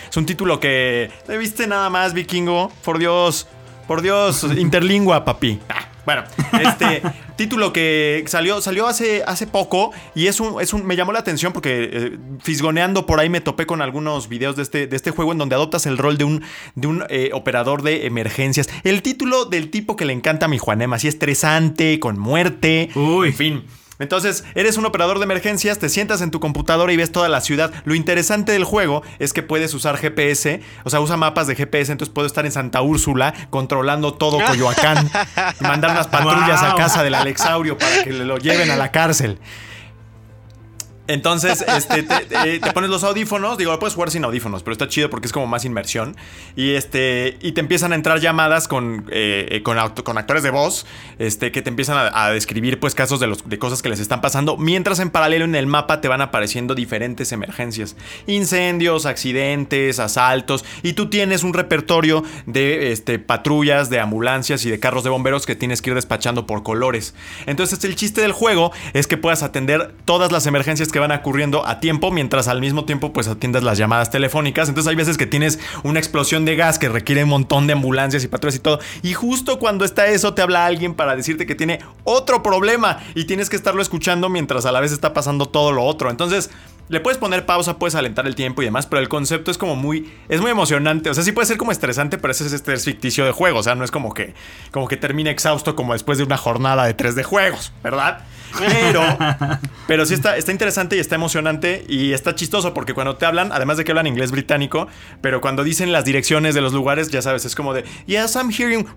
Es 0.09 0.17
un 0.17 0.25
título 0.25 0.59
que. 0.59 1.09
¿Te 1.25 1.37
viste 1.37 1.67
nada 1.67 1.89
más, 1.89 2.13
vikingo? 2.13 2.71
Por 2.83 2.99
Dios. 2.99 3.47
Por 3.87 4.01
Dios. 4.01 4.43
Interlingua, 4.57 5.23
papi. 5.25 5.59
Ah, 5.69 5.85
Bueno, 6.05 6.23
este 6.61 7.01
título 7.35 7.73
que 7.73 8.23
salió, 8.27 8.61
salió 8.61 8.87
hace, 8.87 9.23
hace 9.25 9.47
poco 9.47 9.91
y 10.13 10.27
es 10.27 10.39
un, 10.39 10.61
es 10.61 10.73
un. 10.73 10.85
Me 10.85 10.95
llamó 10.95 11.11
la 11.11 11.19
atención 11.19 11.53
porque 11.53 11.89
eh, 11.91 12.17
fisgoneando 12.41 13.05
por 13.05 13.19
ahí 13.19 13.29
me 13.29 13.41
topé 13.41 13.65
con 13.65 13.81
algunos 13.81 14.29
videos 14.29 14.55
de 14.55 14.63
este, 14.63 14.87
de 14.87 14.95
este 14.95 15.11
juego 15.11 15.31
en 15.31 15.37
donde 15.37 15.55
adoptas 15.55 15.85
el 15.85 15.97
rol 15.97 16.17
de 16.17 16.23
un, 16.23 16.43
de 16.75 16.87
un 16.87 17.03
eh, 17.09 17.29
operador 17.33 17.81
de 17.81 18.05
emergencias. 18.05 18.69
El 18.83 19.01
título 19.01 19.45
del 19.45 19.69
tipo 19.69 19.95
que 19.95 20.05
le 20.05 20.13
encanta 20.13 20.45
a 20.45 20.49
mi 20.49 20.57
Juanem, 20.57 20.93
así 20.93 21.07
estresante, 21.07 21.99
con 21.99 22.19
muerte. 22.19 22.89
Uy. 22.95 23.29
En 23.29 23.33
fin. 23.33 23.63
Entonces, 23.99 24.43
eres 24.55 24.77
un 24.77 24.85
operador 24.85 25.19
de 25.19 25.25
emergencias, 25.25 25.79
te 25.79 25.89
sientas 25.89 26.21
en 26.21 26.31
tu 26.31 26.39
computadora 26.39 26.91
y 26.91 26.97
ves 26.97 27.11
toda 27.11 27.29
la 27.29 27.41
ciudad. 27.41 27.71
Lo 27.85 27.95
interesante 27.95 28.51
del 28.51 28.63
juego 28.63 29.03
es 29.19 29.33
que 29.33 29.43
puedes 29.43 29.73
usar 29.73 29.97
GPS, 29.97 30.61
o 30.83 30.89
sea, 30.89 30.99
usa 30.99 31.17
mapas 31.17 31.47
de 31.47 31.55
GPS, 31.55 31.91
entonces 31.91 32.13
puedo 32.13 32.27
estar 32.27 32.45
en 32.45 32.51
Santa 32.51 32.81
Úrsula 32.81 33.33
controlando 33.49 34.13
todo 34.13 34.39
Coyoacán 34.45 35.09
y 35.59 35.63
mandar 35.63 35.91
unas 35.91 36.07
patrullas 36.15 36.61
a 36.61 36.75
casa 36.75 37.03
del 37.03 37.15
Alexaurio 37.15 37.77
para 37.77 38.03
que 38.03 38.11
le 38.11 38.25
lo 38.25 38.37
lleven 38.37 38.69
a 38.71 38.75
la 38.75 38.91
cárcel. 38.91 39.39
Entonces, 41.07 41.63
este, 41.67 42.03
te, 42.03 42.19
te- 42.25 42.59
te 42.59 42.71
pones 42.71 42.89
los 42.89 43.03
audífonos, 43.03 43.57
digo, 43.57 43.71
lo 43.71 43.79
puedes 43.79 43.93
jugar 43.95 44.11
sin 44.11 44.23
audífonos, 44.23 44.63
pero 44.63 44.73
está 44.73 44.87
chido 44.87 45.09
porque 45.09 45.27
es 45.27 45.33
como 45.33 45.47
más 45.47 45.65
inmersión. 45.65 46.15
Y 46.55 46.71
este, 46.73 47.37
y 47.41 47.51
te 47.51 47.61
empiezan 47.61 47.91
a 47.91 47.95
entrar 47.95 48.19
llamadas 48.19 48.67
con, 48.67 49.05
eh, 49.11 49.47
eh, 49.51 49.63
con, 49.63 49.77
auto- 49.77 50.03
con 50.03 50.17
actores 50.17 50.43
de 50.43 50.49
voz, 50.51 50.85
este, 51.19 51.51
que 51.51 51.61
te 51.61 51.69
empiezan 51.69 51.97
a, 51.97 52.25
a 52.25 52.31
describir 52.31 52.79
pues 52.79 52.95
casos 52.95 53.19
de, 53.19 53.27
los, 53.27 53.47
de 53.47 53.59
cosas 53.59 53.81
que 53.81 53.89
les 53.89 53.99
están 53.99 54.21
pasando, 54.21 54.57
mientras 54.57 54.99
en 54.99 55.09
paralelo 55.09 55.45
en 55.45 55.55
el 55.55 55.67
mapa 55.67 56.01
te 56.01 56.07
van 56.07 56.21
apareciendo 56.21 56.75
diferentes 56.75 57.31
emergencias. 57.31 57.95
Incendios, 58.27 59.05
accidentes, 59.05 59.99
asaltos, 59.99 60.65
y 60.83 60.93
tú 60.93 61.09
tienes 61.09 61.43
un 61.43 61.53
repertorio 61.53 62.23
de 62.45 62.91
este, 62.91 63.19
patrullas, 63.19 63.89
de 63.89 63.99
ambulancias 63.99 64.65
y 64.65 64.69
de 64.69 64.79
carros 64.79 65.03
de 65.03 65.09
bomberos 65.09 65.45
que 65.45 65.55
tienes 65.55 65.81
que 65.81 65.91
ir 65.91 65.95
despachando 65.95 66.45
por 66.45 66.63
colores. 66.63 67.13
Entonces 67.45 67.83
el 67.83 67.95
chiste 67.95 68.21
del 68.21 68.31
juego 68.31 68.71
es 68.93 69.07
que 69.07 69.17
puedas 69.17 69.43
atender 69.43 69.93
todas 70.05 70.31
las 70.31 70.45
emergencias 70.47 70.91
que 70.95 70.99
van 70.99 71.11
ocurriendo 71.11 71.67
a 71.67 71.81
tiempo, 71.81 72.09
mientras 72.09 72.47
al 72.47 72.61
mismo 72.61 72.85
tiempo 72.85 73.11
pues 73.11 73.27
atiendas 73.27 73.63
las 73.63 73.77
llamadas 73.77 74.11
telefónicas. 74.11 74.69
Entonces 74.69 74.89
hay 74.89 74.95
veces 74.95 75.17
que 75.17 75.25
tienes 75.25 75.59
una 75.83 75.99
explosión 75.99 76.45
de 76.45 76.55
gas 76.55 76.79
que 76.79 76.87
requiere 76.87 77.25
un 77.25 77.31
montón 77.31 77.67
de 77.67 77.73
ambulancias 77.73 78.23
y 78.23 78.29
patrullas 78.29 78.55
y 78.55 78.59
todo. 78.59 78.79
Y 79.03 79.11
justo 79.11 79.59
cuando 79.59 79.83
está 79.83 80.07
eso 80.07 80.33
te 80.33 80.41
habla 80.41 80.65
alguien 80.65 80.93
para 80.93 81.17
decirte 81.17 81.45
que 81.45 81.53
tiene 81.53 81.79
otro 82.05 82.41
problema 82.41 82.99
y 83.13 83.25
tienes 83.25 83.49
que 83.49 83.57
estarlo 83.57 83.81
escuchando 83.81 84.29
mientras 84.29 84.65
a 84.65 84.71
la 84.71 84.79
vez 84.79 84.93
está 84.93 85.13
pasando 85.13 85.47
todo 85.47 85.73
lo 85.73 85.83
otro. 85.83 86.09
Entonces... 86.09 86.49
Le 86.87 86.99
puedes 86.99 87.17
poner 87.17 87.45
pausa, 87.45 87.79
puedes 87.79 87.95
alentar 87.95 88.27
el 88.27 88.35
tiempo 88.35 88.61
y 88.61 88.65
demás, 88.65 88.85
pero 88.85 89.01
el 89.01 89.09
concepto 89.09 89.49
es 89.49 89.57
como 89.57 89.75
muy. 89.75 90.13
Es 90.29 90.39
muy 90.39 90.51
emocionante. 90.51 91.09
O 91.09 91.13
sea, 91.13 91.23
sí 91.23 91.31
puede 91.31 91.47
ser 91.47 91.57
como 91.57 91.71
estresante, 91.71 92.19
pero 92.19 92.31
ese 92.31 92.45
es 92.45 92.53
este 92.53 92.73
es 92.73 92.85
ficticio 92.85 93.25
de 93.25 93.31
juego. 93.31 93.59
O 93.59 93.63
sea, 93.63 93.73
no 93.73 93.83
es 93.83 93.91
como 93.91 94.13
que. 94.13 94.35
Como 94.71 94.87
que 94.87 94.95
termine 94.95 95.31
exhausto 95.31 95.75
como 95.75 95.93
después 95.93 96.19
de 96.19 96.23
una 96.23 96.37
jornada 96.37 96.85
de 96.85 96.93
tres 96.93 97.15
de 97.15 97.23
juegos, 97.23 97.73
¿verdad? 97.83 98.19
Pero. 98.59 99.01
Pero 99.87 100.05
sí 100.07 100.15
está, 100.15 100.35
está 100.35 100.51
interesante 100.51 100.95
y 100.95 100.99
está 100.99 101.15
emocionante. 101.15 101.85
Y 101.87 102.13
está 102.13 102.33
chistoso 102.33 102.73
porque 102.73 102.93
cuando 102.93 103.17
te 103.17 103.25
hablan, 103.25 103.51
además 103.51 103.77
de 103.77 103.83
que 103.83 103.91
hablan 103.91 104.07
inglés 104.07 104.31
británico, 104.31 104.87
pero 105.21 105.41
cuando 105.41 105.63
dicen 105.63 105.91
las 105.91 106.05
direcciones 106.05 106.55
de 106.55 106.61
los 106.61 106.73
lugares, 106.73 107.09
ya 107.09 107.21
sabes, 107.21 107.45
es 107.45 107.53
como 107.53 107.73
de. 107.73 107.83
Yes, 108.07 108.35
I'm 108.35 108.51
hearing. 108.51 108.87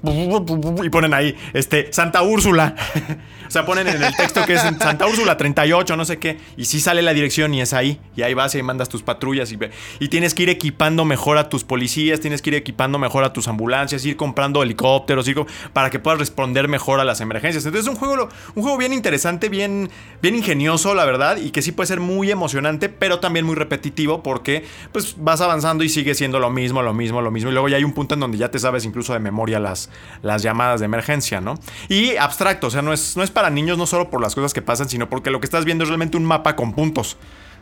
Y 0.82 0.88
ponen 0.88 1.12
ahí, 1.12 1.36
este, 1.52 1.92
Santa 1.92 2.22
Úrsula. 2.22 2.74
o 3.48 3.50
sea, 3.50 3.66
ponen 3.66 3.86
en 3.88 4.02
el 4.02 4.16
texto 4.16 4.44
que 4.46 4.54
es 4.54 4.62
Santa 4.62 5.06
Úrsula 5.06 5.36
38, 5.36 5.96
no 5.96 6.04
sé 6.06 6.18
qué. 6.18 6.38
Y 6.56 6.64
sí 6.64 6.80
sale 6.80 7.02
la 7.02 7.12
dirección 7.12 7.52
y 7.52 7.60
es 7.60 7.74
ahí. 7.78 8.00
Y 8.16 8.22
ahí 8.22 8.34
vas 8.34 8.54
y 8.54 8.58
ahí 8.58 8.62
mandas 8.62 8.88
tus 8.88 9.02
patrullas. 9.02 9.52
Y, 9.52 9.58
y 10.00 10.08
tienes 10.08 10.34
que 10.34 10.42
ir 10.44 10.48
equipando 10.50 11.04
mejor 11.04 11.38
a 11.38 11.48
tus 11.48 11.64
policías, 11.64 12.20
tienes 12.20 12.42
que 12.42 12.50
ir 12.50 12.56
equipando 12.56 12.98
mejor 12.98 13.24
a 13.24 13.32
tus 13.32 13.48
ambulancias, 13.48 14.04
ir 14.04 14.16
comprando 14.16 14.62
helicópteros, 14.62 15.26
ir 15.28 15.38
para 15.72 15.90
que 15.90 15.98
puedas 15.98 16.18
responder 16.18 16.68
mejor 16.68 17.00
a 17.00 17.04
las 17.04 17.20
emergencias. 17.20 17.64
Entonces 17.64 17.88
es 17.88 17.92
un 17.92 17.98
juego, 17.98 18.28
un 18.54 18.62
juego 18.62 18.76
bien 18.76 18.92
interesante, 18.92 19.48
bien, 19.48 19.90
bien 20.20 20.34
ingenioso, 20.34 20.94
la 20.94 21.04
verdad. 21.04 21.38
Y 21.38 21.50
que 21.50 21.62
sí 21.62 21.72
puede 21.72 21.86
ser 21.86 22.00
muy 22.00 22.30
emocionante, 22.30 22.88
pero 22.88 23.20
también 23.20 23.46
muy 23.46 23.54
repetitivo 23.54 24.22
porque 24.22 24.64
pues 24.92 25.14
vas 25.18 25.40
avanzando 25.40 25.84
y 25.84 25.88
sigue 25.88 26.14
siendo 26.14 26.40
lo 26.40 26.50
mismo, 26.50 26.82
lo 26.82 26.94
mismo, 26.94 27.22
lo 27.22 27.30
mismo. 27.30 27.50
Y 27.50 27.52
luego 27.52 27.68
ya 27.68 27.76
hay 27.76 27.84
un 27.84 27.92
punto 27.92 28.14
en 28.14 28.20
donde 28.20 28.38
ya 28.38 28.50
te 28.50 28.58
sabes 28.58 28.84
incluso 28.84 29.12
de 29.12 29.20
memoria 29.20 29.58
las, 29.60 29.90
las 30.22 30.42
llamadas 30.42 30.80
de 30.80 30.86
emergencia, 30.86 31.40
¿no? 31.40 31.54
Y 31.88 32.16
abstracto, 32.16 32.68
o 32.68 32.70
sea, 32.70 32.82
no 32.82 32.92
es, 32.92 33.16
no 33.16 33.22
es 33.22 33.30
para 33.30 33.50
niños 33.50 33.78
no 33.78 33.86
solo 33.86 34.10
por 34.10 34.20
las 34.20 34.34
cosas 34.34 34.52
que 34.52 34.62
pasan, 34.62 34.88
sino 34.88 35.08
porque 35.08 35.30
lo 35.30 35.40
que 35.40 35.46
estás 35.46 35.64
viendo 35.64 35.84
es 35.84 35.88
realmente 35.88 36.16
un 36.16 36.24
mapa 36.24 36.56
con 36.56 36.72
puntos. 36.72 37.16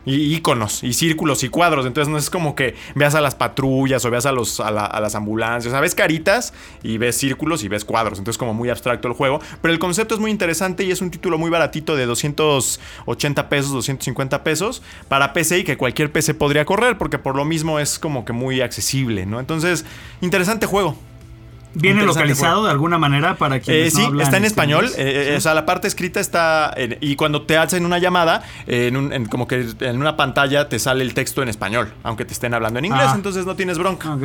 Y 0.09 0.33
iconos, 0.35 0.83
y 0.85 0.93
círculos, 0.93 1.43
y 1.43 1.49
cuadros. 1.49 1.85
Entonces 1.85 2.09
no 2.09 2.17
es 2.17 2.29
como 2.29 2.55
que 2.55 2.75
veas 2.95 3.13
a 3.13 3.19
las 3.19 3.35
patrullas 3.35 4.05
o 4.05 4.09
veas 4.09 4.25
a, 4.25 4.31
los, 4.31 4.61
a, 4.61 4.71
la- 4.71 4.97
las 5.01 5.15
ambulancias. 5.15 5.67
O 5.67 5.71
sea, 5.73 5.81
ves 5.81 5.95
caritas 5.95 6.53
y 6.81 6.97
ves 6.97 7.17
círculos 7.17 7.63
y 7.65 7.67
ves 7.67 7.83
cuadros. 7.83 8.17
Entonces 8.17 8.37
como 8.37 8.53
muy 8.53 8.69
abstracto 8.69 9.09
el 9.09 9.13
juego. 9.13 9.41
Pero 9.61 9.73
el 9.73 9.79
concepto 9.79 10.15
es 10.15 10.21
muy 10.21 10.31
interesante 10.31 10.85
y 10.85 10.91
es 10.91 11.01
un 11.01 11.11
título 11.11 11.37
muy 11.37 11.49
baratito 11.49 11.97
de 11.97 12.05
280 12.05 13.49
pesos, 13.49 13.71
250 13.73 14.43
pesos 14.43 14.81
para 15.09 15.33
PC 15.33 15.59
y 15.59 15.63
que 15.65 15.75
cualquier 15.77 16.11
PC 16.11 16.33
podría 16.35 16.63
correr 16.63 16.97
porque 16.97 17.19
por 17.19 17.35
lo 17.35 17.43
mismo 17.43 17.77
es 17.79 17.99
como 17.99 18.23
que 18.23 18.31
muy 18.33 18.61
accesible, 18.61 19.25
¿no? 19.25 19.39
Entonces, 19.41 19.85
interesante 20.21 20.65
juego. 20.67 20.95
¿Viene 21.73 22.03
localizado 22.03 22.53
juego. 22.53 22.65
de 22.65 22.71
alguna 22.71 22.97
manera 22.97 23.35
para 23.35 23.57
Eh, 23.57 23.61
quienes 23.61 23.93
no 23.93 23.99
sí, 23.99 24.05
hablan 24.07 24.21
está 24.25 24.37
en 24.37 24.45
español. 24.45 24.85
inglés? 24.85 24.99
eh, 24.99 25.33
eh, 25.33 25.37
O 25.37 25.41
sea, 25.41 25.53
la 25.53 25.65
parte 25.65 25.87
escrita 25.87 26.19
está. 26.19 26.73
en- 26.75 26.97
y 27.01 27.15
cuando 27.15 27.43
te 27.43 27.57
hacen 27.57 27.85
una 27.85 27.99
llamada, 27.99 28.43
eh, 28.65 28.87
en 28.87 28.97
un- 28.97 29.13
en 29.13 29.25
como 29.27 29.47
que 29.47 29.67
en 29.79 29.97
una 29.99 30.17
pantalla 30.17 30.69
te 30.69 30.79
sale 30.79 31.03
el 31.03 31.13
texto 31.13 31.43
en 31.43 31.49
español, 31.49 31.93
aunque 32.03 32.25
te 32.25 32.33
estén 32.33 32.53
hablando 32.53 32.79
en 32.79 32.85
inglés. 32.85 33.07
Ah. 33.09 33.13
Entonces 33.15 33.45
no 33.45 33.55
tienes 33.55 33.77
bronca. 33.77 34.17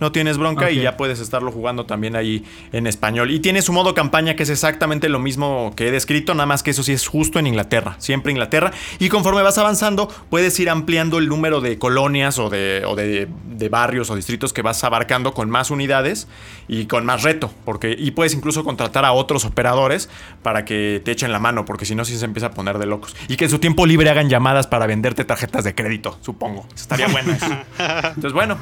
No 0.00 0.12
tienes 0.12 0.36
bronca 0.38 0.70
y 0.70 0.82
ya 0.82 0.96
puedes 0.96 1.18
estarlo 1.20 1.50
jugando 1.50 1.86
también 1.86 2.14
ahí 2.16 2.44
en 2.72 2.86
español. 2.86 3.30
Y 3.30 3.40
tiene 3.40 3.62
su 3.62 3.72
modo 3.72 3.94
campaña 3.94 4.36
que 4.36 4.42
es 4.42 4.50
exactamente 4.50 5.08
lo 5.08 5.18
mismo 5.18 5.72
que 5.76 5.88
he 5.88 5.90
descrito, 5.90 6.34
nada 6.34 6.46
más 6.46 6.62
que 6.62 6.70
eso 6.72 6.82
sí 6.82 6.92
es 6.92 7.06
justo 7.06 7.38
en 7.38 7.46
Inglaterra, 7.46 7.96
siempre 7.98 8.32
Inglaterra. 8.32 8.72
Y 8.98 9.08
conforme 9.08 9.42
vas 9.42 9.56
avanzando, 9.58 10.08
puedes 10.30 10.58
ir 10.60 10.68
ampliando 10.70 11.18
el 11.18 11.28
número 11.28 11.60
de 11.60 11.78
colonias 11.78 12.38
o 12.38 12.50
de, 12.50 12.82
o 12.86 12.94
de, 12.96 13.28
de 13.48 13.68
barrios 13.68 14.10
o 14.10 14.16
distritos 14.16 14.52
que 14.52 14.62
vas 14.62 14.82
abarcando 14.84 15.32
con 15.32 15.48
más 15.50 15.70
unidades 15.70 16.28
y 16.68 16.86
con 16.86 16.97
más 17.04 17.22
reto. 17.22 17.50
Porque, 17.64 17.94
y 17.98 18.10
puedes 18.12 18.34
incluso 18.34 18.64
contratar 18.64 19.04
a 19.04 19.12
otros 19.12 19.44
operadores 19.44 20.08
para 20.42 20.64
que 20.64 21.00
te 21.04 21.12
echen 21.12 21.32
la 21.32 21.38
mano, 21.38 21.64
porque 21.64 21.84
si 21.84 21.94
no, 21.94 22.04
sí 22.04 22.16
se 22.18 22.24
empieza 22.24 22.48
a 22.48 22.50
poner 22.52 22.78
de 22.78 22.86
locos. 22.86 23.14
Y 23.28 23.36
que 23.36 23.44
en 23.44 23.50
su 23.50 23.58
tiempo 23.58 23.86
libre 23.86 24.10
hagan 24.10 24.28
llamadas 24.28 24.66
para 24.66 24.86
venderte 24.86 25.24
tarjetas 25.24 25.64
de 25.64 25.74
crédito, 25.74 26.18
supongo. 26.20 26.66
Estaría 26.74 27.08
bueno 27.12 27.32
eso. 27.32 27.46
Entonces, 27.78 28.32
bueno. 28.32 28.58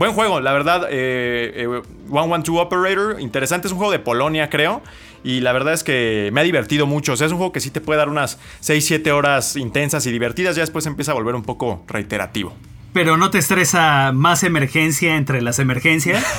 Buen 0.00 0.14
juego, 0.14 0.40
la 0.40 0.54
verdad. 0.54 0.88
Eh, 0.90 1.52
eh, 1.56 1.82
112 2.08 2.50
Operator, 2.52 3.20
interesante. 3.20 3.68
Es 3.68 3.72
un 3.72 3.76
juego 3.76 3.92
de 3.92 3.98
Polonia, 3.98 4.48
creo. 4.48 4.80
Y 5.22 5.40
la 5.40 5.52
verdad 5.52 5.74
es 5.74 5.84
que 5.84 6.30
me 6.32 6.40
ha 6.40 6.44
divertido 6.44 6.86
mucho. 6.86 7.12
O 7.12 7.16
sea, 7.18 7.26
es 7.26 7.32
un 7.32 7.36
juego 7.36 7.52
que 7.52 7.60
sí 7.60 7.70
te 7.70 7.82
puede 7.82 7.98
dar 7.98 8.08
unas 8.08 8.38
6-7 8.62 9.10
horas 9.10 9.56
intensas 9.56 10.06
y 10.06 10.10
divertidas. 10.10 10.56
Ya 10.56 10.62
después 10.62 10.86
empieza 10.86 11.12
a 11.12 11.14
volver 11.14 11.34
un 11.34 11.42
poco 11.42 11.84
reiterativo. 11.86 12.54
Pero 12.92 13.16
no 13.16 13.30
te 13.30 13.38
estresa 13.38 14.10
más 14.12 14.42
emergencia 14.42 15.16
entre 15.16 15.42
las 15.42 15.58
emergencias. 15.58 16.24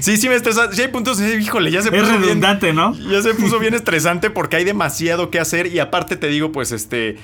Sí, 0.00 0.16
sí 0.16 0.28
me 0.28 0.34
estresa. 0.36 0.72
Sí 0.72 0.80
hay 0.82 0.88
puntos, 0.88 1.20
híjole, 1.20 1.70
ya 1.70 1.82
se 1.82 1.88
Es 1.88 1.94
puso 1.94 2.06
bien- 2.12 2.22
redundante, 2.22 2.72
¿no? 2.72 2.94
Ya 3.10 3.20
se 3.20 3.34
puso 3.34 3.58
bien 3.58 3.74
estresante 3.74 4.30
porque 4.30 4.56
hay 4.56 4.64
demasiado 4.64 5.30
que 5.30 5.38
hacer 5.40 5.66
y 5.66 5.78
aparte 5.78 6.16
te 6.16 6.28
digo, 6.28 6.52
pues, 6.52 6.72
este, 6.72 7.18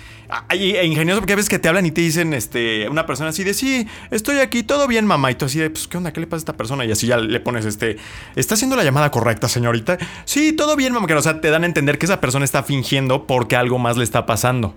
hay 0.48 0.72
e 0.76 0.84
ingenioso 0.84 1.20
porque 1.20 1.32
a 1.32 1.36
veces 1.36 1.48
que 1.48 1.58
te 1.58 1.68
hablan 1.68 1.86
y 1.86 1.90
te 1.90 2.00
dicen, 2.02 2.34
este, 2.34 2.88
una 2.88 3.06
persona 3.06 3.30
así 3.30 3.44
de, 3.44 3.54
sí, 3.54 3.86
estoy 4.10 4.40
aquí, 4.40 4.62
todo 4.62 4.88
bien, 4.88 5.06
mamá, 5.06 5.30
y 5.30 5.36
tú 5.36 5.46
así 5.46 5.58
de, 5.58 5.70
pues, 5.70 5.86
¿qué 5.88 5.96
onda? 5.96 6.12
¿Qué 6.12 6.20
le 6.20 6.26
pasa 6.26 6.38
a 6.38 6.42
esta 6.42 6.56
persona? 6.56 6.84
Y 6.84 6.90
así 6.92 7.06
ya 7.06 7.16
le 7.16 7.40
pones, 7.40 7.64
este, 7.64 7.96
¿está 8.36 8.54
haciendo 8.54 8.76
la 8.76 8.84
llamada 8.84 9.10
correcta, 9.10 9.48
señorita? 9.48 9.96
Sí, 10.24 10.52
todo 10.52 10.76
bien, 10.76 10.92
mamá, 10.92 11.06
o 11.16 11.22
sea, 11.22 11.40
te 11.40 11.48
dan 11.50 11.62
a 11.62 11.66
entender 11.66 11.98
que 11.98 12.06
esa 12.06 12.20
persona 12.20 12.44
está 12.44 12.62
fingiendo 12.62 13.26
porque 13.26 13.56
algo 13.56 13.78
más 13.78 13.96
le 13.96 14.04
está 14.04 14.26
pasando. 14.26 14.76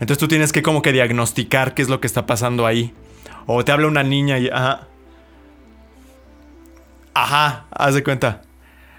Entonces 0.00 0.18
tú 0.18 0.28
tienes 0.28 0.52
que 0.52 0.62
como 0.62 0.82
que 0.82 0.92
diagnosticar 0.92 1.74
qué 1.74 1.82
es 1.82 1.88
lo 1.88 2.00
que 2.00 2.06
está 2.06 2.26
pasando 2.26 2.66
ahí. 2.66 2.92
O 3.46 3.64
te 3.64 3.72
habla 3.72 3.86
una 3.86 4.02
niña 4.02 4.38
y, 4.38 4.48
ajá, 4.48 4.88
Ajá, 7.14 7.66
haz 7.70 7.94
de 7.94 8.02
cuenta. 8.02 8.42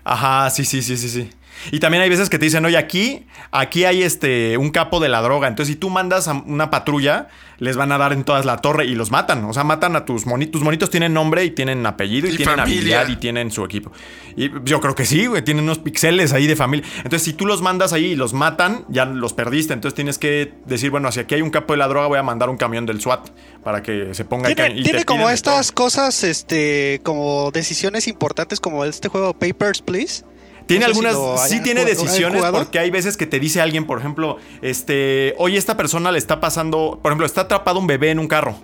Ajá, 0.04 0.50
sí, 0.50 0.66
sí, 0.66 0.82
sí, 0.82 0.98
sí, 0.98 1.10
sí. 1.10 1.30
Y 1.72 1.80
también 1.80 2.02
hay 2.02 2.10
veces 2.10 2.30
que 2.30 2.40
te 2.40 2.46
dicen, 2.46 2.66
oye, 2.66 2.78
aquí, 2.78 3.26
aquí 3.52 3.86
hay 3.86 4.04
este, 4.04 4.58
un 4.58 4.72
capo 4.72 5.00
de 5.00 5.10
la 5.10 5.22
droga. 5.22 5.48
Entonces, 5.48 5.74
si 5.74 5.80
tú 5.80 5.90
mandas 5.90 6.28
a 6.28 6.34
una 6.34 6.72
patrulla, 6.72 7.30
les 7.60 7.78
van 7.78 7.92
a 7.92 8.00
dar 8.00 8.12
en 8.12 8.24
todas 8.24 8.46
la 8.46 8.58
torre 8.58 8.86
y 8.86 8.96
los 8.96 9.12
matan. 9.12 9.44
O 9.46 9.54
sea, 9.54 9.64
matan 9.64 9.96
a 9.96 10.04
tus 10.06 10.26
monitos. 10.26 10.54
Tus 10.54 10.64
monitos 10.64 10.90
tienen 10.90 11.14
nombre 11.14 11.46
y 11.46 11.52
tienen 11.52 11.86
apellido 11.86 12.28
y, 12.28 12.32
Y 12.32 12.38
tienen 12.38 12.58
familia. 12.58 13.02
habilidad 13.02 13.08
y 13.10 13.16
tienen 13.18 13.52
su 13.52 13.64
equipo. 13.64 13.92
Y 14.36 14.50
yo 14.64 14.82
creo 14.82 14.96
que 14.96 15.06
sí, 15.06 15.28
güey. 15.28 15.44
Tienen 15.44 15.66
unos 15.66 15.78
pixeles 15.78 16.34
ahí 16.34 16.48
de 16.48 16.56
familia. 16.56 16.88
Entonces, 16.98 17.22
si 17.22 17.34
tú 17.34 17.46
los 17.46 17.62
mandas 17.62 17.94
ahí 17.94 18.06
y 18.06 18.16
los 18.16 18.34
matan, 18.34 18.86
ya 18.90 19.06
los 19.06 19.34
perdiste. 19.34 19.74
Entonces, 19.74 19.96
tienes 19.96 20.18
que 20.18 20.54
decir, 20.66 20.90
bueno, 20.90 21.12
si 21.12 21.20
aquí 21.20 21.36
hay 21.36 21.42
un 21.44 21.52
capo 21.52 21.74
de 21.74 21.78
la 21.78 21.88
droga, 21.88 22.08
voy 22.08 22.18
a 22.18 22.24
mandar 22.24 22.50
un 22.50 22.58
camión 22.58 22.86
del 22.88 23.00
SWAT 23.00 23.30
para 23.64 23.84
que 23.84 24.16
se 24.16 24.26
ponga 24.26 24.54
Tiene, 24.54 24.80
y 24.80 24.84
tiene 24.84 25.06
como 25.06 25.30
estas 25.30 25.72
cosas, 25.72 26.24
este, 26.24 27.00
como 27.04 27.52
decisiones 27.52 28.08
importantes 28.08 28.60
como 28.60 28.86
este 28.86 29.08
juego 29.08 29.34
Papers, 29.34 29.82
Please. 29.82 30.24
Tiene 30.66 30.88
No 30.88 30.94
sé 30.94 31.00
si 31.00 31.06
algunas, 31.06 31.14
lo 31.14 31.38
sí 31.48 31.62
tiene 31.62 31.86
decisiones 31.86 32.44
porque 32.52 32.80
hay 32.80 32.90
veces 32.92 33.18
que 33.18 33.26
te 33.26 33.40
dice 33.40 33.62
alguien, 33.62 33.86
por 33.86 34.00
ejemplo, 34.00 34.38
este, 34.62 35.36
oye, 35.38 35.58
esta 35.58 35.78
persona 35.78 36.12
le 36.12 36.18
está 36.18 36.40
pasando, 36.40 37.00
por 37.02 37.12
ejemplo, 37.12 37.26
está 37.26 37.42
atrapado 37.42 37.80
un 37.80 37.88
bebé 37.88 38.12
en 38.12 38.20
un 38.20 38.28
carro. 38.28 38.56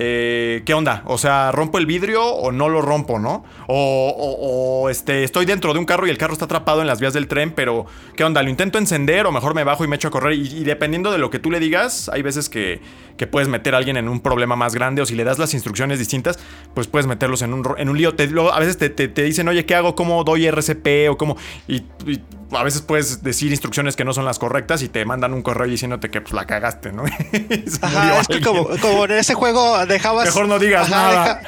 Eh, 0.00 0.62
¿Qué 0.64 0.74
onda? 0.74 1.02
O 1.06 1.18
sea, 1.18 1.50
¿rompo 1.50 1.76
el 1.78 1.84
vidrio 1.84 2.24
o 2.24 2.52
no 2.52 2.68
lo 2.68 2.80
rompo, 2.80 3.18
no? 3.18 3.42
O, 3.66 4.14
o- 4.16 4.82
o, 4.84 4.90
este, 4.90 5.24
estoy 5.24 5.44
dentro 5.44 5.72
de 5.72 5.80
un 5.80 5.84
carro 5.86 6.06
y 6.06 6.10
el 6.10 6.16
carro 6.18 6.34
está 6.34 6.44
atrapado 6.44 6.80
en 6.82 6.86
las 6.86 7.00
vías 7.00 7.12
del 7.14 7.26
tren, 7.26 7.50
pero 7.50 7.84
¿qué 8.14 8.22
onda? 8.22 8.40
¿Lo 8.44 8.48
intento 8.48 8.78
encender 8.78 9.26
o 9.26 9.32
mejor 9.32 9.56
me 9.56 9.64
bajo 9.64 9.84
y 9.84 9.88
me 9.88 9.96
echo 9.96 10.06
a 10.06 10.10
correr? 10.12 10.34
Y, 10.34 10.46
y 10.58 10.62
dependiendo 10.62 11.10
de 11.10 11.18
lo 11.18 11.30
que 11.30 11.40
tú 11.40 11.50
le 11.50 11.58
digas, 11.58 12.08
hay 12.14 12.22
veces 12.22 12.48
que, 12.48 12.80
que 13.16 13.26
puedes 13.26 13.48
meter 13.48 13.74
a 13.74 13.78
alguien 13.78 13.96
en 13.96 14.08
un 14.08 14.20
problema 14.20 14.54
más 14.54 14.72
grande 14.72 15.02
o 15.02 15.06
si 15.06 15.16
le 15.16 15.24
das 15.24 15.40
las 15.40 15.52
instrucciones 15.52 15.98
distintas, 15.98 16.38
pues 16.74 16.86
puedes 16.86 17.08
meterlos 17.08 17.42
en 17.42 17.52
un, 17.52 17.66
en 17.76 17.88
un 17.88 17.98
lío. 17.98 18.14
Te- 18.14 18.28
luego 18.28 18.52
a 18.52 18.60
veces 18.60 18.78
te, 18.78 18.90
te- 18.90 19.08
te 19.08 19.24
dicen, 19.24 19.48
oye, 19.48 19.66
¿qué 19.66 19.74
hago? 19.74 19.96
¿Cómo 19.96 20.22
doy 20.22 20.46
RCP? 20.46 21.10
O 21.10 21.16
cómo... 21.18 21.36
Y, 21.66 21.78
y 22.06 22.22
a 22.52 22.62
veces 22.62 22.80
puedes 22.80 23.22
decir 23.22 23.50
instrucciones 23.50 23.94
que 23.94 24.04
no 24.06 24.14
son 24.14 24.24
las 24.24 24.38
correctas 24.38 24.80
y 24.82 24.88
te 24.88 25.04
mandan 25.04 25.34
un 25.34 25.42
correo 25.42 25.66
diciéndote 25.68 26.08
que 26.08 26.22
pues 26.22 26.32
la 26.32 26.46
cagaste, 26.46 26.92
¿no? 26.92 27.02
Ajá, 27.82 28.20
es 28.20 28.28
que 28.28 28.40
como 28.40 29.04
en 29.04 29.10
ese 29.12 29.34
juego 29.34 29.76
dejabas. 29.88 30.26
Mejor 30.26 30.46
no 30.48 30.58
digas 30.58 30.90
Ajá, 30.90 31.12
nada. 31.12 31.40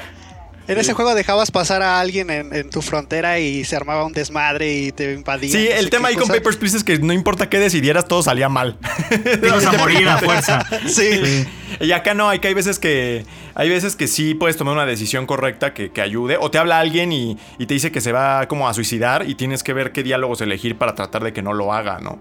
en 0.67 0.79
ese 0.79 0.93
juego 0.93 1.15
dejabas 1.15 1.51
pasar 1.51 1.83
a 1.83 2.01
alguien 2.01 2.31
en, 2.31 2.55
en 2.55 2.71
tu 2.71 2.81
frontera 2.83 3.39
y 3.39 3.65
se 3.65 3.77
armaba 3.77 4.05
un 4.05 4.13
desmadre 4.13 4.73
y 4.73 4.93
te 4.93 5.13
invadían. 5.13 5.53
Sí, 5.53 5.69
no 5.71 5.77
el 5.77 5.91
tema 5.91 6.09
ahí 6.09 6.17
con. 6.17 6.29
Papers, 6.29 6.57
Please 6.57 6.77
es 6.77 6.85
que 6.85 6.99
no 6.99 7.13
importa 7.13 7.49
qué 7.49 7.59
decidieras, 7.59 8.07
todo 8.09 8.23
salía 8.23 8.49
mal. 8.49 8.79
Te 9.09 9.47
ibas 9.47 9.65
a 9.67 9.73
morir 9.73 10.09
a 10.09 10.19
fuerza. 10.19 10.65
Sí. 10.87 11.47
Y 11.81 11.93
acá 11.93 12.15
no, 12.15 12.29
hay 12.29 12.41
que 12.41 12.49
hay 12.49 12.55
veces 12.55 12.79
que 12.79 13.25
hay 13.55 13.69
veces 13.69 13.97
que 13.97 14.07
sí 14.07 14.35
puedes 14.35 14.57
tomar 14.57 14.75
una 14.75 14.87
decisión 14.87 15.27
correcta 15.27 15.73
que, 15.73 15.91
que 15.93 16.03
ayude. 16.03 16.37
O 16.39 16.51
te 16.51 16.59
habla 16.59 16.79
alguien 16.79 17.13
y, 17.13 17.39
y 17.59 17.67
te 17.67 17.75
dice 17.75 17.91
que 17.93 18.01
se 18.01 18.13
va 18.13 18.47
como 18.49 18.69
a 18.69 18.75
suicidar 18.75 19.29
y 19.29 19.35
tienes 19.35 19.63
que 19.63 19.73
ver 19.73 19.93
qué 19.93 20.03
diálogos 20.03 20.41
elegir 20.41 20.77
para 20.77 20.95
tratar 20.95 21.23
de 21.25 21.33
que 21.33 21.43
no 21.43 21.53
lo 21.53 21.73
haga, 21.73 21.99
¿no? 22.01 22.21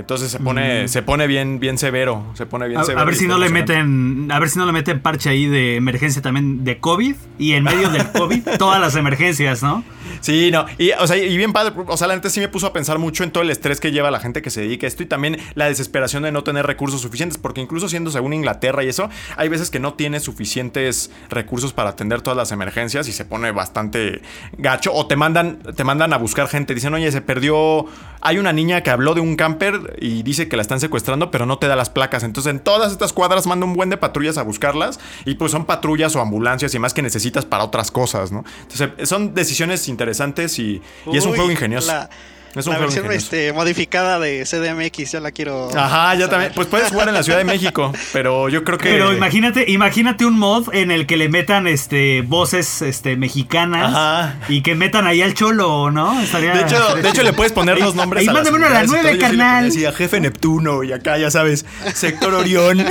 Entonces 0.00 0.30
se 0.30 0.38
pone, 0.38 0.88
se 0.88 1.02
pone 1.02 1.26
bien, 1.26 1.60
bien 1.60 1.78
severo. 1.78 2.26
Se 2.34 2.46
pone 2.46 2.68
bien 2.68 2.80
A, 2.80 2.84
severo. 2.84 3.00
a 3.00 3.04
ver 3.04 3.14
si 3.14 3.26
no 3.26 3.38
le 3.38 3.48
meten, 3.50 4.28
a 4.30 4.38
ver 4.38 4.48
si 4.50 4.58
no 4.58 4.66
le 4.66 4.72
meten 4.72 5.00
parche 5.00 5.30
ahí 5.30 5.46
de 5.46 5.76
emergencia 5.76 6.22
también 6.22 6.64
de 6.64 6.78
COVID 6.78 7.14
y 7.38 7.52
en 7.52 7.64
medio 7.64 7.88
del 7.90 8.10
COVID 8.12 8.42
todas 8.58 8.80
las 8.80 8.96
emergencias, 8.96 9.62
¿no? 9.62 9.84
Sí, 10.20 10.50
no. 10.50 10.66
Y, 10.78 10.90
o 10.92 11.06
sea, 11.06 11.16
y 11.16 11.36
bien 11.36 11.52
padre. 11.52 11.72
O 11.86 11.96
sea, 11.96 12.06
la 12.06 12.14
neta 12.14 12.28
sí 12.28 12.40
me 12.40 12.48
puso 12.48 12.66
a 12.66 12.72
pensar 12.72 12.98
mucho 12.98 13.24
en 13.24 13.30
todo 13.30 13.42
el 13.42 13.50
estrés 13.50 13.80
que 13.80 13.92
lleva 13.92 14.10
la 14.10 14.20
gente 14.20 14.42
que 14.42 14.50
se 14.50 14.60
dedica 14.62 14.86
a 14.86 14.88
esto 14.88 15.02
y 15.02 15.06
también 15.06 15.38
la 15.54 15.66
desesperación 15.66 16.22
de 16.22 16.32
no 16.32 16.44
tener 16.44 16.66
recursos 16.66 17.00
suficientes. 17.00 17.38
Porque 17.38 17.60
incluso 17.60 17.88
siendo 17.88 18.10
según 18.10 18.32
Inglaterra 18.32 18.84
y 18.84 18.88
eso, 18.88 19.08
hay 19.36 19.48
veces 19.48 19.70
que 19.70 19.78
no 19.80 19.94
tiene 19.94 20.20
suficientes 20.20 21.10
recursos 21.30 21.72
para 21.72 21.90
atender 21.90 22.20
todas 22.20 22.36
las 22.36 22.52
emergencias 22.52 23.08
y 23.08 23.12
se 23.12 23.24
pone 23.24 23.50
bastante 23.52 24.20
gacho. 24.58 24.92
O 24.92 25.06
te 25.06 25.16
mandan, 25.16 25.58
te 25.74 25.84
mandan 25.84 26.12
a 26.12 26.18
buscar 26.18 26.48
gente. 26.48 26.74
Dicen, 26.74 26.92
oye, 26.92 27.10
se 27.12 27.20
perdió. 27.20 27.86
Hay 28.20 28.38
una 28.38 28.52
niña 28.52 28.82
que 28.82 28.90
habló 28.90 29.14
de 29.14 29.20
un 29.20 29.36
camper 29.36 29.89
y 29.98 30.22
dice 30.22 30.48
que 30.48 30.56
la 30.56 30.62
están 30.62 30.80
secuestrando, 30.80 31.30
pero 31.30 31.46
no 31.46 31.58
te 31.58 31.66
da 31.66 31.76
las 31.76 31.90
placas. 31.90 32.22
Entonces, 32.22 32.50
en 32.50 32.60
todas 32.60 32.92
estas 32.92 33.12
cuadras 33.12 33.46
manda 33.46 33.66
un 33.66 33.74
buen 33.74 33.90
de 33.90 33.96
patrullas 33.96 34.38
a 34.38 34.42
buscarlas. 34.42 35.00
Y 35.24 35.34
pues 35.34 35.52
son 35.52 35.64
patrullas 35.64 36.14
o 36.16 36.20
ambulancias 36.20 36.74
y 36.74 36.78
más 36.78 36.94
que 36.94 37.02
necesitas 37.02 37.44
para 37.44 37.64
otras 37.64 37.90
cosas, 37.90 38.32
¿no? 38.32 38.44
Entonces, 38.62 39.08
son 39.08 39.34
decisiones 39.34 39.88
interesantes 39.88 40.58
y, 40.58 40.82
y 41.12 41.16
es 41.16 41.24
un 41.24 41.34
juego 41.34 41.50
ingenioso. 41.50 41.88
La, 41.88 42.10
es 42.54 42.66
un 42.66 42.72
la 42.72 42.78
juego 42.78 42.92
versión 42.92 43.12
este, 43.12 43.52
modificada 43.52 44.18
de 44.18 44.44
CDMX, 44.44 45.12
ya 45.12 45.20
la 45.20 45.30
quiero. 45.30 45.68
Ajá, 45.76 46.14
ya 46.16 46.28
también. 46.28 46.52
Pues 46.54 46.66
puedes 46.66 46.88
jugar 46.88 47.08
en 47.08 47.14
la 47.14 47.22
Ciudad 47.22 47.38
de 47.38 47.44
México, 47.44 47.92
pero 48.12 48.48
yo 48.48 48.64
creo 48.64 48.78
que. 48.78 48.90
Pero 48.90 49.12
imagínate, 49.12 49.70
imagínate 49.70 50.24
un 50.24 50.38
mod 50.38 50.74
en 50.74 50.90
el 50.90 51.06
que 51.06 51.16
le 51.16 51.28
metan 51.28 51.66
este 51.66 52.22
voces 52.22 52.82
este 52.82 53.16
mexicanas 53.16 53.90
Ajá. 53.90 54.36
y 54.48 54.62
que 54.62 54.74
metan 54.74 55.06
ahí 55.06 55.22
al 55.22 55.34
cholo, 55.34 55.90
¿no? 55.90 56.20
Estaría 56.20 56.52
De 56.54 56.62
hecho, 56.62 56.96
de 56.96 57.08
hecho, 57.08 57.22
le 57.22 57.32
puedes 57.32 57.52
poner 57.52 57.78
los 57.78 57.94
nombres 57.94 58.26
a 58.28 58.32
las 58.32 58.34
mándame 58.34 58.56
uno 58.56 58.66
a 58.66 58.70
la 58.70 58.84
y 58.84 58.86
nueve, 58.88 59.18
carnal. 59.18 59.66
así 59.66 59.84
a 59.84 59.92
jefe 59.92 60.20
Neptuno 60.20 60.82
y 60.82 60.92
acá, 60.92 61.18
ya 61.18 61.30
sabes, 61.30 61.64
sector 61.94 62.34
Orión. 62.34 62.84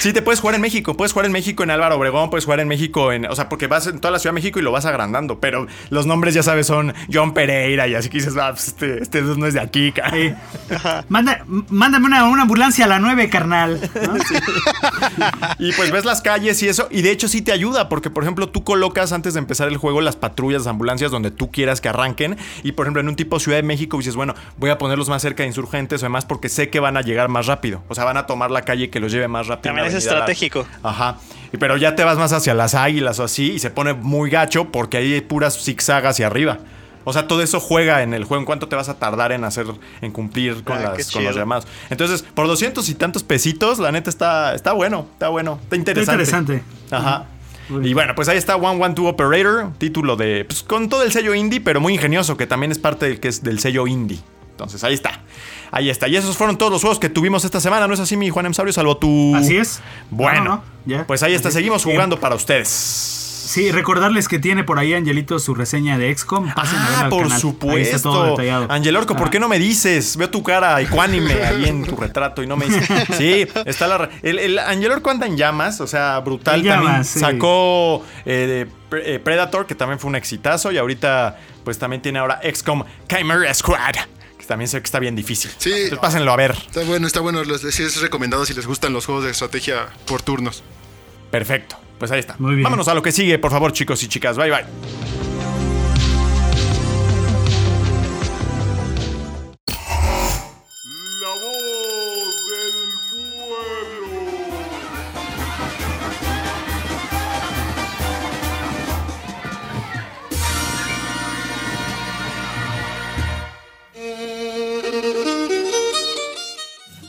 sí, 0.00 0.12
te 0.12 0.22
puedes 0.22 0.40
jugar 0.40 0.56
en 0.56 0.60
México. 0.60 0.96
Puedes 0.96 1.12
jugar 1.12 1.26
en 1.26 1.32
México 1.32 1.62
en 1.62 1.70
Álvaro 1.70 1.96
Obregón, 1.96 2.28
puedes 2.30 2.44
jugar 2.44 2.60
en 2.60 2.68
México 2.68 3.12
en. 3.12 3.26
O 3.26 3.34
sea, 3.34 3.48
porque 3.48 3.66
vas 3.66 3.86
en 3.86 4.00
toda 4.00 4.12
la 4.12 4.18
Ciudad 4.18 4.32
de 4.32 4.40
México 4.40 4.58
y 4.58 4.62
lo 4.62 4.72
vas 4.72 4.84
agrandando. 4.84 5.40
Pero 5.40 5.66
los 5.90 6.06
nombres, 6.06 6.34
ya 6.34 6.42
sabes, 6.42 6.66
son 6.66 6.94
John 7.12 7.34
Pereira 7.62 7.86
y 7.88 7.94
así 7.94 8.08
que 8.08 8.18
dices, 8.18 8.34
ah, 8.36 8.50
pues 8.52 8.68
este, 8.68 9.02
este 9.02 9.22
no 9.22 9.46
es 9.46 9.54
de 9.54 9.60
aquí, 9.60 9.92
cara. 9.92 10.16
Eh, 10.16 10.34
manda- 11.08 11.44
mándame 11.68 12.06
una, 12.06 12.24
una 12.24 12.42
ambulancia 12.42 12.84
a 12.86 12.88
la 12.88 12.98
9, 12.98 13.28
carnal. 13.30 13.80
¿no? 13.94 14.14
Y 15.58 15.72
pues 15.72 15.90
ves 15.92 16.04
las 16.04 16.22
calles 16.22 16.62
y 16.62 16.68
eso, 16.68 16.88
y 16.90 17.02
de 17.02 17.10
hecho 17.10 17.28
sí 17.28 17.42
te 17.42 17.52
ayuda, 17.52 17.88
porque 17.88 18.10
por 18.10 18.24
ejemplo 18.24 18.48
tú 18.48 18.64
colocas 18.64 19.12
antes 19.12 19.34
de 19.34 19.38
empezar 19.40 19.68
el 19.68 19.76
juego 19.76 20.00
las 20.00 20.16
patrullas, 20.16 20.62
las 20.62 20.66
ambulancias 20.68 21.10
donde 21.10 21.30
tú 21.30 21.50
quieras 21.50 21.80
que 21.80 21.88
arranquen, 21.88 22.36
y 22.62 22.72
por 22.72 22.86
ejemplo 22.86 23.00
en 23.00 23.08
un 23.08 23.16
tipo 23.16 23.38
Ciudad 23.38 23.58
de 23.58 23.62
México 23.62 23.96
dices, 23.96 24.16
bueno, 24.16 24.34
voy 24.56 24.70
a 24.70 24.78
ponerlos 24.78 25.08
más 25.08 25.22
cerca 25.22 25.42
de 25.42 25.48
insurgentes 25.48 26.02
o 26.02 26.06
demás 26.06 26.24
porque 26.24 26.48
sé 26.48 26.68
que 26.70 26.80
van 26.80 26.96
a 26.96 27.02
llegar 27.02 27.28
más 27.28 27.46
rápido, 27.46 27.82
o 27.88 27.94
sea, 27.94 28.04
van 28.04 28.16
a 28.16 28.26
tomar 28.26 28.50
la 28.50 28.62
calle 28.62 28.90
que 28.90 28.98
los 29.00 29.12
lleve 29.12 29.28
más 29.28 29.46
rápido. 29.46 29.74
También 29.74 29.86
es 29.86 29.94
estratégico. 29.94 30.66
Ajá. 30.82 31.16
Y 31.52 31.56
Pero 31.58 31.76
ya 31.76 31.94
te 31.94 32.02
vas 32.04 32.18
más 32.18 32.32
hacia 32.32 32.54
las 32.54 32.74
águilas 32.74 33.18
o 33.20 33.24
así, 33.24 33.52
y 33.52 33.58
se 33.58 33.70
pone 33.70 33.92
muy 33.94 34.30
gacho 34.30 34.70
porque 34.72 34.96
ahí 34.96 35.12
hay 35.14 35.20
puras 35.20 35.62
zigzagas 35.62 36.12
hacia 36.14 36.26
arriba. 36.26 36.58
O 37.04 37.12
sea, 37.12 37.26
todo 37.28 37.42
eso 37.42 37.60
juega 37.60 38.02
en 38.02 38.14
el 38.14 38.24
juego. 38.24 38.40
¿En 38.40 38.46
cuánto 38.46 38.68
te 38.68 38.76
vas 38.76 38.88
a 38.88 38.98
tardar 38.98 39.32
en 39.32 39.44
hacer, 39.44 39.66
en 40.00 40.12
cumplir 40.12 40.64
con, 40.64 40.78
Ah, 40.78 40.94
las, 40.96 41.10
con 41.10 41.24
los 41.24 41.34
llamados? 41.34 41.66
Entonces, 41.90 42.22
por 42.22 42.46
doscientos 42.46 42.88
y 42.88 42.94
tantos 42.94 43.22
pesitos, 43.22 43.78
la 43.78 43.90
neta 43.92 44.10
está, 44.10 44.54
está 44.54 44.72
bueno, 44.72 45.06
está 45.12 45.28
bueno, 45.28 45.58
está 45.62 45.76
interesante. 45.76 46.22
interesante. 46.22 46.62
Ajá. 46.90 47.26
Y 47.82 47.94
bueno, 47.94 48.14
pues 48.14 48.28
ahí 48.28 48.36
está 48.36 48.56
One 48.56 48.84
One 48.84 48.94
Two 48.94 49.06
Operator, 49.08 49.70
título 49.78 50.16
de, 50.16 50.44
pues 50.44 50.62
con 50.62 50.88
todo 50.88 51.02
el 51.04 51.12
sello 51.12 51.34
indie, 51.34 51.60
pero 51.60 51.80
muy 51.80 51.94
ingenioso, 51.94 52.36
que 52.36 52.46
también 52.46 52.70
es 52.72 52.78
parte 52.78 53.06
del 53.06 53.18
que 53.20 53.28
es 53.28 53.42
del 53.42 53.60
sello 53.60 53.86
indie. 53.86 54.18
Entonces, 54.50 54.84
ahí 54.84 54.92
está. 54.94 55.20
Ahí 55.70 55.88
está. 55.88 56.06
Y 56.06 56.16
esos 56.16 56.36
fueron 56.36 56.58
todos 56.58 56.70
los 56.70 56.82
juegos 56.82 56.98
que 56.98 57.08
tuvimos 57.08 57.44
esta 57.46 57.60
semana, 57.60 57.88
¿no 57.88 57.94
es 57.94 58.00
así, 58.00 58.16
mi 58.18 58.28
Juan 58.28 58.44
Emsaurio? 58.46 58.72
Salvo 58.74 58.98
tú. 58.98 59.34
Así 59.34 59.56
es. 59.56 59.80
Bueno, 60.10 60.44
No, 60.44 60.50
no, 60.56 60.62
ya. 60.84 61.06
pues 61.06 61.22
ahí 61.22 61.32
está, 61.34 61.50
seguimos 61.50 61.82
jugando 61.84 62.20
para 62.20 62.34
ustedes. 62.34 63.21
Sí, 63.52 63.70
recordarles 63.70 64.28
que 64.28 64.38
tiene 64.38 64.64
por 64.64 64.78
ahí 64.78 64.94
Angelito 64.94 65.38
su 65.38 65.54
reseña 65.54 65.98
de 65.98 66.14
XCOM. 66.16 66.52
Pasen 66.54 66.78
a 66.78 66.82
verla 66.84 66.98
Ah, 66.98 67.04
al 67.04 67.10
por 67.10 67.22
canal. 67.28 67.32
Ahí 67.76 67.82
está 67.82 67.98
todo 68.02 68.12
supuesto. 68.14 68.30
detallado. 68.30 68.66
Angel 68.70 68.96
Orco, 68.96 69.14
¿por 69.14 69.24
Ajá. 69.24 69.30
qué 69.30 69.40
no 69.40 69.48
me 69.48 69.58
dices? 69.58 70.16
Veo 70.16 70.30
tu 70.30 70.42
cara 70.42 70.80
ecuánime 70.80 71.34
ahí 71.44 71.66
en 71.66 71.84
tu 71.84 71.96
retrato 71.96 72.42
y 72.42 72.46
no 72.46 72.56
me 72.56 72.66
dices. 72.66 72.88
Sí, 73.18 73.46
está 73.66 73.86
la. 73.86 74.08
El, 74.22 74.38
el 74.38 74.58
Angel 74.58 74.90
Orco 74.92 75.10
anda 75.10 75.26
en 75.26 75.36
llamas, 75.36 75.80
o 75.80 75.86
sea, 75.86 76.18
brutal. 76.20 76.60
En 76.60 76.66
también 76.66 76.90
llamas, 76.92 77.06
sí. 77.08 77.18
sacó 77.20 78.04
eh, 78.24 78.66
de 78.90 79.04
eh, 79.14 79.18
Predator, 79.18 79.66
que 79.66 79.74
también 79.74 79.98
fue 79.98 80.08
un 80.08 80.16
exitazo, 80.16 80.72
y 80.72 80.78
ahorita, 80.78 81.38
pues 81.64 81.78
también 81.78 82.00
tiene 82.00 82.18
ahora 82.20 82.40
XCOM 82.42 82.84
Chimera 83.08 83.52
Squad, 83.52 83.94
que 84.38 84.46
también 84.46 84.68
sé 84.68 84.80
que 84.80 84.86
está 84.86 84.98
bien 84.98 85.14
difícil. 85.14 85.50
Sí. 85.58 85.70
Entonces, 85.72 85.98
pásenlo 85.98 86.32
a 86.32 86.36
ver. 86.36 86.52
Está 86.52 86.84
bueno, 86.84 87.06
está 87.06 87.20
bueno. 87.20 87.44
Los, 87.44 87.60
sí 87.60 87.82
es 87.82 88.00
recomendado 88.00 88.46
si 88.46 88.54
les 88.54 88.66
gustan 88.66 88.92
los 88.92 89.04
juegos 89.06 89.24
de 89.24 89.30
estrategia 89.30 89.88
por 90.06 90.22
turnos. 90.22 90.62
Perfecto. 91.30 91.76
Pues 92.02 92.10
ahí 92.10 92.18
está. 92.18 92.34
Muy 92.40 92.56
bien. 92.56 92.64
Vámonos 92.64 92.88
a 92.88 92.94
lo 92.94 93.00
que 93.00 93.12
sigue, 93.12 93.38
por 93.38 93.52
favor, 93.52 93.70
chicos 93.70 94.02
y 94.02 94.08
chicas. 94.08 94.36
Bye, 94.36 94.50
bye. 94.50 95.31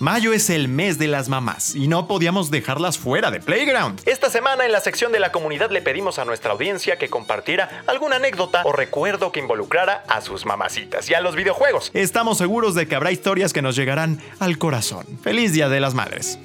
Mayo 0.04 0.34
es 0.34 0.50
el 0.50 0.68
mes 0.68 0.98
de 0.98 1.08
las 1.08 1.30
mamás 1.30 1.76
y 1.76 1.88
no 1.88 2.10
podíamos 2.10 2.52
dejarlas 2.52 2.98
fuera 2.98 3.32
de 3.32 3.40
Playground. 3.40 4.02
Esta 4.06 4.30
semana 4.30 4.66
en 4.66 4.74
la 4.74 4.82
sección 4.82 5.14
de 5.14 5.22
la 5.22 5.32
comunidad 5.32 5.72
le 5.72 5.82
pedimos 5.82 6.20
a 6.20 6.26
nuestra 6.26 6.52
audiencia 6.52 6.98
que 6.98 7.08
compartiera 7.10 7.84
alguna 7.88 8.18
anécdota 8.18 8.64
o 8.66 8.74
recuerdo 8.74 9.32
que 9.32 9.40
involucrara 9.40 10.04
a 10.10 10.20
sus 10.20 10.46
mamacitas 10.46 11.10
y 11.10 11.14
a 11.14 11.22
los 11.22 11.38
videojuegos. 11.38 11.90
Estamos 11.94 12.40
seguros 12.40 12.76
de 12.76 12.86
que 12.86 12.96
habrá 12.96 13.14
historias 13.14 13.54
que 13.54 13.62
nos 13.62 13.78
llegarán 13.78 14.22
al 14.42 14.58
corazón. 14.58 15.06
Feliz 15.24 15.54
Día 15.54 15.70
de 15.70 15.80
las 15.80 15.94
Madres. 15.94 16.38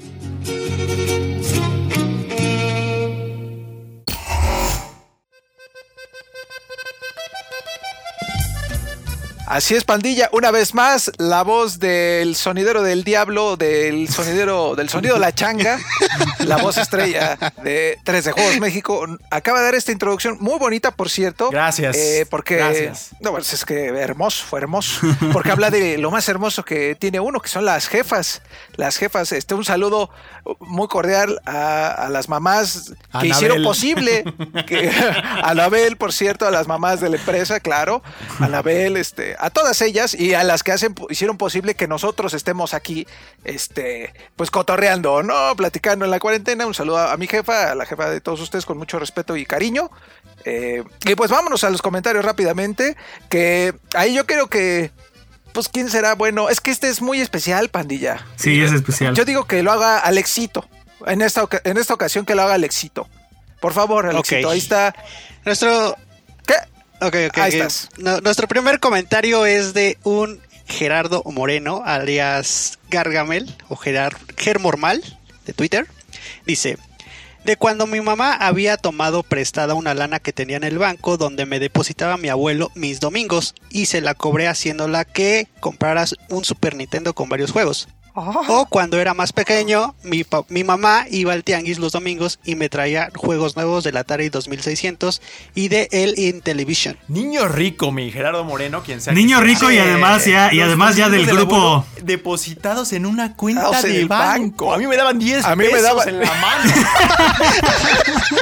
Así 9.49 9.75
es, 9.75 9.85
pandilla. 9.85 10.29
Una 10.33 10.51
vez 10.51 10.75
más, 10.75 11.11
la 11.17 11.43
voz 11.43 11.79
del 11.79 12.37
sonidero 12.37 12.83
del 12.83 13.03
diablo, 13.03 13.57
del 13.57 14.07
sonidero, 14.11 14.77
del 14.77 14.91
sonido 14.91 15.15
de 15.15 15.21
la 15.21 15.35
changa, 15.35 15.79
la 16.41 16.59
voz 16.59 16.77
estrella 16.77 17.39
de 17.65 17.99
3 18.05 18.27
de 18.27 18.33
Juegos 18.33 18.61
México, 18.61 19.07
acaba 19.31 19.61
de 19.61 19.65
dar 19.65 19.75
esta 19.75 19.91
introducción 19.91 20.37
muy 20.39 20.59
bonita, 20.59 20.91
por 20.91 21.09
cierto. 21.09 21.49
Gracias. 21.49 21.97
Eh, 21.97 22.27
porque 22.29 22.57
Gracias. 22.57 23.13
no, 23.21 23.31
pues 23.31 23.51
es 23.55 23.65
que 23.65 23.87
hermoso, 23.87 24.45
fue 24.45 24.61
hermoso. 24.61 25.01
Porque 25.33 25.51
habla 25.51 25.71
de 25.71 25.97
lo 25.97 26.11
más 26.11 26.29
hermoso 26.29 26.63
que 26.63 26.95
tiene 26.95 27.19
uno, 27.19 27.41
que 27.41 27.49
son 27.49 27.65
las 27.65 27.89
jefas. 27.89 28.43
Las 28.77 28.99
jefas, 28.99 29.33
este, 29.33 29.55
un 29.55 29.65
saludo 29.65 30.11
muy 30.61 30.89
cordial 30.89 31.41
a, 31.47 31.89
a 31.89 32.11
las 32.11 32.29
mamás 32.29 32.91
que 32.91 32.97
Anabel. 33.13 33.31
hicieron 33.31 33.63
posible. 33.63 34.25
Que, 34.67 34.91
a 34.91 35.41
Anabel, 35.49 35.97
por 35.97 36.13
cierto, 36.13 36.47
a 36.47 36.51
las 36.51 36.67
mamás 36.67 37.01
de 37.01 37.09
la 37.09 37.17
empresa, 37.17 37.61
claro. 37.61 38.03
Anabel, 38.41 38.99
este, 38.99 39.38
a 39.39 39.51
todas 39.51 39.81
ellas 39.83 40.15
y 40.15 40.35
a 40.35 40.45
las 40.45 40.63
que 40.63 40.73
hacen, 40.73 40.95
hicieron 41.11 41.37
posible 41.37 41.75
que 41.75 41.89
nosotros 41.89 42.35
estemos 42.35 42.75
aquí, 42.75 43.07
este, 43.45 44.13
pues 44.37 44.51
cotorreando, 44.51 45.23
¿no? 45.23 45.55
Platicando 45.57 46.05
en 46.05 46.11
la 46.11 46.21
cuarentena. 46.21 46.67
Un 46.67 46.75
saludo 46.75 46.99
a, 46.99 47.13
a 47.13 47.17
mi 47.17 47.27
jefa, 47.27 47.73
a 47.73 47.75
la 47.75 47.87
jefa 47.87 48.11
de 48.11 48.21
todos 48.21 48.41
ustedes 48.41 48.67
con 48.67 48.79
mucho 48.79 48.99
respeto 48.99 49.37
y 49.37 49.47
cariño. 49.47 49.91
Eh, 50.45 50.83
y 51.05 51.15
pues 51.15 51.31
vámonos 51.31 51.65
a 51.65 51.71
los 51.71 51.83
comentarios 51.83 52.25
rápidamente. 52.25 52.97
Que 53.29 53.75
ahí 53.95 54.15
yo 54.15 54.27
creo 54.27 54.49
que. 54.49 54.91
Pues 55.53 55.69
quién 55.69 55.89
será 55.91 56.15
bueno. 56.15 56.51
Es 56.51 56.61
que 56.61 56.71
este 56.71 56.89
es 56.89 57.01
muy 57.01 57.21
especial, 57.21 57.69
pandilla. 57.71 58.27
Sí, 58.37 58.63
es 58.63 58.73
especial. 58.73 59.15
Yo 59.15 59.25
digo 59.25 59.47
que 59.47 59.63
lo 59.63 59.73
haga 59.73 59.99
Alexito. 59.99 60.69
En 61.07 61.23
esta, 61.23 61.49
en 61.65 61.79
esta 61.79 61.95
ocasión 61.95 62.25
que 62.25 62.35
lo 62.35 62.43
haga 62.43 62.55
Alexito. 62.55 63.09
Por 63.61 63.73
favor, 63.73 64.07
Alexito. 64.07 64.49
Ok. 64.49 64.53
Ahí 64.53 64.59
está. 64.59 64.95
Nuestro. 65.45 65.97
¿Qué? 66.47 66.55
Ok, 67.01 67.17
ok. 67.29 67.39
Ahí 67.39 67.53
estás. 67.53 67.89
No- 67.99 68.21
nuestro 68.21 68.49
primer 68.49 68.81
comentario 68.81 69.47
es 69.47 69.75
de 69.75 69.99
un 70.03 70.41
Gerardo 70.67 71.23
Moreno, 71.25 71.83
alias 71.85 72.79
Gargamel, 72.91 73.55
o 73.69 73.77
Gerar, 73.77 74.17
Germormal, 74.37 75.03
de 75.47 75.53
Twitter. 75.53 75.87
Dice. 76.47 76.79
De 77.45 77.57
cuando 77.57 77.87
mi 77.87 78.01
mamá 78.03 78.35
había 78.35 78.77
tomado 78.77 79.23
prestada 79.23 79.73
una 79.75 79.95
lana 79.95 80.19
que 80.19 80.35
tenía 80.35 80.57
en 80.59 80.65
el 80.65 80.77
banco 80.77 81.17
donde 81.17 81.47
me 81.47 81.61
depositaba 81.61 82.19
mi 82.19 82.29
abuelo 82.29 82.71
mis 82.75 83.01
domingos 83.01 83.55
y 83.71 83.87
se 83.87 84.03
la 84.03 84.15
cobré 84.15 84.49
haciéndola 84.49 85.07
que 85.07 85.47
compraras 85.61 86.17
un 86.29 86.45
Super 86.45 86.75
Nintendo 86.75 87.15
con 87.15 87.29
varios 87.31 87.53
juegos. 87.53 87.89
O 88.49 88.67
cuando 88.69 88.99
era 89.01 89.15
más 89.15 89.33
pequeño, 89.33 89.95
mi, 90.03 90.25
mi 90.49 90.65
mamá 90.65 91.05
iba 91.11 91.33
al 91.33 91.45
tianguis 91.45 91.79
los 91.79 91.93
domingos 91.93 92.39
y 92.45 92.55
me 92.57 92.69
traía 92.69 93.09
juegos 93.15 93.57
nuevos 93.57 93.85
del 93.85 93.97
Atari 93.97 94.29
2600 94.29 95.21
y 95.55 95.69
de 95.69 95.89
el 95.93 96.19
Intellivision. 96.19 96.97
Niño 97.09 97.49
rico, 97.49 97.93
mi 97.93 98.11
Gerardo 98.11 98.45
Moreno, 98.45 98.83
quien 98.83 99.01
sea. 99.01 99.13
Niño 99.13 99.39
sea. 99.39 99.47
rico 99.47 99.71
y 99.71 99.79
además 99.79 100.25
ya, 100.25 100.53
y 100.53 100.61
además 100.61 100.97
ya 100.97 101.09
del 101.09 101.27
grupo. 101.27 101.85
Depositados 102.03 102.93
en 102.93 103.07
una 103.07 103.35
cuenta 103.35 103.63
Ah, 103.67 103.71
o 103.71 103.75
sea, 103.75 103.83
de 103.83 104.05
banco. 104.05 104.67
banco. 104.67 104.75
A 104.75 104.79
mí 104.79 104.87
me 104.87 104.97
daban 104.97 105.19
10 105.19 105.45
A 105.45 105.57
mí 105.57 105.65
me 105.73 105.81
daban- 105.81 106.09
en 106.09 106.21
la 106.21 106.35
mano. 106.35 106.73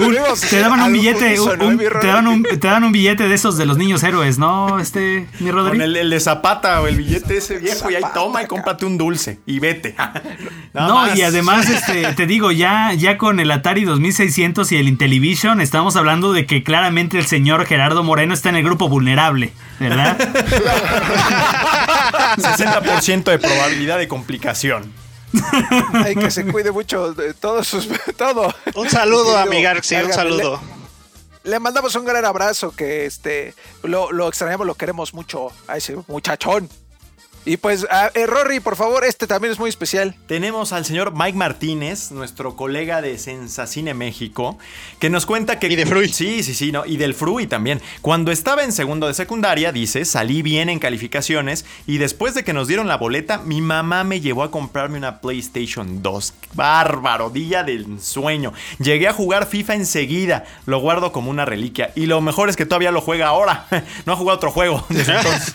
Un- 0.00 0.16
te 0.50 0.60
daban 0.60 0.80
un 0.82 0.92
billete, 0.92 1.40
un- 1.40 1.48
unísono, 1.48 1.66
un- 1.68 1.80
¿eh, 1.80 1.88
te, 2.00 2.06
daban 2.06 2.26
un, 2.28 2.42
te 2.42 2.56
daban 2.58 2.84
un 2.84 2.92
billete 2.92 3.28
de 3.28 3.34
esos 3.34 3.56
de 3.56 3.66
los 3.66 3.76
niños 3.78 4.02
héroes, 4.02 4.38
¿no? 4.38 4.78
Este, 4.78 5.26
mi 5.40 5.50
Rodri. 5.50 5.72
Con 5.72 5.80
el, 5.82 5.96
el 5.96 6.10
de 6.10 6.20
Zapata 6.20 6.80
o 6.80 6.86
el 6.86 6.96
billete 6.96 7.38
ese 7.38 7.58
viejo 7.58 7.90
y 7.90 7.94
ahí 7.96 8.02
toma 8.14 8.42
y 8.42 8.46
cómprate 8.46 8.84
un 8.86 8.95
dulce 8.98 9.38
y 9.46 9.58
vete. 9.58 9.96
No, 10.74 10.94
más. 10.94 11.16
y 11.16 11.22
además, 11.22 11.70
este, 11.70 12.12
te 12.16 12.26
digo, 12.26 12.52
ya, 12.52 12.92
ya 12.92 13.16
con 13.16 13.40
el 13.40 13.50
Atari 13.50 13.84
2600 13.84 14.70
y 14.72 14.76
el 14.76 14.88
Intellivision, 14.88 15.62
estamos 15.62 15.96
hablando 15.96 16.34
de 16.34 16.44
que 16.44 16.62
claramente 16.62 17.18
el 17.18 17.24
señor 17.26 17.64
Gerardo 17.64 18.02
Moreno 18.02 18.34
está 18.34 18.50
en 18.50 18.56
el 18.56 18.64
grupo 18.64 18.90
vulnerable, 18.90 19.54
¿verdad? 19.80 20.18
60% 22.36 23.24
de 23.24 23.38
probabilidad 23.38 23.96
de 23.96 24.06
complicación. 24.06 24.92
Hay 25.92 26.14
que 26.14 26.30
se 26.30 26.46
cuide 26.46 26.70
mucho 26.70 27.12
de 27.14 27.34
todos 27.34 27.66
sus. 27.66 27.88
Todo. 28.16 28.54
Un 28.74 28.90
saludo 28.90 29.36
a 29.36 29.42
Digo, 29.42 29.54
mi 29.54 29.62
Garxi, 29.62 29.96
un 29.96 30.12
saludo. 30.12 30.60
Le, 31.44 31.50
le 31.52 31.60
mandamos 31.60 31.94
un 31.94 32.04
gran 32.04 32.24
abrazo. 32.24 32.72
Que 32.72 33.06
este. 33.06 33.54
Lo, 33.82 34.12
lo 34.12 34.28
extrañamos, 34.28 34.66
lo 34.66 34.74
queremos 34.74 35.14
mucho 35.14 35.48
a 35.68 35.76
ese 35.76 35.96
muchachón. 36.06 36.68
Y 37.46 37.58
pues, 37.58 37.86
a, 37.90 38.10
eh, 38.14 38.26
Rory, 38.26 38.58
por 38.58 38.74
favor, 38.74 39.04
este 39.04 39.28
también 39.28 39.52
es 39.52 39.60
muy 39.60 39.70
especial. 39.70 40.16
Tenemos 40.26 40.72
al 40.72 40.84
señor 40.84 41.12
Mike 41.14 41.38
Martínez, 41.38 42.10
nuestro 42.10 42.56
colega 42.56 43.00
de 43.00 43.16
Sensacine 43.18 43.94
México, 43.94 44.58
que 44.98 45.10
nos 45.10 45.26
cuenta 45.26 45.60
que... 45.60 45.68
Y 45.68 45.76
de 45.76 45.86
Frui. 45.86 46.08
Sí, 46.08 46.42
sí, 46.42 46.54
sí, 46.54 46.72
no, 46.72 46.84
y 46.84 46.96
del 46.96 47.14
Frui 47.14 47.46
también. 47.46 47.80
Cuando 48.02 48.32
estaba 48.32 48.64
en 48.64 48.72
segundo 48.72 49.06
de 49.06 49.14
secundaria, 49.14 49.70
dice, 49.70 50.04
salí 50.04 50.42
bien 50.42 50.68
en 50.68 50.80
calificaciones 50.80 51.64
y 51.86 51.98
después 51.98 52.34
de 52.34 52.42
que 52.42 52.52
nos 52.52 52.66
dieron 52.66 52.88
la 52.88 52.96
boleta, 52.96 53.38
mi 53.38 53.60
mamá 53.60 54.02
me 54.02 54.20
llevó 54.20 54.42
a 54.42 54.50
comprarme 54.50 54.98
una 54.98 55.20
PlayStation 55.20 56.02
2. 56.02 56.34
Bárbaro, 56.54 57.30
día 57.30 57.62
del 57.62 58.00
sueño. 58.00 58.54
Llegué 58.80 59.06
a 59.06 59.12
jugar 59.12 59.46
FIFA 59.46 59.74
enseguida, 59.74 60.46
lo 60.66 60.80
guardo 60.80 61.12
como 61.12 61.30
una 61.30 61.44
reliquia. 61.44 61.92
Y 61.94 62.06
lo 62.06 62.20
mejor 62.20 62.48
es 62.48 62.56
que 62.56 62.66
todavía 62.66 62.90
lo 62.90 63.00
juega 63.00 63.28
ahora. 63.28 63.66
No 64.04 64.12
ha 64.12 64.16
jugado 64.16 64.36
otro 64.36 64.50
juego 64.50 64.84
desde 64.88 65.12
entonces. 65.16 65.54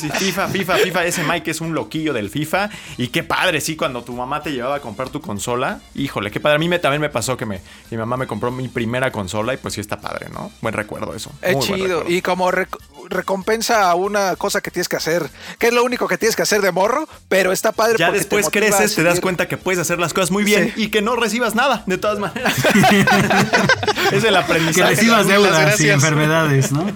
Sí, 0.00 0.08
sí, 0.08 0.10
FIFA, 0.10 0.48
FIFA, 0.48 0.76
FIFA. 0.84 1.04
Ese 1.06 1.22
Mike 1.24 1.50
es 1.50 1.60
un 1.60 1.74
loquillo 1.74 2.12
del 2.12 2.30
FIFA. 2.30 2.70
Y 2.96 3.08
qué 3.08 3.22
padre, 3.22 3.60
sí, 3.60 3.76
cuando 3.76 4.02
tu 4.02 4.12
mamá 4.14 4.42
te 4.42 4.52
llevaba 4.52 4.76
a 4.76 4.80
comprar 4.80 5.08
tu 5.10 5.20
consola. 5.20 5.80
Híjole, 5.94 6.30
qué 6.30 6.40
padre. 6.40 6.56
A 6.56 6.58
mí 6.58 6.68
me, 6.68 6.78
también 6.78 7.00
me 7.00 7.08
pasó 7.10 7.36
que 7.36 7.46
me, 7.46 7.60
mi 7.90 7.96
mamá 7.96 8.16
me 8.16 8.26
compró 8.26 8.50
mi 8.50 8.68
primera 8.68 9.10
consola 9.12 9.54
y 9.54 9.56
pues 9.56 9.74
sí 9.74 9.80
está 9.80 10.00
padre, 10.00 10.28
¿no? 10.32 10.50
Buen 10.60 10.74
recuerdo 10.74 11.14
eso. 11.14 11.30
Es 11.42 11.54
Muy 11.56 11.64
chido. 11.66 12.04
Y 12.08 12.22
como 12.22 12.50
rec- 12.50 12.78
recompensa 13.08 13.90
a 13.90 13.94
una 13.94 14.36
cosa 14.36 14.60
que 14.60 14.70
tienes 14.70 14.88
que 14.88 14.96
hacer, 14.96 15.28
que 15.58 15.68
es 15.68 15.72
lo 15.74 15.84
único 15.84 16.08
que 16.08 16.18
tienes 16.18 16.36
que 16.36 16.42
hacer 16.42 16.62
de 16.62 16.72
morro, 16.72 17.08
pero 17.28 17.52
está 17.52 17.72
padre. 17.72 17.96
Ya 17.98 18.06
porque 18.06 18.18
después 18.18 18.48
creces, 18.50 18.94
te 18.94 19.02
das 19.02 19.20
cuenta 19.20 19.48
que 19.48 19.56
puedes 19.56 19.78
hacer 19.80 19.98
las 19.98 20.12
cosas 20.14 20.30
muy 20.30 20.44
bien 20.44 20.72
Sí. 20.74 20.84
y 20.84 20.88
que 20.88 21.02
no 21.02 21.16
recibas 21.16 21.54
nada, 21.54 21.82
de 21.86 21.98
todas 21.98 22.18
maneras. 22.18 22.54
es 24.12 24.24
el 24.24 24.30
Que 24.32 24.36
aprendizaje. 24.36 24.90
recibas 24.94 25.26
deudas 25.26 25.80
y 25.80 25.90
enfermedades, 25.90 26.72
¿no? 26.72 26.86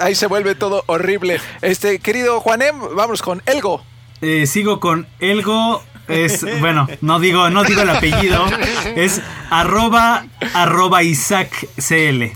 Ahí 0.00 0.14
se 0.14 0.26
vuelve 0.26 0.54
todo 0.54 0.82
horrible. 0.86 1.40
Este, 1.60 1.98
querido 1.98 2.40
Juanem, 2.40 2.76
vamos 2.98 3.22
con 3.22 3.42
Elgo. 3.46 3.80
Eh, 4.20 4.46
sigo 4.46 4.80
con 4.80 5.06
Elgo. 5.20 5.82
Es, 6.08 6.44
bueno, 6.60 6.88
no 7.00 7.20
digo, 7.20 7.48
no 7.48 7.62
digo 7.62 7.82
el 7.82 7.90
apellido. 7.90 8.44
Es 8.96 9.22
arroba, 9.50 10.26
arroba 10.52 11.02
Isaac 11.04 11.68
CL. 11.76 12.32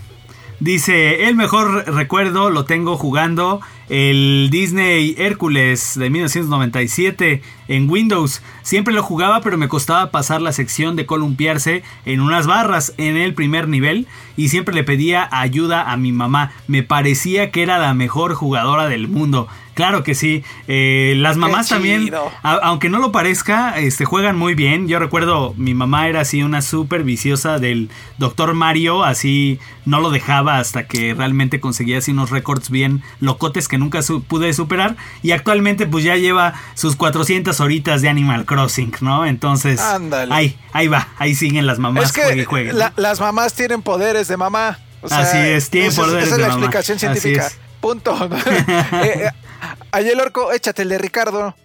Dice, 0.59 1.27
el 1.27 1.35
mejor 1.35 1.93
recuerdo 1.93 2.49
lo 2.49 2.63
tengo 2.63 2.95
jugando 2.95 3.59
el 3.89 4.47
Disney 4.49 5.13
Hércules 5.17 5.93
de 5.99 6.09
1997 6.09 7.41
en 7.67 7.89
Windows. 7.89 8.41
Siempre 8.61 8.93
lo 8.93 9.03
jugaba, 9.03 9.41
pero 9.41 9.57
me 9.57 9.67
costaba 9.67 10.09
pasar 10.09 10.41
la 10.41 10.53
sección 10.53 10.95
de 10.95 11.05
columpiarse 11.05 11.83
en 12.05 12.21
unas 12.21 12.47
barras 12.47 12.93
en 12.97 13.17
el 13.17 13.33
primer 13.33 13.67
nivel 13.67 14.07
y 14.37 14.47
siempre 14.47 14.73
le 14.73 14.85
pedía 14.85 15.27
ayuda 15.31 15.91
a 15.91 15.97
mi 15.97 16.13
mamá. 16.13 16.53
Me 16.67 16.83
parecía 16.83 17.51
que 17.51 17.63
era 17.63 17.77
la 17.77 17.93
mejor 17.93 18.33
jugadora 18.33 18.87
del 18.87 19.09
mundo. 19.09 19.49
Claro 19.73 20.03
que 20.03 20.13
sí. 20.13 20.43
Eh, 20.67 21.15
las 21.17 21.35
mamás 21.37 21.67
también, 21.69 22.11
a- 22.43 22.59
aunque 22.63 22.89
no 22.89 22.99
lo 22.99 23.11
parezca, 23.11 23.79
este, 23.79 24.05
juegan 24.05 24.35
muy 24.37 24.53
bien. 24.53 24.87
Yo 24.87 24.99
recuerdo, 24.99 25.53
mi 25.57 25.73
mamá 25.73 26.07
era 26.07 26.21
así 26.21 26.43
una 26.43 26.61
súper 26.61 27.03
viciosa 27.03 27.57
del 27.57 27.89
Doctor 28.19 28.53
Mario, 28.53 29.03
así 29.03 29.59
no 29.85 29.99
lo 29.99 30.11
dejaba 30.11 30.59
hasta 30.59 30.85
que 30.87 31.13
realmente 31.15 31.59
conseguía 31.59 31.97
así 31.97 32.11
unos 32.11 32.29
récords 32.29 32.69
bien 32.69 33.01
locotes 33.19 33.67
que 33.67 33.77
nunca 33.77 34.01
su- 34.03 34.23
pude 34.23 34.53
superar. 34.53 34.95
Y 35.23 35.31
actualmente 35.31 35.87
pues 35.87 36.03
ya 36.03 36.15
lleva 36.17 36.53
sus 36.75 36.95
400 36.95 37.59
horitas 37.59 38.01
de 38.03 38.09
Animal 38.09 38.45
Crossing, 38.45 38.93
¿no? 39.01 39.25
Entonces, 39.25 39.79
Ándale. 39.79 40.33
ahí, 40.33 40.57
ahí 40.71 40.87
va, 40.87 41.07
ahí 41.17 41.33
siguen 41.35 41.65
las 41.65 41.79
mamás, 41.79 42.05
es 42.05 42.11
que 42.11 42.21
juegue 42.21 42.41
y 42.43 42.45
juegue, 42.45 42.71
¿no? 42.73 42.77
la- 42.79 42.93
las 42.95 43.19
mamás 43.19 43.53
tienen 43.53 43.81
poderes 43.81 44.27
de 44.27 44.37
mamá. 44.37 44.77
O 45.01 45.09
sea, 45.09 45.19
Así 45.19 45.37
es, 45.37 45.69
tienen 45.69 45.89
esa 45.89 46.01
poderes 46.03 46.27
Esa 46.27 46.35
es 46.35 46.37
de 46.37 46.43
la 46.43 46.47
mamá. 46.49 46.59
explicación 46.65 46.99
científica. 46.99 47.49
Punto. 47.81 48.15
eh, 48.47 48.63
eh, 49.03 49.29
Ayel 49.91 50.19
Orco, 50.19 50.51
échate 50.51 50.83
el 50.83 50.89
de 50.89 50.97
Ricardo. 50.97 51.55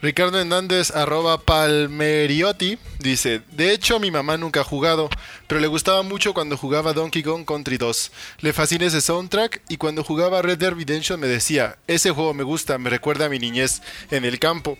Ricardo 0.00 0.38
Hernández, 0.38 0.92
arroba 0.92 1.38
Palmeriotti, 1.38 2.78
dice, 3.00 3.42
de 3.50 3.72
hecho 3.72 3.98
mi 3.98 4.12
mamá 4.12 4.36
nunca 4.36 4.60
ha 4.60 4.64
jugado, 4.64 5.10
pero 5.48 5.60
le 5.60 5.66
gustaba 5.66 6.02
mucho 6.02 6.34
cuando 6.34 6.56
jugaba 6.56 6.92
Donkey 6.92 7.24
Kong 7.24 7.44
Country 7.44 7.78
2. 7.78 8.12
Le 8.40 8.52
fascina 8.52 8.86
ese 8.86 9.00
soundtrack 9.00 9.60
y 9.68 9.76
cuando 9.76 10.04
jugaba 10.04 10.40
Red 10.40 10.58
Dead 10.58 10.72
Redemption 10.72 11.18
me 11.18 11.26
decía, 11.26 11.78
ese 11.88 12.12
juego 12.12 12.32
me 12.32 12.44
gusta, 12.44 12.78
me 12.78 12.90
recuerda 12.90 13.26
a 13.26 13.28
mi 13.28 13.40
niñez 13.40 13.82
en 14.12 14.24
el 14.24 14.38
campo. 14.38 14.78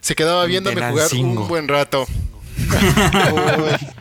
Se 0.00 0.14
quedaba 0.14 0.46
viéndome 0.46 0.80
jugar 0.88 1.10
un 1.12 1.46
buen 1.46 1.68
rato. 1.68 2.06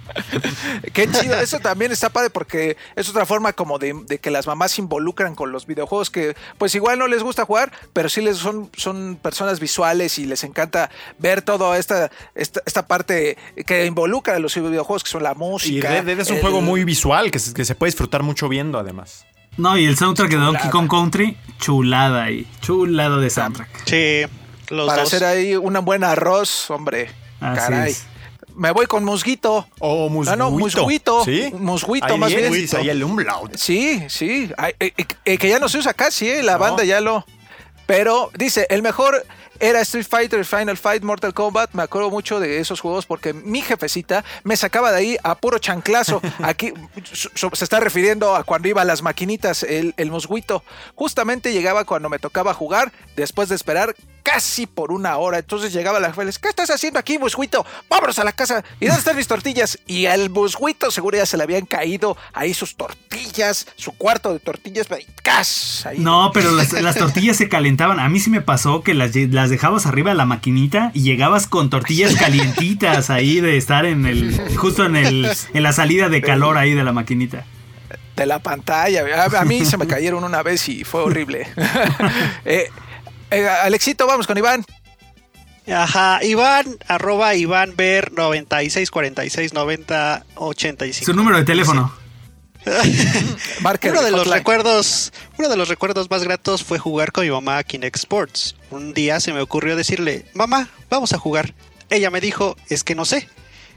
Qué 0.93 1.09
chido, 1.09 1.35
eso 1.39 1.59
también 1.59 1.91
está 1.91 2.09
padre 2.09 2.29
porque 2.29 2.77
es 2.95 3.09
otra 3.09 3.25
forma 3.25 3.53
como 3.53 3.79
de, 3.79 3.93
de 4.07 4.19
que 4.19 4.29
las 4.29 4.45
mamás 4.45 4.73
se 4.73 4.81
involucran 4.81 5.33
con 5.35 5.51
los 5.51 5.65
videojuegos 5.65 6.09
que 6.11 6.35
pues 6.57 6.75
igual 6.75 6.99
no 6.99 7.07
les 7.07 7.23
gusta 7.23 7.45
jugar, 7.45 7.71
pero 7.93 8.09
sí 8.09 8.21
les 8.21 8.37
son, 8.37 8.69
son 8.75 9.17
personas 9.21 9.59
visuales 9.59 10.19
y 10.19 10.25
les 10.25 10.43
encanta 10.43 10.89
ver 11.17 11.41
toda 11.41 11.77
esta, 11.77 12.11
esta, 12.35 12.61
esta 12.65 12.85
parte 12.87 13.37
que 13.65 13.85
involucra 13.85 14.35
a 14.35 14.39
los 14.39 14.53
videojuegos 14.55 15.03
que 15.03 15.09
son 15.09 15.23
la 15.23 15.31
Y 15.33 15.35
música. 15.35 15.89
Red 15.89 16.05
Dead 16.05 16.19
es 16.19 16.29
un 16.29 16.35
el- 16.35 16.41
juego 16.41 16.61
muy 16.61 16.83
visual 16.83 17.31
que 17.31 17.39
se, 17.39 17.53
que 17.53 17.65
se 17.65 17.75
puede 17.75 17.89
disfrutar 17.91 18.21
mucho 18.23 18.49
viendo 18.49 18.77
además. 18.77 19.25
No, 19.57 19.77
y 19.77 19.85
el 19.85 19.97
soundtrack 19.97 20.31
de 20.31 20.37
Donkey 20.37 20.69
Kong 20.71 20.89
Country, 20.89 21.37
chulada 21.59 22.23
ahí. 22.23 22.47
Chulada 22.61 23.17
de 23.17 23.29
soundtrack. 23.29 23.69
Sí, 23.85 24.21
los 24.69 24.87
Para 24.87 25.03
dos. 25.03 25.13
hacer 25.13 25.27
ahí 25.27 25.55
un 25.55 25.73
buen 25.85 26.03
arroz, 26.03 26.69
hombre. 26.71 27.09
Así 27.39 27.59
Caray. 27.59 27.91
es. 27.91 28.05
Me 28.55 28.71
voy 28.71 28.85
con 28.85 29.03
musguito. 29.03 29.67
O 29.79 30.09
musguito. 30.09 30.33
Ah, 30.33 30.35
no, 30.35 30.51
musguito. 30.51 31.23
¿Sí? 31.25 31.51
Musguito, 31.57 32.17
más 32.17 32.33
bien. 32.33 32.53
Ahí 32.77 32.89
el 32.89 33.03
umlaut. 33.03 33.55
Sí, 33.55 34.03
sí. 34.09 34.51
Ay, 34.57 34.73
eh, 34.79 34.93
eh, 34.97 35.05
eh, 35.25 35.37
que 35.37 35.49
ya 35.49 35.59
no 35.59 35.69
se 35.69 35.77
usa 35.79 35.93
casi, 35.93 36.29
eh, 36.29 36.43
la 36.43 36.53
No. 36.53 36.59
banda 36.59 36.83
ya 36.83 37.01
lo. 37.01 37.25
Pero 37.85 38.31
dice, 38.37 38.65
el 38.69 38.81
mejor 38.81 39.25
era 39.59 39.81
Street 39.81 40.05
Fighter, 40.09 40.45
Final 40.45 40.77
Fight, 40.77 41.03
Mortal 41.03 41.33
Kombat. 41.33 41.71
Me 41.73 41.83
acuerdo 41.83 42.09
mucho 42.09 42.39
de 42.39 42.59
esos 42.59 42.79
juegos 42.79 43.05
porque 43.05 43.33
mi 43.33 43.61
jefecita 43.61 44.23
me 44.43 44.55
sacaba 44.55 44.91
de 44.91 44.97
ahí 44.97 45.17
a 45.23 45.35
puro 45.35 45.57
chanclazo. 45.59 46.21
Aquí 46.43 46.73
se 47.03 47.63
está 47.63 47.79
refiriendo 47.81 48.35
a 48.35 48.43
cuando 48.45 48.69
iba 48.69 48.81
a 48.81 48.85
las 48.85 49.01
maquinitas, 49.01 49.63
el, 49.63 49.93
el 49.97 50.11
musguito. 50.11 50.63
Justamente 50.95 51.51
llegaba 51.51 51.83
cuando 51.83 52.07
me 52.09 52.19
tocaba 52.19 52.53
jugar, 52.53 52.93
después 53.17 53.49
de 53.49 53.55
esperar 53.55 53.95
casi 54.33 54.65
por 54.65 54.91
una 54.91 55.17
hora. 55.17 55.37
Entonces 55.37 55.71
llegaba 55.71 55.99
la 55.99 56.07
jefa 56.07 56.23
y 56.23 56.25
les, 56.25 56.39
¿qué 56.39 56.49
estás 56.49 56.69
haciendo 56.71 56.97
aquí, 56.99 57.19
musguito? 57.19 57.65
Vámonos 57.87 58.17
a 58.17 58.23
la 58.23 58.31
casa. 58.31 58.63
¿Y 58.79 58.87
dónde 58.87 58.99
están 58.99 59.15
mis 59.15 59.27
tortillas? 59.27 59.77
Y 59.85 60.07
al 60.07 60.31
musguito 60.31 60.89
seguro 60.89 61.17
ya 61.17 61.25
se 61.27 61.37
le 61.37 61.43
habían 61.43 61.67
caído 61.67 62.17
ahí 62.33 62.53
sus 62.55 62.75
tortillas, 62.75 63.67
su 63.75 63.91
cuarto 63.91 64.33
de 64.33 64.39
tortillas. 64.39 64.87
Ahí. 65.85 65.99
No, 65.99 66.31
pero 66.33 66.51
las, 66.51 66.73
las 66.73 66.95
tortillas 66.95 67.37
se 67.37 67.47
calentaban. 67.47 67.99
A 67.99 68.09
mí 68.09 68.19
sí 68.19 68.31
me 68.31 68.41
pasó 68.41 68.81
que 68.81 68.93
las, 68.95 69.15
las 69.15 69.51
dejabas 69.51 69.85
arriba 69.85 70.11
de 70.11 70.17
la 70.17 70.25
maquinita 70.25 70.89
y 70.93 71.03
llegabas 71.03 71.45
con 71.45 71.69
tortillas 71.69 72.15
calientitas 72.15 73.11
ahí 73.11 73.39
de 73.39 73.57
estar 73.57 73.85
en 73.85 74.05
el. 74.05 74.57
justo 74.57 74.85
en 74.85 74.95
el. 74.95 75.31
en 75.53 75.63
la 75.63 75.73
salida 75.73 76.09
de 76.09 76.21
calor 76.21 76.57
ahí 76.57 76.73
de 76.73 76.83
la 76.83 76.91
maquinita. 76.91 77.45
de 78.15 78.25
la 78.25 78.39
pantalla. 78.39 79.03
A, 79.15 79.41
a 79.41 79.45
mí 79.45 79.63
se 79.63 79.77
me 79.77 79.85
cayeron 79.85 80.23
una 80.23 80.41
vez 80.41 80.67
y 80.69 80.83
fue 80.83 81.01
horrible. 81.01 81.47
Eh, 82.45 82.69
eh, 83.33 83.47
Alexito, 83.47 84.07
vamos 84.07 84.27
con 84.27 84.37
Iván. 84.37 84.65
Ajá, 85.67 86.23
Iván, 86.23 86.77
arroba 86.87 87.35
Iván 87.35 87.75
Ver 87.75 88.11
96 88.11 88.91
46 88.91 89.53
90 89.53 90.25
85. 90.35 91.05
Su 91.05 91.15
número 91.15 91.37
de 91.37 91.45
teléfono. 91.45 91.93
Uno 93.83 94.01
de 94.01 94.11
los 94.11 94.27
recuerdos, 94.27 95.11
uno 95.37 95.49
de 95.49 95.57
los 95.57 95.67
recuerdos 95.67 96.09
más 96.09 96.23
gratos 96.23 96.63
fue 96.63 96.79
jugar 96.79 97.11
con 97.11 97.25
mi 97.25 97.31
mamá 97.31 97.57
a 97.57 97.63
Kinect 97.63 97.97
Sports. 97.97 98.55
Un 98.71 98.93
día 98.93 99.19
se 99.19 99.33
me 99.33 99.41
ocurrió 99.41 99.75
decirle, 99.75 100.25
mamá, 100.33 100.69
vamos 100.89 101.11
a 101.11 101.17
jugar. 101.17 101.53
Ella 101.89 102.09
me 102.09 102.21
dijo, 102.21 102.55
es 102.69 102.83
que 102.83 102.95
no 102.95 103.03
sé. 103.03 103.27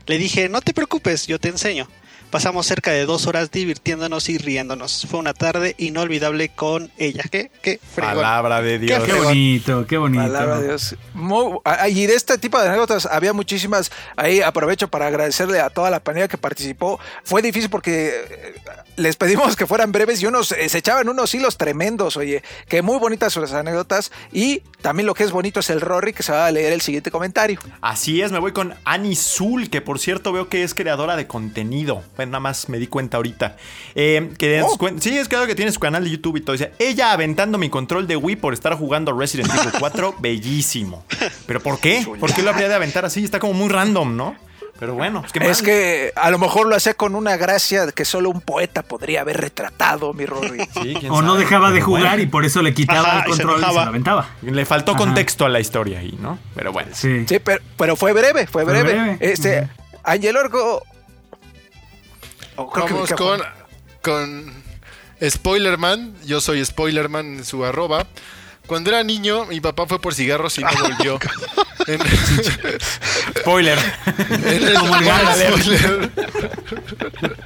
Le 0.07 0.19
dije, 0.19 0.49
no 0.49 0.61
te 0.61 0.73
preocupes, 0.73 1.27
yo 1.27 1.41
te 1.41 1.49
enseño. 1.49 1.89
Pasamos 2.31 2.67
cerca 2.67 2.91
de 2.91 3.07
dos 3.07 3.27
horas 3.27 3.51
divirtiéndonos 3.51 4.29
y 4.29 4.37
riéndonos. 4.39 5.07
Fue 5.09 5.19
una 5.21 5.33
tarde 5.33 5.75
inolvidable 5.79 6.49
con 6.49 6.91
ella. 6.99 7.23
¿Qué? 7.31 7.51
¿Qué? 7.63 7.79
fregón. 7.95 8.17
Palabra 8.17 8.61
de 8.63 8.79
Dios. 8.79 9.03
Qué 9.05 9.13
bonito, 9.15 9.87
qué 9.87 9.97
bonito. 9.97 10.23
Palabra 10.25 10.59
de 10.61 10.67
Dios. 10.69 10.97
Muy- 11.15 11.59
y 11.89 12.07
de 12.07 12.15
este 12.15 12.37
tipo 12.39 12.61
de 12.61 12.69
anécdotas 12.69 13.07
había 13.07 13.33
muchísimas. 13.33 13.91
Ahí 14.17 14.41
aprovecho 14.41 14.89
para 14.89 15.07
agradecerle 15.07 15.61
a 15.61 15.71
toda 15.71 15.89
la 15.91 16.01
panela 16.01 16.29
que 16.29 16.37
participó. 16.37 16.99
Fue 17.25 17.43
difícil 17.43 17.71
porque 17.71 18.09
eh, 18.29 18.55
les 18.97 19.17
pedimos 19.17 19.57
que 19.57 19.67
fueran 19.67 19.93
breves 19.93 20.21
y 20.23 20.27
unos 20.27 20.53
eh, 20.53 20.69
se 20.69 20.79
echaban 20.79 21.09
unos 21.09 21.35
hilos 21.35 21.57
tremendos, 21.57 22.17
oye. 22.17 22.43
Que 22.69 22.83
muy 22.83 22.99
bonitas 22.99 23.33
sus 23.33 23.53
anécdotas. 23.53 24.11
Y 24.33 24.63
también 24.83 25.07
lo 25.07 25.15
que 25.15 25.25
es 25.25 25.31
bonito 25.31 25.61
es 25.61 25.71
el 25.71 25.81
Rory, 25.81 26.13
que 26.13 26.23
se 26.23 26.33
va 26.33 26.47
a 26.47 26.51
leer 26.51 26.73
el 26.73 26.81
siguiente 26.81 27.11
comentario. 27.11 27.59
Así 27.81 28.21
es, 28.21 28.33
me 28.33 28.39
voy 28.41 28.53
con 28.53 28.75
Annie 28.85 29.17
Zul, 29.17 29.71
que 29.71 29.81
por 29.81 29.99
cierto 29.99 30.33
veo 30.33 30.49
que 30.49 30.63
es 30.65 30.75
creadora 30.75 31.17
de 31.17 31.27
contenido. 31.27 32.03
Bueno, 32.17 32.33
nada 32.33 32.41
más 32.41 32.69
me 32.69 32.79
di 32.79 32.87
cuenta 32.87 33.19
ahorita. 33.19 33.57
Eh, 33.95 34.31
que 34.39 34.63
Oh. 34.63 34.77
cuen- 34.79 35.01
Sí, 35.01 35.17
es 35.17 35.29
claro 35.29 35.47
que 35.47 35.55
tiene 35.55 35.71
su 35.73 35.81
canal 35.81 36.03
de 36.05 36.11
YouTube 36.11 36.37
y 36.37 36.41
todo. 36.41 36.53
Dice, 36.53 36.73
ella 36.79 37.13
aventando 37.13 37.59
mi 37.59 37.69
control 37.69 38.07
de 38.07 38.17
Wii 38.17 38.37
por 38.37 38.55
estar 38.55 38.75
jugando 38.75 39.13
Resident 39.19 39.51
Evil 39.55 39.73
4, 39.79 40.15
bellísimo. 40.21 41.05
¿Pero 41.47 41.61
por 41.61 41.79
qué? 41.79 42.07
¿Por 42.19 42.33
qué 42.35 42.43
lo 42.43 42.51
habría 42.51 42.69
de 42.69 42.75
aventar 42.75 43.05
así? 43.05 43.23
Está 43.25 43.39
como 43.39 43.53
muy 43.53 43.69
random, 43.69 44.17
¿no? 44.17 44.35
Pero 44.79 44.93
bueno, 44.95 45.23
es 45.25 45.33
que, 45.33 45.39
Es 45.51 45.63
que 45.63 46.13
a 46.17 46.31
lo 46.31 46.37
mejor 46.39 46.67
lo 46.67 46.77
hacía 46.77 46.93
con 46.93 47.15
una 47.15 47.39
gracia 47.39 47.91
que 47.93 48.05
solo 48.05 48.29
un 48.29 48.43
poeta 48.43 48.83
podría 48.83 49.23
haber 49.23 49.39
retratado, 49.41 50.13
mi 50.13 50.27
Rory. 50.27 50.61
Sí, 50.75 50.95
quién 51.01 51.11
O 51.13 51.23
no 51.23 51.37
dejaba 51.37 51.71
de 51.71 51.81
jugar 51.81 52.03
bueno, 52.09 52.23
y 52.23 52.27
por 52.27 52.45
eso 52.45 52.61
le 52.61 52.75
quitaba 52.75 53.01
Ajá, 53.21 53.25
el 53.25 53.31
y 53.31 53.37
se 53.37 53.43
control 53.43 53.63
y 53.63 53.65
se, 53.69 53.73
lo 53.75 53.81
aventaba. 53.81 54.29
Le 54.43 54.67
faltó 54.67 54.91
Ajá. 54.93 54.99
contexto 54.99 55.47
a 55.47 55.49
la 55.49 55.61
historia 55.61 56.01
ahí, 56.01 56.19
¿no? 56.21 56.39
Pero 56.55 56.73
bueno. 56.73 56.91
Sí. 56.93 57.25
Sí, 57.27 57.39
pero, 57.43 57.63
pero 57.79 57.97
fue 57.97 58.13
breve, 58.13 58.47
fue 58.47 58.65
Fue 58.65 58.73
breve. 58.73 58.93
breve. 58.93 59.17
Este, 59.21 59.61
Ujú. 59.63 59.69
Ángel 60.05 60.37
Orgo. 60.37 60.83
Oh, 62.57 62.71
creo 62.71 62.87
Vamos 62.87 63.09
que- 63.11 63.15
con, 63.15 63.41
con 64.03 64.53
Spoilerman. 65.27 66.15
Yo 66.25 66.41
soy 66.41 66.65
Spoilerman 66.65 67.39
en 67.39 67.45
su 67.45 67.65
arroba. 67.65 68.07
Cuando 68.67 68.91
era 68.91 69.05
niño, 69.05 69.45
mi 69.47 69.61
papá 69.61 69.87
fue 69.87 70.01
por 70.01 70.13
cigarros 70.15 70.59
y 70.59 70.63
no 70.63 70.71
volvió. 70.81 71.19
En, 71.87 72.01
Spoiler. 73.39 73.79
en 74.45 74.63
el-. 74.65 74.77
Spoiler. 74.77 76.11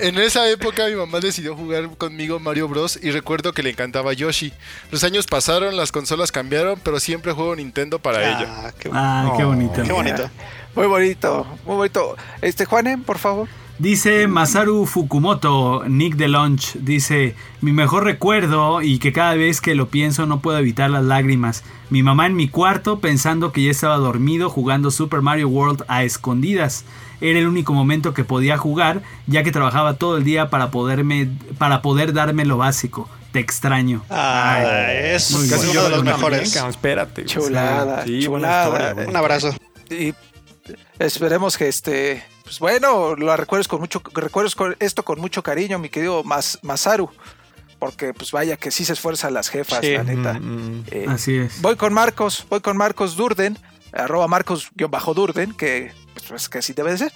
En 0.00 0.18
esa 0.18 0.48
época 0.48 0.86
mi 0.86 0.94
mamá 0.94 1.20
decidió 1.20 1.56
jugar 1.56 1.88
conmigo 1.96 2.38
Mario 2.38 2.68
Bros. 2.68 2.98
y 3.02 3.10
recuerdo 3.10 3.52
que 3.52 3.62
le 3.62 3.70
encantaba 3.70 4.12
Yoshi. 4.12 4.52
Los 4.90 5.04
años 5.04 5.26
pasaron, 5.26 5.76
las 5.76 5.90
consolas 5.92 6.32
cambiaron, 6.32 6.78
pero 6.82 7.00
siempre 7.00 7.32
juego 7.32 7.54
Nintendo 7.56 7.98
para 7.98 8.20
ella. 8.22 8.46
Ah, 8.66 8.72
qué, 8.78 8.90
Ah, 8.92 9.32
qué 9.36 9.44
Oh, 9.44 9.48
bonito. 9.48 9.82
qué 9.82 9.92
bonito. 9.92 10.30
Muy 10.74 10.86
bonito, 10.86 11.46
muy 11.64 11.76
bonito. 11.76 12.16
Este, 12.40 12.64
Juanen, 12.64 13.02
por 13.02 13.18
favor. 13.18 13.48
Dice 13.78 14.28
Masaru 14.28 14.86
Fukumoto, 14.86 15.82
Nick 15.88 16.14
de 16.14 16.28
Lunch, 16.28 16.74
dice, 16.74 17.34
mi 17.60 17.72
mejor 17.72 18.04
recuerdo 18.04 18.80
y 18.80 18.98
que 19.00 19.12
cada 19.12 19.34
vez 19.34 19.60
que 19.60 19.74
lo 19.74 19.88
pienso 19.88 20.24
no 20.26 20.40
puedo 20.40 20.58
evitar 20.58 20.88
las 20.90 21.02
lágrimas. 21.02 21.64
Mi 21.90 22.02
mamá 22.04 22.26
en 22.26 22.36
mi 22.36 22.48
cuarto 22.48 23.00
pensando 23.00 23.50
que 23.50 23.64
ya 23.64 23.70
estaba 23.72 23.96
dormido 23.96 24.50
jugando 24.50 24.90
Super 24.92 25.20
Mario 25.20 25.48
World 25.48 25.84
a 25.88 26.04
escondidas. 26.04 26.84
Era 27.20 27.40
el 27.40 27.48
único 27.48 27.72
momento 27.72 28.14
que 28.14 28.24
podía 28.24 28.56
jugar 28.56 29.02
ya 29.26 29.42
que 29.42 29.50
trabajaba 29.50 29.94
todo 29.94 30.16
el 30.16 30.22
día 30.24 30.48
para, 30.48 30.70
poderme, 30.70 31.28
para 31.58 31.82
poder 31.82 32.12
darme 32.12 32.44
lo 32.44 32.58
básico. 32.58 33.08
Te 33.32 33.40
extraño. 33.40 34.04
Ah, 34.10 34.56
Ay, 34.58 35.14
es 35.14 35.30
muy 35.32 35.48
uno 35.70 35.82
de 35.84 35.90
los 35.90 36.04
mejores. 36.04 36.54
espérate. 36.54 37.24
Chulada, 37.24 38.04
Sí, 38.04 38.20
chulada. 38.22 38.90
historia. 38.90 39.08
Un 39.08 39.16
abrazo. 39.16 39.56
Y 39.90 40.12
esperemos 40.98 41.56
que 41.56 41.68
este, 41.68 42.22
pues 42.52 42.60
bueno, 42.60 43.16
lo 43.16 43.34
recuerdes 43.34 43.66
con 43.66 43.80
mucho, 43.80 44.02
recuerdes 44.12 44.54
esto 44.78 45.02
con 45.06 45.18
mucho 45.18 45.42
cariño, 45.42 45.78
mi 45.78 45.88
querido 45.88 46.22
Mas, 46.22 46.58
Masaru. 46.60 47.08
Porque 47.78 48.12
pues 48.12 48.30
vaya 48.30 48.58
que 48.58 48.70
sí 48.70 48.84
se 48.84 48.92
esfuerzan 48.92 49.32
las 49.32 49.48
jefas, 49.48 49.78
Sí. 49.80 49.92
la 49.92 50.04
neta. 50.04 50.34
Mm, 50.34 50.80
mm. 50.80 50.84
Eh, 50.90 51.06
Así 51.08 51.34
es. 51.38 51.62
Voy 51.62 51.76
con 51.76 51.94
Marcos, 51.94 52.44
voy 52.50 52.60
con 52.60 52.76
Marcos 52.76 53.16
Durden, 53.16 53.58
arroba 53.94 54.28
Marcos-Durden, 54.28 55.54
que 55.54 55.92
pues 56.28 56.50
que 56.50 56.58
así 56.58 56.74
debe 56.74 56.90
de 56.90 56.98
ser. 56.98 57.12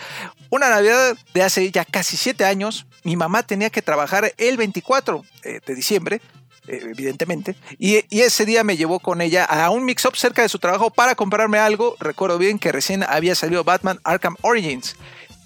Una 0.48 0.70
Navidad 0.70 1.14
de 1.34 1.42
hace 1.42 1.70
ya 1.70 1.84
casi 1.84 2.16
siete 2.16 2.46
años, 2.46 2.86
mi 3.04 3.14
mamá 3.14 3.42
tenía 3.42 3.68
que 3.68 3.82
trabajar 3.82 4.32
el 4.38 4.56
24 4.56 5.22
eh, 5.42 5.60
de 5.66 5.74
diciembre, 5.74 6.22
eh, 6.66 6.80
evidentemente, 6.82 7.56
y, 7.78 8.04
y 8.08 8.22
ese 8.22 8.46
día 8.46 8.64
me 8.64 8.78
llevó 8.78 9.00
con 9.00 9.20
ella 9.20 9.44
a 9.44 9.68
un 9.68 9.84
mix-up 9.84 10.16
cerca 10.16 10.40
de 10.40 10.48
su 10.48 10.58
trabajo 10.58 10.88
para 10.90 11.14
comprarme 11.14 11.58
algo. 11.58 11.94
Recuerdo 12.00 12.38
bien 12.38 12.58
que 12.58 12.72
recién 12.72 13.04
había 13.04 13.34
salido 13.34 13.62
Batman 13.64 14.00
Arkham 14.02 14.36
Origins, 14.40 14.96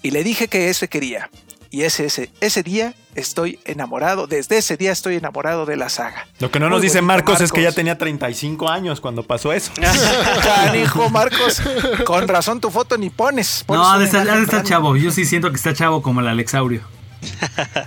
y 0.01 0.11
le 0.11 0.23
dije 0.23 0.47
que 0.47 0.69
ese 0.69 0.87
quería. 0.87 1.29
Y 1.73 1.83
ese, 1.83 2.05
ese, 2.05 2.29
ese 2.41 2.63
día 2.63 2.93
estoy 3.15 3.57
enamorado, 3.63 4.27
desde 4.27 4.57
ese 4.57 4.75
día 4.75 4.91
estoy 4.91 5.15
enamorado 5.15 5.65
de 5.65 5.77
la 5.77 5.87
saga. 5.87 6.27
Lo 6.39 6.51
que 6.51 6.59
no 6.59 6.69
nos 6.69 6.81
dice 6.81 7.01
Marcos, 7.01 7.39
es 7.39 7.53
que 7.53 7.61
ya 7.63 7.71
tenía 7.71 7.97
35 7.97 8.67
años 8.69 8.99
cuando 8.99 9.23
pasó 9.23 9.53
eso. 9.53 9.71
Canijo, 10.43 11.09
Marcos. 11.09 11.61
Con 12.05 12.27
razón 12.27 12.59
tu 12.59 12.71
foto 12.71 12.97
ni 12.97 13.09
pones. 13.09 13.63
Pones 13.65 13.81
No, 13.87 13.99
de 13.99 14.03
estar, 14.05 14.25
de 14.27 14.43
estar 14.43 14.63
chavo. 14.63 14.97
Yo 14.97 15.11
sí 15.11 15.23
siento 15.25 15.49
que 15.49 15.55
está 15.55 15.73
chavo 15.73 16.01
como 16.01 16.19
el 16.19 16.27
Alexaurio. 16.27 16.81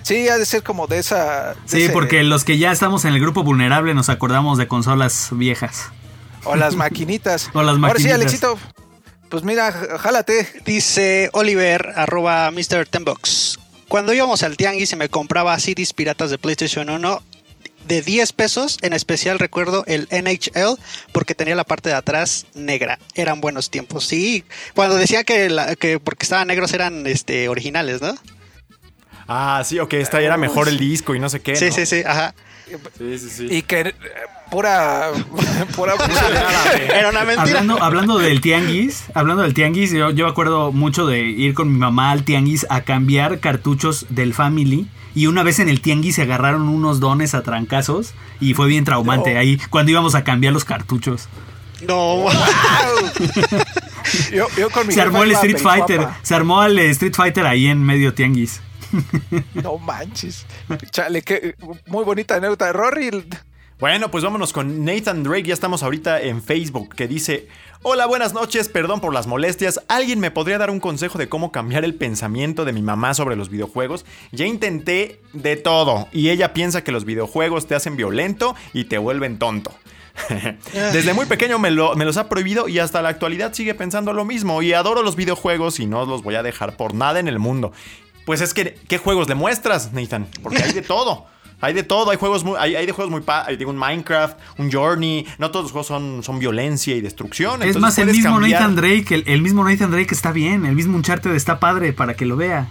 Sí, 0.03 0.29
ha 0.29 0.39
de 0.39 0.47
ser 0.47 0.63
como 0.63 0.87
de 0.87 0.99
esa. 1.01 1.49
de 1.55 1.55
Sí, 1.67 1.83
ese- 1.85 1.93
porque 1.93 2.23
los 2.23 2.45
que 2.45 2.57
ya 2.57 2.73
estamos 2.73 3.05
en 3.05 3.13
el 3.13 3.21
grupo 3.21 3.43
vulnerable 3.43 3.93
nos 3.93 4.09
acordamos 4.09 4.57
de 4.57 4.67
consolas 4.67 5.29
viejas. 5.33 5.91
O 6.45 6.57
las 6.57 6.75
maquinitas. 6.77 7.51
O 7.55 7.63
las 7.63 7.75
Ahora 7.77 7.99
sí, 7.99 8.05
maquinitas. 8.09 8.15
Alexito. 8.15 8.59
Pues 9.35 9.43
mira, 9.43 9.73
jálate. 9.73 10.47
Dice 10.65 11.29
Oliver, 11.33 11.91
arroba 11.97 12.49
Mr. 12.53 12.87
Tenbox. 12.89 13.59
Cuando 13.89 14.15
íbamos 14.15 14.45
al 14.45 14.57
tianguis 14.57 14.93
y 14.93 14.95
me 14.97 15.09
compraba 15.09 15.59
CDs 15.59 15.93
piratas 15.93 16.31
de 16.31 16.39
PlayStation 16.39 16.89
1 16.89 17.21
de 17.89 18.01
10 18.03 18.33
pesos, 18.33 18.79
en 18.83 18.93
especial 18.93 19.41
recuerdo 19.41 19.83
el 19.89 20.07
NHL 20.13 20.79
porque 21.11 21.35
tenía 21.35 21.57
la 21.57 21.65
parte 21.65 21.89
de 21.89 21.97
atrás 21.97 22.47
negra. 22.55 23.01
Eran 23.17 23.41
buenos 23.41 23.71
tiempos. 23.71 24.07
Sí, 24.07 24.45
cuando 24.73 24.95
decía 24.95 25.25
que, 25.25 25.51
la- 25.51 25.75
que 25.75 25.99
porque 25.99 26.23
estaban 26.27 26.47
negros 26.47 26.73
eran 26.73 27.05
este, 27.09 27.49
originales, 27.49 28.03
¿no? 28.03 28.15
Ah, 29.27 29.65
sí, 29.67 29.81
ok, 29.81 29.95
esta 29.95 30.21
ya 30.21 30.27
era 30.29 30.37
mejor 30.37 30.69
el 30.69 30.79
disco 30.79 31.13
y 31.13 31.19
no 31.19 31.29
sé 31.29 31.41
qué. 31.41 31.57
Sí, 31.57 31.71
¿no? 31.71 31.73
sí, 31.73 31.87
sí, 31.87 32.03
ajá. 32.07 32.37
Sí, 32.99 33.19
sí, 33.19 33.31
sí. 33.31 33.49
Y 33.51 33.63
que 33.63 33.81
eh, 33.81 33.95
pura. 34.51 35.11
pura. 35.77 35.95
Era 36.95 37.11
una 37.11 37.25
mentira. 37.25 37.43
Hablando, 37.43 37.83
hablando 37.83 38.19
del 38.19 38.41
tianguis, 38.41 39.05
hablando 39.15 39.43
del 39.43 39.55
tianguis, 39.55 39.91
yo, 39.93 40.11
yo 40.11 40.25
me 40.25 40.31
acuerdo 40.31 40.73
mucho 40.73 41.07
de 41.07 41.21
ir 41.23 41.55
con 41.55 41.73
mi 41.73 41.79
mamá 41.79 42.11
al 42.11 42.25
tianguis 42.25 42.67
a 42.71 42.83
cambiar 42.83 43.41
cartuchos 43.41 44.07
del 44.09 44.35
Family 44.35 44.87
Y 45.15 45.27
una 45.27 45.43
vez 45.43 45.59
en 45.59 45.69
el 45.69 45.81
tianguis 45.81 46.17
se 46.17 46.23
agarraron 46.23 46.69
unos 46.69 47.01
dones 47.01 47.35
a 47.35 47.43
trancazos 47.43 48.15
y 48.41 48.55
fue 48.55 48.67
bien 48.67 48.85
traumante 48.85 49.37
ahí 49.39 49.59
cuando 49.71 49.91
íbamos 49.91 50.15
a 50.15 50.25
cambiar 50.25 50.53
los 50.53 50.65
cartuchos. 50.65 51.29
No, 51.87 52.27
Yo, 54.33 54.47
yo 54.57 54.71
con 54.71 54.87
mi 54.87 54.95
Se 54.95 55.01
armó 55.01 55.23
el 55.23 55.33
Street. 55.33 55.59
Fighter. 55.59 56.07
Se 56.23 56.35
armó 56.35 56.63
el 56.65 56.79
Street 56.79 57.15
Fighter 57.15 57.47
ahí 57.47 57.67
en 57.67 57.83
medio 57.83 58.15
tianguis. 58.15 58.61
No 59.55 59.79
manches. 59.79 60.47
Chale, 60.91 61.23
qué 61.23 61.55
muy 61.87 62.05
bonita 62.05 62.37
anécdota 62.37 62.67
de 62.67 62.73
Rory. 62.73 63.25
Bueno, 63.81 64.11
pues 64.11 64.23
vámonos 64.23 64.53
con 64.53 64.85
Nathan 64.85 65.25
Drake. 65.25 65.43
Ya 65.49 65.55
estamos 65.55 65.83
ahorita 65.83 66.23
en 66.23 66.43
Facebook 66.43 66.95
que 66.95 67.09
dice: 67.09 67.49
Hola, 67.83 68.07
buenas 68.07 68.33
noches, 68.33 68.69
perdón 68.69 69.01
por 69.01 69.13
las 69.13 69.27
molestias. 69.27 69.81
¿Alguien 69.89 70.21
me 70.21 70.31
podría 70.31 70.59
dar 70.59 70.71
un 70.71 70.79
consejo 70.81 71.19
de 71.19 71.29
cómo 71.29 71.51
cambiar 71.53 71.85
el 71.85 71.95
pensamiento 71.97 72.65
de 72.65 72.73
mi 72.73 72.83
mamá 72.83 73.15
sobre 73.15 73.35
los 73.37 73.51
videojuegos? 73.51 74.07
Ya 74.31 74.47
intenté 74.47 75.21
de 75.33 75.57
todo 75.57 76.09
y 76.13 76.31
ella 76.31 76.53
piensa 76.55 76.85
que 76.85 76.93
los 76.93 77.05
videojuegos 77.05 77.67
te 77.67 77.75
hacen 77.75 77.97
violento 77.97 78.55
y 78.73 78.85
te 78.85 78.97
vuelven 78.99 79.39
tonto. 79.39 79.73
Desde 80.73 81.13
muy 81.13 81.27
pequeño 81.27 81.59
me, 81.59 81.73
lo- 81.73 81.97
me 81.97 82.05
los 82.05 82.17
ha 82.17 82.29
prohibido 82.29 82.69
y 82.69 82.79
hasta 82.79 83.03
la 83.03 83.09
actualidad 83.09 83.53
sigue 83.53 83.75
pensando 83.75 84.13
lo 84.13 84.25
mismo. 84.25 84.63
Y 84.63 84.73
adoro 84.73 85.03
los 85.03 85.17
videojuegos 85.17 85.81
y 85.81 85.87
no 85.87 86.07
los 86.07 86.23
voy 86.23 86.37
a 86.37 86.45
dejar 86.45 86.77
por 86.77 86.95
nada 86.95 87.19
en 87.19 87.27
el 87.27 87.41
mundo. 87.41 87.73
Pues 88.25 88.41
es 88.41 88.55
que, 88.55 88.77
¿qué 88.89 88.99
juegos 88.99 89.29
le 89.29 89.35
muestras, 89.35 89.93
Nathan? 89.93 90.27
Porque 90.43 90.63
hay 90.63 90.73
de 90.73 90.83
todo. 90.95 91.27
Hay 91.61 91.73
de 91.73 91.83
todo, 91.83 92.11
hay 92.11 92.19
juegos 92.19 92.45
muy, 92.45 92.57
hay, 92.59 92.77
hay 92.77 92.85
de 92.85 92.93
juegos 92.93 93.11
muy 93.11 93.57
de 93.57 93.65
un 93.65 93.77
Minecraft, 93.77 94.39
un 94.59 94.71
Journey, 94.71 95.27
no 95.39 95.51
todos 95.51 95.65
los 95.65 95.73
juegos 95.73 95.87
son, 95.87 96.23
son 96.23 96.39
violencia 96.39 96.95
y 96.95 97.01
destrucción. 97.01 97.63
es 97.63 97.79
más, 97.79 97.97
el 97.97 98.09
mismo 98.09 98.33
cambiar. 98.33 98.61
Nathan 98.61 98.77
Drake, 98.77 99.15
el, 99.15 99.25
el 99.27 99.41
mismo 99.41 99.65
Nathan 99.65 99.91
Drake 99.91 100.13
está 100.13 100.33
bien, 100.33 100.67
el 100.67 100.75
mismo 100.75 100.97
Uncharted 100.97 101.35
está 101.35 101.61
padre 101.61 101.93
para 101.95 102.15
que 102.15 102.27
lo 102.27 102.37
vea. 102.37 102.69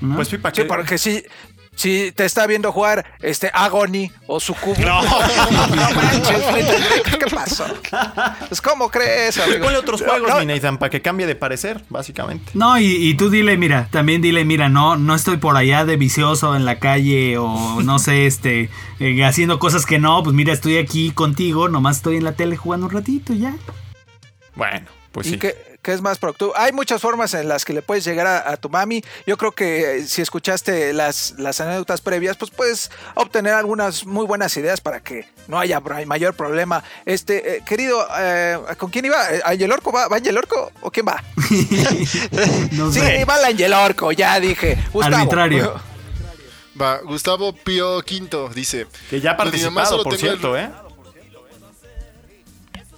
¿no? 0.00 0.16
Pues 0.16 0.28
sí, 0.28 0.38
para 0.38 0.54
Sí, 0.54 0.62
que 0.62 0.68
porque 0.68 0.98
si, 1.74 2.12
te 2.12 2.24
está 2.24 2.46
viendo 2.46 2.72
jugar 2.72 3.04
este 3.20 3.50
Agony 3.52 4.10
o 4.26 4.40
Sucubo. 4.40 4.74
No, 4.84 5.02
manches, 5.02 6.38
Nathan, 6.52 7.18
¿qué 7.18 7.26
pasó? 7.34 7.64
Pues, 8.48 8.60
¿cómo 8.60 8.90
crees, 8.90 9.38
amigo? 9.38 9.64
ponle 9.64 9.78
otros 9.78 10.02
juegos, 10.02 10.28
No, 10.28 10.38
mi 10.40 10.46
Nathan, 10.46 10.78
para 10.78 10.90
que 10.90 11.00
cambie 11.02 11.26
de 11.26 11.34
parecer, 11.34 11.82
básicamente. 11.88 12.52
No, 12.54 12.78
y, 12.78 12.86
y 12.86 13.14
tú 13.14 13.30
dile, 13.30 13.56
mira, 13.56 13.88
también 13.90 14.22
dile, 14.22 14.44
mira, 14.44 14.68
no, 14.68 14.96
no 14.96 15.14
estoy 15.14 15.36
por 15.38 15.56
allá 15.56 15.84
de 15.84 15.96
vicioso 15.96 16.54
en 16.56 16.64
la 16.64 16.78
calle 16.78 17.38
o 17.38 17.82
no 17.82 17.98
sé, 17.98 18.26
este, 18.26 18.70
eh, 19.00 19.24
haciendo 19.24 19.58
cosas 19.58 19.86
que 19.86 19.98
no, 19.98 20.22
pues 20.22 20.34
mira, 20.34 20.52
estoy 20.52 20.78
aquí 20.78 21.10
contigo, 21.10 21.68
nomás 21.68 21.96
estoy 21.98 22.16
en 22.16 22.24
la 22.24 22.32
tele 22.32 22.56
jugando 22.56 22.86
un 22.86 22.92
ratito 22.92 23.32
y 23.32 23.40
ya. 23.40 23.54
Bueno, 24.54 24.86
pues 25.12 25.26
¿Y 25.26 25.30
sí. 25.30 25.38
qué, 25.38 25.73
qué 25.84 25.92
es 25.92 26.00
más 26.00 26.18
productivo? 26.18 26.52
Hay 26.56 26.72
muchas 26.72 27.00
formas 27.00 27.32
en 27.34 27.48
las 27.48 27.64
que 27.64 27.72
le 27.72 27.82
puedes 27.82 28.04
llegar 28.04 28.26
a, 28.26 28.50
a 28.50 28.56
tu 28.56 28.68
mami. 28.68 29.04
Yo 29.24 29.36
creo 29.36 29.52
que 29.52 29.98
eh, 29.98 30.06
si 30.08 30.20
escuchaste 30.22 30.92
las, 30.92 31.34
las 31.38 31.60
anécdotas 31.60 32.00
previas, 32.00 32.36
pues 32.36 32.50
puedes 32.50 32.90
obtener 33.14 33.54
algunas 33.54 34.04
muy 34.04 34.26
buenas 34.26 34.56
ideas 34.56 34.80
para 34.80 34.98
que 35.00 35.28
no 35.46 35.60
haya 35.60 35.78
mayor 35.80 36.34
problema. 36.34 36.82
Este, 37.06 37.58
eh, 37.58 37.62
querido, 37.64 38.04
eh, 38.18 38.58
¿con 38.78 38.90
quién 38.90 39.04
iba? 39.04 39.30
Eh, 39.32 39.40
¿Ángel 39.44 39.70
Orco? 39.70 39.92
¿Va, 39.92 40.08
¿Va 40.08 40.16
Ángel 40.16 40.36
Orco 40.36 40.72
o 40.80 40.90
quién 40.90 41.06
va? 41.06 41.22
No 42.72 42.90
Sí, 42.92 43.00
sé. 43.00 43.24
va 43.24 43.38
el 43.38 43.44
Ángel 43.44 43.72
Orco, 43.72 44.10
ya 44.12 44.40
dije. 44.40 44.76
Gustavo. 44.92 45.16
Arbitrario. 45.16 45.80
Va, 46.80 46.98
Gustavo 47.04 47.52
Pío 47.52 48.00
Quinto 48.02 48.48
dice. 48.48 48.86
Que 49.08 49.20
ya 49.20 49.32
ha 49.32 49.36
"Con 49.36 49.50
mi 49.52 49.58
mamá 49.62 49.82
participado, 49.82 50.02
por 50.02 50.14
el- 50.14 50.18
cierto, 50.18 50.58
¿eh? 50.58 50.70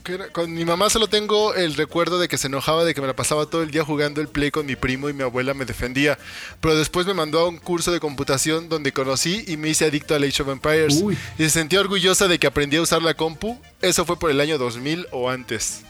Que 0.07 0.15
era- 0.15 0.29
Con 0.29 0.55
mi 0.55 0.65
mamá 0.65 0.89
solo 0.89 1.09
tengo 1.09 1.55
el 1.55 1.75
recuerdo 1.75 2.19
de 2.19 2.29
que 2.29 2.39
se 2.39 2.47
enojaba 2.47 2.85
de 2.85 2.95
que 2.95 3.01
me 3.01 3.07
la 3.07 3.15
pasaba 3.17 3.47
todo 3.47 3.63
el 3.63 3.71
día 3.71 3.85
jugando 3.85 4.21
el 4.21 4.29
play 4.29 4.51
con 4.51 4.65
mi 4.65 4.77
primo 4.77 5.09
y 5.09 5.13
mi 5.13 5.23
abuela 5.23 5.53
me 5.53 5.65
defendía. 5.67 6.17
Pero 6.61 6.77
después 6.77 7.07
me 7.07 7.13
mandó 7.15 7.41
a 7.41 7.49
un 7.49 7.59
curso 7.59 7.93
de 7.93 8.01
computación 8.01 8.69
donde 8.69 8.93
conocí 8.93 9.45
y 9.49 9.57
me 9.57 9.69
hice 9.69 9.85
adicto 9.85 10.15
a 10.15 10.19
Age 10.19 10.43
of 10.43 10.49
Empires. 10.49 11.01
Uy. 11.03 11.19
Y 11.39 11.43
se 11.45 11.51
sentía 11.51 11.81
orgullosa 11.81 12.29
de 12.29 12.39
que 12.39 12.47
aprendí 12.47 12.77
a 12.77 12.83
usar 12.83 13.03
la 13.03 13.15
compu. 13.15 13.61
Eso 13.83 14.05
fue 14.07 14.19
por 14.19 14.31
el 14.31 14.41
año 14.41 14.57
2000 14.57 15.07
o 15.11 15.29
antes. 15.29 15.83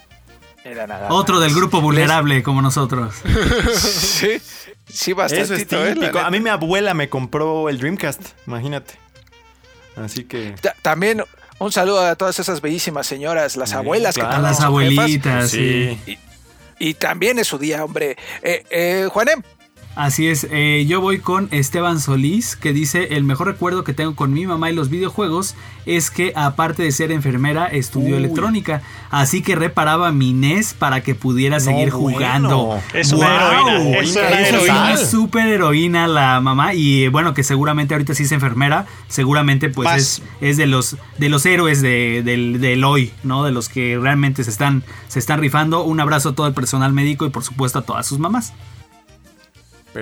Era 0.65 0.87
nada 0.89 1.13
Otro 1.13 1.39
del 1.39 1.55
grupo 1.55 1.81
vulnerable 1.81 2.43
como 2.43 2.61
nosotros. 2.63 3.15
Sí, 3.77 4.41
sí, 4.89 5.13
bastante. 5.13 5.45
Eso 5.45 5.55
es 5.55 5.67
típico. 5.69 6.19
A 6.19 6.31
mí 6.31 6.41
mi 6.41 6.51
abuela 6.51 6.95
me 6.95 7.09
compró 7.09 7.69
el 7.69 7.79
Dreamcast, 7.79 8.21
imagínate. 8.47 8.95
Así 9.97 10.25
que... 10.25 10.55
También 10.83 11.23
un 11.59 11.73
saludo 11.73 12.01
a 12.05 12.15
todas 12.17 12.39
esas 12.39 12.61
bellísimas 12.61 13.07
señoras, 13.07 13.57
las 13.57 13.71
Sí, 13.71 13.77
abuelas 13.77 14.15
claro. 14.15 14.29
A 14.29 14.31
que 14.31 14.35
también 14.35 14.51
las 14.51 14.57
jefas. 14.59 14.67
abuelitas, 14.67 15.51
sí. 15.51 15.99
Sí. 16.05 16.19
Y 16.79 16.95
también 16.95 17.39
es 17.39 17.47
su 17.47 17.59
día, 17.59 17.83
hombre. 17.85 18.17
Eh, 18.43 18.65
eh, 18.71 19.09
Juanem, 19.11 19.43
Así 19.97 20.29
es, 20.29 20.47
eh, 20.51 20.85
yo 20.87 21.01
voy 21.01 21.21
con 21.21 21.49
Esteban 21.53 22.01
Solís, 22.01 22.55
que 22.55 22.75
dice, 22.75 23.17
el 23.17 23.25
mejor 23.25 23.47
recuerdo 23.47 23.83
que 23.83 23.95
tengo 23.95 24.15
con 24.15 24.31
mi 24.31 24.47
mamá 24.47 24.71
y 24.71 24.75
los 24.75 24.91
videojuegos 24.91 25.55
es 25.87 26.11
que 26.11 26.35
aparte 26.37 26.83
de 26.83 26.93
ser 26.93 27.11
enfermera, 27.13 27.67
estudió 27.67 28.11
Uy. 28.11 28.19
electrónica, 28.19 28.83
así 29.11 29.41
que 29.41 29.57
reparaba 29.57 30.13
mi 30.13 30.35
NES 30.35 30.75
para 30.75 31.01
que 31.03 31.15
pudiera 31.15 31.61
seguir 31.61 31.93
bueno. 31.93 31.99
jugando. 32.15 32.79
Es 32.93 33.11
una 33.15 33.27
¡Guau! 33.27 33.69
heroína, 33.69 33.99
es 34.01 34.17
una 34.17 34.41
Es 34.43 34.49
heroína. 34.53 34.83
una 34.83 34.97
super 34.99 35.47
heroína 35.49 36.07
la 36.09 36.43
mamá 36.43 36.75
y 36.75 37.05
eh, 37.05 37.09
bueno, 37.09 37.33
que 37.33 37.43
seguramente 37.43 37.95
ahorita 37.95 38.15
sí 38.15 38.25
es 38.25 38.33
enfermera, 38.33 38.85
seguramente 39.09 39.71
pues 39.71 39.97
es, 39.97 40.23
es 40.43 40.57
de 40.59 40.67
los 40.67 40.99
de 41.17 41.31
los 41.31 41.47
héroes 41.47 41.81
de, 41.81 42.21
del, 42.23 42.61
del 42.61 42.85
hoy, 42.85 43.13
¿no? 43.25 43.45
De 43.45 43.51
los 43.51 43.71
que 43.71 43.99
realmente 43.99 44.45
se 44.45 44.51
están, 44.51 44.85
se 45.09 45.19
están 45.21 45.41
rifando. 45.41 45.85
Un 45.85 46.01
abrazo 46.01 46.29
a 46.29 46.35
todo 46.35 46.47
el 46.49 46.53
personal 46.53 46.93
médico 46.93 47.25
y 47.25 47.31
por 47.31 47.45
supuesto 47.45 47.79
a 47.79 47.83
todas 47.83 48.07
sus 48.07 48.19
mamás. 48.19 48.53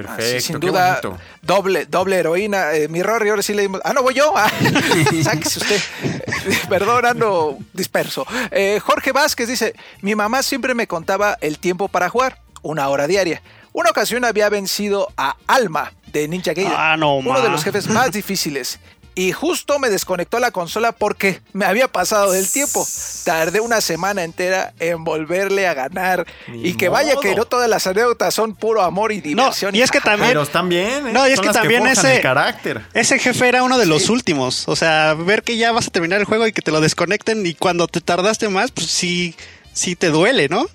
Perfecto, 0.03 0.23
sí, 0.23 0.41
sin 0.41 0.61
qué 0.61 0.67
duda, 0.67 1.01
bonito. 1.03 1.19
doble, 1.43 1.87
doble 1.87 2.17
heroína. 2.17 2.73
Eh, 2.75 2.89
mi 2.89 3.03
Rory, 3.03 3.29
ahora 3.31 3.43
sí 3.43 3.55
le 3.55 3.63
dimos. 3.63 3.81
Ah, 3.85 3.93
no 3.93 4.03
voy 4.03 4.15
yo. 4.15 4.35
Ah, 4.37 4.51
sáquese 5.23 5.59
usted. 5.61 5.81
Perdón, 6.69 7.07
ando 7.07 7.59
disperso. 7.73 8.27
Eh, 8.51 8.81
Jorge 8.83 9.13
Vázquez 9.13 9.49
dice: 9.49 9.75
Mi 10.03 10.15
mamá 10.15 10.43
siempre 10.43 10.75
me 10.75 10.87
contaba 10.87 11.37
el 11.41 11.59
tiempo 11.59 11.89
para 11.89 12.09
jugar, 12.09 12.39
una 12.63 12.89
hora 12.89 13.07
diaria. 13.07 13.43
Una 13.73 13.91
ocasión 13.91 14.25
había 14.25 14.49
vencido 14.51 15.09
a 15.17 15.37
Alma 15.49 15.93
de 16.13 16.29
Ninja 16.29 16.53
Gaiden, 16.55 16.73
Ah, 16.77 16.97
no, 16.97 17.17
uno 17.17 17.33
ma. 17.33 17.41
de 17.41 17.49
los 17.49 17.65
jefes 17.65 17.89
más 17.89 18.13
difíciles. 18.13 18.79
Y 19.17 19.31
justo 19.33 19.79
me 19.79 19.91
desconectó 19.91 20.41
la 20.41 20.51
consola 20.51 20.91
porque 20.93 21.41
me 21.53 21.65
había 21.67 21.87
pasado 21.87 22.33
del 22.33 22.51
tiempo. 22.51 22.85
Tardé 23.25 23.61
una 23.61 23.81
semana 23.81 24.25
entera 24.25 24.75
en 24.81 25.05
volverle 25.05 25.69
a 25.69 25.75
ganar. 25.75 26.27
Ni 26.49 26.71
y 26.71 26.77
que 26.77 26.89
vaya 26.89 27.15
que 27.23 27.35
no 27.37 27.45
todas 27.45 27.69
las 27.71 27.87
anécdotas 27.87 28.35
son 28.35 28.57
puro 28.57 28.83
amor 28.83 29.13
y 29.13 29.19
No, 29.19 29.23
diversión. 29.23 29.75
y 29.77 29.83
es 29.83 29.91
que 29.93 30.01
también. 30.01 30.31
Pero 30.31 30.43
están 30.43 30.69
bien, 30.69 31.07
¿eh? 31.07 31.13
No, 31.13 31.29
y 31.29 31.31
es 31.31 31.37
Son 31.37 31.47
que 31.47 31.53
también 31.53 31.87
ese- 31.87 32.21
carácter. 32.21 32.83
Ese 32.93 33.19
jefe 33.21 33.47
era 33.49 33.63
uno 33.63 33.79
de 33.79 33.87
los 33.87 34.09
últimos. 34.11 34.65
O 34.69 34.75
sea, 34.75 35.15
ver 35.15 35.45
que 35.45 35.57
ya 35.57 35.71
vas 35.71 35.87
a 35.87 35.91
terminar 35.91 36.19
el 36.19 36.25
juego 36.27 36.47
y 36.49 36.53
que 36.53 36.63
te 36.63 36.73
lo 36.73 36.81
desconecten 36.81 37.47
y 37.47 37.55
cuando 37.55 37.87
te 37.87 38.01
tardaste 38.01 38.49
más, 38.49 38.73
pues 38.73 38.89
sí, 38.89 39.37
sí 39.73 39.95
te 39.95 40.09
duele, 40.09 40.49
¿no? 40.49 40.67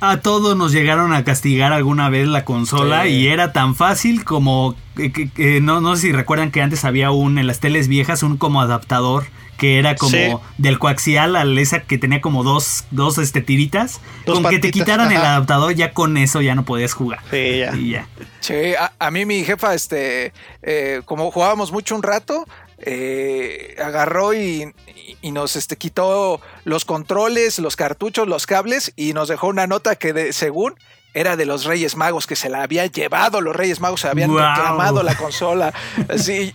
A 0.00 0.20
todos 0.20 0.56
nos 0.56 0.70
llegaron 0.72 1.12
a 1.12 1.24
castigar 1.24 1.72
alguna 1.72 2.08
vez 2.08 2.28
la 2.28 2.44
consola 2.44 3.02
Sí. 3.04 3.10
y 3.10 3.28
era 3.28 3.52
tan 3.52 3.74
fácil 3.74 4.24
como 4.24 4.76
que- 4.96 5.10
que- 5.10 5.28
que- 5.28 5.60
no, 5.60 5.80
no 5.80 5.96
sé 5.96 6.02
si 6.02 6.12
recuerdan 6.12 6.50
que 6.52 6.62
antes 6.62 6.84
había 6.84 7.10
un 7.10 7.38
en 7.38 7.46
las 7.48 7.58
teles 7.58 7.88
viejas 7.88 8.22
un 8.22 8.36
como 8.36 8.60
adaptador 8.60 9.26
que 9.56 9.80
era 9.80 9.96
como 9.96 10.12
Sí. 10.12 10.28
del 10.56 10.78
coaxial 10.78 11.34
al 11.34 11.58
esa 11.58 11.80
que 11.80 11.98
tenía 11.98 12.20
como 12.20 12.44
dos, 12.44 12.84
dos 12.92 13.18
este, 13.18 13.40
tiritas. 13.40 14.00
Dos 14.24 14.38
con 14.38 14.48
que 14.50 14.60
te 14.60 14.70
quitaran 14.70 15.10
el 15.10 15.16
adaptador 15.18 15.74
ya 15.74 15.90
con 15.92 16.16
eso 16.16 16.40
ya 16.42 16.54
no 16.54 16.64
podías 16.64 16.92
jugar. 16.92 17.18
Sí, 17.28 17.58
ya. 17.58 17.74
Y 17.74 17.90
ya. 17.90 18.06
Sí, 18.38 18.54
a, 18.78 18.92
a 19.00 19.10
mí 19.10 19.24
mi 19.26 19.42
jefa, 19.42 19.74
este, 19.74 20.32
eh, 20.62 21.02
como 21.06 21.32
jugábamos 21.32 21.72
mucho 21.72 21.96
un 21.96 22.04
rato, 22.04 22.46
eh, 22.80 23.76
agarró 23.82 24.34
y, 24.34 24.72
y 25.20 25.30
nos 25.32 25.56
este, 25.56 25.76
quitó 25.76 26.40
los 26.64 26.84
controles, 26.84 27.58
los 27.58 27.76
cartuchos, 27.76 28.28
los 28.28 28.46
cables 28.46 28.92
y 28.96 29.12
nos 29.12 29.28
dejó 29.28 29.48
una 29.48 29.66
nota 29.66 29.96
que 29.96 30.12
de, 30.12 30.32
según 30.32 30.74
era 31.14 31.36
de 31.36 31.46
los 31.46 31.64
Reyes 31.64 31.96
Magos, 31.96 32.26
que 32.26 32.36
se 32.36 32.48
la 32.48 32.62
habían 32.62 32.90
llevado 32.90 33.40
los 33.40 33.56
Reyes 33.56 33.80
Magos, 33.80 34.02
se 34.02 34.08
habían 34.08 34.30
Guau. 34.30 34.54
reclamado 34.54 35.02
la 35.02 35.16
consola. 35.16 35.72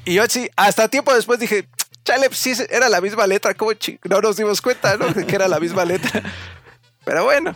Y 0.06 0.14
yo 0.14 0.24
así, 0.24 0.50
hasta 0.56 0.88
tiempo 0.88 1.14
después 1.14 1.40
dije, 1.40 1.68
chale, 2.06 2.28
pues 2.28 2.40
sí, 2.40 2.54
era 2.70 2.88
la 2.88 3.02
misma 3.02 3.28
letra, 3.28 3.54
como 3.54 3.72
no 4.04 4.22
nos 4.22 4.38
dimos 4.38 4.62
cuenta, 4.62 4.96
¿no? 4.98 5.14
Que 5.14 5.36
era 5.36 5.48
la 5.48 5.60
misma 5.60 5.86
letra. 5.86 6.22
Pero 7.04 7.26
bueno. 7.26 7.56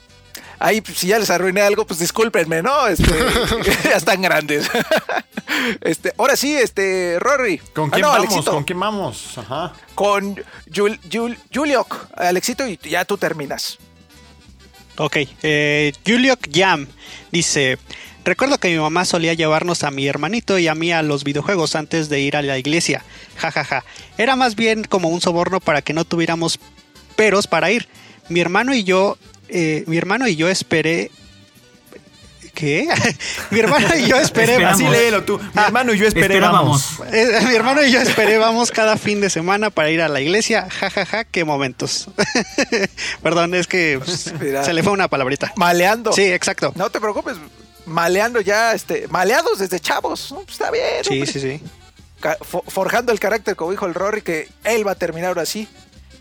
Ahí, 0.59 0.81
pues, 0.81 0.97
si 0.97 1.07
ya 1.07 1.19
les 1.19 1.29
arruiné 1.29 1.61
algo, 1.61 1.85
pues 1.85 1.99
discúlpenme, 1.99 2.61
¿no? 2.63 2.87
Este, 2.87 3.05
ya 3.83 3.95
están 3.97 4.21
grandes. 4.21 4.69
este, 5.81 6.13
ahora 6.17 6.35
sí, 6.35 6.55
este, 6.55 7.17
Rory. 7.19 7.57
¿Con 7.73 7.89
Ah, 7.89 7.91
quién 7.93 8.01
no, 8.01 8.07
vamos? 8.09 8.25
Alexito. 8.27 8.51
¿Con 8.51 8.63
quién 8.63 8.79
vamos? 8.79 9.37
Ajá. 9.37 9.73
Con 9.95 10.35
Jul, 10.73 10.99
Jul- 11.09 11.37
Juliok, 11.53 12.07
Alexito, 12.15 12.67
y 12.67 12.77
ya 12.83 13.05
tú 13.05 13.17
terminas. 13.17 13.77
Ok, 14.97 15.17
eh, 15.43 15.93
Juliok 16.07 16.39
Jam 16.51 16.87
dice, 17.31 17.77
recuerdo 18.25 18.57
que 18.57 18.69
mi 18.69 18.79
mamá 18.79 19.05
solía 19.05 19.35
llevarnos 19.35 19.83
a 19.83 19.91
mi 19.91 20.07
hermanito 20.07 20.57
y 20.57 20.67
a 20.67 20.73
mí 20.73 20.91
a 20.91 21.03
los 21.03 21.23
videojuegos 21.23 21.75
antes 21.75 22.09
de 22.09 22.19
ir 22.21 22.35
a 22.35 22.41
la 22.41 22.57
iglesia. 22.57 23.03
Ja, 23.35 23.51
ja, 23.51 23.63
ja. 23.63 23.83
Era 24.17 24.35
más 24.35 24.55
bien 24.55 24.85
como 24.85 25.09
un 25.09 25.21
soborno 25.21 25.59
para 25.59 25.83
que 25.83 25.93
no 25.93 26.03
tuviéramos 26.03 26.59
peros 27.15 27.45
para 27.45 27.69
ir. 27.69 27.87
Mi 28.29 28.39
hermano 28.39 28.73
y 28.73 28.83
yo, 28.83 29.19
eh, 29.49 29.83
mi 29.87 29.97
hermano 29.97 30.27
y 30.27 30.35
yo 30.35 30.49
esperé 30.49 31.11
¿Qué? 32.57 32.87
mi 33.51 33.59
hermano 33.59 33.87
y 33.95 34.07
yo 34.07 34.17
esperé. 34.17 34.53
Esperamos. 34.53 34.81
Así 34.81 34.89
léelo 34.89 35.23
tú. 35.23 35.37
Mi 35.37 35.61
hermano 35.61 35.93
y 35.93 35.99
yo 35.99 36.07
Esperábamos. 36.07 36.91
esperábamos. 36.91 37.43
Eh, 37.43 37.47
mi 37.47 37.55
hermano 37.55 37.83
y 37.83 37.91
yo 37.91 38.01
esperábamos 38.01 38.71
cada 38.71 38.97
fin 38.97 39.21
de 39.21 39.29
semana 39.29 39.69
para 39.69 39.91
ir 39.91 40.01
a 40.01 40.07
la 40.07 40.21
iglesia. 40.21 40.67
Ja, 40.71 40.89
ja, 40.89 41.05
ja, 41.05 41.23
qué 41.23 41.43
momentos. 41.43 42.09
Perdón, 43.21 43.53
es 43.53 43.67
que 43.67 44.01
pues, 44.03 44.33
se 44.65 44.73
le 44.73 44.81
fue 44.81 44.91
una 44.91 45.07
palabrita. 45.07 45.53
Maleando. 45.55 46.11
Sí, 46.13 46.23
exacto. 46.23 46.73
No 46.75 46.89
te 46.89 46.99
preocupes. 46.99 47.37
Maleando 47.85 48.41
ya, 48.41 48.73
este, 48.73 49.07
maleados 49.09 49.59
desde 49.59 49.79
chavos. 49.79 50.31
¿no? 50.31 50.37
Pues 50.37 50.53
está 50.53 50.71
bien. 50.71 51.03
Sí, 51.03 51.13
hombre. 51.13 51.31
sí, 51.31 51.39
sí. 51.39 51.61
Forjando 52.69 53.11
el 53.11 53.19
carácter, 53.19 53.55
como 53.55 53.69
dijo 53.69 53.85
el 53.85 53.93
Rory, 53.93 54.23
que 54.23 54.49
él 54.63 54.85
va 54.85 54.93
a 54.93 54.95
terminar 54.95 55.27
ahora 55.27 55.45
sí. 55.45 55.67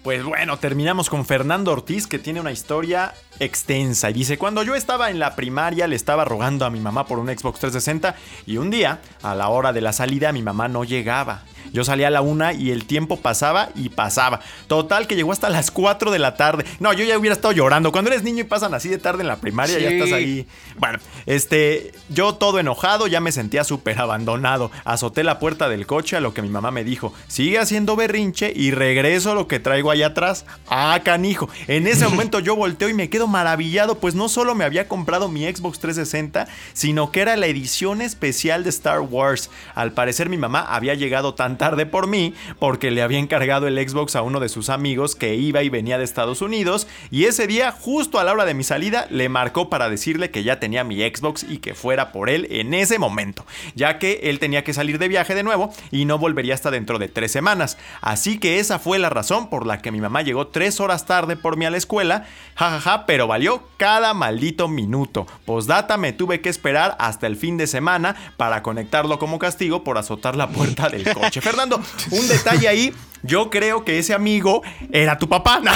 Pues 0.07 0.23
bueno, 0.23 0.57
terminamos 0.61 1.11
con 1.11 1.27
Fernando 1.27 1.73
Ortiz, 1.73 2.07
que 2.07 2.21
tiene 2.21 2.41
una 2.41 2.53
historia 2.53 3.13
extensa. 3.41 4.09
Y 4.09 4.13
dice, 4.13 4.39
cuando 4.39 4.63
yo 4.63 4.77
estaba 4.77 5.11
en 5.11 5.19
la 5.19 5.35
primaria 5.35 5.89
le 5.89 5.97
estaba 5.97 6.25
rogando 6.25 6.65
a 6.65 6.71
mi 6.71 6.79
mamá 6.79 7.09
por 7.09 7.19
un 7.19 7.27
Xbox 7.27 7.59
360 7.59 8.15
y 8.47 8.59
un 8.59 8.71
día, 8.71 9.01
a 9.25 9.35
la 9.35 9.49
hora 9.49 9.73
de 9.73 9.81
la 9.81 9.93
salida, 9.93 10.31
mi 10.31 10.45
mamá 10.45 10.69
no 10.69 10.85
llegaba. 10.85 11.43
Yo 11.73 11.85
salía 11.85 12.09
a 12.09 12.11
la 12.11 12.21
una 12.21 12.53
y 12.53 12.71
el 12.71 12.85
tiempo 12.85 13.19
pasaba 13.19 13.71
y 13.75 13.89
pasaba. 13.89 14.41
Total 14.67 15.07
que 15.07 15.17
llegó 15.17 15.33
hasta 15.33 15.51
las 15.51 15.71
4 15.71 16.11
de 16.11 16.19
la 16.19 16.37
tarde. 16.37 16.65
No, 16.81 16.93
yo 16.93 17.05
ya 17.05 17.19
hubiera 17.19 17.35
estado 17.35 17.53
llorando. 17.53 17.93
Cuando 17.93 18.11
eres 18.11 18.23
niño 18.23 18.43
y 18.43 18.45
pasan 18.45 18.75
así 18.75 18.89
de 18.89 18.99
tarde 18.99 19.23
en 19.23 19.29
la 19.29 19.37
primaria, 19.37 19.79
ya 19.79 19.91
estás 19.91 20.13
ahí. 20.13 20.47
Bueno, 20.79 20.99
este, 21.27 21.93
yo 22.09 22.35
todo 22.35 22.59
enojado, 22.59 23.07
ya 23.07 23.21
me 23.21 23.33
sentía 23.33 23.65
súper 23.65 23.99
abandonado. 23.99 24.71
Azoté 24.85 25.25
la 25.25 25.39
puerta 25.39 25.69
del 25.69 25.87
coche 25.87 26.17
a 26.17 26.21
lo 26.21 26.35
que 26.35 26.43
mi 26.43 26.49
mamá 26.49 26.71
me 26.71 26.85
dijo, 26.85 27.13
sigue 27.29 27.59
haciendo 27.59 27.97
berrinche 27.97 28.53
y 28.55 28.71
regreso 28.71 29.35
lo 29.35 29.49
que 29.49 29.61
traigo 29.61 29.91
allá 29.91 30.09
atrás. 30.09 30.45
Ah, 30.69 31.01
canijo. 31.05 31.49
En 31.67 31.87
ese 31.87 32.07
momento 32.09 32.41
yo 32.41 32.57
volteo 32.57 32.89
y 32.89 32.95
me 32.95 33.11
quedo 33.11 33.27
maravillado, 33.27 33.99
pues 33.99 34.15
no 34.15 34.29
solo 34.29 34.55
me 34.55 34.65
había 34.65 34.89
comprado 34.89 35.29
mi 35.29 35.45
Xbox 35.45 35.79
360, 35.79 36.47
sino 36.73 37.11
que 37.13 37.21
era 37.21 37.37
la 37.37 37.47
edición 37.47 38.03
especial 38.03 38.65
de 38.65 38.71
Star 38.71 39.01
Wars. 39.01 39.51
Al 39.75 39.93
parecer 39.93 40.29
mi 40.29 40.37
mamá 40.37 40.61
había 40.61 40.95
llegado 40.95 41.35
tan 41.35 41.56
tarde 41.59 41.87
por 41.87 42.07
mí 42.07 42.35
porque 42.59 42.91
le 42.91 43.03
había 43.03 43.19
encargado 43.19 43.67
el 43.67 43.89
Xbox 43.89 44.17
a 44.17 44.23
uno 44.23 44.41
de 44.41 44.49
sus 44.49 44.71
amigos 44.71 45.15
que 45.15 45.35
iba 45.35 45.63
y 45.63 45.69
venía 45.69 45.99
de 45.99 46.05
Estados 46.05 46.43
Unidos 46.43 46.87
y 47.11 47.25
ese 47.25 47.47
día, 47.47 47.73
justo 47.73 48.19
a 48.19 48.25
la 48.25 48.33
hora 48.33 48.45
de 48.45 48.55
mi 48.55 48.65
salida, 48.65 49.07
le 49.11 49.29
marcó 49.29 49.71
para 49.71 49.89
decirle 49.89 50.31
que 50.31 50.43
ya 50.43 50.61
tenía 50.61 50.85
mi 50.85 51.01
Xbox 51.01 51.45
y 51.49 51.59
que 51.59 51.75
fuera 51.75 52.13
por 52.13 52.31
él 52.31 52.47
en 52.51 52.75
ese 52.75 52.99
momento, 52.99 53.47
ya 53.75 53.99
que 53.99 54.21
él 54.25 54.39
tenía 54.39 54.65
que 54.65 54.75
salir 54.75 54.99
de 54.99 55.09
viaje 55.09 55.35
de 55.35 55.43
nuevo 55.43 55.73
y 55.91 56.05
no 56.05 56.19
volvería 56.19 56.55
hasta 56.55 56.71
dentro 56.71 56.99
de 56.99 57.09
tres 57.09 57.33
semanas. 57.33 57.79
Así 58.01 58.39
que 58.39 58.59
esa 58.59 58.79
fue 58.79 58.99
la 58.99 59.11
razón 59.11 59.49
por 59.49 59.67
la 59.67 59.81
que 59.83 59.93
mi 59.93 60.01
mamá 60.01 60.23
llegó 60.23 60.49
tres 60.49 60.81
horas 60.81 61.07
tarde 61.07 61.37
por 61.37 61.57
mí 61.57 61.65
a 61.65 61.71
la 61.71 61.77
escuela, 61.77 62.25
jajaja, 62.55 63.07
pero 63.07 63.27
valió 63.27 63.63
cada 63.77 64.15
maldito 64.15 64.69
minuto. 64.69 65.27
Postdata 65.45 65.97
me 65.97 66.13
tuve 66.13 66.41
que 66.41 66.49
esperar 66.49 66.97
hasta 66.99 67.27
el 67.27 67.37
fin 67.37 67.57
de 67.57 67.67
semana 67.67 68.17
para 68.37 68.63
conectarlo 68.63 69.19
como 69.19 69.39
castigo 69.39 69.85
por 69.85 69.99
azotar 69.99 70.37
la 70.37 70.49
puerta 70.49 70.89
del 70.89 71.13
coche. 71.13 71.41
Fernando, 71.47 71.81
un 72.11 72.29
detalle 72.29 72.69
ahí. 72.69 72.95
Yo 73.23 73.51
creo 73.51 73.85
que 73.85 73.99
ese 73.99 74.15
amigo 74.15 74.63
era 74.93 75.19
tu 75.19 75.29
papá. 75.29 75.61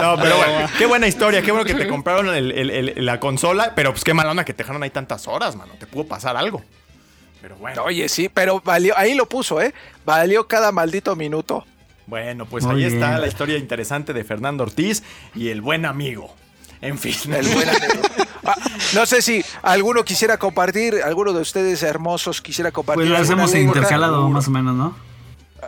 No, 0.00 0.16
pero 0.20 0.36
bueno, 0.36 0.68
qué 0.78 0.86
buena 0.86 1.06
historia. 1.06 1.42
Qué 1.42 1.50
bueno 1.52 1.64
que 1.64 1.74
te 1.74 1.86
compraron 1.88 2.34
el- 2.34 2.52
el- 2.52 2.70
el- 2.70 3.06
la 3.06 3.20
consola. 3.20 3.72
Pero 3.74 3.92
pues 3.92 4.04
qué 4.04 4.14
mala 4.14 4.30
onda 4.30 4.44
que 4.44 4.52
te 4.52 4.62
dejaron 4.62 4.82
ahí 4.82 4.90
tantas 4.90 5.26
horas, 5.28 5.56
mano. 5.56 5.72
Te 5.78 5.86
pudo 5.86 6.04
pasar 6.06 6.36
algo. 6.36 6.62
Pero 7.40 7.56
bueno. 7.56 7.82
Oye, 7.84 8.08
sí, 8.08 8.28
pero 8.28 8.60
valió, 8.64 8.96
ahí 8.98 9.14
lo 9.14 9.28
puso, 9.28 9.60
¿eh? 9.62 9.72
Valió 10.04 10.46
cada 10.46 10.72
maldito 10.72 11.16
minuto. 11.16 11.64
Bueno, 12.06 12.44
pues 12.46 12.64
Muy 12.64 12.84
ahí 12.84 12.92
está 12.92 13.18
la 13.18 13.26
historia 13.28 13.56
interesante 13.56 14.12
de 14.12 14.24
Fernando 14.24 14.64
Ortiz 14.64 15.02
y 15.34 15.48
el 15.48 15.60
buen 15.60 15.86
amigo. 15.86 16.34
En 16.82 16.98
fin. 16.98 17.14
El 17.32 17.46
buen 17.48 17.68
amigo. 17.68 18.02
Ah, 18.44 18.54
no 18.94 19.06
sé 19.06 19.22
si 19.22 19.44
alguno 19.62 20.04
quisiera 20.04 20.38
compartir, 20.38 21.02
alguno 21.04 21.32
de 21.32 21.40
ustedes 21.42 21.82
hermosos 21.82 22.40
quisiera 22.40 22.70
compartir. 22.72 23.02
Pues 23.06 23.10
las 23.10 23.20
alguna 23.28 23.42
hemos 23.42 23.50
anécdota. 23.54 23.78
intercalado 23.78 24.28
más 24.28 24.48
o 24.48 24.50
menos, 24.50 24.74
¿no? 24.74 24.96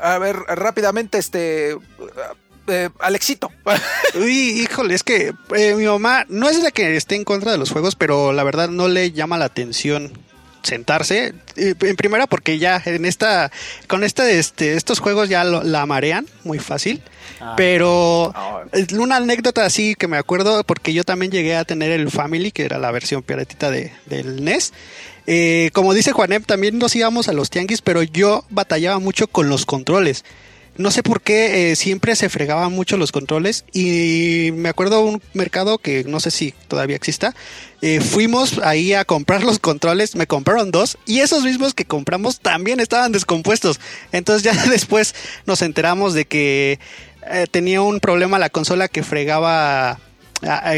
A 0.02 0.18
ver, 0.18 0.36
rápidamente, 0.36 1.18
este. 1.18 1.76
eh, 2.66 2.88
Alexito. 3.00 3.50
Uy, 4.14 4.62
híjole, 4.62 4.94
es 4.94 5.02
que 5.02 5.34
eh, 5.54 5.74
mi 5.74 5.84
mamá 5.86 6.24
no 6.28 6.48
es 6.48 6.62
de 6.62 6.72
que 6.72 6.96
esté 6.96 7.16
en 7.16 7.24
contra 7.24 7.52
de 7.52 7.58
los 7.58 7.70
juegos, 7.70 7.94
pero 7.96 8.32
la 8.32 8.42
verdad 8.44 8.68
no 8.68 8.88
le 8.88 9.12
llama 9.12 9.36
la 9.38 9.44
atención 9.46 10.12
sentarse. 10.62 11.34
Eh, 11.56 11.74
En 11.80 11.96
primera 11.96 12.26
porque 12.26 12.58
ya 12.58 12.80
en 12.84 13.04
esta 13.04 13.50
con 13.88 14.04
esta 14.04 14.30
este 14.30 14.74
estos 14.74 14.98
juegos 15.00 15.28
ya 15.28 15.44
lo- 15.44 15.62
la 15.62 15.84
marean 15.86 16.26
muy 16.44 16.58
fácil. 16.58 17.02
Pero 17.56 18.32
eh, 18.72 18.86
una 18.98 19.16
anécdota 19.16 19.64
así 19.64 19.94
que 19.96 20.06
me 20.08 20.16
acuerdo 20.16 20.62
porque 20.64 20.92
yo 20.92 21.04
también 21.04 21.32
llegué 21.32 21.56
a 21.56 21.64
tener 21.64 21.90
el 21.90 22.10
Family, 22.10 22.52
que 22.52 22.64
era 22.64 22.78
la 22.78 22.90
versión 22.90 23.22
piratita 23.22 23.70
de, 23.70 23.92
del 24.06 24.44
NES. 24.44 24.72
Eh, 25.26 25.70
como 25.72 25.94
dice 25.94 26.12
Juanem, 26.12 26.42
también 26.42 26.78
nos 26.78 26.94
íbamos 26.96 27.28
a 27.28 27.32
los 27.32 27.50
tianguis, 27.50 27.82
pero 27.82 28.02
yo 28.02 28.44
batallaba 28.50 28.98
mucho 28.98 29.26
con 29.26 29.48
los 29.48 29.66
controles. 29.66 30.24
No 30.76 30.90
sé 30.90 31.02
por 31.02 31.20
qué 31.20 31.70
eh, 31.70 31.76
siempre 31.76 32.16
se 32.16 32.30
fregaban 32.30 32.72
mucho 32.72 32.96
los 32.96 33.12
controles 33.12 33.64
y 33.72 34.50
me 34.54 34.70
acuerdo 34.70 35.02
un 35.02 35.22
mercado 35.34 35.76
que 35.76 36.04
no 36.04 36.18
sé 36.18 36.30
si 36.30 36.54
todavía 36.68 36.96
exista. 36.96 37.34
eh, 37.82 38.00
fuimos 38.00 38.58
ahí 38.58 38.94
a 38.94 39.04
comprar 39.04 39.42
los 39.42 39.58
controles, 39.58 40.14
me 40.16 40.26
compraron 40.26 40.70
dos 40.70 40.96
y 41.04 41.20
esos 41.20 41.44
mismos 41.44 41.74
que 41.74 41.84
compramos 41.84 42.40
también 42.40 42.80
estaban 42.80 43.12
descompuestos. 43.12 43.80
Entonces 44.12 44.42
ya 44.42 44.54
después 44.70 45.14
nos 45.44 45.60
enteramos 45.60 46.14
de 46.14 46.24
que 46.24 46.78
eh, 47.30 47.46
tenía 47.50 47.82
un 47.82 48.00
problema 48.00 48.38
la 48.38 48.50
consola 48.50 48.88
que 48.88 49.02
fregaba 49.02 49.98
ah, 50.42 50.72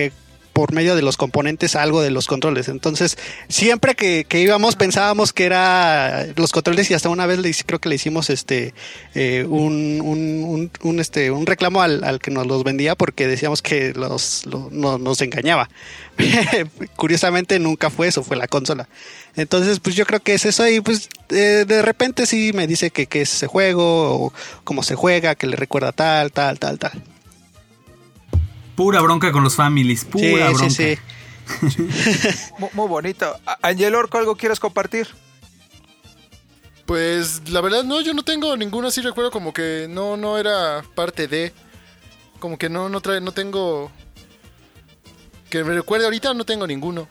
por 0.55 0.72
medio 0.72 0.97
de 0.97 1.02
los 1.02 1.18
componentes 1.18 1.76
algo 1.76 2.01
de 2.01 2.10
los 2.10 2.26
controles. 2.26 2.68
Entonces, 2.68 3.18
siempre 3.48 3.94
que, 3.94 4.24
íbamos 4.40 4.76
pensábamos 4.76 5.35
que 5.35 5.44
era 5.44 6.26
los 6.36 6.52
controles 6.52 6.90
y 6.90 6.94
hasta 6.94 7.10
una 7.10 7.26
vez 7.26 7.40
le, 7.40 7.52
creo 7.66 7.81
que 7.81 7.90
le 7.90 7.97
hicimos 7.97 8.31
este 8.31 8.72
eh, 9.14 9.44
un, 9.48 10.01
un, 10.01 10.44
un- 10.44 10.70
un, 10.82 11.01
este 11.01 11.31
un 11.31 11.44
reclamo 11.44 11.82
al, 11.82 12.05
al 12.05 12.20
que 12.20 12.31
nos 12.31 12.47
los 12.47 12.64
vendía 12.64 12.94
porque 12.94 13.26
decíamos 13.26 13.60
que 13.60 13.93
los, 13.94 14.47
lo- 14.47 14.68
no- 14.72 14.97
nos 14.97 15.20
engañaba. 15.20 15.68
Curiosamente 16.97 17.59
nunca 17.59 17.90
fue 17.90 18.09
eso, 18.09 18.22
fue 18.22 18.36
la 18.36 18.47
consola. 18.48 18.89
Entonces, 19.36 19.81
pues 19.81 19.97
yo 19.97 20.06
creo 20.06 20.20
que 20.20 20.35
es 20.35 20.44
eso 20.47 20.66
y 20.68 20.81
pues 20.81 21.09
eh, 21.31 21.64
de 21.66 21.82
repente 21.82 22.26
sí 22.26 22.52
me 22.55 22.66
dice 22.68 22.90
que, 22.90 23.06
que 23.06 23.22
es 23.22 23.35
ese 23.35 23.48
juego 23.48 24.26
o 24.26 24.32
cómo 24.62 24.82
se 24.85 24.94
juega, 24.94 25.35
que 25.35 25.48
le 25.48 25.56
recuerda 25.56 25.93
tal, 25.93 26.31
tal, 26.32 26.59
tal, 26.60 26.78
tal. 26.78 27.02
Pura 28.76 29.01
bronca 29.01 29.30
con 29.32 29.44
los 29.44 29.55
families, 29.56 30.05
pura 30.05 30.24
Sí, 30.48 30.55
bronca. 30.55 30.70
sí, 30.70 30.96
sí. 30.96 30.98
Muy, 32.59 32.70
muy 32.72 32.88
bonito. 32.88 33.38
Angel 33.62 33.94
Orco, 33.94 34.16
¿algo 34.18 34.34
quieres 34.36 34.59
compartir? 34.59 35.09
Pues 36.86 37.48
la 37.51 37.60
verdad 37.60 37.84
no, 37.84 38.01
yo 38.01 38.14
no 38.14 38.22
tengo 38.22 38.56
ninguno 38.56 38.88
así 38.88 39.01
recuerdo 39.01 39.30
como 39.30 39.52
que 39.55 39.86
no 39.88 40.16
no 40.16 40.36
era 40.38 40.82
parte 40.94 41.28
de 41.28 41.52
como 42.40 42.59
que 42.59 42.68
no 42.68 42.88
no 42.90 43.01
trae 43.01 43.20
no 43.22 43.32
tengo 43.32 43.90
que 45.51 45.64
me 45.64 45.72
recuerde 45.74 46.05
ahorita 46.05 46.34
no 46.34 46.44
tengo 46.44 46.66
ninguno. 46.66 47.09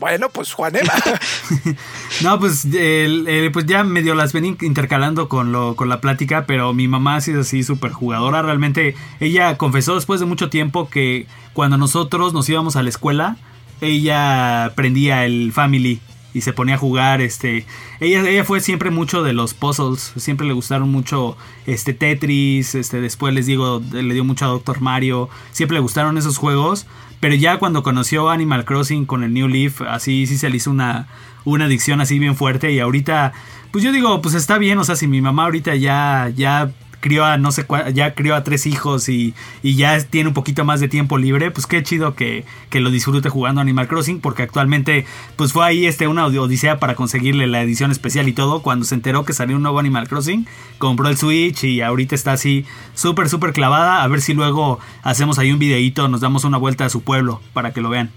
Bueno, 0.00 0.28
pues 0.30 0.52
Juanema. 0.52 0.92
No, 2.22 2.38
pues, 2.40 2.64
el- 2.66 3.50
pues 3.52 3.66
ya 3.66 3.84
medio 3.84 4.14
las 4.14 4.32
ven 4.32 4.44
in- 4.44 4.58
intercalando 4.62 5.28
con, 5.28 5.52
lo, 5.52 5.76
con 5.76 5.88
la 5.88 6.00
plática, 6.00 6.44
pero 6.46 6.72
mi 6.74 6.88
mamá 6.88 7.16
ha 7.16 7.20
sido 7.20 7.42
así 7.42 7.62
súper 7.62 7.92
jugadora. 7.92 8.42
Realmente 8.42 8.94
ella 9.20 9.56
confesó 9.56 9.94
después 9.94 10.20
de 10.20 10.26
mucho 10.26 10.50
tiempo 10.50 10.88
que 10.90 11.26
cuando 11.52 11.76
nosotros 11.78 12.32
nos 12.34 12.48
íbamos 12.48 12.76
a 12.76 12.82
la 12.82 12.88
escuela, 12.88 13.36
ella 13.80 14.72
prendía 14.74 15.24
el 15.24 15.52
Family 15.52 16.00
y 16.34 16.42
se 16.42 16.52
ponía 16.52 16.74
a 16.74 16.78
jugar. 16.78 17.20
Este, 17.20 17.64
ella, 18.00 18.28
ella 18.28 18.44
fue 18.44 18.60
siempre 18.60 18.90
mucho 18.90 19.22
de 19.22 19.32
los 19.32 19.54
puzzles, 19.54 20.12
siempre 20.16 20.46
le 20.46 20.52
gustaron 20.52 20.90
mucho 20.90 21.36
este 21.66 21.94
Tetris, 21.94 22.74
este, 22.74 23.00
después 23.00 23.32
les 23.34 23.46
digo, 23.46 23.82
le 23.92 24.12
dio 24.14 24.24
mucho 24.24 24.44
a 24.44 24.48
Doctor 24.48 24.80
Mario, 24.80 25.28
siempre 25.52 25.76
le 25.76 25.80
gustaron 25.80 26.18
esos 26.18 26.36
juegos. 26.38 26.86
Pero 27.20 27.34
ya 27.34 27.58
cuando 27.58 27.82
conoció 27.82 28.30
Animal 28.30 28.64
Crossing 28.64 29.04
con 29.04 29.22
el 29.22 29.34
New 29.34 29.46
Leaf, 29.46 29.82
así 29.82 30.26
sí 30.26 30.38
se 30.38 30.48
le 30.48 30.56
hizo 30.56 30.70
una, 30.70 31.06
una 31.44 31.66
adicción 31.66 32.00
así 32.00 32.18
bien 32.18 32.34
fuerte. 32.34 32.72
Y 32.72 32.80
ahorita, 32.80 33.32
pues 33.70 33.84
yo 33.84 33.92
digo, 33.92 34.22
pues 34.22 34.34
está 34.34 34.56
bien. 34.56 34.78
O 34.78 34.84
sea, 34.84 34.96
si 34.96 35.06
mi 35.06 35.20
mamá 35.20 35.44
ahorita 35.44 35.74
ya, 35.76 36.32
ya 36.34 36.72
crió 37.00 37.24
a 37.24 37.38
no 37.38 37.50
sé 37.52 37.66
ya 37.92 38.14
crió 38.14 38.34
a 38.34 38.44
tres 38.44 38.66
hijos 38.66 39.08
y, 39.08 39.34
y 39.62 39.74
ya 39.74 39.98
tiene 40.04 40.28
un 40.28 40.34
poquito 40.34 40.64
más 40.64 40.80
de 40.80 40.88
tiempo 40.88 41.18
libre, 41.18 41.50
pues 41.50 41.66
qué 41.66 41.82
chido 41.82 42.14
que, 42.14 42.44
que 42.68 42.80
lo 42.80 42.90
disfrute 42.90 43.28
jugando 43.28 43.60
Animal 43.60 43.88
Crossing. 43.88 44.20
Porque 44.20 44.42
actualmente, 44.42 45.06
pues 45.36 45.52
fue 45.52 45.64
ahí 45.64 45.86
este, 45.86 46.08
una 46.08 46.26
odisea 46.26 46.78
para 46.78 46.94
conseguirle 46.94 47.46
la 47.46 47.62
edición 47.62 47.90
especial 47.90 48.28
y 48.28 48.32
todo. 48.32 48.62
Cuando 48.62 48.84
se 48.84 48.94
enteró 48.94 49.24
que 49.24 49.32
salió 49.32 49.56
un 49.56 49.62
nuevo 49.62 49.78
Animal 49.78 50.08
Crossing, 50.08 50.46
compró 50.78 51.08
el 51.08 51.16
Switch 51.16 51.64
y 51.64 51.80
ahorita 51.80 52.14
está 52.14 52.32
así 52.32 52.64
súper, 52.94 53.28
súper 53.28 53.52
clavada. 53.52 54.02
A 54.02 54.08
ver 54.08 54.20
si 54.20 54.34
luego 54.34 54.78
hacemos 55.02 55.38
ahí 55.38 55.52
un 55.52 55.58
videíto, 55.58 56.08
nos 56.08 56.20
damos 56.20 56.44
una 56.44 56.58
vuelta 56.58 56.84
a 56.84 56.90
su 56.90 57.02
pueblo 57.02 57.40
para 57.52 57.72
que 57.72 57.80
lo 57.80 57.88
vean. 57.88 58.10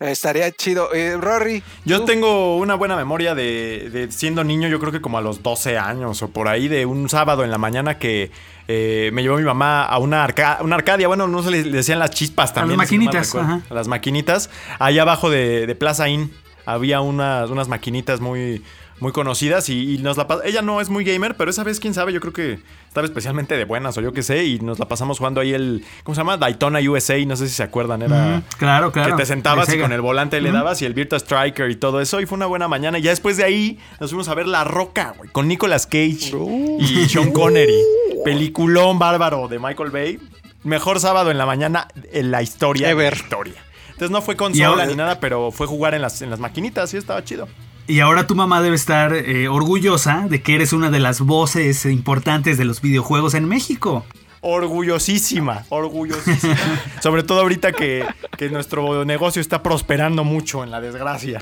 Estaría 0.00 0.50
chido. 0.52 0.92
Eh, 0.94 1.16
Rory. 1.18 1.62
Yo 1.84 2.00
¿tú? 2.00 2.04
tengo 2.06 2.56
una 2.56 2.74
buena 2.76 2.94
memoria 2.96 3.34
de, 3.34 3.90
de 3.90 4.12
siendo 4.12 4.44
niño, 4.44 4.68
yo 4.68 4.78
creo 4.78 4.92
que 4.92 5.00
como 5.00 5.18
a 5.18 5.20
los 5.20 5.42
12 5.42 5.76
años 5.76 6.22
o 6.22 6.28
por 6.28 6.46
ahí, 6.48 6.68
de 6.68 6.86
un 6.86 7.08
sábado 7.08 7.42
en 7.44 7.50
la 7.50 7.58
mañana 7.58 7.98
que 7.98 8.30
eh, 8.68 9.10
me 9.12 9.22
llevó 9.22 9.36
mi 9.38 9.42
mamá 9.44 9.84
a 9.84 9.98
una, 9.98 10.22
arca- 10.24 10.58
una 10.62 10.76
arcadia. 10.76 11.08
Bueno, 11.08 11.26
no 11.26 11.42
se 11.42 11.50
le 11.50 11.64
decían 11.64 11.98
las 11.98 12.10
chispas 12.10 12.54
también. 12.54 12.78
las 12.78 12.88
si 12.88 12.96
no 12.98 13.04
mal 13.06 13.14
maquinitas, 13.14 13.34
ajá. 13.34 13.60
A 13.70 13.74
las 13.74 13.88
maquinitas. 13.88 14.50
Allá 14.78 15.02
abajo 15.02 15.30
de, 15.30 15.66
de 15.66 15.74
Plaza 15.74 16.08
Inn 16.08 16.32
había 16.64 17.00
unas, 17.00 17.50
unas 17.50 17.66
maquinitas 17.66 18.20
muy, 18.20 18.62
muy 19.00 19.12
conocidas 19.12 19.68
y, 19.68 19.94
y 19.94 19.98
nos 19.98 20.16
la 20.16 20.26
Ella 20.44 20.62
no 20.62 20.80
es 20.80 20.88
muy 20.88 21.04
gamer, 21.04 21.36
pero 21.36 21.50
esa 21.50 21.64
vez, 21.64 21.80
quién 21.80 21.94
sabe, 21.94 22.12
yo 22.12 22.20
creo 22.20 22.32
que 22.32 22.58
estaba 22.88 23.06
especialmente 23.06 23.56
de 23.56 23.64
buenas 23.64 23.96
o 23.98 24.00
yo 24.00 24.12
qué 24.12 24.22
sé. 24.22 24.44
Y 24.44 24.60
nos 24.60 24.78
la 24.78 24.88
pasamos 24.88 25.18
jugando 25.18 25.40
ahí 25.40 25.52
el. 25.52 25.84
¿Cómo 26.02 26.14
se 26.14 26.20
llama? 26.20 26.36
Daytona 26.36 26.80
USA. 26.80 27.18
No 27.24 27.36
sé 27.36 27.48
si 27.48 27.54
se 27.54 27.62
acuerdan. 27.62 28.02
Era. 28.02 28.42
Claro, 28.58 28.92
claro. 28.92 29.16
Que 29.16 29.22
te 29.22 29.26
sentabas 29.26 29.72
y 29.72 29.78
con 29.78 29.92
el 29.92 30.00
volante 30.00 30.40
le 30.40 30.52
dabas 30.52 30.82
y 30.82 30.86
el 30.86 30.94
Virtua 30.94 31.18
Striker 31.18 31.70
y 31.70 31.76
todo 31.76 32.00
eso. 32.00 32.20
Y 32.20 32.26
fue 32.26 32.36
una 32.36 32.46
buena 32.46 32.68
mañana. 32.68 32.98
Y 32.98 33.02
ya 33.02 33.10
después 33.10 33.36
de 33.36 33.44
ahí 33.44 33.78
nos 34.00 34.10
fuimos 34.10 34.28
a 34.28 34.34
ver 34.34 34.46
La 34.46 34.64
Roca, 34.64 35.14
güey, 35.16 35.30
con 35.30 35.48
Nicolas 35.48 35.86
Cage 35.86 36.32
y 36.80 37.08
Sean 37.08 37.32
Connery. 37.32 37.82
Peliculón 38.24 38.98
bárbaro 38.98 39.48
de 39.48 39.58
Michael 39.58 39.90
Bay. 39.90 40.18
Mejor 40.64 41.00
sábado 41.00 41.30
en 41.30 41.38
la 41.38 41.46
mañana 41.46 41.88
en 42.12 42.30
la 42.30 42.42
historia. 42.42 42.90
Ever. 42.90 43.14
De 43.14 43.18
la 43.18 43.24
historia. 43.24 43.64
Entonces 43.88 44.10
no 44.10 44.22
fue 44.22 44.36
consola 44.36 44.86
ni 44.86 44.94
nada, 44.94 45.18
pero 45.18 45.50
fue 45.50 45.66
jugar 45.66 45.92
en 45.94 46.02
las, 46.02 46.22
en 46.22 46.30
las 46.30 46.38
maquinitas 46.38 46.94
y 46.94 46.96
estaba 46.96 47.24
chido. 47.24 47.48
Y 47.88 48.00
ahora 48.00 48.26
tu 48.26 48.34
mamá 48.34 48.60
debe 48.62 48.76
estar 48.76 49.14
eh, 49.14 49.48
orgullosa 49.48 50.26
de 50.28 50.42
que 50.42 50.54
eres 50.54 50.72
una 50.72 50.90
de 50.90 51.00
las 51.00 51.20
voces 51.20 51.84
importantes 51.86 52.58
de 52.58 52.64
los 52.66 52.80
videojuegos 52.82 53.32
en 53.34 53.46
México. 53.48 54.04
Orgullosísima, 54.40 55.64
orgullosísima. 55.70 56.56
Sobre 57.02 57.22
todo 57.22 57.40
ahorita 57.40 57.72
que, 57.72 58.04
que 58.36 58.50
nuestro 58.50 59.04
negocio 59.04 59.40
está 59.40 59.62
prosperando 59.62 60.22
mucho 60.22 60.62
en 60.62 60.70
la 60.70 60.80
desgracia. 60.80 61.40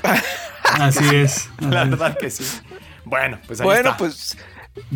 Así 0.63 1.03
es. 1.15 1.49
La 1.59 1.81
Así 1.81 1.91
es. 1.91 1.99
verdad 1.99 2.17
que 2.17 2.29
sí. 2.29 2.43
Bueno, 3.03 3.39
pues 3.45 3.59
ahí 3.59 3.65
Bueno, 3.65 3.89
está. 3.91 3.97
pues. 3.97 4.37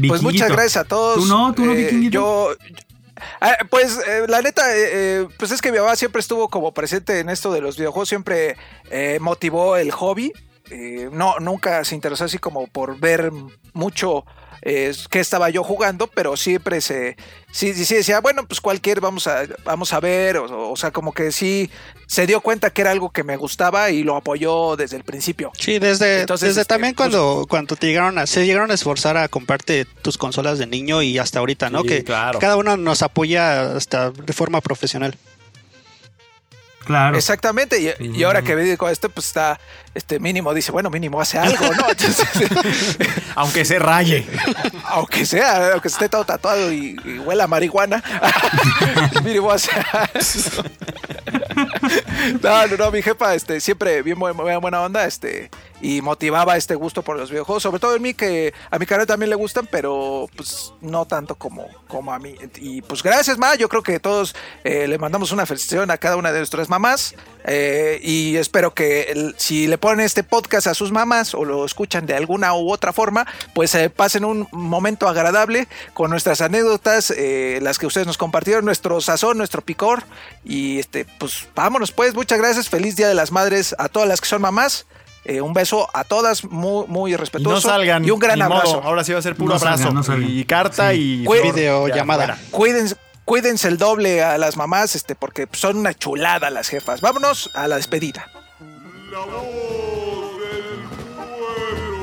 Pues 0.07 0.21
muchas 0.21 0.49
gracias 0.49 0.77
a 0.77 0.83
todos. 0.85 1.15
¿Tú 1.15 1.25
no? 1.25 1.53
¿Tú 1.53 1.65
no, 1.65 1.73
Eh? 1.73 2.07
Yo. 2.09 2.51
Ah, 3.39 3.57
pues 3.69 3.99
eh, 4.07 4.25
la 4.27 4.41
neta, 4.41 4.75
eh, 4.75 4.89
eh, 4.91 5.27
pues 5.37 5.51
es 5.51 5.61
que 5.61 5.71
mi 5.71 5.77
mamá 5.79 5.95
siempre 5.95 6.21
estuvo 6.21 6.49
como 6.49 6.73
presente 6.73 7.19
en 7.19 7.29
esto 7.29 7.51
de 7.51 7.61
los 7.61 7.77
videojuegos, 7.77 8.09
siempre 8.09 8.55
eh, 8.89 9.17
motivó 9.21 9.77
el 9.77 9.91
hobby. 9.91 10.31
Eh, 10.71 11.09
no, 11.11 11.39
nunca 11.39 11.83
se 11.85 11.95
interesó 11.95 12.25
así 12.25 12.37
como 12.37 12.67
por 12.67 12.99
ver 12.99 13.31
mucho 13.73 14.25
eh, 14.63 14.93
qué 15.09 15.19
estaba 15.19 15.49
yo 15.49 15.63
jugando, 15.63 16.05
pero 16.07 16.37
siempre 16.37 16.81
se, 16.81 17.17
sí, 17.51 17.73
sí, 17.73 17.95
decía, 17.95 18.21
bueno, 18.21 18.45
pues 18.45 18.61
cualquier 18.61 19.01
vamos 19.01 19.25
a, 19.25 19.43
vamos 19.63 19.91
a 19.91 19.99
ver, 19.99 20.37
o, 20.37 20.71
o 20.71 20.75
sea, 20.75 20.91
como 20.91 21.13
que 21.13 21.31
sí 21.31 21.71
se 22.05 22.27
dio 22.27 22.41
cuenta 22.41 22.69
que 22.69 22.81
era 22.81 22.91
algo 22.91 23.09
que 23.09 23.23
me 23.23 23.37
gustaba 23.37 23.89
y 23.89 24.03
lo 24.03 24.15
apoyó 24.15 24.75
desde 24.75 24.97
el 24.97 25.03
principio. 25.03 25.51
Sí, 25.57 25.79
desde, 25.79 26.21
Entonces, 26.21 26.49
desde 26.49 26.61
este, 26.61 26.73
también 26.75 26.93
pues- 26.93 27.09
cuando, 27.09 27.47
cuando 27.49 27.75
te 27.75 27.87
llegaron 27.87 28.19
a, 28.19 28.27
se 28.27 28.45
llegaron 28.45 28.69
a 28.69 28.75
esforzar 28.75 29.17
a 29.17 29.27
comprarte 29.29 29.85
tus 29.85 30.19
consolas 30.19 30.59
de 30.59 30.67
niño 30.67 31.01
y 31.01 31.17
hasta 31.17 31.39
ahorita, 31.39 31.71
¿no? 31.71 31.81
Sí, 31.81 31.87
que 31.87 32.03
claro. 32.03 32.37
cada 32.37 32.55
uno 32.55 32.77
nos 32.77 33.01
apoya 33.01 33.75
hasta 33.75 34.11
de 34.11 34.33
forma 34.33 34.61
profesional. 34.61 35.17
Claro. 36.85 37.15
Exactamente, 37.15 37.79
y, 37.79 38.17
y 38.17 38.23
ahora 38.23 38.41
que 38.41 38.55
ve 38.55 38.75
con 38.75 38.91
esto, 38.91 39.07
pues 39.09 39.27
está, 39.27 39.59
este 39.93 40.19
mínimo, 40.19 40.53
dice, 40.53 40.71
bueno, 40.71 40.89
mínimo 40.89 41.19
hace 41.19 41.37
algo, 41.37 41.65
¿no? 41.75 41.89
Entonces, 41.89 42.25
Aunque 43.35 43.65
se 43.65 43.79
raye. 43.79 44.25
aunque 44.89 45.25
sea, 45.25 45.73
aunque 45.73 45.87
esté 45.87 46.07
todo 46.09 46.23
tatuado 46.25 46.71
y, 46.71 46.95
y 47.05 47.19
huela 47.19 47.45
a 47.45 47.47
marihuana, 47.47 48.03
mínimo 49.23 49.51
hace 49.51 49.71
algo. 49.71 50.69
No, 52.41 52.67
no, 52.67 52.77
no, 52.77 52.91
mi 52.91 53.01
jefa, 53.01 53.35
este, 53.35 53.59
siempre 53.59 54.01
bien 54.01 54.17
bu- 54.17 54.33
buena, 54.35 54.57
buena 54.59 54.81
onda, 54.81 55.05
este, 55.05 55.49
y 55.81 56.01
motivaba 56.01 56.55
este 56.57 56.75
gusto 56.75 57.01
por 57.01 57.17
los 57.17 57.29
videojuegos, 57.31 57.63
sobre 57.63 57.79
todo 57.79 57.95
en 57.95 58.01
mí, 58.01 58.13
que 58.13 58.53
a 58.69 58.77
mi 58.79 58.85
canal 58.85 59.07
también 59.07 59.29
le 59.29 59.35
gustan, 59.35 59.67
pero 59.69 60.27
pues 60.35 60.73
no 60.81 61.05
tanto 61.05 61.35
como, 61.35 61.67
como 61.87 62.13
a 62.13 62.19
mí. 62.19 62.35
Y 62.57 62.81
pues 62.81 63.01
gracias, 63.03 63.37
Ma, 63.37 63.55
yo 63.55 63.67
creo 63.69 63.81
que 63.83 63.99
todos 63.99 64.35
eh, 64.63 64.87
le 64.87 64.97
mandamos 64.97 65.31
una 65.31 65.45
felicitación 65.45 65.89
a 65.91 65.97
cada 65.97 66.15
una 66.17 66.31
de 66.31 66.39
nuestras 66.39 66.69
mamás, 66.69 67.15
eh, 67.45 67.99
y 68.03 68.35
espero 68.37 68.73
que 68.73 69.03
el- 69.03 69.35
si 69.37 69.67
le 69.67 69.77
ponen 69.81 70.05
este 70.05 70.23
podcast 70.23 70.67
a 70.67 70.73
sus 70.73 70.91
mamás 70.93 71.33
o 71.35 71.43
lo 71.43 71.65
escuchan 71.65 72.05
de 72.05 72.15
alguna 72.15 72.53
u 72.53 72.71
otra 72.71 72.93
forma, 72.93 73.27
pues 73.53 73.75
eh, 73.75 73.89
pasen 73.89 74.23
un 74.23 74.47
momento 74.53 75.09
agradable 75.09 75.67
con 75.93 76.09
nuestras 76.11 76.39
anécdotas, 76.39 77.11
eh, 77.11 77.59
las 77.61 77.77
que 77.77 77.87
ustedes 77.87 78.07
nos 78.07 78.17
compartieron, 78.17 78.63
nuestro 78.63 79.01
sazón, 79.01 79.37
nuestro 79.37 79.61
picor, 79.61 80.03
y 80.45 80.79
este, 80.79 81.05
pues 81.19 81.47
vámonos 81.55 81.91
pues, 81.91 82.13
muchas 82.13 82.37
gracias, 82.39 82.69
feliz 82.69 82.95
Día 82.95 83.09
de 83.09 83.15
las 83.15 83.31
Madres 83.33 83.75
a 83.77 83.89
todas 83.89 84.07
las 84.07 84.21
que 84.21 84.27
son 84.27 84.41
mamás. 84.41 84.85
Eh, 85.23 85.39
un 85.41 85.53
beso 85.53 85.87
a 85.93 86.03
todas, 86.03 86.43
muy, 86.45 86.87
muy 86.87 87.13
Y 87.13 87.15
respetuoso. 87.15 87.67
no 87.67 87.73
salgan. 87.73 88.03
Y 88.03 88.09
un 88.09 88.19
gran 88.19 88.39
modo. 88.39 88.53
abrazo. 88.55 88.81
Ahora 88.83 89.03
sí 89.03 89.13
va 89.13 89.19
a 89.19 89.21
ser 89.21 89.35
puro 89.35 89.49
No 89.49 89.55
abrazo. 89.57 89.77
salgan, 89.77 89.93
no 89.93 90.01
salgan. 90.03 90.27
Y 90.29 90.45
carta 90.45 90.91
Sí. 90.93 91.23
y. 91.23 91.27
Videollamada. 91.27 92.25
ya, 92.27 92.35
fuera. 92.35 92.49
Cuídense, 92.49 92.95
cuídense 93.23 93.67
el 93.67 93.77
doble 93.77 94.23
a 94.23 94.39
las 94.39 94.57
mamás, 94.57 94.95
este, 94.95 95.13
porque 95.13 95.47
son 95.51 95.77
una 95.77 95.93
chulada 95.93 96.49
las 96.49 96.69
jefas. 96.69 97.01
Vámonos 97.01 97.51
a 97.53 97.67
la 97.67 97.75
despedida. 97.75 98.27
La 99.11 99.19
voz 99.19 100.39
del 100.39 100.87
pueblo. 101.17 102.01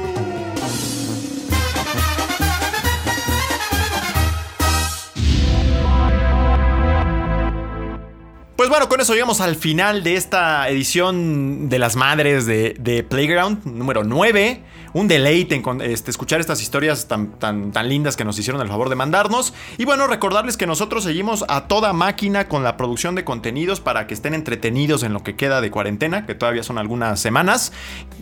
Pues 8.57 8.69
bueno, 8.69 8.91
con 8.91 9.01
eso 9.01 9.15
llegamos 9.15 9.41
al 9.41 9.57
final 9.57 10.03
de 10.03 10.17
esta 10.17 10.69
edición 10.69 11.71
de 11.71 11.79
las 11.79 11.97
madres 11.97 12.45
de, 12.45 13.07
Playground 13.09 13.65
número 13.65 14.05
9. 14.05 14.63
Un 14.99 15.07
deleite 15.07 15.55
en 15.55 15.81
este, 15.83 16.11
escuchar 16.11 16.41
estas 16.41 16.61
historias 16.61 17.07
tan, 17.07 17.29
tan, 17.39 17.71
tan 17.71 17.89
lindas 17.89 18.17
que 18.17 18.25
nos 18.25 18.37
hicieron 18.37 18.61
el 18.61 18.67
favor 18.69 18.89
de 18.89 18.97
mandarnos. 18.97 19.55
Y 19.77 19.85
bueno, 19.85 20.09
recordarles 20.09 20.57
que 20.57 20.67
nosotros 20.67 21.05
seguimos 21.05 21.45
a 21.47 21.69
toda 21.69 21.93
máquina 21.93 22.49
con 22.49 22.65
la 22.65 22.77
producción 22.77 23.15
de 23.15 23.23
contenidos 23.23 23.79
para 23.79 24.09
que 24.09 24.15
estén 24.15 24.35
entretenidos 24.35 25.05
en 25.05 25.13
lo 25.13 25.23
que 25.23 25.37
queda 25.37 25.61
de 25.61 25.71
cuarentena, 25.71 26.27
que 26.27 26.35
todavía 26.35 26.65
son 26.65 26.79
algunas 26.79 27.21
semanas. 27.21 27.73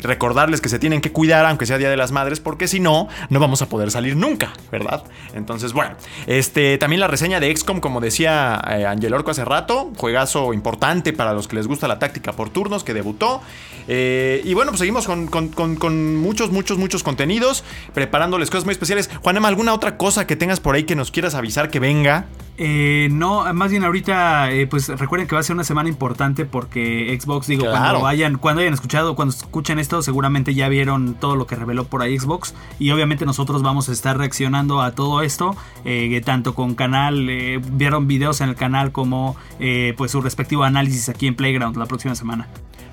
Recordarles 0.02 0.60
que 0.60 0.68
se 0.68 0.78
tienen 0.78 1.00
que 1.00 1.12
cuidar, 1.12 1.46
aunque 1.46 1.64
sea 1.64 1.78
Día 1.78 1.88
de 1.88 1.96
las 1.96 2.12
Madres, 2.12 2.40
porque 2.40 2.68
si 2.68 2.78
no, 2.78 3.08
no 3.30 3.40
vamos 3.40 3.62
a 3.62 3.68
poder 3.70 3.90
salir 3.90 4.14
nunca, 4.14 4.52
¿verdad? 4.70 5.02
Entonces, 5.34 5.72
bueno, 5.72 5.94
este, 6.26 6.76
también 6.76 7.00
la 7.00 7.06
reseña 7.08 7.40
de 7.40 7.56
XCOM, 7.56 7.80
como 7.80 8.00
decía 8.02 8.60
eh, 8.70 8.84
Angel 8.84 9.14
Orco 9.14 9.30
hace 9.30 9.46
rato, 9.46 9.92
juegazo 9.96 10.52
importante 10.52 11.14
para 11.14 11.32
los 11.32 11.48
que 11.48 11.56
les 11.56 11.66
gusta 11.68 11.88
la 11.88 11.98
táctica 11.98 12.32
por 12.34 12.50
turnos, 12.50 12.84
que 12.84 12.92
debutó. 12.92 13.40
Eh, 13.88 14.42
y 14.44 14.52
bueno, 14.52 14.72
pues 14.72 14.80
seguimos 14.80 15.06
con, 15.06 15.28
con- 15.28 15.48
con- 15.48 15.76
con 15.76 16.16
muchos, 16.16 16.50
muchos, 16.50 16.65
muchos 16.74 17.02
contenidos, 17.02 17.64
preparándoles 17.94 18.50
cosas 18.50 18.64
muy 18.64 18.72
especiales. 18.72 19.08
Juanema, 19.22 19.48
¿alguna 19.48 19.72
otra 19.72 19.96
cosa 19.96 20.26
que 20.26 20.36
tengas 20.36 20.60
por 20.60 20.74
ahí 20.74 20.84
que 20.84 20.96
nos 20.96 21.10
quieras 21.10 21.34
avisar 21.34 21.70
que 21.70 21.80
venga? 21.80 22.26
Eh, 22.58 23.08
no, 23.12 23.52
más 23.52 23.70
bien 23.70 23.84
ahorita, 23.84 24.50
eh, 24.50 24.66
pues 24.66 24.88
recuerden 24.88 25.28
que 25.28 25.34
va 25.34 25.40
a 25.40 25.44
ser 25.44 25.54
una 25.54 25.64
semana 25.64 25.90
importante 25.90 26.46
porque 26.46 27.16
Xbox, 27.20 27.46
digo, 27.48 27.64
Claro. 27.64 27.78
cuando 27.80 28.06
hayan, 28.06 28.38
cuando 28.38 28.62
hayan 28.62 28.72
escuchado, 28.72 29.14
cuando 29.14 29.34
escuchen 29.34 29.78
esto, 29.78 30.00
seguramente 30.00 30.54
ya 30.54 30.68
vieron 30.68 31.14
todo 31.14 31.36
lo 31.36 31.46
que 31.46 31.54
reveló 31.54 31.84
por 31.84 32.00
ahí 32.00 32.18
Xbox. 32.18 32.54
Y 32.78 32.90
obviamente 32.92 33.26
nosotros 33.26 33.62
vamos 33.62 33.90
a 33.90 33.92
estar 33.92 34.16
reaccionando 34.16 34.80
a 34.80 34.92
todo 34.92 35.20
esto, 35.20 35.54
eh, 35.84 36.20
tanto 36.24 36.54
con 36.54 36.74
canal, 36.74 37.28
eh, 37.28 37.60
vieron 37.72 38.06
videos 38.06 38.40
en 38.40 38.48
el 38.48 38.54
canal 38.54 38.90
como 38.92 39.36
pues 39.96 40.12
su 40.12 40.20
respectivo 40.20 40.64
análisis 40.64 41.08
aquí 41.08 41.26
en 41.26 41.34
Playground 41.34 41.76
la 41.76 41.86
próxima 41.86 42.14
semana. 42.14 42.48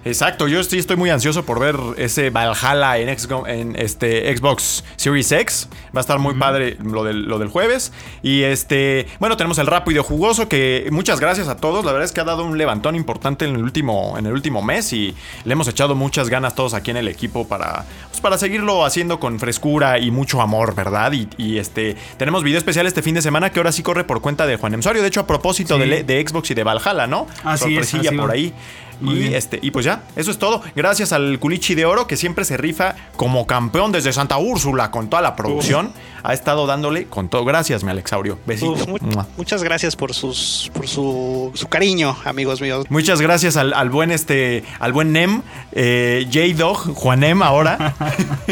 Exacto, 0.06 0.48
yo 0.48 0.64
sí 0.64 0.78
estoy 0.78 0.98
muy 0.98 1.10
ansioso 1.10 1.46
por 1.46 1.60
ver 1.60 1.78
ese 1.98 2.30
Valhalla 2.30 2.98
en, 2.98 3.76
este 3.78 4.36
Xbox 4.36 4.84
Series 4.98 5.32
X. 5.32 5.70
Va 5.96 6.00
a 6.00 6.02
estar 6.02 6.20
muy 6.20 6.34
padre 6.36 6.78
lo 6.84 7.04
del, 7.04 7.24
lo 7.24 7.40
del 7.40 7.48
jueves. 7.48 7.94
Y 8.22 8.44
este, 8.44 9.08
bueno, 9.20 9.38
tenemos 9.38 9.58
el 9.60 9.68
rápido 9.68 10.04
jugoso 10.04 10.50
que 10.50 10.88
muchas 10.92 11.20
gracias 11.20 11.48
a 11.48 11.58
todos. 11.58 11.86
La 11.86 11.92
verdad 11.92 12.06
es 12.06 12.12
que 12.12 12.22
ha 12.22 12.26
dado 12.26 12.44
un 12.44 12.58
levantón 12.58 12.96
importante 12.96 13.46
en 13.46 13.56
el 13.56 13.64
último, 13.64 14.18
en 14.18 14.26
el 14.26 14.34
último 14.34 14.62
mes 14.62 14.92
y 14.92 15.16
le 15.46 15.54
hemos 15.54 15.68
echado 15.68 15.96
muchas 15.96 16.30
ganas 16.30 16.54
todos 16.54 16.74
aquí 16.74 16.92
en 16.92 16.98
el 16.98 17.08
equipo 17.08 17.48
para, 17.48 17.86
pues, 18.10 18.20
para 18.20 18.38
seguirlo 18.38 18.86
haciendo 18.86 19.20
con 19.20 19.40
frescura 19.40 20.00
y 20.00 20.12
mucho 20.12 20.42
amor, 20.42 20.76
¿verdad? 20.76 21.14
Y, 21.14 21.30
y, 21.38 21.58
este, 21.60 21.96
tenemos 22.18 22.44
video 22.44 22.58
especial 22.58 22.88
este 22.88 23.02
fin 23.02 23.16
de 23.16 23.22
semana 23.22 23.52
que 23.52 23.60
ahora 23.60 23.72
sí 23.72 23.84
corre 23.84 24.04
por 24.04 24.22
cuenta 24.22 24.46
de 24.46 24.58
Juan 24.58 24.74
Emsorio. 24.74 25.02
De 25.02 25.08
hecho, 25.08 25.22
a 25.22 25.28
propósito 25.28 25.78
Sí. 25.82 25.90
de, 25.90 26.04
de 26.04 26.28
Xbox 26.28 26.52
y 26.52 26.54
de 26.54 26.64
Valhalla, 26.64 27.08
¿no? 27.08 27.28
Así 27.44 27.78
es, 27.78 27.90
Sorpresilla 27.90 28.10
así 28.10 28.18
por 28.18 28.32
ahí. 28.32 28.54
Muy 29.02 29.16
y 29.16 29.20
bien. 29.20 29.34
este, 29.36 29.60
y 29.62 29.72
pues 29.72 29.86
ya, 29.86 30.04
eso 30.16 30.32
es 30.32 30.38
todo. 30.38 30.62
Gracias 30.76 31.12
al 31.14 31.40
Culichi 31.40 31.76
de 31.76 31.86
Oro, 31.86 32.08
que 32.08 32.16
siempre 32.18 32.46
se 32.46 32.58
rifa 32.58 32.96
como 33.16 33.48
campeón 33.48 33.92
desde 33.92 34.14
Santa 34.14 34.38
Úrsula 34.38 34.92
con 34.92 35.10
toda 35.10 35.22
la 35.22 35.36
producción. 35.36 35.92
Ha 36.24 36.34
estado 36.34 36.66
dándole 36.68 37.06
con 37.06 37.28
todo. 37.30 37.44
Gracias, 37.44 37.84
mi 37.84 37.92
Alexaurio. 37.92 38.40
Besito. 38.46 38.72
Uf, 38.72 38.88
mu- 38.88 38.98
Mua. 39.02 39.28
muchas 39.38 39.62
gracias 39.64 39.96
por 39.96 40.14
sus 40.14 40.72
por 40.74 40.88
su, 40.88 41.52
su 41.54 41.68
cariño, 41.68 42.16
amigos 42.24 42.62
míos. 42.62 42.86
Muchas 42.90 43.20
gracias 43.22 43.58
al, 43.58 43.74
al 43.74 43.90
buen 43.90 44.12
este. 44.12 44.64
al 44.80 44.94
buen 44.94 45.12
Nem, 45.12 45.42
eh, 45.74 46.26
J-Dog, 46.32 46.94
Juanem 46.94 47.42
ahora. 47.44 47.94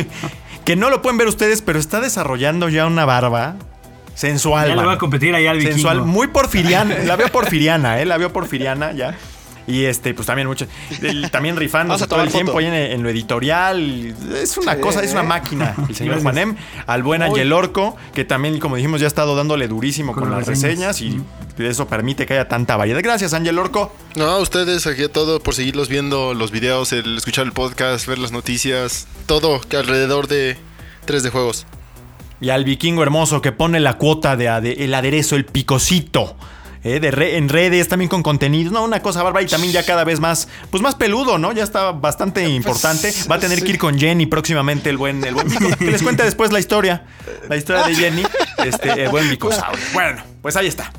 que 0.65 0.76
no 0.76 0.89
lo 0.89 1.01
pueden 1.01 1.18
ver 1.18 1.27
ustedes, 1.27 1.61
pero 1.61 1.80
está 1.80 2.01
desarrollando 2.01 2.69
ya 2.69 2.85
una 2.88 3.05
barba 3.05 3.55
sensual. 4.15 4.68
Ya 4.68 4.76
le 4.76 4.85
va 4.85 4.93
a 4.93 4.97
competir 4.97 5.34
allá 5.34 5.51
al 5.51 5.57
vikingo. 5.57 5.73
sensual, 5.76 6.01
muy 6.03 6.27
porfiriana. 6.27 6.95
La 7.05 7.15
veo 7.15 7.30
porfiriana, 7.30 8.01
¿eh? 8.01 8.05
La 8.05 8.18
veo 8.18 8.31
porfiriana 8.34 8.91
ya. 8.91 9.15
Y 9.72 9.85
este, 9.85 10.14
pues 10.14 10.26
también 10.26 10.48
mucho. 10.48 10.65
el- 11.02 11.31
también 11.31 11.56
rifándose 11.56 12.07
todo 12.07 12.22
el 12.22 12.31
tiempo 12.31 12.57
ahí 12.57 12.65
en, 12.65 12.73
en 12.73 13.03
lo 13.03 13.10
editorial. 13.10 14.14
Es 14.35 14.57
una 14.57 14.77
cosa, 14.80 15.03
es 15.03 15.11
una 15.14 15.23
máquina. 15.23 15.73
El 15.88 15.95
señor 15.95 16.15
Gracias. 16.15 16.23
Juanem. 16.23 16.56
Al 16.88 17.03
buen 17.03 17.22
Angel 17.23 17.52
Orco, 17.53 17.95
que 18.14 18.26
también, 18.26 18.60
como 18.60 18.76
dijimos, 18.76 18.99
ya 18.99 19.07
ha 19.07 19.07
estado 19.07 19.35
dándole 19.35 19.68
durísimo 19.68 20.14
con, 20.14 20.23
Con 20.23 20.31
las 20.31 20.45
reseñas. 20.48 20.99
reseñas. 20.99 21.23
Y 21.60 21.64
eso 21.64 21.88
permite 21.88 22.26
que 22.26 22.34
haya 22.34 22.48
tanta 22.48 22.76
variedad. 22.76 22.99
Gracias, 23.03 23.34
Angel 23.34 23.57
Orco. 23.60 23.93
No, 24.15 24.26
a 24.26 24.39
ustedes 24.39 24.88
aquí 24.88 25.03
a 25.03 25.11
todo 25.11 25.39
por 25.41 25.53
seguirlos 25.53 25.89
viendo, 25.89 26.34
los 26.34 26.52
videos, 26.52 26.91
el 26.91 27.18
escuchar 27.18 27.45
el 27.45 27.53
podcast, 27.53 28.07
ver 28.07 28.18
las 28.18 28.31
noticias, 28.31 29.07
todo 29.27 29.61
que 29.61 29.77
alrededor 29.77 30.27
de 30.27 30.57
3 31.06 31.23
de 31.23 31.30
juegos. 31.30 31.65
Y 32.39 32.49
al 32.49 32.64
vikingo 32.65 33.03
hermoso 33.03 33.41
que 33.41 33.52
pone 33.52 33.80
la 33.80 33.98
cuota 33.98 34.35
de, 34.35 34.49
ade- 34.49 34.76
el 34.80 34.93
aderezo, 34.95 35.35
el 35.35 35.45
picocito. 35.45 36.35
Eh, 36.83 36.99
de 36.99 37.11
re- 37.11 37.37
en 37.37 37.47
redes, 37.49 37.87
también 37.87 38.09
con 38.09 38.23
contenido. 38.23 38.71
No, 38.71 38.83
una 38.83 39.01
cosa 39.01 39.21
bárbara 39.23 39.43
y 39.45 39.47
también 39.47 39.71
ya 39.73 39.85
cada 39.85 40.03
vez 40.03 40.19
más, 40.19 40.47
pues 40.69 40.81
más 40.81 40.95
peludo, 40.95 41.37
¿no? 41.37 41.51
Ya 41.51 41.63
está 41.63 41.91
bastante 41.91 42.47
importante. 42.49 43.13
Va 43.29 43.35
a 43.35 43.39
tener 43.39 43.63
que 43.63 43.71
ir 43.71 43.77
con 43.77 43.97
Jenny 43.99 44.25
próximamente 44.25 44.89
el 44.89 44.97
buen, 44.97 45.23
el 45.23 45.33
buen 45.35 45.47
Vico. 45.47 45.67
Que 45.79 45.91
les 45.91 46.01
cuente 46.03 46.23
después 46.23 46.51
la 46.51 46.59
historia. 46.59 47.05
La 47.49 47.55
historia 47.57 47.83
de 47.83 47.95
Jenny. 47.95 48.23
Este, 48.65 49.03
el 49.03 49.09
buen 49.09 49.29
Vicosaurio. 49.29 49.79
Bueno, 49.93 50.21
pues 50.41 50.55
ahí 50.55 50.67
está. 50.67 50.91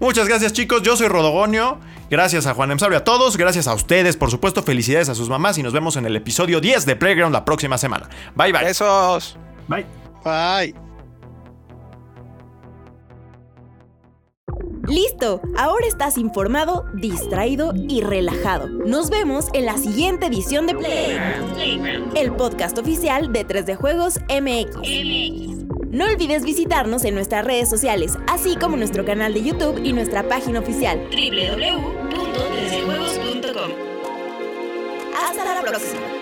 Muchas 0.00 0.26
gracias, 0.28 0.52
chicos. 0.52 0.82
Yo 0.82 0.96
soy 0.96 1.08
Rodogonio. 1.08 1.78
Gracias 2.10 2.46
a 2.46 2.52
Juan 2.54 2.70
Emsaurio, 2.70 2.98
a 2.98 3.04
todos. 3.04 3.36
Gracias 3.38 3.66
a 3.68 3.74
ustedes, 3.74 4.16
por 4.16 4.30
supuesto. 4.30 4.62
Felicidades 4.62 5.08
a 5.08 5.14
sus 5.14 5.28
mamás. 5.30 5.56
Y 5.58 5.62
nos 5.62 5.72
vemos 5.72 5.96
en 5.96 6.04
el 6.06 6.14
episodio 6.16 6.60
10 6.60 6.84
de 6.86 6.96
Playground 6.96 7.32
la 7.32 7.44
próxima 7.44 7.78
semana. 7.78 8.08
Bye, 8.34 8.52
bye. 8.52 8.64
Besos. 8.64 9.36
Bye. 9.68 9.86
Bye. 10.24 10.91
Listo, 14.88 15.40
ahora 15.56 15.86
estás 15.86 16.18
informado, 16.18 16.84
distraído 16.94 17.72
y 17.88 18.00
relajado. 18.00 18.68
Nos 18.68 19.10
vemos 19.10 19.46
en 19.52 19.66
la 19.66 19.78
siguiente 19.78 20.26
edición 20.26 20.66
de 20.66 20.74
Playground, 20.74 22.16
el 22.16 22.32
podcast 22.32 22.76
oficial 22.78 23.32
de 23.32 23.46
3D 23.46 23.76
Juegos 23.76 24.18
MX. 24.28 24.74
No 25.90 26.06
olvides 26.06 26.42
visitarnos 26.44 27.04
en 27.04 27.14
nuestras 27.14 27.44
redes 27.44 27.70
sociales, 27.70 28.18
así 28.26 28.56
como 28.56 28.76
nuestro 28.76 29.04
canal 29.04 29.32
de 29.34 29.44
YouTube 29.44 29.80
y 29.84 29.92
nuestra 29.92 30.26
página 30.26 30.58
oficial 30.60 30.98
www.3djuegos.com. 31.10 33.70
Hasta 35.14 35.54
la 35.54 35.60
próxima. 35.60 36.21